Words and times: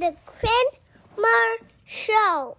the 0.00 0.16
Quinn 0.24 0.80
Marr 1.18 1.56
Show. 1.84 2.56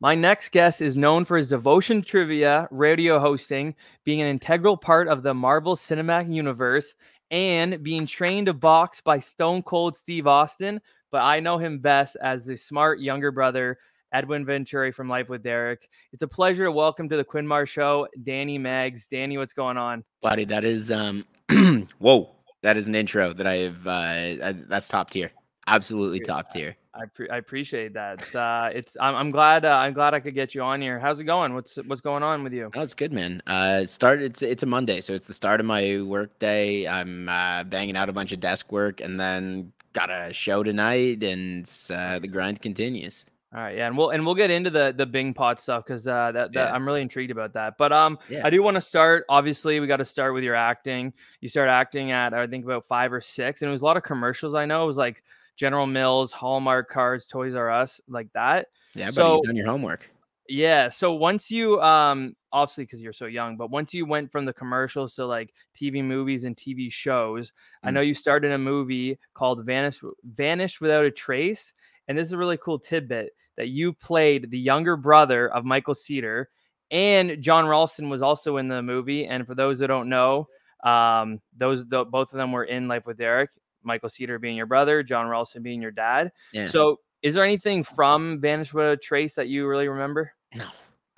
My 0.00 0.14
next 0.14 0.52
guest 0.52 0.80
is 0.80 0.96
known 0.96 1.24
for 1.24 1.36
his 1.36 1.48
devotion 1.48 2.02
to 2.02 2.08
trivia, 2.08 2.68
radio 2.70 3.18
hosting, 3.18 3.74
being 4.04 4.20
an 4.20 4.28
integral 4.28 4.76
part 4.76 5.08
of 5.08 5.24
the 5.24 5.34
Marvel 5.34 5.74
Cinematic 5.74 6.32
Universe, 6.32 6.94
and 7.32 7.82
being 7.82 8.06
trained 8.06 8.46
to 8.46 8.54
box 8.54 9.00
by 9.00 9.18
Stone 9.18 9.64
Cold 9.64 9.96
Steve 9.96 10.28
Austin. 10.28 10.80
But 11.10 11.22
I 11.22 11.40
know 11.40 11.58
him 11.58 11.80
best 11.80 12.16
as 12.22 12.44
the 12.44 12.56
smart 12.56 13.00
younger 13.00 13.32
brother, 13.32 13.76
Edwin 14.12 14.46
Venturi 14.46 14.92
from 14.92 15.08
Life 15.08 15.28
with 15.28 15.42
Derek. 15.42 15.88
It's 16.12 16.22
a 16.22 16.28
pleasure 16.28 16.66
to 16.66 16.72
welcome 16.72 17.08
to 17.08 17.16
the 17.16 17.24
Quinn 17.24 17.46
Marr 17.46 17.66
Show, 17.66 18.06
Danny 18.22 18.56
Mags. 18.56 19.08
Danny, 19.08 19.36
what's 19.36 19.52
going 19.52 19.78
on? 19.78 20.04
Buddy, 20.22 20.44
that 20.44 20.64
is 20.64 20.92
um 20.92 21.24
whoa. 21.98 22.30
That 22.62 22.76
is 22.76 22.86
an 22.86 22.94
intro 22.94 23.32
that 23.32 23.48
I 23.48 23.56
have 23.56 23.84
uh 23.84 24.52
that's 24.68 24.86
top 24.86 25.10
tier. 25.10 25.32
Absolutely 25.66 26.20
top 26.20 26.52
tier. 26.52 26.76
I, 26.94 27.06
pre- 27.06 27.28
I 27.28 27.38
appreciate 27.38 27.94
that. 27.94 28.34
Uh, 28.34 28.70
it's 28.72 28.96
I'm, 29.00 29.14
I'm 29.14 29.30
glad 29.30 29.64
uh, 29.64 29.76
I'm 29.76 29.92
glad 29.92 30.14
I 30.14 30.20
could 30.20 30.34
get 30.34 30.54
you 30.54 30.62
on 30.62 30.80
here. 30.80 30.98
How's 30.98 31.18
it 31.20 31.24
going? 31.24 31.54
What's 31.54 31.76
what's 31.86 32.00
going 32.00 32.22
on 32.22 32.44
with 32.44 32.52
you? 32.52 32.70
Oh, 32.74 32.80
it's 32.82 32.94
good, 32.94 33.12
man. 33.12 33.42
Uh, 33.46 33.84
start 33.86 34.22
it's 34.22 34.42
it's 34.42 34.62
a 34.62 34.66
Monday, 34.66 35.00
so 35.00 35.12
it's 35.12 35.26
the 35.26 35.34
start 35.34 35.60
of 35.60 35.66
my 35.66 36.00
work 36.02 36.38
day. 36.38 36.86
I'm 36.86 37.28
uh, 37.28 37.64
banging 37.64 37.96
out 37.96 38.08
a 38.08 38.12
bunch 38.12 38.32
of 38.32 38.40
desk 38.40 38.70
work, 38.70 39.00
and 39.00 39.18
then 39.18 39.72
got 39.92 40.10
a 40.10 40.32
show 40.32 40.62
tonight, 40.62 41.22
and 41.22 41.70
uh, 41.90 42.18
the 42.18 42.28
grind 42.28 42.62
continues. 42.62 43.26
All 43.54 43.60
right, 43.60 43.76
yeah, 43.76 43.86
and 43.86 43.96
we'll 43.96 44.10
and 44.10 44.24
we'll 44.26 44.34
get 44.34 44.50
into 44.50 44.70
the 44.70 44.92
the 44.96 45.06
Bing 45.06 45.32
pot 45.32 45.60
stuff 45.60 45.84
because 45.84 46.06
uh, 46.08 46.32
that, 46.32 46.52
that 46.52 46.68
Yeah. 46.68 46.74
I'm 46.74 46.84
really 46.86 47.02
intrigued 47.02 47.30
about 47.30 47.52
that. 47.54 47.78
But 47.78 47.92
um, 47.92 48.18
Yeah. 48.28 48.42
I 48.44 48.50
do 48.50 48.62
want 48.62 48.74
to 48.76 48.80
start. 48.80 49.24
Obviously, 49.28 49.78
we 49.78 49.86
got 49.86 49.98
to 49.98 50.04
start 50.04 50.34
with 50.34 50.42
your 50.42 50.56
acting. 50.56 51.12
You 51.40 51.48
start 51.48 51.68
acting 51.68 52.10
at 52.10 52.34
I 52.34 52.46
think 52.48 52.64
about 52.64 52.84
five 52.86 53.12
or 53.12 53.20
six, 53.20 53.62
and 53.62 53.68
it 53.68 53.72
was 53.72 53.82
a 53.82 53.84
lot 53.84 53.96
of 53.96 54.02
commercials. 54.02 54.56
I 54.56 54.66
know 54.66 54.82
it 54.82 54.86
was 54.88 54.96
like 54.96 55.22
General 55.56 55.86
Mills, 55.86 56.32
Hallmark 56.32 56.88
cards, 56.88 57.26
Toys 57.26 57.54
R 57.54 57.70
Us, 57.70 58.00
like 58.08 58.28
that. 58.34 58.68
Yeah, 58.94 59.06
buddy, 59.06 59.14
So- 59.14 59.34
you've 59.36 59.44
done 59.46 59.56
your 59.56 59.66
homework. 59.66 60.10
Yeah. 60.48 60.90
So 60.90 61.14
once 61.14 61.50
you 61.50 61.80
um 61.80 62.36
obviously 62.52 62.84
because 62.84 63.00
you're 63.00 63.14
so 63.14 63.24
young, 63.26 63.56
but 63.56 63.70
once 63.70 63.94
you 63.94 64.04
went 64.04 64.30
from 64.30 64.44
the 64.44 64.52
commercials 64.52 65.14
to 65.14 65.24
like 65.26 65.54
TV 65.74 66.04
movies 66.04 66.44
and 66.44 66.54
TV 66.54 66.92
shows, 66.92 67.50
I 67.82 67.88
Mm. 67.90 67.94
know 67.94 68.00
you 68.02 68.14
started 68.14 68.52
a 68.52 68.58
movie 68.58 69.18
called 69.32 69.64
Vanish 69.64 70.02
Vanish 70.22 70.80
Without 70.82 71.06
a 71.06 71.10
Trace. 71.10 71.72
And 72.08 72.18
this 72.18 72.26
is 72.26 72.32
a 72.32 72.38
really 72.38 72.58
cool 72.58 72.78
tidbit 72.78 73.30
that 73.56 73.68
you 73.68 73.94
played 73.94 74.50
the 74.50 74.58
younger 74.58 74.96
brother 74.98 75.48
of 75.50 75.64
Michael 75.64 75.94
Seater, 75.94 76.50
and 76.90 77.40
John 77.42 77.66
Ralston 77.66 78.10
was 78.10 78.20
also 78.20 78.58
in 78.58 78.68
the 78.68 78.82
movie. 78.82 79.24
And 79.26 79.46
for 79.46 79.54
those 79.54 79.78
that 79.78 79.86
don't 79.86 80.10
know, 80.10 80.46
um, 80.84 81.40
those 81.56 81.86
the, 81.88 82.04
both 82.04 82.30
of 82.32 82.36
them 82.36 82.52
were 82.52 82.64
in 82.64 82.86
Life 82.86 83.06
with 83.06 83.16
Derek. 83.16 83.48
Michael 83.84 84.08
Seater 84.08 84.38
being 84.38 84.56
your 84.56 84.66
brother, 84.66 85.02
John 85.02 85.28
Ralston 85.28 85.62
being 85.62 85.80
your 85.80 85.90
dad. 85.90 86.32
Yeah. 86.52 86.68
So, 86.68 87.00
is 87.22 87.34
there 87.34 87.44
anything 87.44 87.82
from 87.82 88.40
Vanish 88.40 88.74
Without 88.74 88.92
a 88.92 88.96
Trace 88.96 89.34
that 89.34 89.48
you 89.48 89.66
really 89.66 89.88
remember? 89.88 90.32
No. 90.54 90.66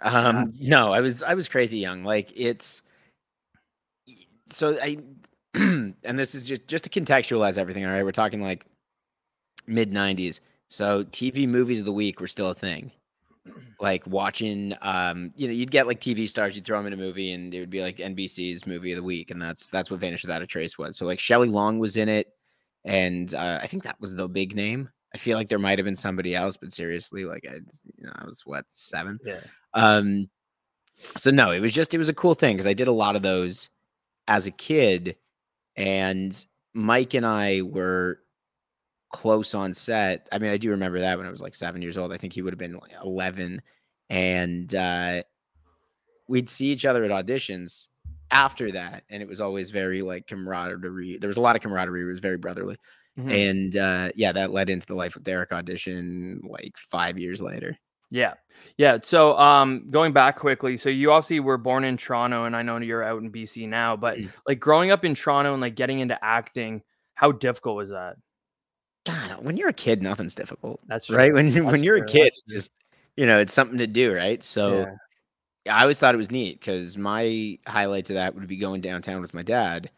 Um 0.02 0.52
no, 0.60 0.92
I 0.92 1.00
was 1.00 1.22
I 1.22 1.34
was 1.34 1.48
crazy 1.48 1.78
young. 1.78 2.04
Like 2.04 2.32
it's 2.36 2.82
so 4.46 4.78
I 4.80 4.98
and 5.54 5.94
this 6.04 6.34
is 6.34 6.46
just 6.46 6.66
just 6.66 6.84
to 6.84 6.90
contextualize 6.90 7.58
everything, 7.58 7.84
all 7.84 7.92
right? 7.92 8.04
We're 8.04 8.12
talking 8.12 8.42
like 8.42 8.66
mid 9.66 9.92
90s. 9.92 10.40
So 10.68 11.04
TV 11.04 11.48
movies 11.48 11.80
of 11.80 11.86
the 11.86 11.92
week 11.92 12.20
were 12.20 12.28
still 12.28 12.50
a 12.50 12.54
thing. 12.54 12.92
Like 13.78 14.06
watching 14.06 14.74
um 14.80 15.32
you 15.36 15.46
know, 15.46 15.52
you'd 15.52 15.70
get 15.70 15.86
like 15.86 16.00
TV 16.00 16.26
stars, 16.28 16.56
you'd 16.56 16.64
throw 16.64 16.78
them 16.78 16.86
in 16.86 16.94
a 16.94 16.96
movie 16.96 17.32
and 17.32 17.52
it 17.54 17.60
would 17.60 17.70
be 17.70 17.82
like 17.82 17.98
NBC's 17.98 18.66
movie 18.66 18.92
of 18.92 18.96
the 18.96 19.02
week 19.02 19.30
and 19.30 19.40
that's 19.40 19.68
that's 19.68 19.90
what 19.90 20.00
Vanish 20.00 20.22
Without 20.22 20.40
a 20.40 20.46
Trace 20.46 20.78
was. 20.78 20.96
So 20.96 21.04
like 21.04 21.20
Shelley 21.20 21.48
Long 21.48 21.78
was 21.78 21.96
in 21.98 22.08
it 22.08 22.35
and 22.86 23.34
uh, 23.34 23.58
I 23.60 23.66
think 23.66 23.82
that 23.82 24.00
was 24.00 24.14
the 24.14 24.28
big 24.28 24.54
name. 24.54 24.88
I 25.14 25.18
feel 25.18 25.36
like 25.36 25.48
there 25.48 25.58
might 25.58 25.78
have 25.78 25.84
been 25.84 25.96
somebody 25.96 26.34
else, 26.34 26.56
but 26.56 26.72
seriously, 26.72 27.24
like 27.24 27.46
I, 27.50 27.56
you 27.56 28.06
know, 28.06 28.12
I 28.14 28.24
was 28.24 28.46
what 28.46 28.64
seven. 28.68 29.18
Yeah. 29.24 29.40
Um, 29.74 30.30
so 31.16 31.30
no, 31.30 31.50
it 31.50 31.60
was 31.60 31.72
just 31.72 31.94
it 31.94 31.98
was 31.98 32.08
a 32.08 32.14
cool 32.14 32.34
thing 32.34 32.56
because 32.56 32.66
I 32.66 32.74
did 32.74 32.88
a 32.88 32.92
lot 32.92 33.16
of 33.16 33.22
those 33.22 33.70
as 34.28 34.46
a 34.46 34.50
kid, 34.52 35.16
and 35.74 36.46
Mike 36.74 37.14
and 37.14 37.26
I 37.26 37.62
were 37.62 38.20
close 39.12 39.54
on 39.54 39.74
set. 39.74 40.28
I 40.30 40.38
mean, 40.38 40.50
I 40.50 40.56
do 40.56 40.70
remember 40.70 41.00
that 41.00 41.18
when 41.18 41.26
I 41.26 41.30
was 41.30 41.42
like 41.42 41.54
seven 41.54 41.82
years 41.82 41.98
old. 41.98 42.12
I 42.12 42.18
think 42.18 42.32
he 42.32 42.42
would 42.42 42.52
have 42.52 42.58
been 42.58 42.74
like 42.74 42.92
eleven, 43.02 43.62
and 44.10 44.72
uh, 44.74 45.22
we'd 46.28 46.48
see 46.48 46.68
each 46.68 46.84
other 46.84 47.04
at 47.04 47.10
auditions 47.10 47.88
after 48.30 48.72
that, 48.72 49.04
and 49.10 49.22
it 49.22 49.28
was 49.28 49.40
always 49.40 49.70
very 49.70 50.02
like 50.02 50.26
camaraderie. 50.26 51.18
There 51.18 51.28
was 51.28 51.36
a 51.36 51.40
lot 51.40 51.56
of 51.56 51.62
camaraderie. 51.62 52.02
It 52.02 52.06
was 52.06 52.20
very 52.20 52.36
brotherly, 52.38 52.76
Mhm. 53.18 53.32
and 53.32 53.76
uh, 53.76 54.10
yeah, 54.14 54.32
that 54.32 54.50
led 54.52 54.68
into 54.70 54.86
the 54.86 54.94
Life 54.94 55.14
with 55.14 55.24
Derek 55.24 55.52
audition 55.52 56.40
like 56.48 56.76
five 56.76 57.18
years 57.18 57.40
later. 57.40 57.76
Yeah. 58.10 58.34
Yeah. 58.78 58.98
So 59.02 59.36
um 59.36 59.90
going 59.90 60.12
back 60.12 60.36
quickly, 60.38 60.76
so 60.76 60.88
you 60.88 61.10
obviously 61.10 61.40
were 61.40 61.58
born 61.58 61.82
in 61.82 61.96
Toronto 61.96 62.44
and 62.44 62.54
I 62.54 62.62
know 62.62 62.76
you're 62.78 63.02
out 63.02 63.20
in 63.20 63.30
BC 63.32 63.66
now, 63.68 63.96
but 63.96 64.16
Mhm. 64.18 64.30
like 64.46 64.60
growing 64.60 64.92
up 64.92 65.04
in 65.04 65.14
Toronto 65.16 65.52
and 65.52 65.60
like 65.60 65.74
getting 65.74 65.98
into 65.98 66.16
acting, 66.24 66.82
how 67.14 67.32
difficult 67.32 67.76
was 67.76 67.90
that? 67.90 68.16
God, 69.06 69.44
when 69.44 69.56
you're 69.56 69.68
a 69.70 69.72
kid, 69.72 70.02
nothing's 70.02 70.34
difficult. 70.36 70.80
That's 70.86 71.10
right? 71.10 71.32
When 71.32 71.50
That's 71.50 71.64
when 71.64 71.82
you're 71.82 71.96
a 71.96 72.06
kid, 72.06 72.32
just 72.48 72.70
you 73.16 73.26
know, 73.26 73.40
it's 73.40 73.52
something 73.52 73.78
to 73.78 73.86
do, 73.88 74.14
right? 74.14 74.42
So 74.42 74.80
Yeah. 74.80 74.94
I 75.68 75.82
always 75.82 75.98
thought 75.98 76.14
it 76.14 76.18
was 76.18 76.30
neat 76.30 76.60
because 76.60 76.96
my 76.96 77.58
highlights 77.66 78.10
of 78.10 78.14
that 78.14 78.34
would 78.34 78.46
be 78.46 78.56
going 78.56 78.80
downtown 78.80 79.20
with 79.20 79.34
my 79.34 79.42
dad, 79.42 79.90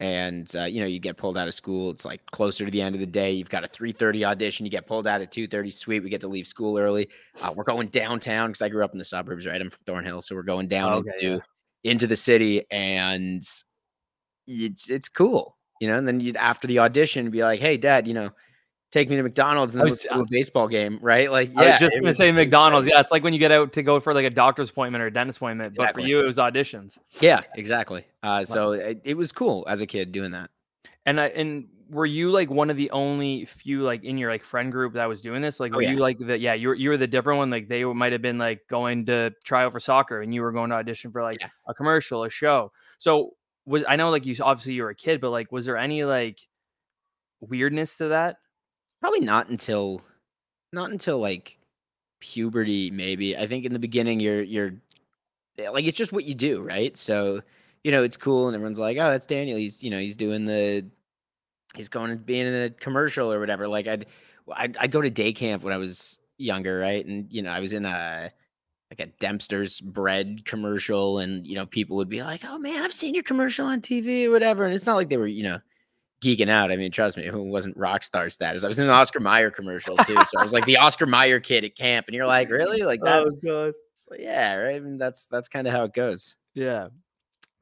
and 0.00 0.50
uh, 0.56 0.64
you 0.64 0.80
know, 0.80 0.86
you 0.86 0.98
get 0.98 1.16
pulled 1.16 1.38
out 1.38 1.48
of 1.48 1.54
school. 1.54 1.90
It's 1.90 2.04
like 2.04 2.24
closer 2.30 2.64
to 2.64 2.70
the 2.70 2.82
end 2.82 2.94
of 2.94 3.00
the 3.00 3.06
day. 3.06 3.32
You've 3.32 3.50
got 3.50 3.64
a 3.64 3.68
three 3.68 3.92
thirty 3.92 4.24
audition. 4.24 4.66
You 4.66 4.70
get 4.70 4.86
pulled 4.86 5.06
out 5.06 5.20
at 5.20 5.30
two 5.32 5.46
thirty. 5.46 5.70
Sweet, 5.70 6.00
we 6.02 6.10
get 6.10 6.20
to 6.22 6.28
leave 6.28 6.46
school 6.46 6.78
early. 6.78 7.08
Uh, 7.40 7.52
we're 7.56 7.64
going 7.64 7.88
downtown 7.88 8.50
because 8.50 8.62
I 8.62 8.68
grew 8.68 8.84
up 8.84 8.92
in 8.92 8.98
the 8.98 9.04
suburbs, 9.04 9.46
right? 9.46 9.60
I'm 9.60 9.70
from 9.70 9.80
Thornhill, 9.86 10.20
so 10.22 10.34
we're 10.34 10.42
going 10.42 10.68
down 10.68 10.92
Okay, 10.92 11.10
into 11.20 11.26
yeah. 11.26 11.38
into 11.84 12.06
the 12.06 12.16
city, 12.16 12.64
and 12.70 13.42
it's 14.46 14.90
it's 14.90 15.08
cool, 15.08 15.56
you 15.80 15.88
know. 15.88 15.96
And 15.98 16.06
then 16.06 16.20
you 16.20 16.34
after 16.34 16.66
the 16.66 16.80
audition, 16.80 17.30
be 17.30 17.42
like, 17.42 17.60
"Hey, 17.60 17.76
Dad, 17.76 18.06
you 18.08 18.14
know." 18.14 18.30
Take 18.94 19.10
me 19.10 19.16
to 19.16 19.24
McDonald's 19.24 19.74
and 19.74 19.80
then 19.80 19.90
was- 19.90 20.04
let's 20.04 20.14
to 20.14 20.20
a 20.20 20.24
baseball 20.30 20.68
game, 20.68 21.00
right? 21.02 21.28
Like, 21.28 21.52
yeah, 21.52 21.60
I 21.60 21.66
was 21.72 21.80
just 21.80 21.94
gonna 21.96 22.06
was- 22.06 22.16
say 22.16 22.30
McDonald's. 22.30 22.86
Yeah, 22.88 23.00
it's 23.00 23.10
like 23.10 23.24
when 23.24 23.32
you 23.32 23.40
get 23.40 23.50
out 23.50 23.72
to 23.72 23.82
go 23.82 23.98
for 23.98 24.14
like 24.14 24.24
a 24.24 24.30
doctor's 24.30 24.70
appointment 24.70 25.02
or 25.02 25.08
a 25.08 25.12
dentist 25.12 25.38
appointment, 25.38 25.74
but 25.76 25.94
for 25.94 26.00
you 26.00 26.20
it 26.20 26.24
was 26.26 26.36
auditions. 26.36 26.96
Yeah, 27.20 27.40
exactly. 27.56 28.04
Uh, 28.22 28.44
so 28.44 28.70
it, 28.70 29.00
it 29.02 29.16
was 29.16 29.32
cool 29.32 29.66
as 29.68 29.80
a 29.80 29.86
kid 29.86 30.12
doing 30.12 30.30
that. 30.30 30.48
And 31.06 31.20
I 31.20 31.26
and 31.26 31.66
were 31.90 32.06
you 32.06 32.30
like 32.30 32.50
one 32.50 32.70
of 32.70 32.76
the 32.76 32.90
only 32.92 33.46
few 33.46 33.82
like 33.82 34.04
in 34.04 34.16
your 34.16 34.30
like 34.30 34.44
friend 34.44 34.70
group 34.70 34.94
that 34.94 35.06
was 35.06 35.20
doing 35.20 35.42
this? 35.42 35.58
Like 35.58 35.72
Oh, 35.74 35.78
were 35.78 35.82
yeah. 35.82 35.90
you 35.90 35.96
like 35.98 36.18
the 36.20 36.38
yeah, 36.38 36.54
you 36.54 36.68
were 36.68 36.74
you 36.76 36.90
were 36.90 36.96
the 36.96 37.08
different 37.08 37.38
one? 37.38 37.50
Like 37.50 37.66
they 37.66 37.82
might 37.84 38.12
have 38.12 38.22
been 38.22 38.38
like 38.38 38.60
going 38.68 39.06
to 39.06 39.32
try 39.42 39.64
out 39.64 39.72
for 39.72 39.80
soccer 39.80 40.22
and 40.22 40.32
you 40.32 40.40
were 40.42 40.52
going 40.52 40.70
to 40.70 40.76
audition 40.76 41.10
for 41.10 41.20
like 41.20 41.40
Yeah. 41.40 41.48
a 41.66 41.74
commercial, 41.74 42.22
a 42.22 42.30
show. 42.30 42.70
So 43.00 43.34
was 43.66 43.82
I 43.88 43.96
know 43.96 44.10
like 44.10 44.24
you 44.24 44.36
obviously 44.40 44.74
you 44.74 44.84
were 44.84 44.90
a 44.90 44.94
kid, 44.94 45.20
but 45.20 45.30
like 45.30 45.50
was 45.50 45.64
there 45.64 45.76
any 45.76 46.04
like 46.04 46.38
weirdness 47.40 47.96
to 47.98 48.08
that? 48.08 48.36
Probably 49.04 49.20
not 49.20 49.50
until, 49.50 50.00
not 50.72 50.90
until 50.90 51.18
like 51.18 51.58
puberty. 52.20 52.90
Maybe 52.90 53.36
I 53.36 53.46
think 53.46 53.66
in 53.66 53.74
the 53.74 53.78
beginning 53.78 54.18
you're 54.18 54.40
you're 54.40 54.76
eh, 55.58 55.68
like 55.68 55.84
it's 55.84 55.98
just 55.98 56.10
what 56.10 56.24
you 56.24 56.34
do, 56.34 56.62
right? 56.62 56.96
So 56.96 57.42
you 57.82 57.92
know 57.92 58.02
it's 58.02 58.16
cool, 58.16 58.48
and 58.48 58.54
everyone's 58.54 58.78
like, 58.78 58.96
"Oh, 58.96 59.10
that's 59.10 59.26
Daniel. 59.26 59.58
He's 59.58 59.82
you 59.82 59.90
know 59.90 59.98
he's 59.98 60.16
doing 60.16 60.46
the, 60.46 60.86
he's 61.76 61.90
going 61.90 62.12
to 62.12 62.16
being 62.16 62.46
in 62.46 62.54
a 62.54 62.70
commercial 62.70 63.30
or 63.30 63.40
whatever." 63.40 63.68
Like 63.68 63.86
I'd 63.86 64.06
I'd, 64.50 64.74
I'd 64.78 64.90
go 64.90 65.02
to 65.02 65.10
day 65.10 65.34
camp 65.34 65.62
when 65.64 65.74
I 65.74 65.76
was 65.76 66.18
younger, 66.38 66.78
right? 66.78 67.04
And 67.04 67.30
you 67.30 67.42
know 67.42 67.50
I 67.50 67.60
was 67.60 67.74
in 67.74 67.84
a 67.84 68.32
like 68.90 69.00
a 69.00 69.12
Dempster's 69.20 69.82
bread 69.82 70.46
commercial, 70.46 71.18
and 71.18 71.46
you 71.46 71.56
know 71.56 71.66
people 71.66 71.98
would 71.98 72.08
be 72.08 72.22
like, 72.22 72.40
"Oh 72.46 72.56
man, 72.56 72.82
I've 72.82 72.94
seen 72.94 73.12
your 73.12 73.22
commercial 73.22 73.66
on 73.66 73.82
TV 73.82 74.28
or 74.28 74.30
whatever," 74.30 74.64
and 74.64 74.74
it's 74.74 74.86
not 74.86 74.96
like 74.96 75.10
they 75.10 75.18
were 75.18 75.26
you 75.26 75.42
know 75.42 75.60
geeking 76.24 76.48
out. 76.48 76.72
I 76.72 76.76
mean, 76.76 76.90
trust 76.90 77.16
me, 77.16 77.26
who 77.26 77.42
wasn't 77.42 77.76
rock 77.76 78.02
star 78.02 78.30
status? 78.30 78.64
I 78.64 78.68
was 78.68 78.78
in 78.78 78.84
an 78.86 78.90
Oscar 79.02 79.20
Mayer 79.20 79.50
commercial 79.50 79.96
too, 79.98 80.16
so 80.16 80.38
I 80.38 80.42
was 80.42 80.52
like 80.52 80.66
the 80.66 80.78
Oscar 80.78 81.06
Mayer 81.06 81.40
kid 81.40 81.64
at 81.64 81.76
camp, 81.76 82.06
and 82.08 82.14
you're 82.16 82.26
like, 82.26 82.50
really? 82.50 82.82
Like 82.82 83.00
that's 83.02 83.32
god. 83.34 83.74
it's 83.92 84.06
like, 84.10 84.20
yeah, 84.20 84.56
right. 84.56 84.76
I 84.76 84.80
mean, 84.80 84.96
that's 84.98 85.26
that's 85.28 85.48
kind 85.48 85.66
of 85.66 85.72
how 85.72 85.84
it 85.84 85.92
goes. 85.92 86.36
Yeah. 86.54 86.88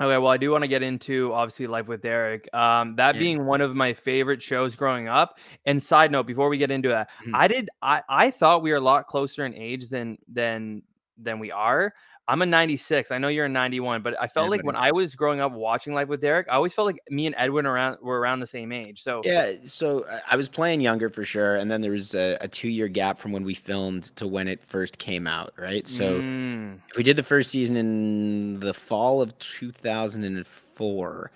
Okay, 0.01 0.19
well, 0.19 0.29
I 0.33 0.37
do 0.37 0.51
want 0.51 0.63
to 0.63 0.69
get 0.69 0.83
into 0.83 1.33
obviously 1.33 1.69
Life 1.69 1.87
with 1.87 2.03
Derek. 2.03 2.53
Um, 2.53 2.97
that 2.97 3.15
Yeah. 3.15 3.21
being 3.21 3.47
one 3.47 3.61
of 3.61 3.77
my 3.77 3.93
favorite 3.93 4.43
shows 4.43 4.75
growing 4.75 5.07
up. 5.07 5.39
And 5.65 5.81
side 5.83 6.11
note, 6.11 6.27
before 6.27 6.49
we 6.49 6.59
get 6.59 6.73
into 6.73 6.89
that, 6.89 7.09
Mhm. 7.25 7.33
I 7.35 7.47
did 7.47 7.71
I 7.83 8.03
I 8.09 8.31
thought 8.33 8.63
we 8.63 8.71
were 8.71 8.79
a 8.79 8.81
lot 8.81 9.07
closer 9.07 9.45
in 9.47 9.55
age 9.55 9.91
than 9.91 10.19
than 10.33 10.83
than 11.19 11.39
we 11.39 11.53
are. 11.53 11.95
I'm 12.33 12.41
a 12.41 12.47
96. 12.47 13.11
I 13.11 13.19
know 13.19 13.29
you're 13.29 13.45
a 13.45 13.49
91, 13.49 14.01
but 14.01 14.19
I 14.19 14.27
felt 14.27 14.47
Yeah, 14.47 14.51
like 14.57 14.65
when. 14.65 14.75
I 14.75 14.91
was 14.91 15.15
growing 15.15 15.41
up 15.41 15.53
watching 15.53 15.93
Life 15.93 16.09
with 16.09 16.23
Derek, 16.23 16.47
I 16.49 16.55
always 16.55 16.73
felt 16.73 16.87
like 16.87 16.97
me 17.11 17.27
and 17.27 17.35
Edwin 17.37 17.67
around 17.67 17.99
were 18.01 18.19
around 18.19 18.41
the 18.41 18.47
same 18.47 18.73
age. 18.73 19.03
So 19.03 19.21
Yeah, 19.23 19.53
so 19.67 20.07
I- 20.31 20.37
was 20.37 20.49
playing 20.49 20.81
younger 20.81 21.11
for 21.11 21.27
sure, 21.27 21.57
and 21.57 21.71
then 21.71 21.83
there 21.83 21.91
was 21.91 22.15
a, 22.15 22.39
a 22.41 22.49
two 22.49 22.69
year 22.69 22.89
gap 22.89 23.19
from 23.19 23.33
when 23.33 23.45
we 23.45 23.53
filmed 23.53 24.05
to 24.17 24.27
when 24.27 24.49
it 24.49 24.63
first 24.65 24.97
came 24.97 25.27
out, 25.27 25.53
right? 25.59 25.87
So 25.87 26.21
Mm, 26.23 26.81
if 26.91 26.97
we 26.97 27.03
did 27.03 27.17
the 27.17 27.23
first 27.23 27.51
season 27.51 27.77
in 27.77 28.61
the 28.61 28.73
fall 28.73 29.21
of 29.21 29.39
2004, 29.39 31.31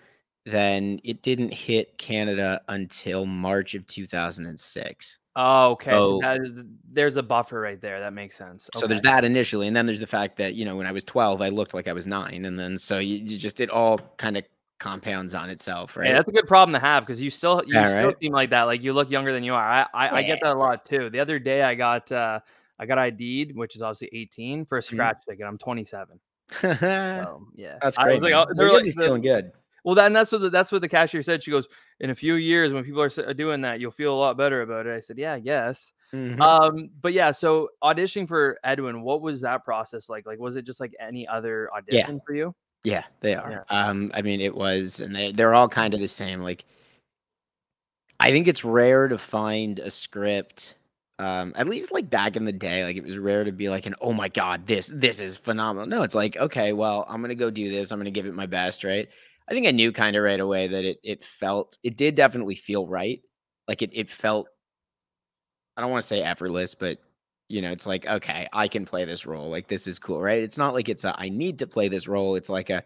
then 0.46 1.00
it 1.04 1.22
didn't 1.22 1.52
hit 1.52 1.98
Canada 1.98 2.60
until 2.68 3.26
March 3.26 3.74
of 3.74 3.86
2006. 3.86 5.18
Oh, 5.38 5.72
okay. 5.72 5.90
So, 5.90 6.20
So- 6.22 6.64
there's 6.90 7.16
a 7.16 7.22
buffer 7.22 7.60
right 7.60 7.80
there. 7.80 8.00
That 8.00 8.14
makes 8.14 8.36
sense. 8.36 8.70
So 8.74 8.86
there's 8.86 9.02
that 9.02 9.24
initially, 9.24 9.66
and 9.66 9.76
then 9.76 9.84
there's 9.84 10.00
the 10.00 10.06
fact 10.06 10.36
that 10.38 10.54
you 10.54 10.64
know 10.64 10.76
when 10.76 10.86
I 10.86 10.92
was 10.92 11.04
12, 11.04 11.42
I 11.42 11.50
looked 11.50 11.74
like 11.74 11.88
I 11.88 11.92
was 11.92 12.06
nine, 12.06 12.46
and 12.46 12.58
then 12.58 12.78
so 12.78 12.98
you, 12.98 13.16
you 13.16 13.36
just 13.36 13.60
it 13.60 13.68
all 13.68 13.98
kind 14.16 14.36
of 14.38 14.44
compounds 14.78 15.34
on 15.34 15.50
itself, 15.50 15.96
right? 15.96 16.06
Yeah, 16.08 16.14
that's 16.14 16.28
a 16.28 16.32
good 16.32 16.46
problem 16.46 16.72
to 16.74 16.80
have 16.80 17.04
because 17.04 17.20
you 17.20 17.30
still 17.30 17.62
you 17.66 17.74
Yeah, 17.74 17.88
still 17.88 18.06
right? 18.06 18.16
seem 18.20 18.32
like 18.32 18.50
that. 18.50 18.62
Like 18.62 18.82
you 18.82 18.92
look 18.94 19.10
younger 19.10 19.32
than 19.32 19.42
you 19.44 19.52
are. 19.54 19.68
I 19.68 19.86
I, 19.92 20.16
I 20.18 20.22
get 20.22 20.38
that 20.42 20.52
a 20.52 20.58
lot 20.58 20.86
too. 20.86 21.10
The 21.10 21.20
other 21.20 21.38
day 21.38 21.62
I 21.62 21.74
got 21.74 22.10
uh 22.12 22.40
I 22.78 22.86
got 22.86 22.98
ID'd, 22.98 23.54
which 23.56 23.74
is 23.76 23.82
obviously 23.82 24.10
18 24.12 24.64
for 24.66 24.78
a 24.78 24.80
Mm-hmm. 24.80 24.94
scratch 24.94 25.16
ticket. 25.28 25.44
I'm 25.46 25.58
27. 25.58 26.18
So 26.60 27.46
yeah, 27.56 27.78
I 27.82 27.86
was 27.86 27.96
great. 27.96 28.22
like, 28.22 28.32
oh, 28.34 28.46
they're 28.54 28.72
like 28.72 28.94
feeling 28.94 29.22
good. 29.22 29.50
Well, 29.86 29.94
then 29.94 30.12
that's 30.12 30.32
what 30.32 30.40
the, 30.40 30.50
that's 30.50 30.72
what 30.72 30.80
the 30.80 30.88
cashier 30.88 31.22
said. 31.22 31.44
She 31.44 31.52
goes, 31.52 31.68
in 32.00 32.10
a 32.10 32.14
few 32.14 32.34
years 32.34 32.72
when 32.72 32.82
people 32.82 33.00
are 33.00 33.34
doing 33.34 33.60
that, 33.60 33.78
you'll 33.78 33.92
feel 33.92 34.12
a 34.12 34.18
lot 34.18 34.36
better 34.36 34.62
about 34.62 34.84
it. 34.84 34.96
I 34.96 34.98
said, 34.98 35.16
yeah, 35.16 35.34
I 35.34 35.38
guess. 35.38 35.92
Mhm. 36.12 36.40
Um, 36.40 36.90
but 37.00 37.12
yeah, 37.12 37.30
so 37.30 37.68
auditioning 37.84 38.26
for 38.26 38.58
Edwin, 38.64 39.02
what 39.02 39.22
was 39.22 39.40
that 39.42 39.64
process 39.64 40.08
like? 40.08 40.26
Like, 40.26 40.40
was 40.40 40.56
it 40.56 40.66
just 40.66 40.80
like 40.80 40.92
any 40.98 41.24
other 41.28 41.70
audition 41.72 42.20
for 42.26 42.34
you? 42.34 42.52
Yeah, 42.82 43.04
they 43.20 43.36
are. 43.36 43.64
Um, 43.70 44.10
I 44.12 44.22
mean, 44.22 44.40
it 44.40 44.56
was, 44.56 44.98
and 44.98 45.14
they 45.14 45.30
they're 45.30 45.54
all 45.54 45.68
kind 45.68 45.94
of 45.94 46.00
the 46.00 46.08
same. 46.08 46.40
Like, 46.42 46.64
I 48.18 48.32
think 48.32 48.48
it's 48.48 48.64
rare 48.64 49.06
to 49.06 49.18
find 49.18 49.78
a 49.78 49.92
script. 49.92 50.74
Um, 51.20 51.52
at 51.54 51.68
least 51.68 51.92
like 51.92 52.10
back 52.10 52.34
in 52.34 52.44
the 52.44 52.52
day, 52.52 52.82
like 52.82 52.96
it 52.96 53.04
was 53.04 53.18
rare 53.18 53.44
to 53.44 53.52
be 53.52 53.68
like 53.68 53.86
an 53.86 53.94
oh 54.00 54.12
my 54.12 54.28
god, 54.28 54.66
this 54.66 54.90
this 54.92 55.20
is 55.20 55.36
phenomenal. 55.36 55.86
No, 55.86 56.02
it's 56.02 56.14
like 56.16 56.36
okay, 56.36 56.72
well, 56.72 57.06
I'm 57.08 57.20
gonna 57.20 57.36
go 57.36 57.50
do 57.50 57.70
this. 57.70 57.92
I'm 57.92 58.00
gonna 58.00 58.10
give 58.10 58.26
it 58.26 58.34
my 58.34 58.46
best, 58.46 58.82
right? 58.82 59.08
I 59.48 59.54
think 59.54 59.66
I 59.66 59.70
knew 59.70 59.92
kind 59.92 60.16
of 60.16 60.24
right 60.24 60.40
away 60.40 60.66
that 60.68 60.84
it 60.84 60.98
it 61.04 61.24
felt 61.24 61.78
it 61.82 61.96
did 61.96 62.14
definitely 62.14 62.56
feel 62.56 62.86
right. 62.86 63.22
Like 63.68 63.82
it 63.82 63.90
it 63.94 64.10
felt 64.10 64.48
I 65.76 65.80
don't 65.82 65.90
want 65.90 66.02
to 66.02 66.06
say 66.08 66.22
effortless, 66.22 66.74
but 66.74 66.98
you 67.48 67.62
know, 67.62 67.70
it's 67.70 67.86
like 67.86 68.06
okay, 68.06 68.48
I 68.52 68.68
can 68.68 68.84
play 68.84 69.04
this 69.04 69.26
role. 69.26 69.50
Like 69.50 69.68
this 69.68 69.86
is 69.86 69.98
cool, 69.98 70.20
right? 70.20 70.42
It's 70.42 70.58
not 70.58 70.74
like 70.74 70.88
it's 70.88 71.04
a 71.04 71.14
I 71.18 71.28
need 71.28 71.58
to 71.60 71.66
play 71.66 71.88
this 71.88 72.08
role. 72.08 72.34
It's 72.34 72.48
like 72.48 72.70
a 72.70 72.82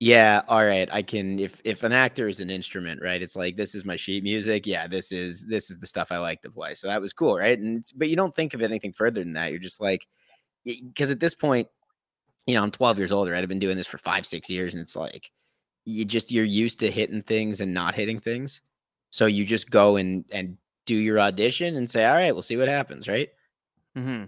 yeah, 0.00 0.42
all 0.48 0.64
right. 0.64 0.88
I 0.92 1.02
can 1.02 1.38
if 1.38 1.60
if 1.64 1.82
an 1.82 1.92
actor 1.92 2.28
is 2.28 2.40
an 2.40 2.50
instrument, 2.50 3.00
right? 3.02 3.22
It's 3.22 3.36
like 3.36 3.56
this 3.56 3.74
is 3.74 3.84
my 3.86 3.96
sheet 3.96 4.22
music. 4.24 4.66
Yeah, 4.66 4.86
this 4.88 5.12
is 5.12 5.44
this 5.46 5.70
is 5.70 5.78
the 5.78 5.86
stuff 5.86 6.12
I 6.12 6.18
like 6.18 6.42
to 6.42 6.50
play. 6.50 6.74
So 6.74 6.88
that 6.88 7.00
was 7.00 7.12
cool, 7.14 7.38
right? 7.38 7.58
And 7.58 7.78
it's, 7.78 7.92
but 7.92 8.08
you 8.10 8.16
don't 8.16 8.34
think 8.34 8.54
of 8.54 8.62
anything 8.62 8.92
further 8.92 9.20
than 9.20 9.32
that. 9.34 9.50
You're 9.52 9.60
just 9.60 9.80
like 9.80 10.06
because 10.64 11.10
at 11.10 11.20
this 11.20 11.34
point, 11.34 11.68
you 12.46 12.54
know, 12.54 12.62
I'm 12.62 12.70
12 12.72 12.98
years 12.98 13.12
old, 13.12 13.28
right? 13.30 13.42
I've 13.42 13.48
been 13.48 13.58
doing 13.60 13.76
this 13.78 13.86
for 13.88 13.98
5 13.98 14.26
6 14.26 14.50
years 14.50 14.74
and 14.74 14.82
it's 14.82 14.96
like 14.96 15.30
you 15.86 16.04
just 16.04 16.30
you're 16.30 16.44
used 16.44 16.78
to 16.80 16.90
hitting 16.90 17.22
things 17.22 17.60
and 17.60 17.72
not 17.72 17.94
hitting 17.94 18.18
things. 18.20 18.60
So 19.10 19.26
you 19.26 19.44
just 19.44 19.70
go 19.70 19.96
and 19.96 20.24
and 20.32 20.58
do 20.84 20.96
your 20.96 21.18
audition 21.18 21.76
and 21.76 21.88
say, 21.88 22.04
"All 22.04 22.14
right, 22.14 22.32
we'll 22.32 22.42
see 22.42 22.56
what 22.56 22.68
happens," 22.68 23.08
right? 23.08 23.30
Mm-hmm. 23.96 24.24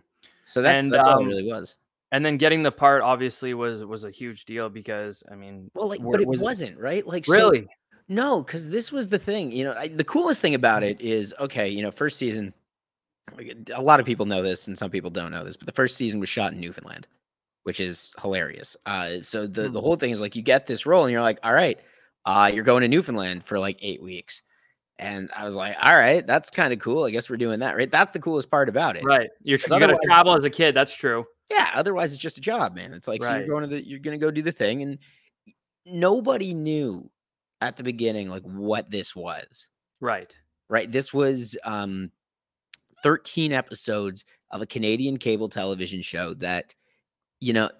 So 0.46 0.62
that's 0.62 0.84
And, 0.84 0.93
that's 0.93 1.06
all 1.06 1.19
um, 1.19 1.26
it 1.26 1.28
really 1.28 1.52
was. 1.52 1.76
And 2.10 2.25
then 2.25 2.38
getting 2.38 2.62
the 2.62 2.72
part 2.72 3.02
obviously 3.02 3.52
was 3.52 3.84
was 3.84 4.05
a 4.05 4.10
huge 4.10 4.46
deal 4.46 4.70
because 4.70 5.22
I 5.31 5.34
mean, 5.34 5.70
Well, 5.75 5.88
like, 5.88 6.02
but 6.02 6.20
it 6.20 6.26
was 6.26 6.40
wasn't, 6.40 6.78
right? 6.78 7.06
Like, 7.06 7.26
so- 7.26 7.34
really. 7.34 7.69
No, 8.10 8.43
because 8.43 8.70
this 8.70 8.90
was 8.90 9.08
the 9.08 9.19
thing. 9.19 9.52
You 9.52 9.64
know, 9.64 9.75
I, 9.75 9.88
the 9.88 10.05
coolest 10.05 10.40
thing 10.40 10.55
about 10.55 10.82
it 10.82 10.99
is 11.02 11.34
okay. 11.38 11.69
You 11.69 11.82
know, 11.82 11.90
first 11.90 12.16
season. 12.16 12.55
A 13.75 13.82
lot 13.82 14.00
of 14.00 14.06
people 14.06 14.25
know 14.25 14.40
this, 14.40 14.66
and 14.66 14.78
some 14.78 14.90
people 14.90 15.10
don't 15.10 15.31
know 15.31 15.44
this. 15.44 15.58
But 15.58 15.66
the 15.66 15.75
first 15.75 15.99
season 15.99 16.19
was 16.19 16.31
shot 16.31 16.55
in 16.55 16.60
Newfoundland, 16.60 17.06
which 17.69 17.81
is 17.81 18.15
hilarious. 18.23 18.79
Uh, 18.87 19.20
so 19.20 19.47
the 19.47 19.69
the 19.69 19.69
Hmm. 19.69 19.76
whole 19.76 19.97
thing 19.97 20.11
is 20.11 20.23
like 20.23 20.35
you 20.35 20.41
get 20.41 20.67
this 20.67 20.87
role, 20.87 21.05
and 21.05 21.12
you're 21.12 21.20
like, 21.20 21.38
all 21.43 21.53
right, 21.53 21.79
uh, 22.25 22.50
you're 22.53 22.65
going 22.65 22.81
to 22.81 22.88
Newfoundland 22.88 23.44
for 23.44 23.59
like 23.59 23.76
eight 23.82 24.03
weeks. 24.03 24.41
And 24.99 25.31
I 25.37 25.44
was 25.44 25.55
like, 25.55 25.76
all 25.82 25.94
right, 25.94 26.26
that's 26.26 26.49
kind 26.49 26.73
of 26.73 26.79
cool. 26.79 27.05
I 27.05 27.11
guess 27.11 27.29
we're 27.29 27.37
doing 27.37 27.61
that, 27.61 27.76
right? 27.76 27.91
That's 27.91 28.12
the 28.12 28.20
coolest 28.20 28.50
part 28.50 28.70
about 28.70 28.97
it. 28.97 29.05
Right. 29.05 29.29
You're, 29.43 29.59
you 29.59 29.69
got 29.79 29.87
to 29.88 29.99
travel 30.06 30.35
as 30.35 30.44
a 30.44 30.50
kid. 30.50 30.75
That's 30.75 30.94
true. 30.94 31.26
Yeah, 31.50 31.69
otherwise 31.75 32.15
it's 32.15 32.23
just 32.23 32.38
a 32.38 32.41
job, 32.41 32.75
man. 32.75 32.94
It's 32.94 33.06
like 33.06 33.23
so 33.23 33.37
you're 33.37 33.47
going 33.47 33.65
to 33.65 33.69
the 33.69 33.87
you're 33.87 33.99
gonna 34.00 34.17
go 34.17 34.31
do 34.31 34.41
the 34.41 34.50
thing, 34.50 34.81
and 34.81 34.99
nobody 35.85 36.55
knew 36.55 37.11
at 37.61 37.76
the 37.76 37.82
beginning 37.82 38.31
like 38.31 38.44
what 38.44 38.91
this 38.91 39.15
was. 39.15 39.69
Right. 40.00 40.35
right? 40.70 40.91
This 40.91 41.12
was 41.12 41.55
um 41.65 42.12
13 43.03 43.53
episodes 43.53 44.25
of 44.53 44.62
a 44.62 44.67
Canadian 44.67 45.19
cable 45.19 45.50
television 45.50 46.00
show 46.00 46.32
that, 46.35 46.75
you 47.40 47.52
know, 47.52 47.70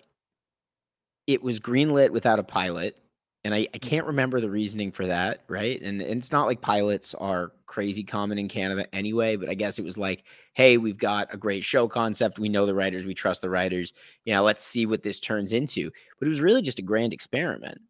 it 1.27 1.43
was 1.43 1.61
greenlit 1.61 2.11
without 2.11 2.39
a 2.39 2.43
pilot. 2.45 3.01
And 3.45 3.55
I, 3.55 3.69
I 3.73 3.79
can't 3.79 4.07
remember 4.07 4.41
the 4.41 4.51
reasoning 4.51 4.91
for 4.91 5.07
that, 5.07 5.45
right? 5.49 5.81
And, 5.81 6.03
and 6.03 6.19
it's 6.19 6.33
not 6.33 6.47
like 6.47 6.61
pilots 6.61 7.15
are 7.15 7.53
crazy 7.67 8.03
common 8.03 8.37
in 8.37 8.49
Canada 8.49 8.87
anyway, 8.93 9.37
but 9.37 9.49
I 9.49 9.55
guess 9.55 9.79
it 9.79 9.85
was 9.85 9.97
like, 9.97 10.25
hey, 10.55 10.77
we've 10.77 10.99
got 10.99 11.33
a 11.33 11.37
great 11.37 11.65
show 11.65 11.87
concept. 11.87 12.39
We 12.39 12.49
know 12.49 12.67
the 12.67 12.75
writers, 12.75 13.07
we 13.07 13.15
trust 13.15 13.41
the 13.43 13.51
writers. 13.51 13.93
You 14.25 14.35
know, 14.35 14.43
let's 14.43 14.65
see 14.65 14.87
what 14.87 15.03
this 15.05 15.21
turns 15.21 15.53
into. 15.53 15.91
But 16.19 16.27
it 16.27 16.29
was 16.29 16.41
really 16.41 16.63
just 16.63 16.81
a 16.81 16.83
grand 16.83 17.13
experiment. 17.13 17.81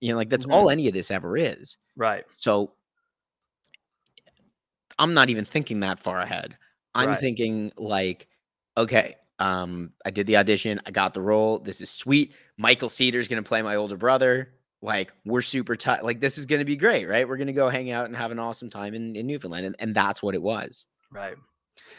You 0.00 0.10
know, 0.12 0.16
like 0.16 0.30
that's 0.30 0.44
Mhm. 0.44 0.50
all 0.50 0.70
any 0.70 0.88
of 0.88 0.94
this 0.94 1.10
ever 1.10 1.36
is. 1.36 1.76
Right. 1.96 2.24
So 2.36 2.74
I'm 4.98 5.14
not 5.14 5.30
even 5.30 5.44
thinking 5.44 5.80
that 5.80 6.00
far 6.00 6.18
ahead. 6.20 6.56
I'm 6.94 7.14
Right. 7.14 7.14
thinking 7.14 7.72
like, 7.76 8.28
okay, 8.76 9.16
um, 9.38 9.92
I 10.04 10.10
did 10.10 10.26
the 10.26 10.36
audition, 10.36 10.80
I 10.86 10.90
got 10.90 11.14
the 11.14 11.22
role. 11.22 11.58
This 11.58 11.80
is 11.80 11.90
sweet. 11.90 12.32
Michael 12.56 12.88
Seater's 12.88 13.28
gonna 13.28 13.42
play 13.42 13.62
my 13.62 13.76
older 13.76 13.96
brother. 13.96 14.52
Like, 14.80 15.12
we're 15.24 15.42
super 15.42 15.74
tight. 15.76 16.04
Like, 16.04 16.20
this 16.20 16.38
is 16.38 16.46
gonna 16.46 16.64
be 16.64 16.76
great, 16.76 17.06
right? 17.06 17.28
We're 17.28 17.36
gonna 17.36 17.52
go 17.52 17.68
hang 17.68 17.90
out 17.90 18.06
and 18.06 18.16
have 18.16 18.30
an 18.30 18.38
awesome 18.38 18.70
time 18.70 18.94
in, 18.94 19.16
in 19.16 19.26
Newfoundland. 19.26 19.66
And, 19.66 19.76
and 19.78 19.94
that's 19.94 20.22
what 20.22 20.34
it 20.34 20.42
was. 20.42 20.86
Right. 21.10 21.36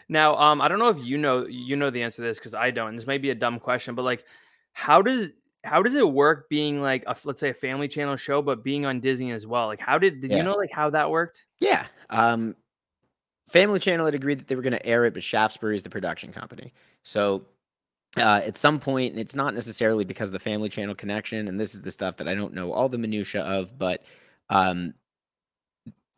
Now, 0.08 0.36
um, 0.38 0.62
I 0.62 0.68
don't 0.68 0.80
know 0.80 0.90
if 0.90 0.98
you 1.04 1.18
know 1.18 1.46
you 1.48 1.76
know 1.76 1.90
the 1.90 2.02
answer 2.04 2.18
to 2.18 2.22
this 2.24 2.38
because 2.40 2.54
I 2.54 2.72
don't. 2.72 2.96
This 2.96 3.08
may 3.08 3.18
be 3.18 3.30
a 3.30 3.36
dumb 3.36 3.60
question, 3.60 3.96
but 3.96 4.04
like, 4.04 4.26
how 4.74 5.02
does 5.02 5.30
how 5.64 5.84
does 5.84 5.94
it 5.94 6.10
work 6.10 6.50
being 6.50 6.82
like 6.82 7.04
a 7.06 7.16
let's 7.26 7.40
say 7.40 7.50
a 7.50 7.54
family 7.54 7.88
channel 7.88 8.16
show, 8.16 8.42
but 8.42 8.64
being 8.64 8.86
on 8.86 9.00
Disney 9.00 9.32
as 9.32 9.46
well? 9.46 9.68
Like, 9.68 9.80
how 9.80 9.98
did 9.98 10.22
did 10.22 10.32
Yeah. 10.32 10.38
you 10.38 10.44
know 10.44 10.56
like 10.56 10.72
how 10.72 10.90
that 10.90 11.10
worked? 11.10 11.46
Yeah. 11.60 11.86
Um, 12.10 12.56
Family 13.50 13.80
Channel 13.80 14.06
had 14.06 14.14
agreed 14.16 14.40
that 14.40 14.48
they 14.48 14.56
were 14.56 14.62
going 14.62 14.74
to 14.74 14.86
air 14.86 15.06
it, 15.06 15.14
but 15.16 15.24
Shaftesbury 15.24 15.76
is 15.76 15.82
the 15.82 15.90
production 15.90 16.32
company. 16.32 16.72
So 17.10 17.42
uh, 18.18 18.42
at 18.46 18.56
some 18.56 18.80
point, 18.80 19.14
and 19.14 19.20
it's 19.20 19.34
not 19.34 19.56
necessarily 19.56 20.06
because 20.06 20.30
of 20.30 20.34
the 20.34 20.40
Family 20.40 20.70
Channel 20.70 20.94
connection, 20.94 21.48
and 21.48 21.60
this 21.60 21.74
is 21.74 21.82
the 21.82 21.90
stuff 21.90 22.18
that 22.18 22.28
I 22.28 22.36
don't 22.36 22.54
know 22.54 22.72
all 22.72 22.88
the 22.88 23.00
minutia 23.00 23.42
of, 23.42 23.80
but 23.80 24.04
um, 24.50 24.94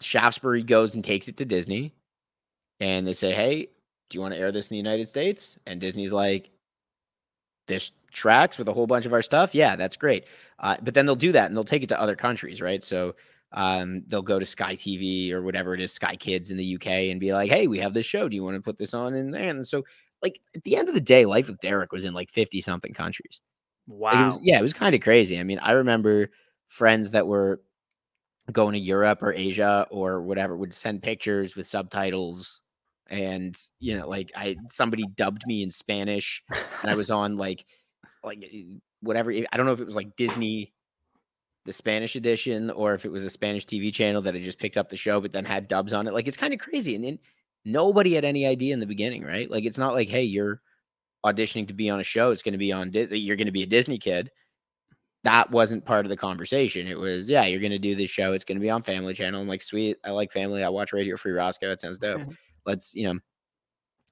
Shaftesbury 0.02 0.64
goes 0.64 0.94
and 0.94 1.02
takes 1.02 1.30
it 1.30 1.38
to 1.38 1.46
Disney, 1.46 1.94
and 2.82 3.08
they 3.08 3.14
say, 3.14 3.32
"Hey, 3.32 3.70
do 4.10 4.18
you 4.18 4.22
want 4.22 4.34
to 4.34 4.40
air 4.40 4.52
this 4.52 4.68
in 4.68 4.74
the 4.74 4.80
United 4.80 5.08
States?" 5.08 5.58
And 5.66 5.80
Disney's 5.80 6.12
like, 6.12 6.50
"This 7.68 7.92
tracks 8.12 8.58
with 8.58 8.68
a 8.68 8.74
whole 8.74 8.88
bunch 8.88 9.06
of 9.06 9.14
our 9.14 9.22
stuff. 9.22 9.56
Yeah, 9.56 9.78
that's 9.78 9.96
great." 9.96 10.26
Uh, 10.60 10.76
but 10.84 10.94
then 10.94 11.06
they'll 11.06 11.16
do 11.16 11.32
that, 11.32 11.48
and 11.48 11.56
they'll 11.56 11.64
take 11.64 11.84
it 11.84 11.90
to 11.90 12.02
other 12.02 12.18
countries, 12.18 12.60
right? 12.62 12.84
So 12.84 13.16
um, 13.54 14.04
they'll 14.08 14.22
go 14.22 14.40
to 14.40 14.46
Sky 14.46 14.76
TV 14.76 15.32
or 15.32 15.42
whatever 15.42 15.74
it 15.74 15.80
is, 15.80 15.94
Sky 15.94 16.18
Kids 16.18 16.52
in 16.52 16.58
the 16.58 16.76
UK, 16.76 16.88
and 17.12 17.20
be 17.20 17.32
like, 17.34 17.50
"Hey, 17.50 17.68
we 17.68 17.80
have 17.80 17.94
this 17.94 18.06
show. 18.06 18.28
Do 18.28 18.36
you 18.36 18.44
want 18.44 18.56
to 18.56 18.62
put 18.62 18.78
this 18.78 18.94
on 18.94 19.14
in 19.14 19.32
there?" 19.32 19.50
And 19.50 19.66
so, 19.66 19.84
like 20.22 20.40
at 20.56 20.64
the 20.64 20.76
end 20.76 20.88
of 20.90 20.96
the 20.96 21.02
day, 21.02 21.26
Life 21.26 21.48
with 21.48 21.60
Derek 21.60 21.92
was 21.92 22.06
in 22.06 22.14
like 22.14 22.30
fifty 22.32 22.62
something 22.62 22.94
countries. 22.94 23.42
Like, 23.88 24.00
Wow. 24.00 24.22
it 24.22 24.26
was, 24.26 24.40
yeah, 24.44 24.60
it 24.60 24.62
was 24.62 24.74
kind 24.74 24.96
of 24.96 25.02
crazy. 25.02 25.40
I 25.40 25.44
mean, 25.44 25.60
I 25.60 25.74
remember 25.74 26.30
friends 26.68 27.12
that 27.12 27.28
were 27.28 27.62
going 28.52 28.74
to 28.74 28.80
Europe 28.80 29.22
or 29.22 29.34
Asia 29.34 29.88
or 29.92 30.22
whatever 30.24 30.58
would 30.58 30.74
send 30.74 31.04
pictures 31.04 31.56
with 31.56 31.68
subtitles, 31.68 32.62
and 33.10 33.56
you 33.80 33.98
know, 33.98 34.08
like 34.08 34.32
I 34.36 34.56
somebody 34.70 35.06
dubbed 35.16 35.46
me 35.48 35.64
in 35.64 35.72
Spanish, 35.72 36.44
and 36.82 36.92
I 36.92 36.96
was 36.96 37.12
on 37.12 37.38
like 37.38 37.66
like 38.24 38.44
whatever. 39.02 39.32
I 39.32 39.58
don't 39.58 39.66
know 39.66 39.74
if 39.74 39.82
it 39.82 39.86
was 39.86 39.96
like 39.96 40.16
Disney, 40.16 40.74
the 41.66 41.74
Spanish 41.74 42.16
edition, 42.16 42.70
or 42.72 42.94
if 42.94 43.06
it 43.06 43.12
was 43.12 43.24
a 43.24 43.30
Spanish 43.30 43.66
TV 43.66 43.94
channel 43.94 44.22
that 44.24 44.34
had 44.36 44.44
just 44.44 44.60
picked 44.60 44.78
up 44.78 44.90
the 44.90 44.98
show, 44.98 45.20
but 45.22 45.34
then 45.34 45.46
had 45.46 45.68
dubs 45.68 45.94
on 45.94 46.08
it. 46.08 46.14
Like 46.14 46.28
it's 46.28 46.38
kind 46.38 46.54
of 46.54 46.60
crazy, 46.60 46.96
and 46.96 47.04
then 47.04 47.20
nobody 47.66 48.14
had 48.14 48.26
any 48.26 48.46
idea 48.46 48.74
in 48.74 48.80
the 48.80 48.88
beginning, 48.88 49.24
right? 49.24 49.50
Like 49.50 49.66
it's 49.66 49.78
not 49.78 49.94
like, 49.94 50.10
hey, 50.10 50.24
you're 50.24 50.62
auditioning 51.26 51.68
to 51.68 51.74
be 51.74 51.90
on 51.90 52.00
a 52.00 52.04
show. 52.04 52.32
It's 52.32 52.42
going 52.42 52.54
to 52.54 52.58
be 52.58 52.72
on 52.72 52.92
Disney. 52.92 53.20
You're 53.20 53.36
going 53.36 53.48
to 53.48 53.52
be 53.52 53.64
a 53.64 53.68
Disney 53.68 53.98
kid. 53.98 54.32
That 55.24 55.52
wasn't 55.52 55.86
part 55.86 56.06
of 56.06 56.10
the 56.10 56.18
conversation. 56.18 56.88
It 56.88 56.98
was, 56.98 57.30
yeah, 57.30 57.46
you're 57.46 57.60
going 57.60 57.72
to 57.72 57.80
do 57.80 57.96
this 57.96 58.10
show. 58.10 58.34
It's 58.34 58.44
going 58.44 58.58
to 58.58 58.62
be 58.62 58.72
on 58.72 58.82
Family 58.82 59.14
Channel. 59.14 59.42
I'm 59.42 59.48
like, 59.48 59.62
sweet. 59.62 59.98
I 60.04 60.10
like 60.10 60.32
Family. 60.32 60.64
I 60.64 60.70
watch 60.70 60.94
Radio 60.94 61.16
Free 61.18 61.32
Roscoe. 61.32 61.72
It 61.72 61.82
sounds 61.82 62.00
dope. 62.00 62.22
Let's, 62.66 62.96
you 62.96 63.06
know, 63.06 63.20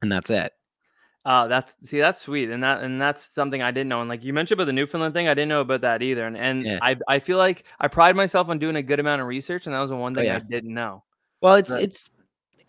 and 0.01 0.11
that's 0.11 0.29
it. 0.29 0.53
Uh, 1.25 1.47
that's 1.47 1.75
see, 1.83 1.99
that's 1.99 2.21
sweet, 2.21 2.49
and 2.49 2.63
that 2.63 2.81
and 2.81 2.99
that's 2.99 3.23
something 3.23 3.61
I 3.61 3.71
didn't 3.71 3.89
know. 3.89 3.99
And 3.99 4.09
like 4.09 4.23
you 4.23 4.33
mentioned 4.33 4.57
about 4.57 4.65
the 4.65 4.73
Newfoundland 4.73 5.13
thing, 5.13 5.27
I 5.27 5.33
didn't 5.33 5.49
know 5.49 5.59
about 5.61 5.81
that 5.81 6.01
either. 6.01 6.25
And 6.25 6.37
and 6.37 6.63
Yeah. 6.63 6.79
I 6.81 6.95
I 7.09 7.19
feel 7.19 7.37
like 7.37 7.65
I 7.79 7.89
pride 7.89 8.15
myself 8.15 8.47
on 8.49 8.57
doing 8.57 8.77
a 8.77 8.81
good 8.81 9.01
amount 9.01 9.21
of 9.21 9.27
research, 9.27 9.65
and 9.65 9.75
that 9.75 9.81
was 9.81 9.89
the 9.89 9.97
one 9.97 10.15
thing 10.15 10.25
yeah. 10.25 10.37
I 10.37 10.39
didn't 10.39 10.73
know. 10.73 11.03
Well, 11.41 11.55
it's 11.55 11.69
Right. 11.71 11.83
it's 11.83 12.09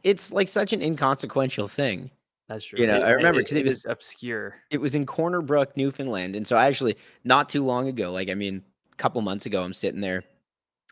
it's 0.04 0.32
like 0.32 0.48
such 0.48 0.72
an 0.72 0.82
inconsequential 0.82 1.68
thing. 1.68 2.10
That's 2.48 2.64
true. 2.64 2.78
You 2.80 2.86
know, 2.88 3.00
I 3.00 3.10
remember 3.12 3.42
'cause 3.42 3.52
it 3.52 3.58
it 3.60 3.64
was- 3.64 3.84
was 3.84 3.86
obscure. 3.86 4.56
It 4.70 4.80
was 4.80 4.94
in 4.94 5.06
Corner 5.06 5.40
Brook, 5.42 5.76
Newfoundland, 5.76 6.34
and 6.36 6.46
so 6.46 6.56
I 6.56 6.66
actually 6.66 6.96
not 7.24 7.48
too 7.48 7.64
long 7.64 7.86
ago, 7.88 8.10
like 8.12 8.28
I 8.28 8.34
mean, 8.34 8.62
a 8.92 8.96
couple 8.96 9.20
months 9.22 9.46
ago, 9.46 9.62
I'm 9.62 9.72
sitting 9.72 10.00
there 10.00 10.22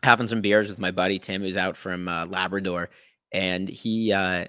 having 0.03 0.27
some 0.27 0.41
beers 0.41 0.69
with 0.69 0.79
my 0.79 0.91
buddy 0.91 1.19
Tim, 1.19 1.41
who's 1.41 1.57
out 1.57 1.75
from 1.75 2.07
uh, 2.07 2.25
Labrador, 2.27 2.89
and 3.33 3.67
he, 3.67 4.13
uh, 4.13 4.45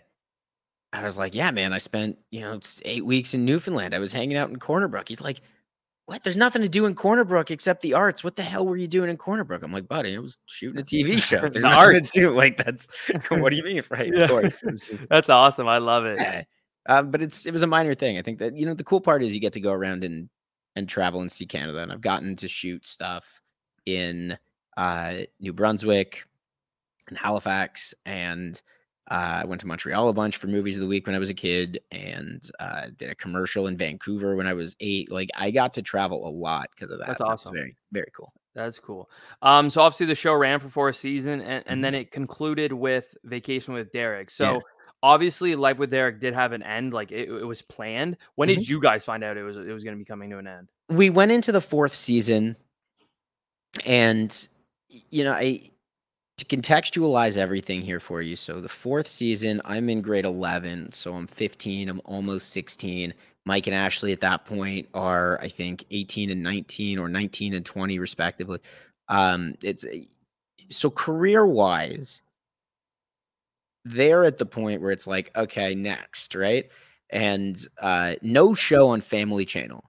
I 0.93 1.03
was 1.05 1.17
like, 1.17 1.35
"Yeah, 1.35 1.51
man, 1.51 1.73
I 1.73 1.79
spent 1.79 2.19
you 2.31 2.41
know 2.43 2.61
eight 2.85 3.05
weeks 3.05 3.35
in 3.35 3.45
Newfoundland. 3.45 3.95
I 3.95 3.99
was 3.99 4.13
hanging 4.13 4.37
out 4.37 4.51
in 4.51 4.59
Corner 4.61 4.87
Brook." 4.89 5.09
He's 5.09 5.21
like, 5.21 5.41
"What? 6.11 6.25
There's 6.25 6.37
nothing 6.37 6.63
to 6.63 6.69
do 6.69 6.87
in 6.87 6.97
Corner 6.97 7.25
Brook 7.25 7.51
except 7.53 7.83
the 7.83 7.95
arts. 7.95 8.25
What 8.25 8.35
the 8.35 8.43
hell 8.43 8.67
were 8.67 8.77
you 8.77 8.89
doing 8.89 9.09
in 9.11 9.17
Corner 9.17 9.45
Brook?" 9.45 9.63
I'm 9.63 9.73
like, 9.73 9.87
"Buddy, 9.87 10.17
I 10.17 10.19
was 10.19 10.39
shooting 10.47 10.81
a 10.81 10.85
TV 10.85 11.19
show. 11.25 11.41
There's 11.41 11.63
The 11.63 11.69
arts. 11.69 12.11
to 12.13 12.21
do. 12.21 12.31
Like 12.33 12.57
that's 12.57 12.89
what 13.29 13.51
do 13.51 13.57
you 13.57 13.63
mean, 13.63 13.83
right? 13.91 14.11
Yeah. 14.13 14.25
Of 14.25 14.31
course, 14.31 14.61
just 14.83 15.09
That's 15.09 15.31
awesome. 15.31 15.69
I 15.69 15.79
love 15.79 16.05
it. 16.07 16.19
yeah. 16.21 16.43
Um, 16.89 17.11
but 17.13 17.23
it's 17.23 17.47
it 17.47 17.53
was 17.53 17.63
a 17.63 17.67
minor 17.69 17.95
thing. 17.95 18.19
I 18.19 18.23
think 18.23 18.39
that 18.41 18.57
you 18.57 18.67
know 18.67 18.75
the 18.75 18.83
cool 18.85 19.01
part 19.01 19.23
is 19.23 19.33
you 19.35 19.41
get 19.41 19.53
to 19.53 19.61
go 19.61 19.73
around 19.73 20.03
and 20.03 20.29
and 20.77 20.89
travel 20.89 21.21
and 21.21 21.31
see 21.31 21.47
Canada. 21.47 21.79
And 21.79 21.93
I've 21.93 22.01
gotten 22.01 22.35
to 22.37 22.49
shoot 22.49 22.85
stuff 22.85 23.41
in 23.87 24.37
uh, 24.77 25.19
New 25.39 25.53
Brunswick 25.53 26.25
and 27.09 27.17
Halifax, 27.19 27.95
and 28.05 28.61
uh, 29.11 29.41
I 29.43 29.45
went 29.45 29.61
to 29.63 29.67
Montreal 29.67 30.09
a 30.09 30.13
bunch 30.13 30.37
for 30.37 30.47
movies 30.47 30.77
of 30.77 30.83
the 30.83 30.87
week 30.87 31.07
when 31.07 31.17
I 31.17 31.19
was 31.19 31.31
a 31.31 31.35
kid, 31.35 31.81
and 31.91 32.49
uh, 32.61 32.87
did 32.97 33.11
a 33.11 33.15
commercial 33.15 33.67
in 33.67 33.77
Vancouver 33.77 34.37
when 34.37 34.47
I 34.47 34.55
was 34.55 34.77
eight. 34.81 35.11
Like 35.11 35.31
I 35.35 35.51
got 35.51 35.75
to 35.75 35.83
travel 35.83 36.27
a 36.27 36.31
lot 36.31 36.69
because 36.75 36.93
of 36.93 36.99
that. 37.01 37.09
That's 37.09 37.19
That 37.19 37.25
awesome. 37.27 37.55
very 37.55 37.77
very 37.93 38.11
cool. 38.17 38.33
That's 38.55 38.79
cool. 38.79 39.09
Um, 39.43 39.71
so 39.71 39.81
obviously 39.81 40.07
the 40.07 40.15
show 40.15 40.35
ran 40.35 40.59
for 40.61 40.69
four 40.69 40.93
seasons, 40.93 41.43
and, 41.47 41.65
and 41.67 41.79
Mhm. 41.79 41.83
then 41.83 41.95
it 41.95 42.11
concluded 42.11 42.73
with 42.73 43.15
Vacation 43.25 43.75
with 43.75 43.93
Derek. 43.93 44.31
So 44.31 44.55
Yeah. 44.55 44.61
obviously, 45.03 45.55
Life 45.55 45.79
with 45.79 45.91
Derek 45.91 46.21
did 46.21 46.35
have 46.35 46.53
an 46.53 46.63
end. 46.63 46.93
Like 46.93 47.11
it, 47.13 47.29
it 47.29 47.45
was 47.45 47.63
planned. 47.63 48.17
When 48.35 48.49
Mhm. 48.49 48.57
did 48.57 48.69
you 48.69 48.81
guys 48.81 49.05
find 49.05 49.23
out 49.25 49.37
it 49.37 49.43
was 49.45 49.57
it 49.57 49.73
was 49.73 49.85
going 49.85 49.95
to 49.97 49.99
be 49.99 50.05
coming 50.05 50.31
to 50.31 50.39
an 50.39 50.47
end? 50.47 50.69
we 50.89 51.09
went 51.11 51.31
into 51.31 51.53
the 51.53 51.61
fourth 51.61 51.95
season 51.95 52.57
and 53.87 54.49
you 54.89 55.23
know 55.23 55.33
i 55.33 55.71
to 56.41 56.57
contextualize 56.57 57.37
everything 57.37 57.83
here 57.83 58.01
for 58.01 58.23
you 58.23 58.37
so 58.37 58.61
the 58.61 58.69
fourth 58.69 59.07
season 59.09 59.61
i'm 59.65 59.89
in 59.89 60.01
grade 60.01 60.25
11 60.25 60.93
so 60.93 61.15
i'm 61.15 61.27
15 61.27 61.89
i'm 61.89 62.01
almost 62.05 62.51
16 62.51 63.15
mike 63.47 63.67
and 63.67 63.77
ashley 63.77 64.13
at 64.13 64.21
that 64.21 64.45
point 64.45 64.89
are 64.95 65.39
i 65.41 65.49
think 65.49 65.85
18 65.91 66.31
and 66.31 66.43
19 66.43 66.99
or 66.99 67.09
19 67.09 67.55
and 67.55 67.65
20 67.67 67.99
respectively 67.99 68.59
um 69.09 69.55
it's 69.63 69.85
a- 69.85 70.07
so 70.71 70.91
career 70.91 71.47
wise 71.47 72.23
they're 73.85 74.25
at 74.25 74.39
the 74.39 74.47
point 74.47 74.83
where 74.83 74.93
it's 74.93 75.07
like 75.07 75.31
okay 75.37 75.75
next 75.75 76.35
right 76.35 76.71
and 77.11 77.67
uh 77.81 78.15
no 78.23 78.55
show 78.55 78.89
on 78.89 79.01
family 79.01 79.45
channel 79.45 79.85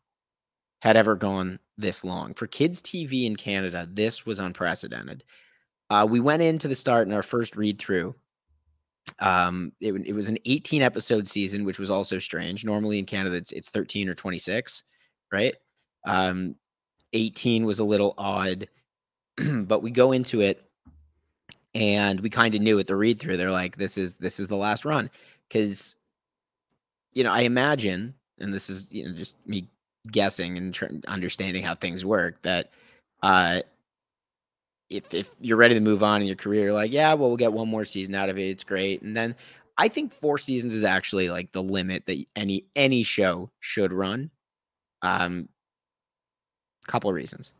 had 0.81 0.97
ever 0.97 1.15
gone 1.15 1.59
this 1.77 2.03
long. 2.03 2.33
For 2.33 2.47
kids' 2.47 2.81
TV 2.81 3.25
in 3.25 3.35
Canada, 3.35 3.87
this 3.91 4.25
was 4.25 4.39
unprecedented. 4.39 5.23
Uh, 5.91 6.05
we 6.05 6.21
went 6.21 6.41
into 6.41 6.69
the 6.69 6.75
start 6.75 7.05
in 7.05 7.13
our 7.13 7.21
first 7.21 7.57
read 7.57 7.77
through. 7.77 8.15
Um, 9.19 9.73
it, 9.81 9.91
it 10.05 10.13
was 10.13 10.29
an 10.29 10.37
18 10.45 10.81
episode 10.81 11.27
season, 11.27 11.65
which 11.65 11.79
was 11.79 11.89
also 11.89 12.17
strange. 12.17 12.63
Normally 12.63 12.97
in 12.97 13.05
Canada, 13.05 13.35
it's, 13.35 13.51
it's 13.51 13.69
13 13.71 14.07
or 14.07 14.15
26, 14.15 14.83
right? 15.33 15.53
Um, 16.07 16.55
18 17.11 17.65
was 17.65 17.79
a 17.79 17.83
little 17.83 18.13
odd, 18.17 18.69
but 19.37 19.83
we 19.83 19.91
go 19.91 20.13
into 20.13 20.39
it 20.39 20.63
and 21.75 22.21
we 22.21 22.29
kind 22.29 22.55
of 22.55 22.61
knew 22.61 22.79
at 22.79 22.87
the 22.87 22.95
read 22.95 23.19
through. 23.19 23.35
They're 23.35 23.51
like, 23.51 23.75
this 23.75 23.97
is 23.97 24.15
this 24.15 24.39
is 24.39 24.47
the 24.47 24.55
last 24.55 24.85
run 24.85 25.09
because 25.49 25.97
you 27.11 27.25
know 27.25 27.31
I 27.33 27.41
imagine, 27.41 28.13
and 28.39 28.53
this 28.53 28.69
is 28.69 28.89
you 28.93 29.09
know 29.09 29.13
just 29.13 29.35
me 29.45 29.67
guessing 30.09 30.57
and 30.57 30.73
tr- 30.73 30.85
understanding 31.09 31.63
how 31.63 31.75
things 31.75 32.05
work 32.05 32.41
that 32.43 32.71
uh 33.23 33.61
if 34.91 35.13
if 35.13 35.29
you're 35.39 35.57
ready 35.57 35.73
to 35.73 35.79
move 35.79 36.03
on 36.03 36.21
in 36.21 36.27
your 36.27 36.35
career 36.35 36.65
you're 36.65 36.73
like 36.73 36.91
yeah 36.91 37.13
well 37.13 37.29
we'll 37.29 37.37
get 37.37 37.53
one 37.53 37.67
more 37.69 37.85
season 37.85 38.13
out 38.15 38.29
of 38.29 38.37
it 38.37 38.43
it's 38.43 38.63
great 38.63 39.01
and 39.01 39.15
then 39.15 39.35
i 39.77 39.87
think 39.87 40.13
four 40.13 40.37
seasons 40.37 40.73
is 40.73 40.83
actually 40.83 41.29
like 41.29 41.51
the 41.51 41.63
limit 41.63 42.05
that 42.05 42.23
any 42.35 42.65
any 42.75 43.03
show 43.03 43.49
should 43.59 43.93
run 43.93 44.29
um 45.01 45.47
couple 46.87 47.09
of 47.09 47.15
reasons 47.15 47.53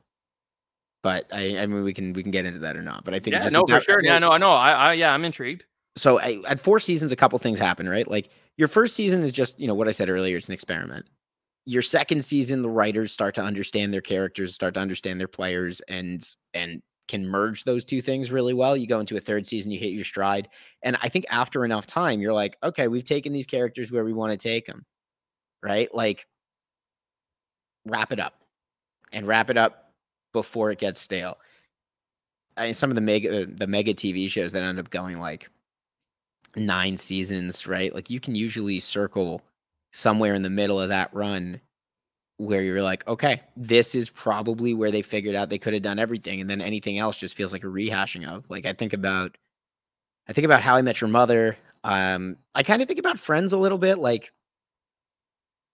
but 1.03 1.25
i 1.31 1.59
i 1.59 1.65
mean 1.65 1.83
we 1.83 1.93
can 1.93 2.13
we 2.13 2.21
can 2.21 2.31
get 2.31 2.45
into 2.45 2.59
that 2.59 2.75
or 2.75 2.81
not 2.81 3.03
but 3.03 3.13
i 3.13 3.19
think 3.19 3.33
Yeah, 3.35 3.41
just 3.41 3.53
no, 3.53 3.65
for 3.65 3.79
sure. 3.81 4.03
Yeah, 4.03 4.19
no, 4.19 4.31
I 4.31 4.38
know. 4.38 4.51
I, 4.51 4.71
I 4.71 4.93
yeah, 4.93 5.13
I'm 5.13 5.23
intrigued. 5.25 5.63
so 5.97 6.19
I, 6.19 6.41
at 6.47 6.59
four 6.59 6.79
seasons, 6.79 7.11
a 7.11 7.15
couple 7.15 7.38
things 7.39 7.59
happen, 7.59 7.88
right? 7.88 8.07
Like 8.07 8.29
your 8.57 8.67
first 8.67 8.95
season 8.95 9.21
is 9.23 9.31
just, 9.31 9.59
you 9.59 9.67
know, 9.67 9.73
what 9.75 9.88
I 9.88 9.91
said 9.91 10.09
earlier, 10.09 10.38
it's 10.38 10.47
an 10.47 10.53
experiment. 10.53 11.05
Your 11.65 11.81
second 11.81 12.23
season, 12.25 12.61
the 12.61 12.69
writers 12.69 13.11
start 13.11 13.35
to 13.35 13.41
understand 13.41 13.93
their 13.93 14.01
characters, 14.01 14.53
start 14.55 14.73
to 14.75 14.79
understand 14.79 15.19
their 15.19 15.27
players, 15.27 15.81
and 15.81 16.23
and 16.53 16.81
can 17.08 17.25
merge 17.25 17.63
those 17.63 17.84
two 17.84 18.01
things 18.01 18.31
really 18.31 18.53
well. 18.53 18.77
You 18.77 18.88
go 18.88 19.00
into 19.00 19.17
a 19.17 19.22
third 19.22 19.46
season, 19.46 19.72
you 19.72 19.79
hit 19.79 19.91
your 19.91 20.05
stride, 20.05 20.48
and 20.84 20.98
I 21.01 21.10
think 21.10 21.25
after 21.29 21.65
enough 21.65 21.88
time, 21.88 22.22
you're 22.22 22.34
like, 22.34 22.58
okay, 22.63 22.88
we've 22.88 23.03
taken 23.03 23.34
these 23.34 23.48
characters 23.48 23.91
where 23.91 24.05
we 24.05 24.13
want 24.13 24.31
to 24.31 24.38
take 24.38 24.65
them, 24.65 24.86
right? 25.62 25.93
Like 25.93 26.27
wrap 27.86 28.12
it 28.12 28.20
up, 28.20 28.36
and 29.12 29.27
wrap 29.27 29.50
it 29.50 29.58
up 29.58 29.93
before 30.34 30.72
it 30.72 30.79
gets 30.79 31.01
stale. 31.01 31.38
I 32.58 32.65
mean, 32.65 32.74
some 32.74 32.91
of 32.91 32.96
the 32.96 33.01
mega 33.01 33.43
uh, 33.43 33.46
the 33.50 33.67
mega 33.67 33.93
TV 33.93 34.29
shows 34.29 34.51
that 34.51 34.63
end 34.63 34.79
up 34.79 34.89
going 34.89 35.20
like 35.20 35.50
nine 36.55 36.98
seasons, 36.98 37.67
right? 37.67 37.93
Like 37.93 38.10
you 38.10 38.20
can 38.20 38.36
usually 38.36 38.79
circle 38.79 39.41
somewhere 39.91 40.34
in 40.34 40.41
the 40.41 40.50
middle 40.50 40.79
of 40.79 40.89
that 40.89 41.13
run 41.13 41.60
where 42.41 42.63
you're 42.63 42.81
like, 42.81 43.07
okay, 43.07 43.41
this 43.55 43.93
is 43.93 44.10
probably 44.10 44.74
where 44.74 44.89
they 44.89 45.03
figured 45.03 45.36
out 45.36 45.50
they 45.50 45.60
could 45.60 45.74
have 45.74 45.83
done 45.83 46.00
everything, 46.00 46.41
and 46.41 46.50
then 46.50 46.60
anything 46.60 46.98
else 46.98 47.17
just 47.17 47.36
feels 47.36 47.53
like 47.53 47.63
a 47.63 47.67
rehashing 47.67 48.27
of. 48.27 48.50
Like 48.50 48.65
I 48.65 48.74
think 48.74 48.93
about, 48.93 49.38
I 50.27 50.33
think 50.33 50.45
about 50.45 50.62
How 50.62 50.75
I 50.75 50.81
Met 50.81 51.01
Your 51.01 51.10
Mother. 51.10 51.55
Um, 51.83 52.38
I 52.55 52.63
kind 52.63 52.81
of 52.81 52.88
think 52.88 53.00
about 53.00 53.19
Friends 53.19 53.53
a 53.53 53.57
little 53.57 53.77
bit. 53.77 54.00
Like, 54.00 54.31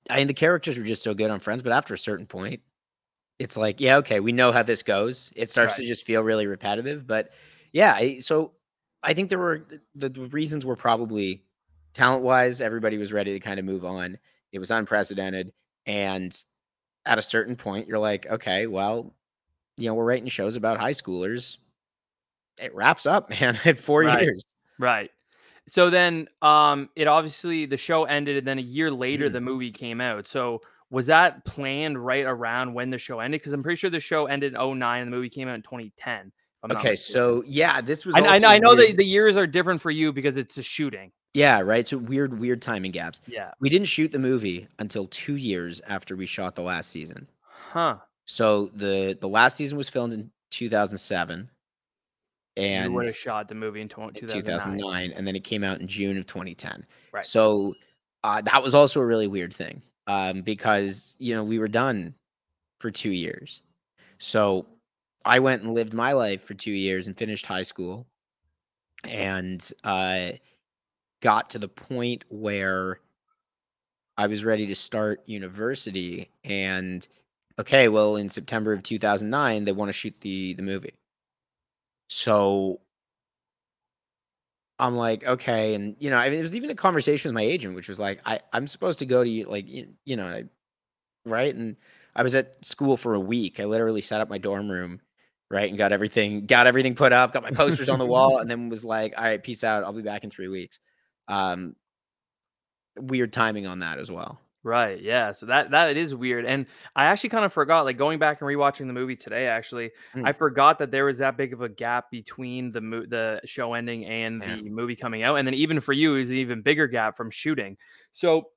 I 0.09 0.17
mean, 0.17 0.27
the 0.27 0.33
characters 0.33 0.77
were 0.77 0.83
just 0.83 1.03
so 1.03 1.13
good 1.13 1.31
on 1.31 1.39
Friends, 1.39 1.63
but 1.63 1.71
after 1.71 1.93
a 1.93 1.97
certain 1.97 2.25
point, 2.25 2.61
it's 3.39 3.55
like, 3.55 3.79
yeah, 3.79 3.97
okay, 3.97 4.19
we 4.19 4.33
know 4.33 4.51
how 4.51 4.63
this 4.63 4.83
goes. 4.83 5.31
It 5.35 5.49
starts 5.49 5.77
to 5.77 5.85
just 5.85 6.03
feel 6.05 6.21
really 6.21 6.47
repetitive. 6.47 7.07
But 7.07 7.29
yeah, 7.71 7.93
I, 7.93 8.19
so 8.19 8.53
I 9.03 9.13
think 9.13 9.29
there 9.29 9.39
were 9.39 9.65
the, 9.93 10.09
the 10.09 10.27
reasons 10.27 10.65
were 10.65 10.75
probably 10.75 11.43
talent 11.93 12.23
wise, 12.23 12.59
everybody 12.61 12.97
was 12.97 13.13
ready 13.13 13.33
to 13.33 13.39
kind 13.39 13.59
of 13.59 13.65
move 13.65 13.85
on. 13.85 14.17
It 14.51 14.59
was 14.59 14.71
unprecedented. 14.71 15.53
And 15.85 16.37
at 17.07 17.17
a 17.17 17.21
certain 17.21 17.55
point, 17.55 17.87
you're 17.87 17.99
like, 17.99 18.27
okay, 18.27 18.67
well, 18.67 19.13
you 19.77 19.87
know, 19.87 19.93
we're 19.93 20.05
writing 20.05 20.27
shows 20.27 20.55
about 20.55 20.79
high 20.79 20.91
schoolers. 20.91 21.57
It 22.59 22.73
wraps 22.75 23.05
up, 23.05 23.29
man, 23.41 23.57
at 23.65 23.79
four 23.79 24.03
Right. 24.03 24.23
years. 24.23 24.45
Right. 24.79 25.09
So 25.69 25.89
then, 25.89 26.27
um, 26.41 26.89
it 26.95 27.07
obviously 27.07 27.65
the 27.65 27.77
show 27.77 28.05
ended, 28.05 28.37
and 28.37 28.47
then 28.47 28.57
a 28.57 28.61
year 28.61 28.89
later 28.91 29.29
Mhm. 29.29 29.33
the 29.33 29.41
movie 29.41 29.71
came 29.71 29.99
out. 29.99 30.27
So 30.27 30.61
was 30.89 31.05
that 31.07 31.43
planned 31.45 32.03
right 32.03 32.25
around 32.25 32.73
when 32.73 32.89
the 32.89 32.97
show 32.97 33.19
ended? 33.19 33.41
Because 33.41 33.53
I'm 33.53 33.63
pretty 33.63 33.77
sure 33.77 33.89
the 33.89 33.99
show 33.99 34.27
ended 34.27 34.53
in 34.53 34.59
09 34.59 35.01
and 35.01 35.11
the 35.11 35.15
movie 35.15 35.29
came 35.29 35.47
out 35.47 35.55
in 35.55 35.61
2010. 35.63 36.31
I'm 36.63 36.71
Okay, 36.71 36.95
so 36.95 37.43
yeah, 37.45 37.81
this 37.81 38.05
was. 38.05 38.15
I, 38.15 38.19
I, 38.19 38.27
also 38.29 38.47
I 38.47 38.59
know 38.59 38.75
that 38.75 38.97
the 38.97 39.05
years 39.05 39.37
are 39.37 39.45
different 39.47 39.81
for 39.81 39.91
you 39.91 40.11
because 40.13 40.37
it's 40.37 40.57
a 40.57 40.63
shooting. 40.63 41.11
Yeah, 41.33 41.61
right. 41.61 41.87
So 41.87 41.97
weird, 41.97 42.39
weird 42.39 42.61
timing 42.61 42.91
gaps. 42.91 43.21
Yeah. 43.27 43.51
We 43.59 43.69
didn't 43.69 43.87
shoot 43.87 44.11
the 44.11 44.19
movie 44.19 44.67
until 44.79 45.05
two 45.07 45.35
years 45.35 45.81
after 45.87 46.15
we 46.15 46.25
shot 46.25 46.55
the 46.55 46.63
last 46.63 46.89
season. 46.89 47.27
Huh. 47.41 47.97
So 48.25 48.71
the 48.75 49.17
the 49.19 49.27
last 49.27 49.55
season 49.55 49.77
was 49.77 49.87
filmed 49.87 50.13
in 50.13 50.31
2007, 50.51 51.49
you 52.57 52.63
and 52.63 52.93
would 52.93 53.05
have 53.05 53.15
shot 53.15 53.47
the 53.47 53.55
movie 53.55 53.81
in 53.81 53.87
2009. 53.87 54.43
2009, 54.43 55.11
and 55.11 55.25
then 55.25 55.35
it 55.35 55.43
came 55.43 55.63
out 55.63 55.79
in 55.79 55.87
June 55.87 56.17
of 56.17 56.25
2010. 56.25 56.85
Right. 57.13 57.25
So 57.25 57.73
uh, 58.23 58.41
that 58.41 58.61
was 58.61 58.75
also 58.75 58.99
a 58.99 59.05
really 59.05 59.27
weird 59.27 59.53
thing 59.53 59.81
um, 60.07 60.41
because 60.41 61.15
you 61.19 61.35
know 61.35 61.43
we 61.43 61.59
were 61.59 61.67
done 61.67 62.15
for 62.79 62.91
two 62.91 63.11
years. 63.11 63.61
So 64.17 64.65
I 65.23 65.39
went 65.39 65.63
and 65.63 65.73
lived 65.73 65.93
my 65.93 66.13
life 66.13 66.43
for 66.43 66.53
two 66.53 66.71
years 66.71 67.07
and 67.07 67.17
finished 67.17 67.45
high 67.45 67.63
school, 67.63 68.07
and 69.03 69.69
uh, 69.83 70.31
got 71.21 71.51
to 71.51 71.59
the 71.59 71.67
point 71.67 72.23
where 72.29 72.99
I 74.17 74.27
was 74.27 74.43
ready 74.43 74.67
to 74.67 74.75
start 74.75 75.21
university. 75.27 76.29
And 76.43 77.07
okay, 77.59 77.87
well, 77.87 78.15
in 78.15 78.29
September 78.29 78.73
of 78.73 78.83
2009, 78.83 79.63
they 79.65 79.71
want 79.71 79.89
to 79.89 79.93
shoot 79.93 80.15
the 80.21 80.53
the 80.53 80.63
movie. 80.63 80.93
So 82.09 82.81
I'm 84.79 84.95
like, 84.95 85.23
okay, 85.25 85.73
and 85.73 85.95
you 85.99 86.09
know, 86.09 86.17
I 86.17 86.25
mean, 86.25 86.33
there 86.33 86.41
was 86.43 86.55
even 86.55 86.69
a 86.69 86.75
conversation 86.75 87.29
with 87.29 87.33
my 87.35 87.41
agent, 87.41 87.75
which 87.75 87.89
was 87.89 87.99
like, 87.99 88.21
I 88.25 88.39
I'm 88.53 88.67
supposed 88.67 88.99
to 88.99 89.05
go 89.05 89.23
to 89.23 89.47
like 89.49 89.67
you, 89.67 89.87
you 90.05 90.15
know, 90.17 90.25
I- 90.25 90.49
right, 91.25 91.53
and 91.55 91.77
I 92.15 92.23
was 92.23 92.35
at 92.35 92.65
school 92.65 92.97
for 92.97 93.15
a 93.15 93.19
week. 93.19 93.59
I 93.59 93.65
literally 93.65 94.01
set 94.01 94.21
up 94.21 94.29
my 94.29 94.37
dorm 94.39 94.69
room, 94.71 95.01
right, 95.51 95.69
and 95.69 95.77
got 95.77 95.93
everything 95.93 96.45
got 96.47 96.67
everything 96.67 96.95
put 96.95 97.13
up, 97.13 97.33
got 97.33 97.43
my 97.43 97.51
posters 97.51 97.89
on 97.89 97.99
the 97.99 98.07
wall, 98.07 98.37
and 98.41 98.51
then 98.51 98.69
was 98.69 98.85
like, 98.85 99.13
all 99.17 99.23
right, 99.25 99.43
peace 99.43 99.63
out. 99.63 99.83
I'll 99.85 99.93
be 99.93 100.01
back 100.03 100.23
in 100.25 100.31
three 100.31 100.49
weeks. 100.49 100.79
Um, 101.27 101.75
weird 102.97 103.31
timing 103.33 103.67
on 103.67 103.79
that 103.79 103.99
as 103.99 104.11
well. 104.11 104.39
Right. 104.63 105.01
Yeah. 105.01 105.31
So 105.31 105.45
that 105.45 105.71
that 105.71 105.95
is 105.95 106.13
weird. 106.13 106.45
And 106.45 106.65
I 106.95 107.05
actually 107.05 107.29
kind 107.29 107.45
of 107.45 107.53
forgot, 107.53 107.85
like 107.85 107.97
going 107.97 108.19
back 108.19 108.41
and 108.41 108.47
rewatching 108.49 108.87
the 108.87 108.93
movie 108.93 109.15
today, 109.15 109.47
actually, 109.47 109.91
Mm. 110.13 110.27
I 110.27 110.33
forgot 110.33 110.77
that 110.79 110.91
there 110.91 111.05
was 111.05 111.19
that 111.19 111.37
big 111.37 111.53
of 111.53 111.61
a 111.61 111.69
gap 111.69 112.11
between 112.11 112.71
the 112.71 112.81
mo- 112.81 113.05
the 113.05 113.39
show 113.45 113.75
ending 113.75 114.05
and 114.05 114.41
Yeah. 114.43 114.55
the 114.57 114.69
movie 114.69 114.95
coming 114.95 115.23
out. 115.23 115.35
And 115.35 115.47
then 115.47 115.53
even 115.53 115.79
for 115.79 115.93
you, 115.93 116.15
is 116.17 116.31
an 116.31 116.37
even 116.37 116.61
bigger 116.61 116.87
gap 116.87 117.15
from 117.15 117.31
shooting. 117.31 117.77
So 118.13 118.49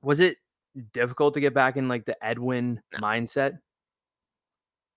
was 0.00 0.20
it 0.20 0.38
difficult 0.92 1.34
to 1.34 1.40
get 1.40 1.52
back 1.52 1.76
in 1.76 1.88
like 1.88 2.06
the 2.06 2.16
Edwin 2.24 2.80
No. 2.92 2.98
mindset? 3.00 3.58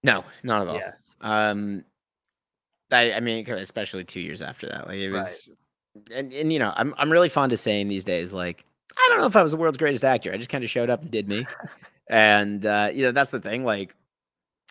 No, 0.03 0.23
not 0.43 0.61
at 0.61 0.67
all. 0.69 0.75
Yeah. 0.75 0.91
Um, 1.21 1.83
I, 2.91 3.13
I 3.13 3.19
mean, 3.19 3.49
especially 3.49 4.05
two 4.05 4.21
years 4.21 4.41
after 4.41 4.67
that, 4.67 4.87
like 4.87 4.97
it 4.99 5.11
was, 5.11 5.49
and 6.13 6.33
and 6.33 6.51
you 6.53 6.59
know, 6.59 6.73
I'm 6.75 6.93
I'm 6.97 7.11
really 7.11 7.29
fond 7.29 7.51
of 7.53 7.59
saying 7.59 7.87
these 7.87 8.03
days, 8.03 8.31
like 8.33 8.63
I 8.97 9.07
don't 9.09 9.21
know 9.21 9.27
if 9.27 9.35
I 9.35 9.43
was 9.43 9.51
the 9.51 9.57
world's 9.57 9.77
greatest 9.77 10.03
actor. 10.03 10.31
I 10.31 10.37
just 10.37 10.49
kind 10.49 10.63
of 10.63 10.69
showed 10.69 10.89
up 10.89 11.01
and 11.01 11.11
did 11.11 11.27
me, 11.27 11.45
and 12.09 12.65
uh, 12.65 12.89
you 12.93 13.03
know, 13.03 13.11
that's 13.11 13.31
the 13.31 13.39
thing. 13.39 13.63
Like, 13.63 13.95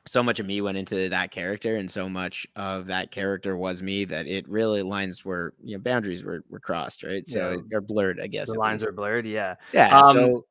so 0.06 0.22
much 0.22 0.38
of 0.40 0.46
me 0.46 0.60
went 0.60 0.78
into 0.78 1.08
that 1.08 1.30
character, 1.30 1.76
and 1.76 1.90
so 1.90 2.08
much 2.08 2.46
of 2.56 2.86
that 2.86 3.10
character 3.10 3.56
was 3.56 3.82
me 3.82 4.04
that 4.06 4.26
it 4.26 4.48
really 4.48 4.82
lines 4.82 5.24
were 5.24 5.54
you 5.62 5.76
know 5.76 5.82
boundaries 5.82 6.22
were 6.24 6.44
were 6.50 6.60
crossed, 6.60 7.02
right? 7.02 7.26
So 7.26 7.50
Yeah. 7.50 7.56
they're 7.68 7.80
blurred, 7.80 8.20
I 8.20 8.26
guess. 8.26 8.50
The 8.50 8.58
lines 8.58 8.82
least. 8.82 8.88
are 8.90 8.92
blurred. 8.92 9.26
Yeah. 9.26 9.54
yeah. 9.72 9.98
Um, 9.98 10.14
so 10.14 10.44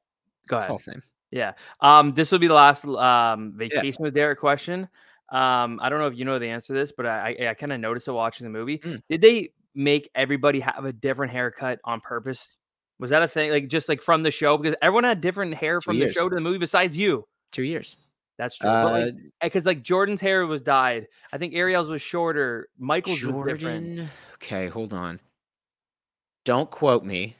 Go 0.47 0.57
it's 0.57 0.67
ahead. 0.67 0.79
same. 0.79 1.03
Yeah. 1.31 1.53
Um, 1.81 2.13
this 2.13 2.31
will 2.31 2.39
be 2.39 2.47
the 2.47 2.53
last 2.53 2.86
um 2.86 3.53
vacation 3.55 4.03
with 4.03 4.13
Derek 4.13 4.39
question. 4.39 4.88
Um, 5.29 5.79
I 5.81 5.89
don't 5.89 6.00
know 6.00 6.07
if 6.07 6.17
you 6.17 6.24
know 6.24 6.39
the 6.39 6.47
answer 6.47 6.67
to 6.67 6.74
this, 6.74 6.93
but 6.93 7.05
I 7.05 7.36
I, 7.39 7.47
I 7.50 7.53
kind 7.53 7.74
of 7.74 7.79
noticed 7.81 8.07
it 8.07 8.12
watching 8.13 8.45
the 8.45 8.51
movie. 8.51 8.77
Mm. 8.79 9.01
Did 9.09 9.21
they 9.21 9.51
make 9.77 10.10
everybody 10.15 10.60
have 10.60 10.84
a 10.84 10.91
different 10.91 11.31
haircut 11.31 11.79
on 11.86 12.01
purpose? 12.01 12.55
Was 13.00 13.12
that 13.12 13.22
a 13.22 13.27
thing? 13.27 13.51
Like 13.51 13.67
just 13.67 13.88
like 13.88 14.01
from 14.01 14.24
the 14.24 14.31
show? 14.31 14.57
Because 14.57 14.75
everyone 14.81 15.03
had 15.03 15.22
different 15.22 15.53
hair 15.53 15.79
from 15.79 15.98
the 16.00 16.05
years. 16.05 16.15
show 16.15 16.27
to 16.27 16.36
the 16.36 16.41
movie 16.41 16.57
besides 16.57 16.98
you. 16.98 17.25
Two 17.51 17.62
years. 17.63 17.96
That's 18.38 18.57
true. 18.57 18.69
Uh, 18.69 19.12
Because 19.41 19.65
like, 19.65 19.84
Jordan's 19.84 20.22
hair 20.22 20.46
was 20.46 20.62
dyed. 20.62 21.07
I 21.31 21.38
think 21.38 21.53
Ariel's 21.53 21.88
was 21.89 22.01
shorter. 22.01 22.69
Michael's 22.77 23.24
was 23.24 23.48
different. 23.48 23.96
Jordan. 23.96 24.10
Okay, 24.36 24.67
hold 24.67 24.93
on. 24.93 25.19
Don't 26.43 26.69
quote 26.69 27.03
me. 27.03 27.36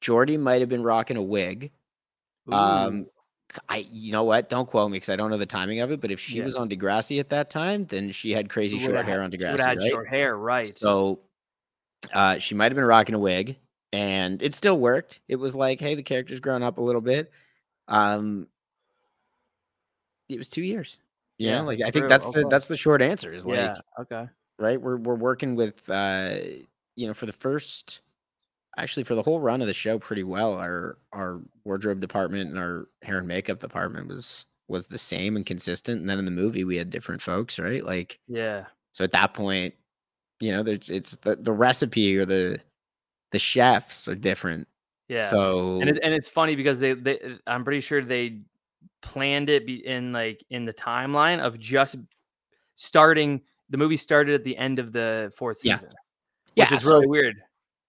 Jordy 0.00 0.36
might 0.36 0.60
have 0.60 0.68
been 0.68 0.82
rocking 0.82 1.16
a 1.16 1.22
wig. 1.22 1.70
Um, 2.50 3.06
I 3.68 3.86
you 3.90 4.12
know 4.12 4.24
what? 4.24 4.48
Don't 4.48 4.66
quote 4.68 4.90
me 4.90 4.96
because 4.96 5.10
I 5.10 5.16
don't 5.16 5.30
know 5.30 5.38
the 5.38 5.46
timing 5.46 5.80
of 5.80 5.90
it. 5.92 6.00
But 6.00 6.10
if 6.10 6.18
she 6.18 6.38
Yeah. 6.38 6.44
was 6.44 6.56
on 6.56 6.68
Degrassi 6.68 7.20
at 7.20 7.28
that 7.30 7.50
time, 7.50 7.84
then 7.86 8.10
she 8.10 8.32
had 8.32 8.48
crazy 8.48 8.78
short 8.78 9.04
hair 9.04 9.22
on 9.22 9.30
Degrassi, 9.30 9.58
had 9.60 9.78
right? 9.78 9.90
short 9.90 10.08
hair, 10.08 10.36
right? 10.36 10.76
So, 10.78 11.20
uh, 12.12 12.38
she 12.38 12.54
might 12.54 12.72
have 12.72 12.76
been 12.76 12.84
rocking 12.84 13.14
a 13.14 13.18
wig, 13.18 13.56
and 13.92 14.42
it 14.42 14.54
still 14.54 14.78
worked. 14.78 15.20
It 15.28 15.36
was 15.36 15.54
like, 15.54 15.80
hey, 15.80 15.94
the 15.94 16.02
character's 16.02 16.40
grown 16.40 16.62
up 16.62 16.78
a 16.78 16.82
little 16.82 17.00
bit. 17.00 17.30
Um, 17.88 18.48
it 20.28 20.38
was 20.38 20.48
two 20.48 20.62
years. 20.62 20.96
You 21.38 21.48
Yeah, 21.48 21.60
know, 21.60 21.66
like 21.66 21.80
I 21.80 21.90
true, 21.90 21.92
think 21.92 22.08
that's 22.08 22.26
the 22.28 22.46
that's 22.50 22.66
the 22.66 22.76
short 22.76 23.02
answer. 23.02 23.32
Is 23.32 23.44
like 23.44 23.56
yeah. 23.56 23.76
Okay. 24.00 24.26
right? 24.58 24.80
We're 24.80 24.96
we're 24.96 25.14
working 25.16 25.56
with 25.56 25.88
uh 25.88 26.36
you 26.94 27.06
know 27.06 27.14
for 27.14 27.26
the 27.26 27.32
first 27.32 28.00
actually 28.78 29.04
for 29.04 29.14
the 29.14 29.22
whole 29.22 29.40
run 29.40 29.60
of 29.60 29.66
the 29.66 29.74
show 29.74 29.98
pretty 29.98 30.22
well. 30.24 30.54
Our 30.54 30.98
our 31.12 31.40
wardrobe 31.64 32.00
department 32.00 32.50
and 32.50 32.58
our 32.58 32.88
hair 33.02 33.18
and 33.18 33.28
makeup 33.28 33.58
department 33.58 34.08
was 34.08 34.46
was 34.68 34.86
the 34.86 34.98
same 34.98 35.36
and 35.36 35.44
consistent. 35.44 36.00
And 36.00 36.08
then 36.08 36.18
in 36.18 36.24
the 36.24 36.30
movie 36.30 36.64
we 36.64 36.76
had 36.76 36.90
different 36.90 37.20
folks, 37.20 37.58
right? 37.58 37.84
Like 37.84 38.18
Yeah. 38.28 38.66
so 38.92 39.04
at 39.04 39.12
that 39.12 39.34
point, 39.34 39.74
you 40.42 40.50
know, 40.50 40.64
there's 40.64 40.90
it's 40.90 41.16
the, 41.18 41.36
the 41.36 41.52
recipe 41.52 42.18
or 42.18 42.26
the 42.26 42.60
the 43.30 43.38
chefs 43.38 44.08
are 44.08 44.16
different. 44.16 44.66
Yeah. 45.08 45.30
So 45.30 45.80
and 45.80 45.88
it, 45.88 46.00
and 46.02 46.12
it's 46.12 46.28
funny 46.28 46.56
because 46.56 46.80
they, 46.80 46.94
they 46.94 47.36
I'm 47.46 47.62
pretty 47.62 47.80
sure 47.80 48.02
they 48.02 48.40
planned 49.02 49.50
it 49.50 49.64
be 49.64 49.86
in 49.86 50.12
like 50.12 50.44
in 50.50 50.64
the 50.64 50.72
timeline 50.72 51.38
of 51.38 51.60
just 51.60 51.94
starting 52.74 53.40
the 53.70 53.76
movie 53.78 53.96
started 53.96 54.34
at 54.34 54.42
the 54.42 54.56
end 54.56 54.80
of 54.80 54.92
the 54.92 55.32
fourth 55.36 55.58
season. 55.58 55.90
yeah, 56.56 56.64
which 56.64 56.72
is 56.72 56.82
so 56.82 56.94
really 56.94 57.06
weird. 57.06 57.36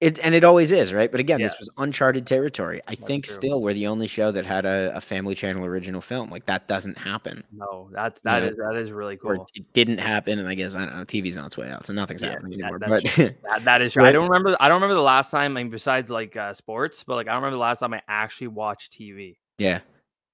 It 0.04 0.20
and 0.24 0.36
it 0.36 0.44
always 0.44 0.72
is, 0.72 0.94
right? 0.94 1.12
But 1.12 1.20
again, 1.20 1.40
Yeah. 1.40 1.48
this 1.48 1.58
was 1.60 1.70
uncharted 1.78 2.28
territory. 2.28 2.82
I 2.88 2.96
That's 2.96 3.08
think 3.08 3.26
true. 3.26 3.34
still 3.34 3.62
we're 3.62 3.74
the 3.74 3.88
only 3.88 4.08
show 4.08 4.32
that 4.32 4.46
had 4.46 4.66
a, 4.66 4.92
a 4.96 5.02
family 5.02 5.36
channel 5.36 5.66
original 5.66 6.02
film. 6.02 6.30
Like 6.30 6.46
that 6.48 6.68
doesn't 6.68 6.98
happen. 6.98 7.44
No, 7.52 7.90
that's 7.92 8.20
You 8.24 8.30
that 8.32 8.40
know, 8.44 8.48
is 8.50 8.56
that 8.58 8.76
is 8.76 8.92
really 8.92 9.18
or 9.24 9.38
cool. 9.38 9.48
it 9.56 9.72
didn't 9.74 10.00
happen, 10.00 10.40
and 10.40 10.48
I 10.48 10.56
guess 10.56 10.76
I 10.76 10.86
don't 10.86 10.96
know. 10.98 11.06
TV's 11.06 11.38
on 11.38 11.46
its 11.46 11.58
way 11.58 11.70
out, 11.70 11.86
so 11.88 11.94
nothing's 11.94 12.22
Yeah, 12.24 12.32
happening 12.32 12.60
that- 12.60 12.66
anymore. 12.66 12.80
but 12.80 13.04
That, 13.44 13.64
that 13.66 13.82
is 13.82 13.94
true. 13.94 14.04
I 14.06 14.12
don't 14.12 14.30
remember. 14.30 14.56
I 14.60 14.68
don't 14.68 14.76
remember 14.76 14.96
the 14.96 15.02
last 15.02 15.32
time. 15.32 15.58
I 15.58 15.62
mean, 15.64 15.70
besides 15.72 16.12
like 16.12 16.36
uh, 16.36 16.54
sports, 16.54 17.04
but 17.04 17.16
like 17.16 17.28
I 17.28 17.32
don't 17.32 17.42
remember 17.42 17.56
the 17.58 17.62
last 17.62 17.80
time 17.80 17.94
I 17.94 18.02
actually 18.08 18.48
watched 18.48 18.94
TV. 19.00 19.38
yeah, 19.58 19.80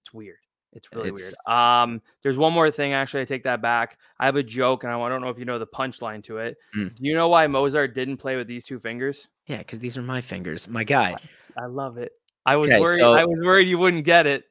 It's 0.04 0.14
weird. 0.14 0.38
It's 0.74 0.88
really 0.94 1.10
It's- 1.10 1.36
weird. 1.48 1.58
Um, 1.58 2.00
there's 2.22 2.38
one 2.38 2.54
more 2.54 2.70
thing. 2.70 2.94
Actually, 2.94 3.22
I 3.22 3.26
take 3.26 3.44
that 3.44 3.60
back. 3.60 3.98
I 4.20 4.26
have 4.26 4.36
a 4.36 4.44
joke, 4.44 4.84
and 4.84 4.94
I 4.94 5.10
don't 5.10 5.20
know 5.22 5.30
if 5.30 5.40
you 5.40 5.46
know 5.46 5.58
the 5.58 5.66
punchline 5.66 6.24
to 6.26 6.38
it. 6.38 6.58
Mm. 6.78 6.96
Do 6.96 7.04
you 7.08 7.16
know 7.16 7.28
why 7.28 7.48
Mozart 7.48 7.96
didn't 7.96 8.18
play 8.18 8.36
with 8.36 8.48
these 8.48 8.66
two 8.66 8.80
fingers? 8.80 9.28
Yeah, 9.50 9.58
because 9.58 9.80
these 9.80 9.98
are 9.98 10.02
my 10.02 10.22
fingers, 10.22 10.68
my 10.70 10.84
guy, 10.86 11.16
I 11.58 11.66
love 11.66 11.98
it. 11.98 12.14
I 12.46 12.56
was 12.56 12.68
Okay, 12.70 12.80
worried. 12.80 12.98
so- 13.00 13.14
I 13.14 13.26
was 13.26 13.38
worried 13.44 13.68
you 13.68 13.78
wouldn't 13.78 14.06
get 14.06 14.26
it. 14.26 14.46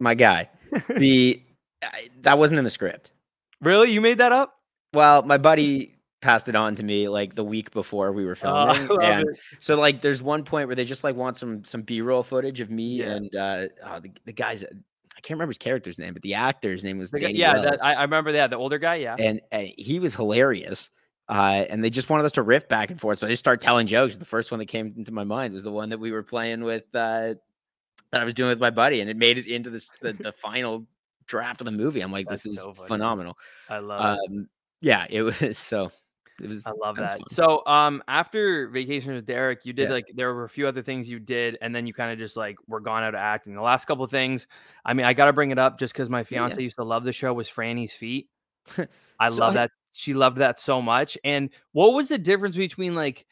my 0.00 0.14
guy. 0.14 0.48
The 0.96 1.42
I, 1.82 2.08
that 2.22 2.38
wasn't 2.38 2.58
in 2.58 2.64
the 2.64 2.70
script. 2.70 3.12
really, 3.60 3.90
you 3.92 4.00
made 4.00 4.18
that 4.18 4.32
up? 4.32 4.54
Well, 4.94 5.22
my 5.22 5.36
buddy 5.36 5.96
passed 6.22 6.48
it 6.48 6.54
on 6.54 6.76
to 6.76 6.82
me 6.84 7.08
like 7.08 7.34
the 7.34 7.42
week 7.44 7.72
before 7.72 8.12
we 8.12 8.24
were 8.24 8.36
Oh, 8.44 8.72
filming, 8.74 8.86
love 8.88 9.00
and 9.02 9.28
it. 9.28 9.36
so 9.60 9.76
like 9.78 10.00
there's 10.00 10.22
one 10.22 10.44
point 10.44 10.68
where 10.68 10.76
they 10.76 10.84
just 10.84 11.02
like 11.04 11.16
want 11.16 11.36
some 11.36 11.64
some 11.64 11.82
b-roll 11.82 12.22
footage 12.22 12.60
of 12.60 12.70
me 12.70 13.00
Yeah. 13.00 13.14
and 13.16 13.36
uh 13.36 13.66
oh, 13.84 13.98
the, 14.00 14.10
the 14.24 14.32
guy's 14.32 14.62
I 14.64 15.20
can't 15.20 15.36
remember 15.36 15.50
his 15.50 15.58
character's 15.58 15.98
name, 15.98 16.12
but 16.14 16.22
the 16.22 16.34
actor's 16.34 16.84
name 16.84 16.96
was 16.98 17.10
The 17.10 17.18
guy- 17.20 17.26
Danny 17.26 17.38
yeah, 17.40 17.60
that, 17.60 17.84
I, 17.84 17.92
I 17.94 18.02
remember 18.02 18.32
that. 18.32 18.50
The 18.50 18.56
older 18.56 18.78
guy, 18.78 18.94
yeah. 18.96 19.16
and 19.18 19.40
uh, 19.52 19.64
he 19.76 19.98
was 19.98 20.14
hilarious. 20.14 20.88
Uh, 21.28 21.64
and 21.70 21.82
they 21.84 21.90
just 21.90 22.10
wanted 22.10 22.24
us 22.26 22.32
to 22.32 22.42
riff 22.42 22.68
back 22.68 22.90
and 22.90 23.00
forth. 23.00 23.18
So 23.18 23.26
I 23.26 23.30
just 23.30 23.40
started 23.40 23.64
telling 23.64 23.86
jokes. 23.86 24.16
The 24.16 24.24
first 24.24 24.50
one 24.50 24.58
that 24.58 24.66
came 24.66 24.92
into 24.96 25.12
my 25.12 25.24
mind 25.24 25.54
was 25.54 25.62
the 25.62 25.70
one 25.72 25.88
that 25.90 25.98
we 25.98 26.10
were 26.12 26.22
playing 26.22 26.62
with, 26.64 26.84
uh, 26.94 27.34
that 28.10 28.20
I 28.20 28.24
was 28.24 28.34
doing 28.34 28.50
with 28.50 28.60
my 28.60 28.70
buddy, 28.70 29.00
and 29.00 29.08
it 29.08 29.16
made 29.16 29.38
it 29.38 29.46
into 29.46 29.70
this 29.70 29.90
the, 30.00 30.12
the 30.12 30.32
final 30.42 30.86
draft 31.26 31.60
of 31.60 31.64
the 31.64 31.70
movie. 31.70 32.00
I'm 32.00 32.12
like, 32.12 32.28
this 32.28 32.44
is 32.44 32.56
so 32.56 32.72
phenomenal. 32.74 33.38
I 33.70 33.78
love 33.78 34.18
it. 34.24 34.30
Um, 34.30 34.48
yeah, 34.80 35.06
it 35.08 35.22
was 35.22 35.36
so. 35.58 35.90
It 36.42 36.48
was. 36.48 36.66
I 36.66 36.72
love 36.72 36.98
was 36.98 37.10
that. 37.12 37.20
So, 37.30 37.64
um, 37.66 38.02
after 38.08 38.68
Vacation 38.68 39.14
with 39.14 39.24
Derek, 39.26 39.64
you 39.64 39.72
did 39.72 39.84
Yeah. 39.84 39.90
like 39.94 40.06
there 40.14 40.34
were 40.34 40.44
a 40.44 40.48
few 40.48 40.66
other 40.66 40.82
things 40.82 41.08
you 41.08 41.20
did, 41.20 41.56
and 41.62 41.74
then 41.74 41.86
you 41.86 41.94
kind 41.94 42.10
of 42.12 42.18
just 42.18 42.36
like 42.36 42.56
were 42.66 42.80
gone 42.80 43.04
out 43.04 43.14
of 43.14 43.20
acting. 43.20 43.54
The 43.54 43.62
last 43.62 43.84
couple 43.86 44.04
things, 44.08 44.46
I 44.84 44.92
mean, 44.92 45.06
I 45.06 45.12
got 45.12 45.26
to 45.26 45.32
bring 45.32 45.50
it 45.52 45.58
up 45.58 45.78
just 45.78 45.92
because 45.92 46.10
my 46.10 46.18
Yeah, 46.18 46.24
yeah. 46.24 46.38
fiance 46.48 46.62
used 46.62 46.76
to 46.76 46.84
love 46.84 47.04
the 47.04 47.12
show. 47.12 47.32
Was 47.32 47.48
Franny's 47.48 47.92
feet? 47.92 48.28
I 49.20 49.28
So 49.28 49.40
love 49.40 49.52
I- 49.52 49.54
that. 49.54 49.70
She 49.92 50.14
loved 50.14 50.38
that 50.38 50.58
so 50.60 50.82
much. 50.82 51.18
And 51.24 51.50
what 51.72 51.94
was 51.94 52.08
the 52.08 52.18
difference 52.18 52.56
between 52.56 52.94
like 52.94 53.26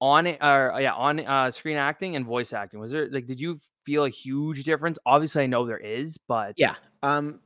on 0.00 0.26
it 0.26 0.38
or 0.42 0.74
yeah 0.80 0.94
on 0.94 1.20
uh, 1.20 1.50
screen 1.50 1.76
acting 1.76 2.16
and 2.16 2.26
voice 2.26 2.52
acting? 2.52 2.80
Was 2.80 2.90
there 2.90 3.08
like 3.10 3.26
did 3.26 3.40
you 3.40 3.58
feel 3.84 4.04
a 4.04 4.10
huge 4.10 4.64
difference? 4.64 4.98
Obviously, 5.06 5.44
I 5.44 5.46
know 5.46 5.66
there 5.66 5.78
is, 5.78 6.18
but 6.28 6.56
Yeah. 6.56 6.76
Um. 7.02 7.40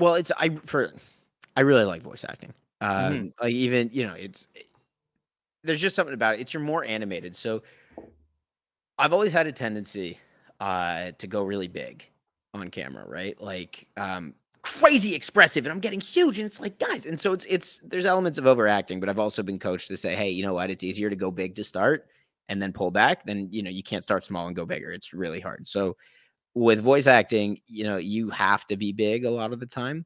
Well, 0.00 0.14
it's 0.14 0.32
I 0.38 0.56
for 0.66 0.92
I 1.56 1.62
really 1.62 1.84
like 1.84 2.02
voice 2.02 2.24
acting. 2.28 2.54
Um, 2.80 3.26
Mhm. 3.26 3.32
like 3.40 3.52
even 3.52 3.90
you 3.92 4.06
know 4.06 4.14
it's 4.14 4.48
there's 5.64 5.80
just 5.80 5.96
something 5.96 6.14
about 6.14 6.34
it. 6.34 6.40
It's 6.40 6.54
you're 6.54 6.62
more 6.62 6.84
animated. 6.84 7.34
So 7.34 7.62
I've 8.98 9.12
always 9.12 9.32
had 9.32 9.46
a 9.46 9.52
tendency 9.52 10.18
uh 10.60 11.12
to 11.18 11.26
go 11.26 11.42
really 11.42 11.68
big 11.68 12.04
on 12.54 12.70
camera, 12.70 13.06
right? 13.08 13.40
Like 13.40 13.88
um 13.96 14.34
crazy 14.62 15.14
expressive 15.14 15.64
and 15.66 15.72
I'm 15.72 15.80
getting 15.80 16.00
huge 16.00 16.38
and 16.38 16.46
it's 16.46 16.60
like 16.60 16.78
guys 16.78 17.06
and 17.06 17.20
so 17.20 17.32
it's 17.32 17.44
it's 17.46 17.80
there's 17.84 18.06
elements 18.06 18.38
of 18.38 18.46
overacting 18.46 19.00
but 19.00 19.08
I've 19.08 19.18
also 19.18 19.42
been 19.42 19.58
coached 19.58 19.88
to 19.88 19.96
say 19.96 20.14
hey 20.14 20.30
you 20.30 20.42
know 20.42 20.54
what? 20.54 20.70
It's 20.70 20.84
easier 20.84 21.10
to 21.10 21.16
go 21.16 21.30
big 21.30 21.54
to 21.56 21.64
start 21.64 22.06
and 22.48 22.60
then 22.60 22.72
pull 22.72 22.90
back 22.90 23.24
then 23.24 23.48
you 23.50 23.62
know 23.62 23.70
you 23.70 23.82
can't 23.82 24.04
start 24.04 24.24
small 24.24 24.46
and 24.46 24.56
go 24.56 24.66
bigger. 24.66 24.92
It's 24.92 25.12
really 25.12 25.40
hard. 25.40 25.66
So 25.66 25.96
with 26.54 26.80
voice 26.82 27.06
acting 27.06 27.60
you 27.66 27.84
know 27.84 27.96
you 27.98 28.30
have 28.30 28.66
to 28.66 28.76
be 28.76 28.92
big 28.92 29.24
a 29.24 29.30
lot 29.30 29.52
of 29.52 29.60
the 29.60 29.66
time 29.66 30.04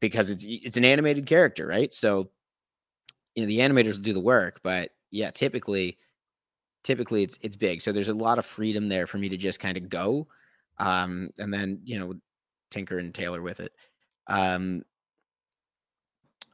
because 0.00 0.30
it's 0.30 0.44
it's 0.46 0.76
an 0.76 0.84
animated 0.84 1.26
character 1.26 1.66
right? 1.66 1.92
So 1.92 2.30
you 3.34 3.42
know 3.42 3.48
the 3.48 3.58
animators 3.58 3.94
will 3.94 4.02
do 4.02 4.12
the 4.12 4.20
work 4.20 4.60
but 4.62 4.90
yeah 5.10 5.30
typically 5.30 5.98
typically 6.84 7.22
it's 7.22 7.38
it's 7.42 7.56
big. 7.56 7.80
So 7.82 7.92
there's 7.92 8.08
a 8.08 8.14
lot 8.14 8.38
of 8.38 8.46
freedom 8.46 8.88
there 8.88 9.06
for 9.06 9.18
me 9.18 9.28
to 9.28 9.36
just 9.36 9.60
kind 9.60 9.76
of 9.76 9.88
go 9.88 10.26
um 10.78 11.30
and 11.38 11.52
then 11.52 11.80
you 11.84 11.98
know 11.98 12.14
tinker 12.70 12.98
and 12.98 13.14
tailor 13.14 13.42
with 13.42 13.60
it 13.60 13.72
um 14.26 14.82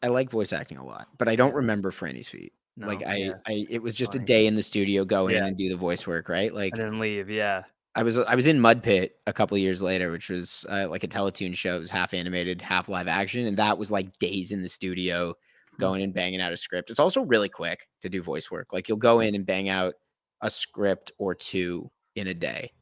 i 0.02 0.08
like 0.08 0.30
voice 0.30 0.52
acting 0.52 0.78
a 0.78 0.84
lot 0.84 1.08
but 1.18 1.28
i 1.28 1.36
don't 1.36 1.54
remember 1.54 1.90
franny's 1.90 2.28
feet 2.28 2.52
no, 2.76 2.86
like 2.86 3.04
i 3.06 3.16
yeah, 3.16 3.32
i 3.46 3.66
it 3.70 3.82
was 3.82 3.94
just 3.94 4.12
funny. 4.12 4.24
a 4.24 4.26
day 4.26 4.46
in 4.46 4.54
the 4.54 4.62
studio 4.62 5.04
go 5.04 5.28
in 5.28 5.42
and 5.42 5.56
do 5.56 5.68
the 5.68 5.76
voice 5.76 6.06
work 6.06 6.28
right 6.28 6.52
like 6.52 6.72
and 6.72 6.82
then 6.82 6.98
leave. 6.98 7.30
Yeah, 7.30 7.62
I 7.96 8.02
was 8.02 8.18
I 8.18 8.34
was 8.34 8.46
in 8.46 8.60
Mud 8.60 8.82
Pit 8.82 9.16
a 9.26 9.32
couple 9.32 9.56
years 9.56 9.80
later, 9.80 10.12
which 10.12 10.28
was 10.28 10.66
uh, 10.68 10.86
like 10.86 11.02
a 11.02 11.08
Teletoon 11.08 11.56
show. 11.56 11.76
It 11.76 11.80
was 11.80 11.90
half 11.90 12.12
animated, 12.12 12.60
half 12.60 12.90
live 12.90 13.08
action, 13.08 13.46
and 13.46 13.56
that 13.56 13.78
was 13.78 13.90
like 13.90 14.18
days 14.18 14.52
in 14.52 14.60
the 14.60 14.68
studio, 14.68 15.34
going 15.80 16.02
and 16.02 16.12
banging 16.12 16.42
out 16.42 16.52
a 16.52 16.58
script. 16.58 16.90
It's 16.90 17.00
also 17.00 17.22
really 17.22 17.48
quick 17.48 17.88
to 18.02 18.10
do 18.10 18.22
voice 18.22 18.50
work. 18.50 18.74
Like 18.74 18.86
you'll 18.90 18.98
go 18.98 19.20
in 19.20 19.34
and 19.34 19.46
bang 19.46 19.70
out 19.70 19.94
a 20.42 20.50
script 20.50 21.12
or 21.16 21.34
two 21.34 21.90
in 22.14 22.26
a 22.26 22.34
day. 22.34 22.72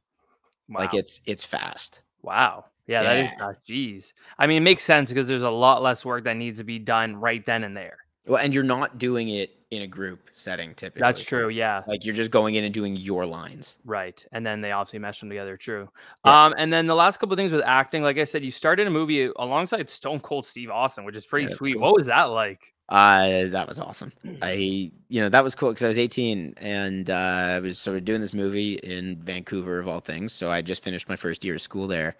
Wow. 0.68 0.81
Like 0.81 0.94
it's 0.94 1.20
it's 1.27 1.44
fast. 1.44 2.03
wow. 2.20 2.64
Yeah, 2.87 3.03
that 3.03 3.16
is 3.16 3.25
Yeah. 3.33 3.38
fast. 3.38 3.59
Jeez. 3.68 4.12
I 4.38 4.47
mean, 4.47 4.59
it 4.59 4.61
makes 4.61 4.83
sense 4.83 5.09
because 5.11 5.27
there's 5.27 5.42
a 5.42 5.51
lot 5.51 5.83
less 5.83 6.05
work 6.05 6.25
that 6.25 6.37
needs 6.37 6.59
to 6.59 6.64
be 6.64 6.79
done 6.79 7.16
right 7.16 7.44
then 7.47 7.64
and 7.64 7.77
there. 7.77 7.99
Well, 8.27 8.42
and 8.42 8.55
you're 8.55 8.62
not 8.64 8.99
doing 8.99 9.29
it 9.29 9.51
in 9.70 9.83
a 9.83 9.87
group 9.87 10.31
setting 10.33 10.75
typically. 10.75 11.01
That's 11.01 11.23
true. 11.23 11.49
Yeah. 11.51 11.83
Like 11.87 12.05
you're 12.05 12.14
just 12.14 12.31
going 12.31 12.55
in 12.55 12.64
and 12.64 12.73
doing 12.73 12.97
your 12.97 13.27
lines. 13.27 13.77
Right. 13.85 14.25
And 14.33 14.47
then 14.47 14.61
they 14.62 14.73
obviously 14.73 14.99
mesh 14.99 15.20
them 15.20 15.29
together. 15.29 15.57
True. 15.59 15.90
Yeah. 16.25 16.44
Um, 16.44 16.55
and 16.57 16.73
then 16.73 16.87
the 16.87 16.94
last 16.94 17.18
couple 17.18 17.35
of 17.35 17.38
things 17.38 17.53
with 17.53 17.62
acting, 17.62 18.03
like 18.03 18.16
I 18.16 18.25
said, 18.25 18.42
you 18.44 18.51
started 18.51 18.87
a 18.87 18.90
movie 18.90 19.31
alongside 19.37 19.90
Stone 19.90 20.20
Cold 20.20 20.47
Steve 20.47 20.70
Austin, 20.70 21.05
which 21.05 21.16
is 21.16 21.27
pretty 21.27 21.49
Yeah, 21.51 21.57
sweet. 21.57 21.73
cool. 21.75 21.83
What 21.83 21.94
was 21.97 22.07
that 22.07 22.25
like? 22.25 22.73
Uh, 22.88 23.47
that 23.49 23.66
was 23.68 23.79
awesome. 23.79 24.12
I, 24.42 24.53
you 25.09 25.20
know, 25.20 25.29
that 25.29 25.42
was 25.44 25.55
cool 25.55 25.70
because 25.70 25.85
I 25.85 25.88
was 25.88 25.99
18 25.99 26.55
and 26.59 27.11
uh, 27.11 27.14
I 27.14 27.61
was 27.61 27.79
sort 27.79 27.97
of 27.99 28.05
doing 28.05 28.20
this 28.23 28.33
movie 28.35 28.75
in 28.75 29.16
Vancouver 29.23 29.79
of 29.81 29.88
all 29.88 30.01
things. 30.01 30.33
So 30.33 30.51
I 30.51 30.62
just 30.62 30.83
finished 30.83 31.09
my 31.09 31.16
first 31.16 31.44
year 31.44 31.57
of 31.57 31.62
school 31.62 31.87
there. 31.88 32.16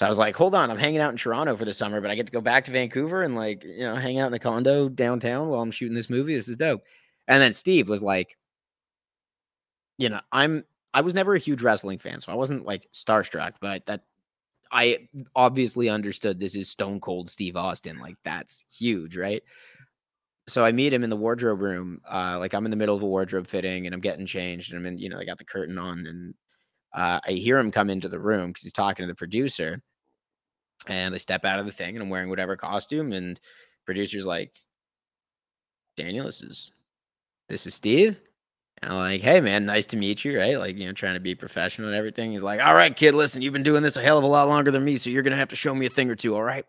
So 0.00 0.06
I 0.06 0.08
was 0.08 0.16
like, 0.16 0.34
hold 0.34 0.54
on, 0.54 0.70
I'm 0.70 0.78
hanging 0.78 1.00
out 1.00 1.10
in 1.10 1.18
Toronto 1.18 1.54
for 1.54 1.66
the 1.66 1.74
summer, 1.74 2.00
but 2.00 2.10
I 2.10 2.14
get 2.14 2.24
to 2.24 2.32
go 2.32 2.40
back 2.40 2.64
to 2.64 2.70
Vancouver 2.70 3.22
and 3.22 3.36
like, 3.36 3.62
you 3.62 3.80
know, 3.80 3.96
hang 3.96 4.18
out 4.18 4.28
in 4.28 4.32
a 4.32 4.38
condo 4.38 4.88
downtown 4.88 5.48
while 5.48 5.60
I'm 5.60 5.70
shooting 5.70 5.94
this 5.94 6.08
movie. 6.08 6.34
This 6.34 6.48
is 6.48 6.56
dope. 6.56 6.80
And 7.28 7.42
then 7.42 7.52
Steve 7.52 7.86
was 7.86 8.02
like, 8.02 8.38
you 9.98 10.08
know, 10.08 10.20
I'm, 10.32 10.64
I 10.94 11.02
was 11.02 11.12
never 11.12 11.34
a 11.34 11.38
huge 11.38 11.60
wrestling 11.60 11.98
fan, 11.98 12.18
so 12.18 12.32
I 12.32 12.34
wasn't 12.34 12.64
like 12.64 12.88
starstruck, 12.94 13.56
but 13.60 13.84
that 13.84 14.04
I 14.72 15.06
obviously 15.36 15.90
understood 15.90 16.40
this 16.40 16.54
is 16.54 16.70
Stone 16.70 17.00
Cold 17.00 17.28
Steve 17.28 17.58
Austin. 17.58 17.98
Like 17.98 18.16
that's 18.24 18.64
huge, 18.74 19.18
right? 19.18 19.42
So 20.46 20.64
I 20.64 20.72
meet 20.72 20.94
him 20.94 21.04
in 21.04 21.10
the 21.10 21.16
wardrobe 21.16 21.60
room. 21.60 22.00
Uh, 22.10 22.38
like 22.38 22.54
I'm 22.54 22.64
in 22.64 22.70
the 22.70 22.78
middle 22.78 22.96
of 22.96 23.02
a 23.02 23.06
wardrobe 23.06 23.46
fitting 23.46 23.84
and 23.84 23.94
I'm 23.94 24.00
getting 24.00 24.24
changed 24.24 24.72
and 24.72 24.80
I'm 24.80 24.86
in, 24.86 24.96
you 24.96 25.10
know, 25.10 25.18
I 25.18 25.26
got 25.26 25.36
the 25.36 25.44
curtain 25.44 25.76
on 25.76 26.06
and 26.06 26.34
uh, 26.94 27.20
I 27.22 27.32
hear 27.32 27.58
him 27.58 27.70
come 27.70 27.90
into 27.90 28.08
the 28.08 28.18
room 28.18 28.48
because 28.48 28.62
he's 28.62 28.72
talking 28.72 29.02
to 29.02 29.06
the 29.06 29.14
producer. 29.14 29.82
And 30.86 31.14
I 31.14 31.18
step 31.18 31.44
out 31.44 31.58
of 31.58 31.66
the 31.66 31.72
thing 31.72 31.94
and 31.94 32.02
I'm 32.02 32.10
wearing 32.10 32.30
whatever 32.30 32.56
costume. 32.56 33.12
And 33.12 33.38
producer's 33.84 34.26
like, 34.26 34.52
Daniel, 35.96 36.26
this 36.26 36.42
is 36.42 36.72
this 37.48 37.66
is 37.66 37.74
Steve. 37.74 38.16
And 38.82 38.92
I'm 38.92 38.98
like, 38.98 39.20
hey 39.20 39.40
man, 39.40 39.66
nice 39.66 39.86
to 39.88 39.96
meet 39.96 40.24
you, 40.24 40.38
right? 40.38 40.58
Like, 40.58 40.78
you 40.78 40.86
know, 40.86 40.92
trying 40.92 41.14
to 41.14 41.20
be 41.20 41.34
professional 41.34 41.88
and 41.88 41.96
everything. 41.96 42.32
He's 42.32 42.42
like, 42.42 42.60
all 42.60 42.74
right, 42.74 42.94
kid, 42.94 43.14
listen, 43.14 43.42
you've 43.42 43.52
been 43.52 43.62
doing 43.62 43.82
this 43.82 43.96
a 43.96 44.02
hell 44.02 44.18
of 44.18 44.24
a 44.24 44.28
lot 44.28 44.48
longer 44.48 44.70
than 44.70 44.84
me, 44.84 44.96
so 44.96 45.10
you're 45.10 45.22
gonna 45.22 45.36
have 45.36 45.48
to 45.50 45.56
show 45.56 45.74
me 45.74 45.86
a 45.86 45.90
thing 45.90 46.10
or 46.10 46.14
two, 46.14 46.34
all 46.34 46.42
right? 46.42 46.64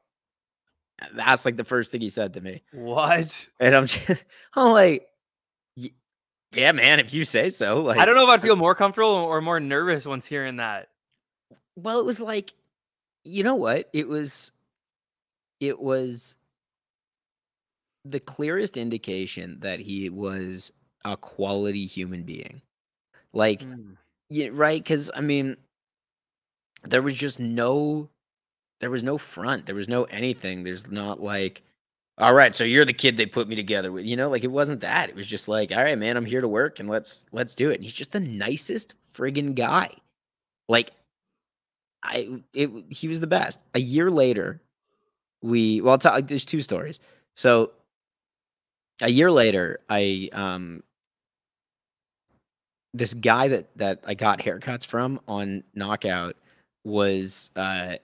That's 1.13 1.45
like 1.45 1.57
the 1.57 1.63
first 1.63 1.91
thing 1.91 2.01
he 2.01 2.09
said 2.09 2.33
to 2.33 2.41
me. 2.41 2.63
What? 2.73 3.47
And 3.59 3.75
I'm 3.75 3.87
just, 3.87 4.25
I'm 4.55 4.71
like, 4.71 5.07
yeah, 6.53 6.73
man, 6.73 6.99
if 6.99 7.13
you 7.13 7.23
say 7.23 7.49
so. 7.49 7.79
Like, 7.79 7.97
I 7.97 8.05
don't 8.05 8.15
know 8.15 8.25
if 8.25 8.29
I'd 8.29 8.41
feel 8.41 8.55
more 8.55 8.75
comfortable 8.75 9.09
or 9.09 9.41
more 9.41 9.59
nervous 9.59 10.05
once 10.05 10.25
hearing 10.25 10.57
that. 10.57 10.89
Well, 11.75 11.99
it 11.99 12.05
was 12.05 12.19
like, 12.19 12.53
you 13.23 13.43
know 13.43 13.55
what? 13.55 13.89
It 13.93 14.07
was, 14.07 14.51
it 15.59 15.79
was 15.79 16.35
the 18.05 18.19
clearest 18.19 18.77
indication 18.77 19.59
that 19.61 19.79
he 19.79 20.09
was 20.09 20.71
a 21.05 21.15
quality 21.17 21.85
human 21.85 22.23
being. 22.23 22.61
Like, 23.33 23.61
Mm. 23.61 23.97
yeah, 24.29 24.49
right? 24.51 24.81
Because 24.83 25.11
I 25.15 25.21
mean, 25.21 25.57
there 26.83 27.01
was 27.01 27.13
just 27.13 27.39
no, 27.39 28.09
there 28.79 28.89
was 28.91 29.03
no 29.03 29.17
front. 29.17 29.65
There 29.67 29.75
was 29.75 29.87
no 29.87 30.05
anything. 30.05 30.63
There's 30.63 30.89
not 30.89 31.21
like, 31.21 31.61
all 32.17 32.33
right, 32.33 32.53
so 32.53 32.63
you're 32.63 32.85
the 32.85 32.93
kid 32.93 33.17
they 33.17 33.25
put 33.25 33.47
me 33.47 33.55
together 33.55 33.91
with. 33.91 34.05
You 34.05 34.15
know, 34.15 34.29
like 34.29 34.43
it 34.43 34.51
wasn't 34.51 34.81
that. 34.81 35.09
It 35.09 35.15
was 35.15 35.27
just 35.27 35.47
like, 35.47 35.71
all 35.71 35.83
right, 35.83 35.97
man, 35.97 36.17
I'm 36.17 36.25
here 36.25 36.41
to 36.41 36.47
work 36.47 36.79
and 36.79 36.89
let's 36.89 37.25
let's 37.31 37.55
do 37.55 37.69
it. 37.69 37.75
And 37.75 37.83
he's 37.83 37.93
just 37.93 38.11
the 38.11 38.19
nicest 38.19 38.95
friggin' 39.13 39.55
guy. 39.55 39.89
Like, 40.67 40.91
I 42.03 42.41
it 42.53 42.69
he 42.89 43.07
was 43.07 43.19
the 43.19 43.27
best. 43.27 43.63
A 43.75 43.79
year 43.79 44.09
later, 44.11 44.61
we 45.41 45.81
well, 45.81 45.97
I'll 46.03 46.21
there's 46.21 46.45
two 46.45 46.61
stories. 46.61 46.99
So 47.35 47.71
a 49.01 49.09
year 49.09 49.31
later, 49.31 49.79
I 49.89 50.29
um 50.33 50.83
this 52.93 53.13
guy 53.13 53.47
that 53.47 53.75
that 53.77 53.99
I 54.05 54.13
got 54.13 54.39
haircuts 54.39 54.85
from 54.85 55.19
on 55.27 55.63
Knockout 55.75 56.35
was 56.83 57.51
uh 57.55 57.95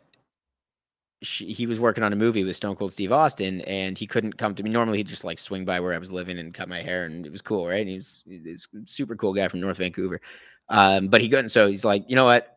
he 1.21 1.65
was 1.65 1.79
working 1.79 2.03
on 2.03 2.13
a 2.13 2.15
movie 2.15 2.43
with 2.43 2.55
Stone 2.55 2.75
Cold 2.75 2.93
Steve 2.93 3.11
Austin 3.11 3.61
and 3.61 3.97
he 3.97 4.05
couldn't 4.05 4.37
come 4.37 4.53
to 4.53 4.61
me. 4.61 4.69
Normally 4.69 4.99
he'd 4.99 5.07
just 5.07 5.23
like 5.23 5.39
swing 5.39 5.65
by 5.65 5.79
where 5.79 5.93
I 5.93 5.97
was 5.97 6.11
living 6.11 6.37
and 6.37 6.53
cut 6.53 6.69
my 6.69 6.79
hair 6.79 7.05
and 7.05 7.25
it 7.25 7.31
was 7.31 7.41
cool, 7.41 7.67
right? 7.67 7.79
And 7.79 7.89
he 7.89 7.95
was 7.95 8.23
a 8.27 8.87
super 8.87 9.15
cool 9.15 9.33
guy 9.33 9.47
from 9.47 9.59
North 9.59 9.77
Vancouver. 9.77 10.21
Um, 10.69 11.07
but 11.07 11.21
he 11.21 11.29
couldn't. 11.29 11.49
So 11.49 11.67
he's 11.67 11.83
like, 11.83 12.07
you 12.07 12.15
know 12.15 12.25
what? 12.25 12.56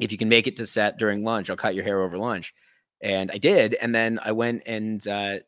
If 0.00 0.12
you 0.12 0.18
can 0.18 0.28
make 0.28 0.46
it 0.46 0.56
to 0.56 0.66
set 0.66 0.98
during 0.98 1.22
lunch, 1.22 1.50
I'll 1.50 1.56
cut 1.56 1.74
your 1.74 1.84
hair 1.84 2.02
over 2.02 2.18
lunch. 2.18 2.54
And 3.00 3.30
I 3.32 3.38
did. 3.38 3.74
And 3.74 3.94
then 3.94 4.18
I 4.22 4.32
went 4.32 4.62
and 4.66 5.06
uh 5.06 5.38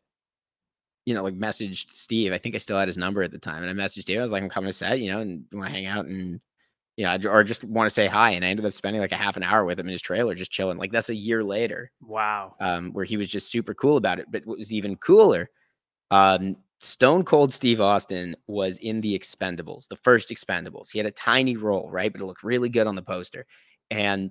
you 1.06 1.14
know, 1.14 1.22
like 1.22 1.34
messaged 1.38 1.90
Steve. 1.92 2.32
I 2.32 2.38
think 2.38 2.54
I 2.54 2.58
still 2.58 2.78
had 2.78 2.88
his 2.88 2.96
number 2.96 3.22
at 3.22 3.30
the 3.30 3.38
time. 3.38 3.62
And 3.62 3.70
I 3.80 3.84
messaged 3.84 4.02
Steve. 4.02 4.18
I 4.18 4.22
was 4.22 4.32
like, 4.32 4.42
I'm 4.42 4.48
coming 4.48 4.68
to 4.68 4.72
set, 4.72 5.00
you 5.00 5.10
know, 5.10 5.20
and 5.20 5.44
want 5.52 5.66
to 5.68 5.72
hang 5.72 5.86
out 5.86 6.06
and, 6.06 6.40
you 6.96 7.04
know, 7.04 7.18
or 7.30 7.44
just 7.44 7.64
want 7.64 7.88
to 7.88 7.94
say 7.94 8.06
hi. 8.06 8.30
And 8.30 8.44
I 8.44 8.48
ended 8.48 8.64
up 8.64 8.72
spending 8.72 9.02
like 9.02 9.12
a 9.12 9.16
half 9.16 9.36
an 9.36 9.42
hour 9.42 9.64
with 9.64 9.78
him 9.78 9.86
in 9.86 9.92
his 9.92 10.02
trailer, 10.02 10.34
just 10.34 10.50
chilling. 10.50 10.78
Like 10.78 10.92
that's 10.92 11.10
a 11.10 11.14
year 11.14 11.44
later, 11.44 11.90
Wow. 12.00 12.54
um, 12.60 12.92
where 12.92 13.04
he 13.04 13.16
was 13.18 13.28
just 13.28 13.50
super 13.50 13.74
cool 13.74 13.96
about 13.98 14.18
it. 14.18 14.26
But 14.30 14.46
what 14.46 14.58
was 14.58 14.72
even 14.72 14.96
cooler, 14.96 15.50
um, 16.10 16.56
Stone 16.80 17.24
Cold 17.24 17.52
Steve 17.52 17.80
Austin 17.80 18.36
was 18.46 18.78
in 18.78 19.00
the 19.00 19.18
Expendables, 19.18 19.88
the 19.88 19.96
first 19.96 20.28
Expendables. 20.30 20.90
He 20.90 20.98
had 20.98 21.06
a 21.06 21.10
tiny 21.12 21.56
role, 21.56 21.90
right? 21.90 22.12
But 22.12 22.20
it 22.22 22.26
looked 22.26 22.44
really 22.44 22.68
good 22.68 22.86
on 22.86 22.94
the 22.94 23.02
poster. 23.02 23.46
And 23.90 24.30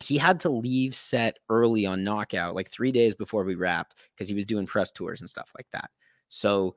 he 0.00 0.18
had 0.18 0.40
to 0.40 0.48
leave 0.50 0.94
set 0.94 1.38
early 1.50 1.86
on 1.86 2.04
Knockout, 2.04 2.54
like 2.54 2.70
three 2.70 2.92
days 2.92 3.14
before 3.14 3.44
we 3.44 3.54
wrapped, 3.54 3.94
because 4.14 4.28
he 4.28 4.34
was 4.34 4.46
doing 4.46 4.66
press 4.66 4.90
tours 4.90 5.20
and 5.20 5.28
stuff 5.28 5.52
like 5.56 5.66
that. 5.72 5.90
So 6.28 6.76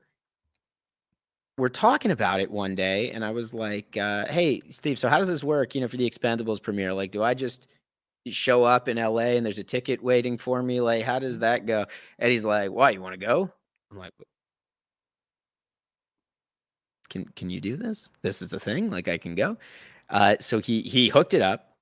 we're 1.56 1.68
talking 1.68 2.10
about 2.10 2.40
it 2.40 2.50
one 2.50 2.74
day, 2.74 3.10
and 3.12 3.24
I 3.24 3.30
was 3.30 3.54
like, 3.54 3.96
uh, 3.96 4.26
"Hey, 4.26 4.60
Steve, 4.70 4.98
so 4.98 5.08
how 5.08 5.18
does 5.18 5.28
this 5.28 5.44
work? 5.44 5.74
You 5.74 5.80
know, 5.82 5.88
for 5.88 5.96
the 5.96 6.08
Expendables 6.08 6.62
premiere, 6.62 6.92
like, 6.92 7.12
do 7.12 7.22
I 7.22 7.34
just 7.34 7.68
show 8.28 8.64
up 8.64 8.88
in 8.88 8.98
LA 8.98 9.36
and 9.36 9.46
there's 9.46 9.58
a 9.58 9.64
ticket 9.64 10.02
waiting 10.02 10.38
for 10.38 10.62
me? 10.62 10.80
Like, 10.80 11.04
how 11.04 11.18
does 11.18 11.40
that 11.40 11.66
go?" 11.66 11.86
And 12.18 12.30
he's 12.32 12.44
like, 12.44 12.70
"Why? 12.72 12.90
You 12.90 13.00
want 13.02 13.14
to 13.14 13.26
go?" 13.26 13.52
I'm 13.92 13.98
like, 13.98 14.12
"Can 17.08 17.24
can 17.36 17.50
you 17.50 17.60
do 17.60 17.76
this? 17.76 18.10
This 18.22 18.42
is 18.42 18.52
a 18.52 18.60
thing. 18.60 18.90
Like, 18.90 19.08
I 19.08 19.18
can 19.18 19.34
go." 19.34 19.56
Uh, 20.10 20.36
so 20.40 20.58
he 20.58 20.82
he 20.82 21.08
hooked 21.08 21.34
it 21.34 21.42
up 21.42 21.73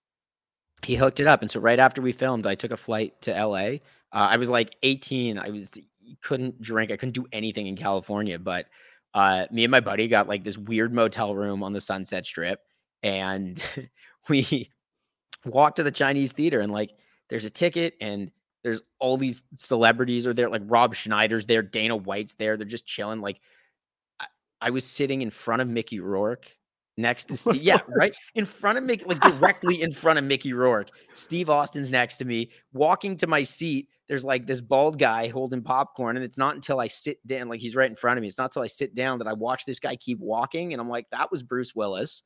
he 0.84 0.96
hooked 0.96 1.20
it 1.20 1.26
up 1.26 1.42
and 1.42 1.50
so 1.50 1.60
right 1.60 1.78
after 1.78 2.02
we 2.02 2.12
filmed 2.12 2.46
i 2.46 2.54
took 2.54 2.70
a 2.70 2.76
flight 2.76 3.20
to 3.22 3.32
la 3.46 3.56
uh, 3.56 3.78
i 4.12 4.36
was 4.36 4.50
like 4.50 4.74
18 4.82 5.38
i 5.38 5.50
was 5.50 5.72
couldn't 6.22 6.60
drink 6.60 6.90
i 6.90 6.96
couldn't 6.96 7.14
do 7.14 7.26
anything 7.32 7.66
in 7.66 7.76
california 7.76 8.38
but 8.38 8.66
uh, 9.14 9.44
me 9.50 9.62
and 9.62 9.70
my 9.70 9.80
buddy 9.80 10.08
got 10.08 10.26
like 10.26 10.42
this 10.42 10.56
weird 10.56 10.90
motel 10.90 11.34
room 11.34 11.62
on 11.62 11.74
the 11.74 11.82
sunset 11.82 12.24
strip 12.24 12.60
and 13.02 13.62
we 14.30 14.70
walked 15.44 15.76
to 15.76 15.82
the 15.82 15.90
chinese 15.90 16.32
theater 16.32 16.60
and 16.60 16.72
like 16.72 16.92
there's 17.28 17.44
a 17.44 17.50
ticket 17.50 17.94
and 18.00 18.30
there's 18.64 18.82
all 18.98 19.16
these 19.16 19.44
celebrities 19.56 20.26
are 20.26 20.32
there 20.32 20.48
like 20.48 20.62
rob 20.64 20.94
schneider's 20.94 21.46
there 21.46 21.62
dana 21.62 21.96
white's 21.96 22.34
there 22.34 22.56
they're 22.56 22.66
just 22.66 22.86
chilling 22.86 23.20
like 23.20 23.40
I, 24.20 24.26
I 24.60 24.70
was 24.70 24.84
sitting 24.84 25.20
in 25.20 25.30
front 25.30 25.62
of 25.62 25.68
mickey 25.68 26.00
rourke 26.00 26.56
next 26.96 27.26
to 27.26 27.36
Steve. 27.36 27.62
Yeah, 27.62 27.80
right 27.88 28.14
in 28.34 28.44
front 28.44 28.78
of 28.78 28.84
Mickey, 28.84 29.04
like 29.04 29.20
directly 29.20 29.82
in 29.82 29.92
front 29.92 30.18
of 30.18 30.24
Mickey 30.24 30.52
Rourke. 30.52 30.90
Steve 31.12 31.50
Austin's 31.50 31.90
next 31.90 32.16
to 32.18 32.24
me. 32.24 32.50
Walking 32.72 33.16
to 33.18 33.26
my 33.26 33.42
seat, 33.42 33.88
there's 34.08 34.24
like 34.24 34.46
this 34.46 34.60
bald 34.60 34.98
guy 34.98 35.28
holding 35.28 35.62
popcorn, 35.62 36.16
and 36.16 36.24
it's 36.24 36.38
not 36.38 36.54
until 36.54 36.80
I 36.80 36.86
sit 36.86 37.24
down, 37.26 37.48
like 37.48 37.60
he's 37.60 37.76
right 37.76 37.88
in 37.88 37.96
front 37.96 38.18
of 38.18 38.22
me. 38.22 38.28
It's 38.28 38.38
not 38.38 38.50
until 38.50 38.62
I 38.62 38.66
sit 38.66 38.94
down 38.94 39.18
that 39.18 39.28
I 39.28 39.32
watch 39.32 39.64
this 39.64 39.80
guy 39.80 39.96
keep 39.96 40.18
walking, 40.18 40.72
and 40.72 40.80
I'm 40.80 40.88
like, 40.88 41.08
that 41.10 41.30
was 41.30 41.42
Bruce 41.42 41.74
Willis, 41.74 42.22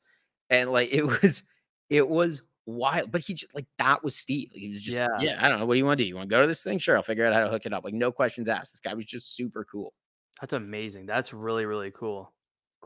and 0.49 0.71
like 0.71 0.93
it 0.93 1.03
was, 1.03 1.43
it 1.89 2.07
was 2.07 2.41
wild. 2.65 3.11
But 3.11 3.21
he 3.21 3.33
just 3.33 3.55
like 3.55 3.65
that 3.77 4.03
was 4.03 4.15
Steve. 4.15 4.49
Like, 4.51 4.61
he 4.61 4.69
was 4.69 4.81
just 4.81 4.97
Yeah. 4.97 5.07
yeah. 5.19 5.39
I 5.39 5.49
don't 5.49 5.59
know. 5.59 5.65
What 5.65 5.75
do 5.75 5.79
you 5.79 5.85
want 5.85 5.97
to 5.97 6.03
do? 6.03 6.07
You 6.07 6.15
want 6.15 6.29
to 6.29 6.35
go 6.35 6.41
to 6.41 6.47
this 6.47 6.63
thing? 6.63 6.77
Sure, 6.77 6.95
I'll 6.95 7.03
figure 7.03 7.25
out 7.25 7.33
how 7.33 7.43
to 7.43 7.49
hook 7.49 7.65
it 7.65 7.73
up. 7.73 7.83
Like 7.83 7.93
no 7.93 8.11
questions 8.11 8.49
asked. 8.49 8.73
This 8.73 8.81
guy 8.81 8.93
was 8.93 9.05
just 9.05 9.35
super 9.35 9.65
cool. 9.71 9.93
That's 10.41 10.53
amazing. 10.53 11.05
That's 11.05 11.33
really 11.33 11.65
really 11.65 11.91
cool. 11.91 12.33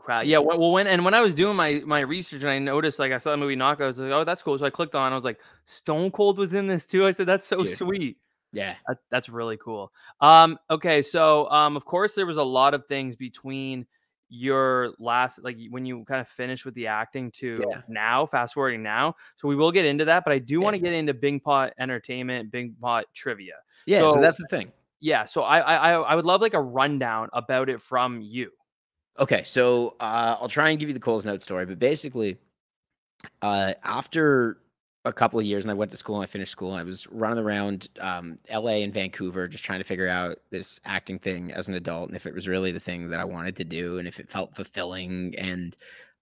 Crowd. 0.02 0.26
Yeah. 0.26 0.38
Well, 0.38 0.72
when 0.72 0.86
and 0.86 1.04
when 1.04 1.14
I 1.14 1.20
was 1.20 1.34
doing 1.34 1.56
my 1.56 1.80
my 1.86 2.00
research 2.00 2.42
and 2.42 2.50
I 2.50 2.58
noticed 2.58 2.98
like 2.98 3.12
I 3.12 3.18
saw 3.18 3.30
the 3.30 3.36
movie 3.36 3.56
Knockout, 3.56 3.84
I 3.84 3.86
was 3.88 3.98
like, 3.98 4.10
oh, 4.12 4.24
that's 4.24 4.42
cool. 4.42 4.58
So 4.58 4.64
I 4.64 4.70
clicked 4.70 4.94
on. 4.94 5.12
I 5.12 5.14
was 5.14 5.24
like, 5.24 5.38
Stone 5.66 6.10
Cold 6.10 6.38
was 6.38 6.54
in 6.54 6.66
this 6.66 6.86
too. 6.86 7.06
I 7.06 7.12
said, 7.12 7.26
that's 7.26 7.46
so 7.46 7.62
Dude. 7.62 7.76
sweet. 7.76 8.18
Yeah. 8.52 8.74
That, 8.88 8.98
that's 9.10 9.28
really 9.28 9.56
cool. 9.56 9.92
Um. 10.20 10.58
Okay. 10.70 11.02
So 11.02 11.48
um. 11.50 11.76
Of 11.76 11.84
course, 11.84 12.14
there 12.14 12.26
was 12.26 12.36
a 12.36 12.42
lot 12.42 12.74
of 12.74 12.86
things 12.86 13.16
between 13.16 13.86
your 14.34 14.94
last 14.98 15.44
like 15.44 15.58
when 15.68 15.84
you 15.84 16.04
kind 16.06 16.18
of 16.20 16.26
finished 16.26 16.64
with 16.64 16.72
the 16.74 16.86
acting 16.86 17.30
to 17.32 17.62
Yeah. 17.70 17.82
now 17.86 18.24
fast 18.24 18.54
forwarding 18.54 18.82
now 18.82 19.14
so 19.36 19.46
we 19.46 19.54
will 19.54 19.70
get 19.70 19.84
into 19.84 20.06
that 20.06 20.24
but 20.24 20.32
i 20.32 20.38
do 20.38 20.58
want 20.58 20.72
to 20.72 20.78
get 20.78 20.94
into 20.94 21.12
bing 21.12 21.38
pot 21.38 21.74
entertainment 21.78 22.50
bing 22.50 22.74
pot 22.80 23.04
trivia 23.12 23.52
Yeah. 23.84 23.98
So, 24.00 24.14
So- 24.14 24.20
that's 24.22 24.38
the 24.38 24.46
thing. 24.46 24.72
yeah 25.00 25.26
so 25.26 25.42
I, 25.42 25.58
I 25.58 25.74
I- 25.92 26.00
i 26.00 26.14
would 26.14 26.24
love 26.24 26.40
like 26.40 26.54
a 26.54 26.62
rundown 26.62 27.28
about 27.34 27.68
it 27.68 27.82
from 27.82 28.22
you 28.22 28.50
Okay, 29.18 29.42
so 29.44 29.94
uh, 30.00 30.36
I'll 30.40 30.48
try 30.48 30.70
and 30.70 30.78
give 30.78 30.88
you 30.88 30.94
the 30.94 31.00
Coles 31.00 31.24
Note 31.24 31.42
story, 31.42 31.66
but 31.66 31.78
basically, 31.78 32.38
uh, 33.42 33.74
after 33.84 34.58
a 35.04 35.12
couple 35.12 35.38
of 35.38 35.44
years 35.44 35.64
and 35.64 35.70
I 35.70 35.74
went 35.74 35.90
to 35.90 35.96
school 35.96 36.16
and 36.16 36.22
I 36.22 36.26
finished 36.26 36.52
school 36.52 36.72
and 36.72 36.80
I 36.80 36.84
was 36.84 37.08
running 37.08 37.42
around 37.44 37.88
um, 38.00 38.38
LA 38.52 38.82
and 38.82 38.94
Vancouver 38.94 39.48
just 39.48 39.64
trying 39.64 39.80
to 39.80 39.84
figure 39.84 40.08
out 40.08 40.38
this 40.50 40.80
acting 40.84 41.18
thing 41.18 41.50
as 41.50 41.66
an 41.66 41.74
adult 41.74 42.08
and 42.08 42.16
if 42.16 42.24
it 42.24 42.34
was 42.34 42.46
really 42.46 42.70
the 42.70 42.80
thing 42.80 43.08
that 43.08 43.18
I 43.18 43.24
wanted 43.24 43.56
to 43.56 43.64
do 43.64 43.98
and 43.98 44.06
if 44.06 44.20
it 44.20 44.30
felt 44.30 44.54
fulfilling. 44.54 45.34
And 45.36 45.76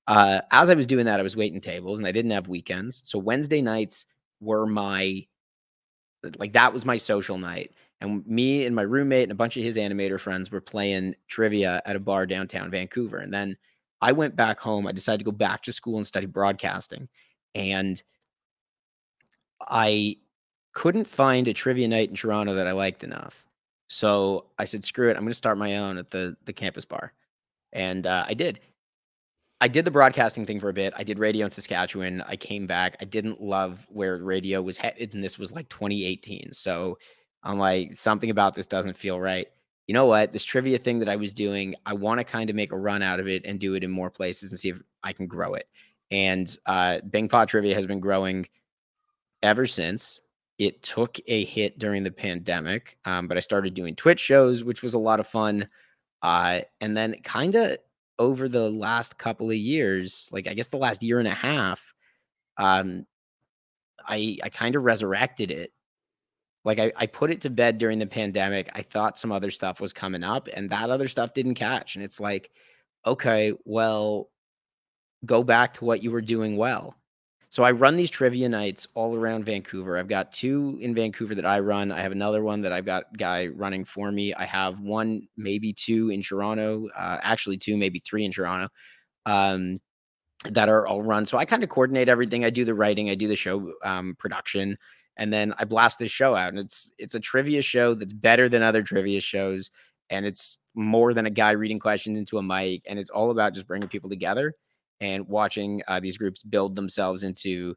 uh, 0.07 0.41
as 0.51 0.71
I 0.71 0.75
was 0.75 0.87
doing 0.87 1.05
that, 1.05 1.21
I 1.21 1.23
was 1.23 1.37
waiting 1.37 1.61
tables 1.61 1.99
and 1.99 2.09
I 2.09 2.13
didn't 2.13 2.31
have 2.31 2.49
weekends. 2.49 3.03
So 3.05 3.19
Wednesday 3.19 3.61
nights 3.61 4.07
were 4.41 4.67
my 4.67 5.27
like 6.39 6.53
that 6.55 6.73
was 6.73 6.85
my 6.85 6.97
social 6.97 7.39
night. 7.39 7.73
And 8.01 8.27
me 8.27 8.65
and 8.65 8.75
my 8.75 8.83
roommate 8.83 9.25
and 9.25 9.33
a 9.33 9.37
bunch 9.37 9.57
of 9.57 9.63
his 9.63 9.77
animator 9.77 10.19
friends 10.19 10.51
were 10.51 10.61
playing 10.61 11.15
trivia 11.29 11.83
at 11.85 11.97
a 11.97 12.01
bar 12.01 12.27
downtown 12.27 12.71
Vancouver. 12.71 13.19
And 13.19 13.33
then 13.33 13.57
I 14.01 14.13
went 14.13 14.37
back 14.37 14.59
home. 14.59 14.87
I 14.87 14.93
decided 14.93 15.19
to 15.19 15.25
go 15.25 15.33
back 15.33 15.63
to 15.65 15.73
school 15.73 15.99
and 15.99 16.07
study 16.07 16.27
broadcasting. 16.27 17.09
And 17.55 18.03
I 19.61 20.17
couldn't 20.73 21.09
find 21.09 21.47
a 21.49 21.53
trivia 21.53 21.89
night 21.89 22.09
in 22.09 22.17
Toronto 22.17 22.55
that 22.55 22.67
I 22.67 22.73
liked 22.73 23.05
enough. 23.05 23.45
So 23.89 24.47
I 24.59 24.65
said, 24.65 24.85
screw 24.85 25.11
it. 25.11 25.17
I'm 25.17 25.23
going 25.23 25.29
to 25.29 25.35
start 25.35 25.59
my 25.59 25.79
own 25.79 25.99
at 25.99 26.11
the, 26.11 26.37
the 26.45 26.53
campus 26.53 26.85
bar. 26.85 27.13
And 27.73 28.07
uh, 28.07 28.25
I 28.27 28.35
did. 28.35 28.61
I 29.61 29.69
did 29.69 29.85
the 29.85 29.91
broadcasting 29.91 30.47
thing 30.47 30.59
for 30.59 30.71
a 30.71 30.75
bit. 30.75 30.95
I 30.97 31.03
did 31.03 31.19
radio 31.19 31.45
in 31.45 31.51
Saskatchewan. 31.51 32.23
I 32.23 32.37
came 32.37 32.67
back. 32.67 32.97
I 33.01 33.05
didn't 33.05 33.43
love 33.43 33.87
where 33.91 34.17
radio 34.17 34.63
was 34.63 34.79
headed, 34.79 35.13
and 35.13 35.23
this 35.23 35.39
was 35.39 35.53
like 35.53 35.69
2018. 35.69 36.55
So 36.55 36.99
I'm 37.43 37.59
like, 37.59 37.97
something 37.97 38.31
about 38.31 38.55
this 38.55 38.67
doesn't 38.67 38.97
feel 38.97 39.19
right. 39.21 39.49
You 39.87 39.95
know 39.95 40.07
what? 40.07 40.33
This 40.33 40.45
trivia 40.45 40.79
thing 40.79 40.99
that 41.01 41.09
I 41.09 41.17
was 41.17 41.33
doing, 41.33 41.75
I 41.87 41.95
want 41.95 42.19
to 42.19 42.25
kind 42.25 42.49
of 42.49 42.57
make 42.57 42.73
a 42.73 42.79
run 42.79 43.03
out 43.03 43.19
of 43.19 43.27
it 43.27 43.45
and 43.47 43.59
do 43.59 43.75
it 43.75 43.83
in 43.83 43.91
more 43.91 44.11
places 44.11 44.51
and 44.51 44.61
see 44.61 44.69
if 44.69 44.81
I 45.03 45.13
can 45.13 45.27
grow 45.27 45.55
it. 45.55 45.67
And 46.11 46.57
uh, 46.67 47.01
Bing 47.11 47.29
Pot 47.29 47.49
Trivia 47.49 47.75
has 47.75 47.87
been 47.87 48.01
growing 48.01 48.47
ever 49.43 49.67
since. 49.67 50.21
It 50.59 50.83
took 50.83 51.19
a 51.27 51.45
hit 51.45 51.79
during 51.79 52.03
the 52.03 52.11
pandemic, 52.11 52.99
um, 53.05 53.27
but 53.27 53.37
I 53.37 53.41
started 53.41 53.75
doing 53.75 53.97
Twitch 53.97 54.21
shows, 54.21 54.63
which 54.63 54.83
was 54.83 54.95
a 54.95 54.99
lot 54.99 55.19
of 55.19 55.27
fun. 55.27 55.69
Uh, 56.23 56.61
and 56.81 56.97
then 56.97 57.17
kind 57.25 57.55
of 57.55 57.79
over 58.19 58.49
the 58.49 58.69
last 58.69 59.17
couple 59.19 59.49
of 59.49 59.57
years, 59.57 60.29
like 60.31 60.47
I 60.47 60.55
guess 60.55 60.69
the 60.69 60.77
last 60.77 61.03
year 61.03 61.19
and 61.19 61.29
a 61.29 61.35
half, 61.35 61.95
um, 62.59 63.07
I 64.07 64.37
I 64.43 64.51
kind 64.51 64.77
of 64.77 64.85
resurrected 64.85 65.51
it. 65.51 65.73
Like 66.65 66.79
I, 66.79 66.93
I 66.97 67.07
put 67.07 67.31
it 67.31 67.41
to 67.43 67.51
bed 67.51 67.79
during 67.79 67.99
the 67.99 68.07
pandemic. 68.07 68.71
I 68.75 68.83
thought 68.83 69.19
some 69.19 69.33
other 69.33 69.51
stuff 69.51 69.81
was 69.81 69.93
coming 69.93 70.23
up, 70.23 70.49
and 70.53 70.69
that 70.71 70.91
other 70.91 71.09
stuff 71.09 71.33
didn't 71.35 71.55
catch. 71.55 71.97
And 71.97 72.05
it's 72.05 72.21
like, 72.21 72.51
okay, 73.07 73.55
well, 73.65 74.29
go 75.25 75.43
back 75.43 75.75
to 75.75 75.85
what 75.85 76.03
you 76.03 76.11
were 76.11 76.21
doing 76.21 76.57
well. 76.57 76.95
So 77.49 77.65
I 77.65 77.73
run 77.73 77.97
these 77.97 78.11
trivia 78.11 78.49
nights 78.49 78.87
all 78.95 79.17
around 79.17 79.45
Vancouver. 79.45 79.99
I've 79.99 80.07
got 80.07 80.31
two 80.31 80.79
in 80.81 80.95
Vancouver 80.95 81.35
that 81.35 81.45
I 81.45 81.59
run. 81.59 81.91
I 81.91 82.01
have 82.01 82.13
another 82.13 82.45
one 82.45 82.61
that 82.61 82.73
I've 82.73 82.85
got 82.85 83.17
guy 83.19 83.49
running 83.49 83.85
for 83.85 84.13
me. 84.13 84.33
I 84.35 84.45
have 84.45 84.79
one, 84.79 85.27
maybe 85.37 85.73
two 85.73 86.11
in 86.11 86.23
Toronto. 86.23 86.89
Uh, 86.97 87.19
actually, 87.23 87.57
two, 87.57 87.77
maybe 87.77 87.99
three 87.99 88.25
in 88.25 88.31
Toronto. 88.31 88.69
Um, 89.27 89.81
that 90.45 90.69
are 90.69 90.87
all 90.87 91.03
run. 91.03 91.27
So 91.27 91.39
I 91.39 91.45
kind 91.45 91.63
of 91.63 91.69
coordinate 91.69 92.09
everything. 92.09 92.45
I 92.45 92.51
do 92.51 92.65
the 92.65 92.75
writing, 92.75 93.11
I 93.11 93.15
do 93.15 93.29
the 93.29 93.37
show 93.37 93.73
um, 93.85 94.17
production, 94.19 94.79
and 95.21 95.33
then 95.33 95.55
I 95.59 95.65
blast 95.67 96.01
this 96.01 96.11
show 96.11 96.35
out. 96.35 96.49
And 96.51 96.59
it's 96.59 96.91
it's 96.99 97.15
a 97.15 97.21
trivia 97.21 97.63
show 97.63 97.95
that's 97.95 98.15
better 98.15 98.49
than 98.49 98.63
other 98.63 98.83
trivia 98.83 99.21
shows, 99.21 99.71
and 100.11 100.27
it's 100.27 100.59
more 100.75 101.15
than 101.15 101.27
a 101.27 101.31
guy 101.31 101.53
reading 101.53 101.79
questions 101.79 102.19
into 102.19 102.39
a 102.39 102.43
mic. 102.43 102.83
And 102.89 102.99
it's 102.99 103.11
all 103.11 103.31
about 103.31 103.55
just 103.55 103.69
bringing 103.69 103.89
people 103.89 104.11
together 104.11 104.55
and 105.01 105.29
watching 105.29 105.83
uh, 105.89 106.01
these 106.01 106.19
groups 106.19 106.43
build 106.43 106.77
themselves 106.77 107.23
into 107.23 107.77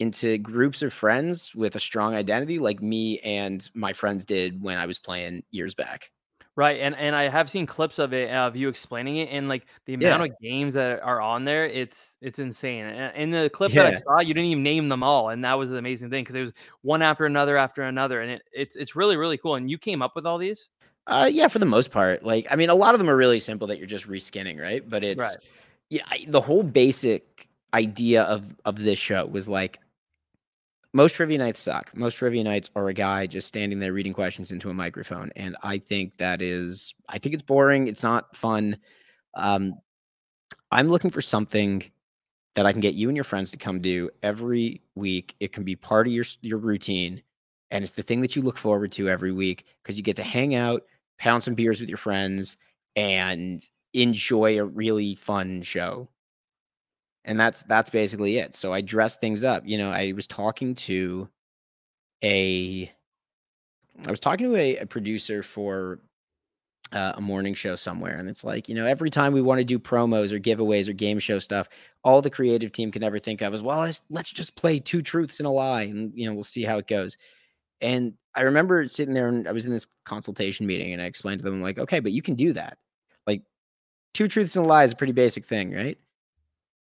into 0.00 0.38
groups 0.38 0.82
of 0.82 0.92
friends 0.92 1.54
with 1.54 1.74
a 1.74 1.80
strong 1.80 2.14
identity 2.14 2.58
like 2.58 2.80
me 2.80 3.18
and 3.20 3.68
my 3.74 3.92
friends 3.92 4.24
did 4.24 4.62
when 4.62 4.78
I 4.78 4.86
was 4.86 4.98
playing 4.98 5.42
years 5.50 5.74
back. 5.74 6.10
Right, 6.58 6.80
and 6.80 6.96
and 6.96 7.14
I 7.14 7.28
have 7.28 7.48
seen 7.48 7.66
clips 7.66 8.00
of 8.00 8.12
it 8.12 8.30
of 8.32 8.56
you 8.56 8.68
explaining 8.68 9.18
it, 9.18 9.28
and 9.30 9.48
like 9.48 9.66
the 9.86 9.94
amount 9.94 10.24
Yeah. 10.24 10.24
of 10.24 10.30
games 10.42 10.74
that 10.74 11.00
are 11.02 11.20
on 11.20 11.44
there, 11.44 11.66
it's 11.66 12.16
it's 12.20 12.40
insane. 12.40 12.84
And 12.84 13.14
in 13.16 13.30
the 13.30 13.48
clip 13.48 13.76
that 13.76 13.86
I 13.86 13.92
saw, 13.92 14.18
you 14.18 14.34
didn't 14.34 14.50
even 14.50 14.64
name 14.64 14.88
them 14.88 15.04
all, 15.04 15.28
and 15.28 15.44
that 15.44 15.54
was 15.54 15.70
the 15.70 15.76
amazing 15.76 16.10
thing 16.10 16.24
because 16.24 16.34
it 16.34 16.40
was 16.40 16.52
one 16.82 17.00
after 17.00 17.26
another 17.26 17.56
after 17.56 17.82
another, 17.84 18.22
and 18.22 18.32
it, 18.32 18.42
it's 18.52 18.74
it's 18.74 18.96
really 18.96 19.16
really 19.16 19.38
cool. 19.38 19.54
And 19.54 19.70
you 19.70 19.78
came 19.78 20.02
up 20.02 20.16
with 20.16 20.26
all 20.26 20.36
these, 20.36 20.68
Uh 21.06 21.28
yeah, 21.32 21.48
for 21.48 21.58
the 21.58 21.66
most 21.66 21.90
part. 21.90 22.22
Like 22.24 22.46
I 22.50 22.56
mean 22.56 22.70
a 22.70 22.74
lot 22.74 22.94
of 22.94 22.98
them 23.00 23.08
are 23.08 23.16
really 23.16 23.40
simple 23.40 23.66
that 23.68 23.78
you're 23.78 23.86
just 23.86 24.08
reskinning, 24.08 24.60
right? 24.60 24.88
But 24.88 25.04
it's 25.04 25.18
right? 25.18 25.38
yeah, 25.90 26.02
I, 26.08 26.24
the 26.28 26.40
whole 26.40 26.62
basic 26.62 27.48
idea 27.74 28.22
of 28.24 28.54
of 28.64 28.78
this 28.80 28.98
show 28.98 29.26
was 29.26 29.48
like 29.48 29.78
most 30.98 31.14
trivia 31.14 31.38
nights 31.38 31.60
suck. 31.60 31.96
Most 31.96 32.16
trivia 32.16 32.42
nights 32.42 32.72
are 32.74 32.88
a 32.88 32.92
guy 32.92 33.24
just 33.28 33.46
standing 33.46 33.78
there 33.78 33.92
reading 33.92 34.12
questions 34.12 34.50
into 34.50 34.68
a 34.68 34.74
microphone, 34.74 35.30
and 35.36 35.56
I 35.62 35.78
think 35.78 36.16
that 36.16 36.42
is, 36.42 36.92
I 37.08 37.18
think 37.18 37.34
it's 37.34 37.42
boring. 37.44 37.86
It's 37.86 38.02
not 38.02 38.34
fun. 38.34 38.76
Um, 39.34 39.74
I'm 40.72 40.88
looking 40.88 41.10
for 41.10 41.22
something 41.22 41.84
that 42.56 42.66
I 42.66 42.72
can 42.72 42.80
get 42.80 42.94
you 42.94 43.08
and 43.08 43.16
your 43.16 43.22
friends 43.22 43.52
to 43.52 43.58
come 43.58 43.80
do 43.80 44.10
every 44.24 44.82
week. 44.96 45.36
It 45.38 45.52
can 45.52 45.62
be 45.62 45.76
part 45.76 46.08
of 46.08 46.12
your 46.12 46.24
your 46.40 46.58
routine, 46.58 47.22
and 47.70 47.84
it's 47.84 47.92
the 47.92 48.02
thing 48.02 48.20
that 48.22 48.34
you 48.34 48.42
look 48.42 48.58
forward 48.58 48.90
to 48.92 49.08
every 49.08 49.30
week 49.30 49.66
because 49.80 49.96
you 49.96 50.02
get 50.02 50.16
to 50.16 50.24
hang 50.24 50.56
out, 50.56 50.82
pound 51.16 51.44
some 51.44 51.54
beers 51.54 51.78
with 51.78 51.88
your 51.88 51.98
friends, 51.98 52.56
and 52.96 53.62
enjoy 53.94 54.58
a 54.58 54.64
really 54.64 55.14
fun 55.14 55.62
show 55.62 56.08
and 57.28 57.38
that's 57.38 57.62
that's 57.64 57.90
basically 57.90 58.38
it. 58.38 58.54
So 58.54 58.72
I 58.72 58.80
dressed 58.80 59.20
things 59.20 59.44
up. 59.44 59.62
You 59.66 59.78
know, 59.78 59.90
I 59.90 60.12
was 60.12 60.26
talking 60.26 60.74
to 60.74 61.28
a 62.24 62.90
I 64.06 64.10
was 64.10 64.18
talking 64.18 64.50
to 64.50 64.56
a, 64.56 64.78
a 64.78 64.86
producer 64.86 65.42
for 65.42 66.00
uh, 66.90 67.12
a 67.16 67.20
morning 67.20 67.52
show 67.52 67.76
somewhere, 67.76 68.16
and 68.16 68.30
it's 68.30 68.44
like, 68.44 68.68
you 68.68 68.74
know, 68.74 68.86
every 68.86 69.10
time 69.10 69.34
we 69.34 69.42
want 69.42 69.58
to 69.58 69.64
do 69.64 69.78
promos 69.78 70.32
or 70.32 70.40
giveaways 70.40 70.88
or 70.88 70.94
game 70.94 71.18
show 71.18 71.38
stuff, 71.38 71.68
all 72.02 72.22
the 72.22 72.30
creative 72.30 72.72
team 72.72 72.90
can 72.90 73.02
ever 73.02 73.18
think 73.18 73.42
of 73.42 73.52
is, 73.52 73.62
well, 73.62 73.80
let's, 73.80 74.00
let's 74.08 74.30
just 74.30 74.56
play 74.56 74.78
two 74.78 75.02
truths 75.02 75.38
and 75.38 75.46
a 75.46 75.50
lie, 75.50 75.82
and 75.82 76.12
you 76.14 76.26
know, 76.26 76.32
we'll 76.32 76.44
see 76.44 76.62
how 76.62 76.78
it 76.78 76.86
goes. 76.86 77.18
And 77.82 78.14
I 78.34 78.42
remember 78.42 78.86
sitting 78.86 79.12
there, 79.12 79.28
and 79.28 79.46
I 79.46 79.52
was 79.52 79.66
in 79.66 79.72
this 79.72 79.86
consultation 80.06 80.66
meeting, 80.66 80.92
and 80.94 81.02
I 81.02 81.06
explained 81.06 81.40
to 81.40 81.44
them, 81.44 81.60
like, 81.60 81.78
okay, 81.78 82.00
but 82.00 82.12
you 82.12 82.22
can 82.22 82.36
do 82.36 82.54
that. 82.54 82.78
Like, 83.26 83.42
two 84.14 84.28
truths 84.28 84.56
and 84.56 84.64
a 84.64 84.68
lie 84.68 84.84
is 84.84 84.92
a 84.92 84.96
pretty 84.96 85.12
basic 85.12 85.44
thing, 85.44 85.74
right? 85.74 85.98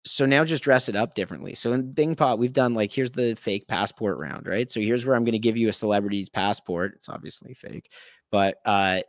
So 0.07 0.25
now 0.27 0.45
just 0.45 0.62
dress 0.64 0.88
it 0.88 0.97
up 0.97 1.14
differently. 1.14 1.55
So 1.55 1.73
in 1.73 1.92
Bing 1.92 2.14
Pot, 2.14 2.38
we've 2.38 2.53
done 2.53 2.75
like 2.75 2.92
here's 2.92 3.11
the 3.11 3.35
fake 3.37 3.66
passport 3.69 4.19
round, 4.19 4.47
right? 4.47 4.71
So 4.71 4.81
here's 4.81 5.05
where 5.05 5.16
I'm 5.16 5.25
going 5.25 5.33
to 5.33 5.38
give 5.38 5.57
you 5.57 5.69
a 5.69 5.73
celebrity's 5.73 6.29
passport. 6.29 6.95
It's 6.97 7.09
obviously 7.09 7.55
fake, 7.55 7.92
but 8.31 8.59
uh, 8.64 9.01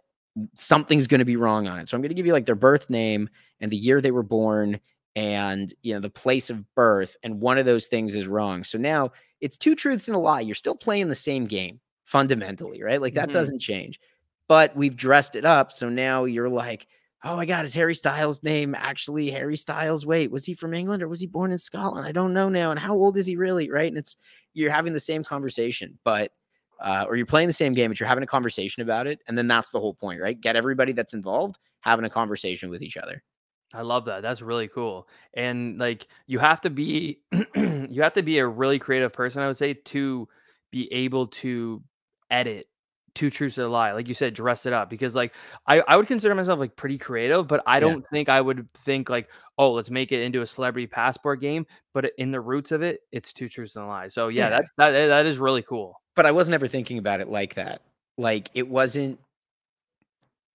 something's 0.55 1.07
going 1.07 1.19
to 1.19 1.25
be 1.25 1.35
wrong 1.35 1.67
on 1.67 1.79
it. 1.79 1.89
So 1.89 1.95
I'm 1.95 2.01
going 2.01 2.09
to 2.09 2.15
give 2.15 2.25
you 2.25 2.33
like 2.33 2.45
their 2.45 2.55
birth 2.55 2.89
name 2.89 3.29
and 3.59 3.71
the 3.71 3.77
year 3.77 4.01
they 4.01 4.11
were 4.11 4.23
born 4.23 4.79
and 5.15 5.73
you 5.81 5.93
know 5.95 5.99
the 5.99 6.09
place 6.11 6.51
of 6.51 6.63
birth, 6.75 7.17
and 7.23 7.41
one 7.41 7.57
of 7.57 7.65
those 7.65 7.87
things 7.87 8.15
is 8.15 8.27
wrong. 8.27 8.63
So 8.63 8.77
now 8.77 9.11
it's 9.41 9.57
two 9.57 9.75
truths 9.75 10.07
and 10.07 10.15
a 10.15 10.19
lie. 10.19 10.41
You're 10.41 10.53
still 10.55 10.75
playing 10.75 11.07
the 11.09 11.15
same 11.15 11.45
game 11.45 11.79
fundamentally, 12.03 12.83
right? 12.83 13.01
Like 13.01 13.13
that 13.15 13.29
Mhm. 13.29 13.33
doesn't 13.33 13.59
change, 13.59 13.99
but 14.47 14.75
we've 14.75 14.95
dressed 14.95 15.35
it 15.35 15.43
up. 15.45 15.71
So 15.71 15.89
now 15.89 16.25
you're 16.25 16.49
like 16.49 16.87
oh 17.27 17.35
my 17.35 17.45
god, 17.45 17.65
is 17.65 17.73
Harry 17.73 17.93
Styles' 17.93 18.41
name 18.41 18.73
actually 18.75 19.29
Harry 19.29 19.57
Styles? 19.57 20.05
Wait, 20.05 20.31
was 20.31 20.45
he 20.45 20.53
from 20.53 20.73
England 20.73 21.03
or 21.03 21.07
was 21.07 21.19
he 21.19 21.27
born 21.27 21.51
in 21.51 21.57
Scotland? 21.57 22.07
I 22.07 22.11
don't 22.11 22.33
know 22.33 22.47
now. 22.49 22.71
And 22.71 22.79
how 22.79 22.95
old 22.95 23.17
is 23.17 23.25
he 23.25 23.35
really? 23.35 23.69
Right. 23.69 23.89
And 23.89 23.97
it's 23.97 24.15
you're 24.53 24.71
having 24.71 24.93
the 24.93 24.99
same 24.99 25.23
conversation, 25.23 25.99
but 26.03 26.31
uh, 26.79 27.05
or 27.07 27.15
you're 27.15 27.25
playing 27.25 27.47
the 27.47 27.53
same 27.53 27.73
game, 27.73 27.91
but 27.91 27.99
you're 27.99 28.07
having 28.07 28.23
a 28.23 28.27
conversation 28.27 28.81
about 28.81 29.07
it. 29.07 29.19
And 29.27 29.37
then 29.37 29.47
that's 29.47 29.71
the 29.71 29.79
whole 29.79 29.93
point, 29.93 30.21
right? 30.21 30.39
Get 30.39 30.55
everybody 30.55 30.93
that's 30.93 31.13
involved 31.13 31.57
having 31.81 32.05
a 32.05 32.09
conversation 32.09 32.69
with 32.69 32.81
each 32.81 32.97
other. 32.97 33.23
I 33.73 33.81
love 33.81 34.05
that. 34.05 34.21
That's 34.21 34.41
really 34.41 34.67
cool. 34.67 35.07
And 35.33 35.77
like 35.77 36.07
you 36.27 36.39
have 36.39 36.61
to 36.61 36.69
be 36.69 37.19
you 37.55 38.01
have 38.01 38.13
to 38.13 38.23
be 38.23 38.37
a 38.37 38.47
really 38.47 38.79
creative 38.79 39.11
person, 39.11 39.41
I 39.41 39.47
would 39.47 39.57
say, 39.57 39.73
to 39.73 40.27
be 40.71 40.91
able 40.93 41.27
to 41.27 41.83
edit 42.29 42.67
two 43.17 43.29
truths 43.29 43.57
and 43.57 43.65
a 43.65 43.69
lie. 43.69 43.91
Like 43.91 44.07
you 44.07 44.13
said, 44.13 44.33
dress 44.33 44.65
it 44.65 44.71
up. 44.73 44.89
Because 44.89 45.15
like 45.15 45.33
I, 45.65 45.81
I 45.87 45.97
would 45.97 46.07
consider 46.07 46.33
myself 46.35 46.59
like 46.59 46.75
pretty 46.75 46.97
creative, 46.97 47.47
but 47.47 47.61
I 47.67 47.79
don't 47.79 48.05
think 48.11 48.29
I 48.29 48.39
would 48.39 48.67
think 48.85 49.09
like, 49.09 49.27
oh, 49.57 49.73
let's 49.73 49.89
make 49.89 50.11
it 50.11 50.21
into 50.21 50.41
a 50.41 50.47
celebrity 50.47 50.87
passport 50.87 51.41
game. 51.41 51.65
But 51.93 52.11
in 52.17 52.31
the 52.31 52.39
roots 52.39 52.71
of 52.71 52.81
it, 52.81 53.01
it's 53.11 53.33
two 53.33 53.49
truths 53.49 53.75
and 53.75 53.85
a 53.85 53.87
lie. 53.87 54.07
So 54.07 54.29
yeah, 54.29 54.49
Yeah. 54.49 54.49
that 54.49 54.65
that 54.77 55.07
that 55.07 55.25
is 55.25 55.39
really 55.39 55.63
cool. 55.63 55.99
But 56.15 56.25
I 56.25 56.31
wasn't 56.31 56.55
ever 56.55 56.67
thinking 56.67 56.97
about 56.97 57.19
it 57.19 57.27
like 57.27 57.55
that. 57.55 57.81
Like 58.17 58.49
it 58.53 58.67
wasn't, 58.67 59.19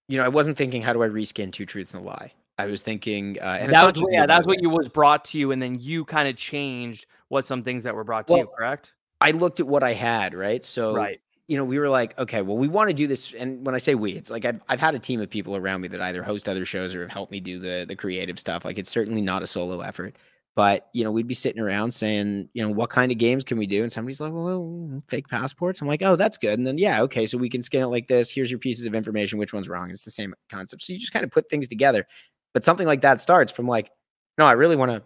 you 0.09 0.19
know, 0.19 0.25
I 0.25 0.29
wasn't 0.29 0.57
thinking, 0.57 0.83
how 0.83 0.93
do 0.93 1.03
I 1.03 1.09
reskin 1.09 1.53
two 1.53 1.67
truths 1.67 1.95
and 1.95 2.05
a 2.05 2.07
lie? 2.09 2.33
I 2.59 2.67
was 2.67 2.83
thinking, 2.83 3.39
uh, 3.41 3.59
and 3.61 3.73
That 3.73 3.85
was 3.85 3.93
just 3.95 4.03
what- 4.03 4.11
me, 4.11 4.17
yeah, 4.17 4.27
that's 4.27 4.47
what 4.47 4.61
you 4.61 4.69
was 4.69 4.89
brought 4.89 5.25
to 5.27 5.39
you, 5.39 5.53
and 5.53 5.63
then 5.63 5.79
you 5.81 6.05
kind 6.05 6.29
of 6.29 6.37
changed 6.37 7.07
what 7.29 7.47
some 7.47 7.63
things 7.63 7.85
that 7.85 7.95
were 7.95 8.05
brought 8.05 8.27
to 8.29 8.37
you, 8.37 8.47
correct? 8.59 8.93
I 9.23 9.31
looked 9.31 9.59
at 9.61 9.67
what 9.67 9.83
I 9.83 9.95
had, 9.95 10.35
right? 10.35 10.63
So 10.65 10.93
Right. 10.95 11.21
You 11.49 11.57
know, 11.57 11.65
we 11.65 11.79
were 11.79 11.89
like, 11.89 12.19
okay, 12.19 12.43
well, 12.43 12.57
we 12.57 12.69
want 12.69 12.89
to 12.89 12.95
do 12.95 13.07
this. 13.07 13.35
And 13.37 13.65
when 13.67 13.75
I 13.75 13.79
say 13.79 13.95
we, 13.95 14.13
it's 14.13 14.31
like 14.31 14.45
I've, 14.45 14.61
I've 14.69 14.81
had 14.81 14.95
a 14.95 14.99
team 14.99 15.21
of 15.21 15.29
people 15.29 15.57
around 15.57 15.81
me 15.81 15.89
that 15.89 16.01
either 16.01 16.23
host 16.23 16.49
other 16.49 16.65
shows 16.65 16.95
or 16.95 17.03
have 17.03 17.11
helped 17.11 17.33
me 17.33 17.41
do 17.41 17.59
the 17.59 17.85
the 17.87 17.97
creative 17.97 18.39
stuff. 18.39 18.65
Like 18.65 18.79
it's 18.79 18.91
certainly 18.91 19.21
not 19.21 19.43
a 19.43 19.47
solo 19.47 19.81
effort. 19.81 20.17
But 20.55 20.89
you 20.93 21.03
know, 21.03 21.11
we'd 21.11 21.27
be 21.27 21.35
sitting 21.35 21.63
around 21.63 21.93
saying, 21.93 22.49
you 22.53 22.63
know, 22.63 22.71
what 22.71 22.91
kind 22.91 23.11
of 23.11 23.19
games 23.19 23.43
can 23.43 23.57
we 23.57 23.67
do? 23.67 23.83
And 23.83 23.91
somebody's 23.91 24.21
like, 24.21 24.33
well, 24.33 25.03
fake 25.09 25.29
passports. 25.29 25.81
I'm 25.81 25.89
like, 25.89 26.03
oh, 26.03 26.15
that's 26.15 26.37
good. 26.37 26.59
And 26.59 26.67
then 26.67 26.79
yeah, 26.79 27.03
okay, 27.03 27.27
so 27.27 27.39
we 27.39 27.49
can 27.49 27.63
scan 27.63 27.83
it 27.83 27.87
like 27.87 28.07
this. 28.07 28.31
Here's 28.31 28.51
your 28.51 28.59
pieces 28.59 28.85
of 28.85 28.95
information. 28.95 29.39
Which 29.39 29.55
one's 29.55 29.69
wrong? 29.69 29.91
It's 29.91 30.05
the 30.05 30.11
same 30.11 30.35
concept. 30.51 30.83
So 30.83 30.93
you 30.93 30.99
just 30.99 31.13
kind 31.13 31.25
of 31.25 31.31
put 31.31 31.49
things 31.49 31.69
together. 31.69 32.07
But 32.53 32.65
something 32.65 32.87
like 32.87 33.01
that 33.01 33.21
starts 33.21 33.51
from 33.51 33.67
like, 33.67 33.91
no, 34.37 34.45
I 34.45 34.53
really 34.53 34.77
want 34.77 34.93
to 34.93 35.03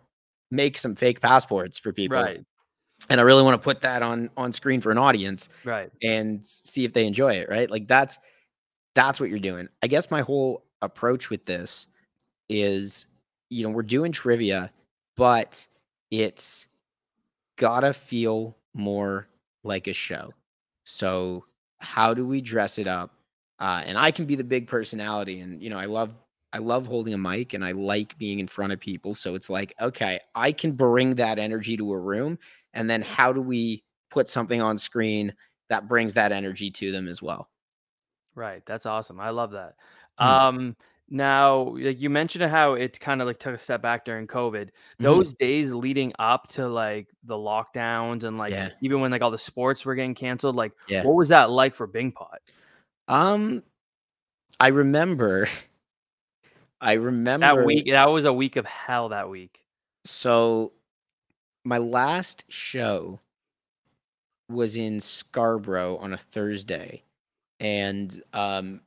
make 0.51 0.77
some 0.77 0.97
fake 0.97 1.21
passports 1.21 1.79
for 1.79 1.93
people. 1.93 2.19
Right. 2.19 2.45
And 3.09 3.21
I 3.21 3.25
really 3.25 3.43
want 3.43 3.61
to 3.61 3.65
put 3.65 3.81
that 3.83 4.03
on 4.03 4.31
on 4.37 4.53
screen 4.53 4.81
for 4.81 4.91
an 4.91 4.99
audience 4.99 5.49
Right. 5.65 5.91
and 6.03 6.45
see 6.45 6.85
if 6.85 6.93
they 6.93 7.07
enjoy 7.07 7.35
it, 7.35 7.49
right? 7.49 7.71
Like 7.71 7.87
that's 7.87 8.19
that's 8.95 9.21
what 9.21 9.29
you're 9.31 9.39
doing. 9.39 9.69
I 9.83 9.87
guess 9.87 10.11
my 10.11 10.23
whole 10.23 10.65
approach 10.83 11.31
with 11.31 11.45
this 11.47 11.87
is, 12.49 13.07
you 13.51 13.63
know, 13.67 13.71
we're 13.71 13.83
doing 13.83 14.13
trivia, 14.13 14.71
but 15.17 15.67
it's 16.11 16.67
gotta 17.57 17.93
feel 17.93 18.57
more 18.75 19.27
like 19.65 19.87
a 19.87 19.93
show. 19.93 20.33
So 20.85 21.45
how 21.79 22.15
do 22.15 22.27
we 22.27 22.41
dress 22.41 22.79
it 22.79 22.87
up? 22.87 23.13
Uh, 23.59 23.83
and 23.87 23.97
I 23.99 24.11
can 24.11 24.27
be 24.27 24.35
the 24.35 24.45
big 24.45 24.67
personality, 24.69 25.41
and 25.41 25.63
you 25.63 25.71
know, 25.71 25.79
I 25.79 25.87
love 25.87 26.13
I 26.53 26.59
love 26.59 26.87
holding 26.87 27.13
a 27.13 27.19
mic 27.19 27.53
and 27.55 27.65
I 27.65 27.73
like 27.73 28.17
being 28.19 28.39
in 28.39 28.47
front 28.47 28.73
of 28.73 28.81
people. 28.81 29.15
So 29.15 29.35
it's 29.35 29.51
like, 29.51 29.75
okay, 29.81 30.21
I 30.35 30.53
can 30.53 30.73
bring 30.73 31.17
that 31.17 31.39
energy 31.39 31.77
to 31.77 31.93
a 31.93 31.99
room. 31.99 32.39
And 32.77 32.89
then 32.89 33.03
how 33.03 33.33
do 33.33 33.41
we 33.41 33.83
put 34.11 34.29
something 34.29 34.61
on 34.63 34.79
screen 34.79 35.35
that 35.71 35.89
brings 35.89 36.15
that 36.15 36.31
energy 36.31 36.71
to 36.71 36.93
them 36.93 37.09
as 37.09 37.21
well? 37.21 37.49
Right. 38.37 38.63
That's 38.67 38.87
awesome. 38.87 39.19
I 39.19 39.31
love 39.31 39.51
that. 39.53 39.75
Mm. 40.21 40.25
Um, 40.27 40.77
now, 41.09 41.75
like 41.79 42.01
you 42.01 42.11
mentioned 42.11 42.45
how 42.51 42.75
it 42.75 42.99
kind 43.01 43.21
of 43.21 43.27
like 43.29 43.39
took 43.39 43.55
a 43.55 43.59
step 43.59 43.81
back 43.81 44.05
during 44.05 44.27
COVID. 44.27 44.65
Mhm. 44.67 44.71
Those 44.99 45.35
days 45.35 45.73
leading 45.73 46.13
up 46.19 46.49
to 46.49 46.69
like 46.69 47.09
the 47.25 47.35
lockdowns 47.37 48.25
and 48.25 48.37
like 48.39 48.51
Yeah. 48.51 48.71
even 48.83 49.01
when 49.01 49.11
like 49.11 49.23
all 49.23 49.31
the 49.31 49.39
sports 49.39 49.85
were 49.85 49.95
getting 49.95 50.15
canceled, 50.15 50.57
like 50.57 50.73
Yeah. 50.89 51.05
what 51.05 51.15
was 51.15 51.29
that 51.31 51.51
like 51.51 51.75
for 51.75 51.87
Bing 51.87 52.13
Pot? 52.13 52.41
Um, 53.09 53.63
I 54.61 54.69
remember, 54.69 55.49
I 56.81 56.95
remember 56.95 57.47
That 57.47 57.65
week, 57.65 57.87
that 57.91 58.11
was 58.11 58.25
a 58.25 58.33
week 58.33 58.57
of 58.57 58.67
hell 58.67 59.09
that 59.11 59.31
week. 59.31 59.65
So 60.05 60.73
my 61.67 61.79
last 61.79 62.45
show 62.49 63.21
was 64.49 64.77
in 64.77 65.01
Scarborough 65.01 65.97
on 65.97 66.13
a 66.13 66.17
Thursday. 66.17 67.03
And 67.59 68.23
um 68.33 68.81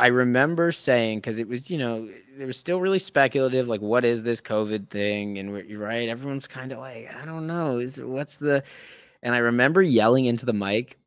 I 0.00 0.08
remember 0.08 0.70
saying 0.70 1.18
because 1.18 1.38
it 1.40 1.48
was, 1.48 1.70
you 1.70 1.78
know, 1.78 2.08
it 2.38 2.46
was 2.46 2.56
still 2.56 2.80
really 2.80 3.00
speculative, 3.00 3.68
like 3.68 3.80
what 3.80 4.04
is 4.04 4.22
this 4.22 4.40
COVID 4.40 4.90
thing? 4.90 5.38
And 5.38 5.68
you're 5.68 5.80
right, 5.80 6.08
everyone's 6.08 6.46
kind 6.46 6.72
of 6.72 6.78
like, 6.78 7.08
I 7.20 7.24
don't 7.24 7.46
know, 7.46 7.78
is 7.78 8.00
what's 8.00 8.36
the 8.36 8.64
and 9.22 9.34
I 9.34 9.38
remember 9.38 9.82
yelling 9.82 10.26
into 10.26 10.46
the 10.46 10.52
mic 10.52 10.98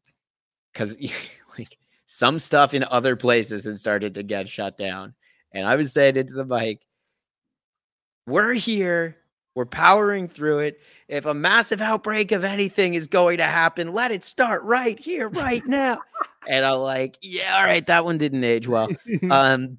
because 0.71 0.97
like 1.57 1.77
some 2.05 2.39
stuff 2.39 2.73
in 2.73 2.85
other 2.85 3.15
places 3.17 3.65
had 3.65 3.77
started 3.77 4.13
to 4.13 4.23
get 4.23 4.47
shut 4.47 4.77
down. 4.77 5.13
And 5.53 5.67
I 5.67 5.75
was 5.75 5.91
saying 5.91 6.15
into 6.15 6.33
the 6.33 6.45
mic, 6.45 6.79
we're 8.25 8.53
here. 8.53 9.17
We're 9.55 9.65
powering 9.65 10.27
through 10.27 10.59
it. 10.59 10.79
If 11.07 11.25
a 11.25 11.33
massive 11.33 11.81
outbreak 11.81 12.31
of 12.31 12.43
anything 12.43 12.93
is 12.93 13.07
going 13.07 13.37
to 13.37 13.43
happen, 13.43 13.93
let 13.93 14.11
it 14.11 14.23
start 14.23 14.63
right 14.63 14.97
here, 14.97 15.27
right 15.29 15.65
now. 15.67 15.99
and 16.47 16.65
I'm 16.65 16.79
like, 16.79 17.17
yeah, 17.21 17.57
all 17.57 17.65
right, 17.65 17.85
that 17.87 18.05
one 18.05 18.17
didn't 18.17 18.43
age 18.43 18.67
well. 18.67 18.89
Um, 19.29 19.77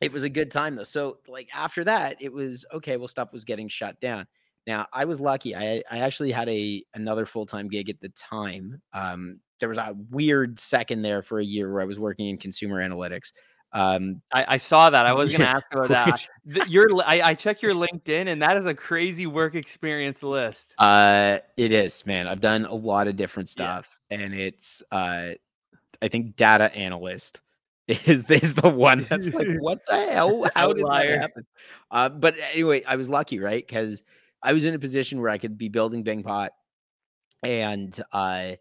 it 0.00 0.12
was 0.12 0.24
a 0.24 0.28
good 0.28 0.50
time 0.50 0.74
though. 0.74 0.82
So 0.82 1.18
like 1.28 1.48
after 1.54 1.84
that, 1.84 2.16
it 2.20 2.32
was 2.32 2.66
okay. 2.74 2.96
Well, 2.96 3.06
stuff 3.06 3.32
was 3.32 3.44
getting 3.44 3.68
shut 3.68 4.00
down. 4.00 4.26
Now 4.66 4.86
I 4.92 5.04
was 5.04 5.20
lucky. 5.20 5.54
I 5.54 5.82
I 5.90 5.98
actually 5.98 6.32
had 6.32 6.48
a 6.48 6.82
another 6.94 7.24
full 7.24 7.46
time 7.46 7.68
gig 7.68 7.88
at 7.88 8.00
the 8.00 8.08
time. 8.10 8.82
Um, 8.92 9.38
there 9.60 9.68
was 9.68 9.78
a 9.78 9.94
weird 10.10 10.58
second 10.58 11.02
there 11.02 11.22
for 11.22 11.38
a 11.38 11.44
year 11.44 11.72
where 11.72 11.82
I 11.82 11.84
was 11.84 12.00
working 12.00 12.28
in 12.28 12.36
consumer 12.36 12.82
analytics. 12.86 13.32
Um, 13.74 14.20
I, 14.32 14.44
I 14.48 14.56
saw 14.58 14.90
that. 14.90 15.06
I 15.06 15.12
was 15.14 15.32
gonna 15.32 15.44
ask 15.44 15.64
about 15.72 15.88
that. 15.88 16.26
which- 16.44 16.66
Your 16.68 16.88
I, 17.06 17.22
I 17.22 17.34
checked 17.34 17.62
your 17.62 17.74
LinkedIn 17.74 18.28
and 18.28 18.42
that 18.42 18.56
is 18.56 18.66
a 18.66 18.74
crazy 18.74 19.26
work 19.26 19.54
experience 19.54 20.22
list. 20.22 20.74
Uh, 20.78 21.38
it 21.56 21.72
is, 21.72 22.04
man. 22.04 22.28
I've 22.28 22.40
done 22.40 22.66
a 22.66 22.74
lot 22.74 23.08
of 23.08 23.16
different 23.16 23.48
Yeah. 23.48 23.80
stuff, 23.80 23.98
and 24.10 24.34
it's 24.34 24.82
uh, 24.92 25.30
I 26.02 26.08
think 26.08 26.36
data 26.36 26.74
analyst 26.76 27.40
is 27.88 28.24
is 28.24 28.54
the 28.54 28.68
one 28.68 29.06
that's 29.08 29.28
like, 29.28 29.48
what 29.60 29.80
the 29.86 29.96
hell? 30.10 30.48
How 30.54 30.72
did 30.72 30.84
that 30.86 31.08
happen? 31.08 31.46
Uh, 31.90 32.08
but 32.10 32.34
anyway, 32.52 32.82
I 32.84 32.96
was 32.96 33.08
lucky, 33.08 33.38
right? 33.38 33.66
Because 33.66 34.02
I 34.42 34.52
was 34.52 34.64
in 34.64 34.74
a 34.74 34.78
position 34.78 35.20
where 35.20 35.30
I 35.30 35.38
could 35.38 35.56
be 35.56 35.68
building 35.70 36.04
BingPot, 36.04 36.48
and 37.42 37.98
uh, 38.12 38.52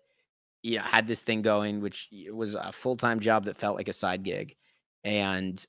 you 0.64 0.78
know, 0.78 0.84
had 0.84 1.08
this 1.08 1.22
thing 1.24 1.42
going, 1.42 1.82
which 1.82 2.08
was 2.32 2.56
a 2.56 2.72
full 2.72 2.96
time 2.96 3.20
job 3.20 3.46
that 3.46 3.58
felt 3.58 3.76
like 3.76 3.88
a 3.90 3.94
side 3.94 4.24
gig, 4.24 4.56
and 5.04 5.66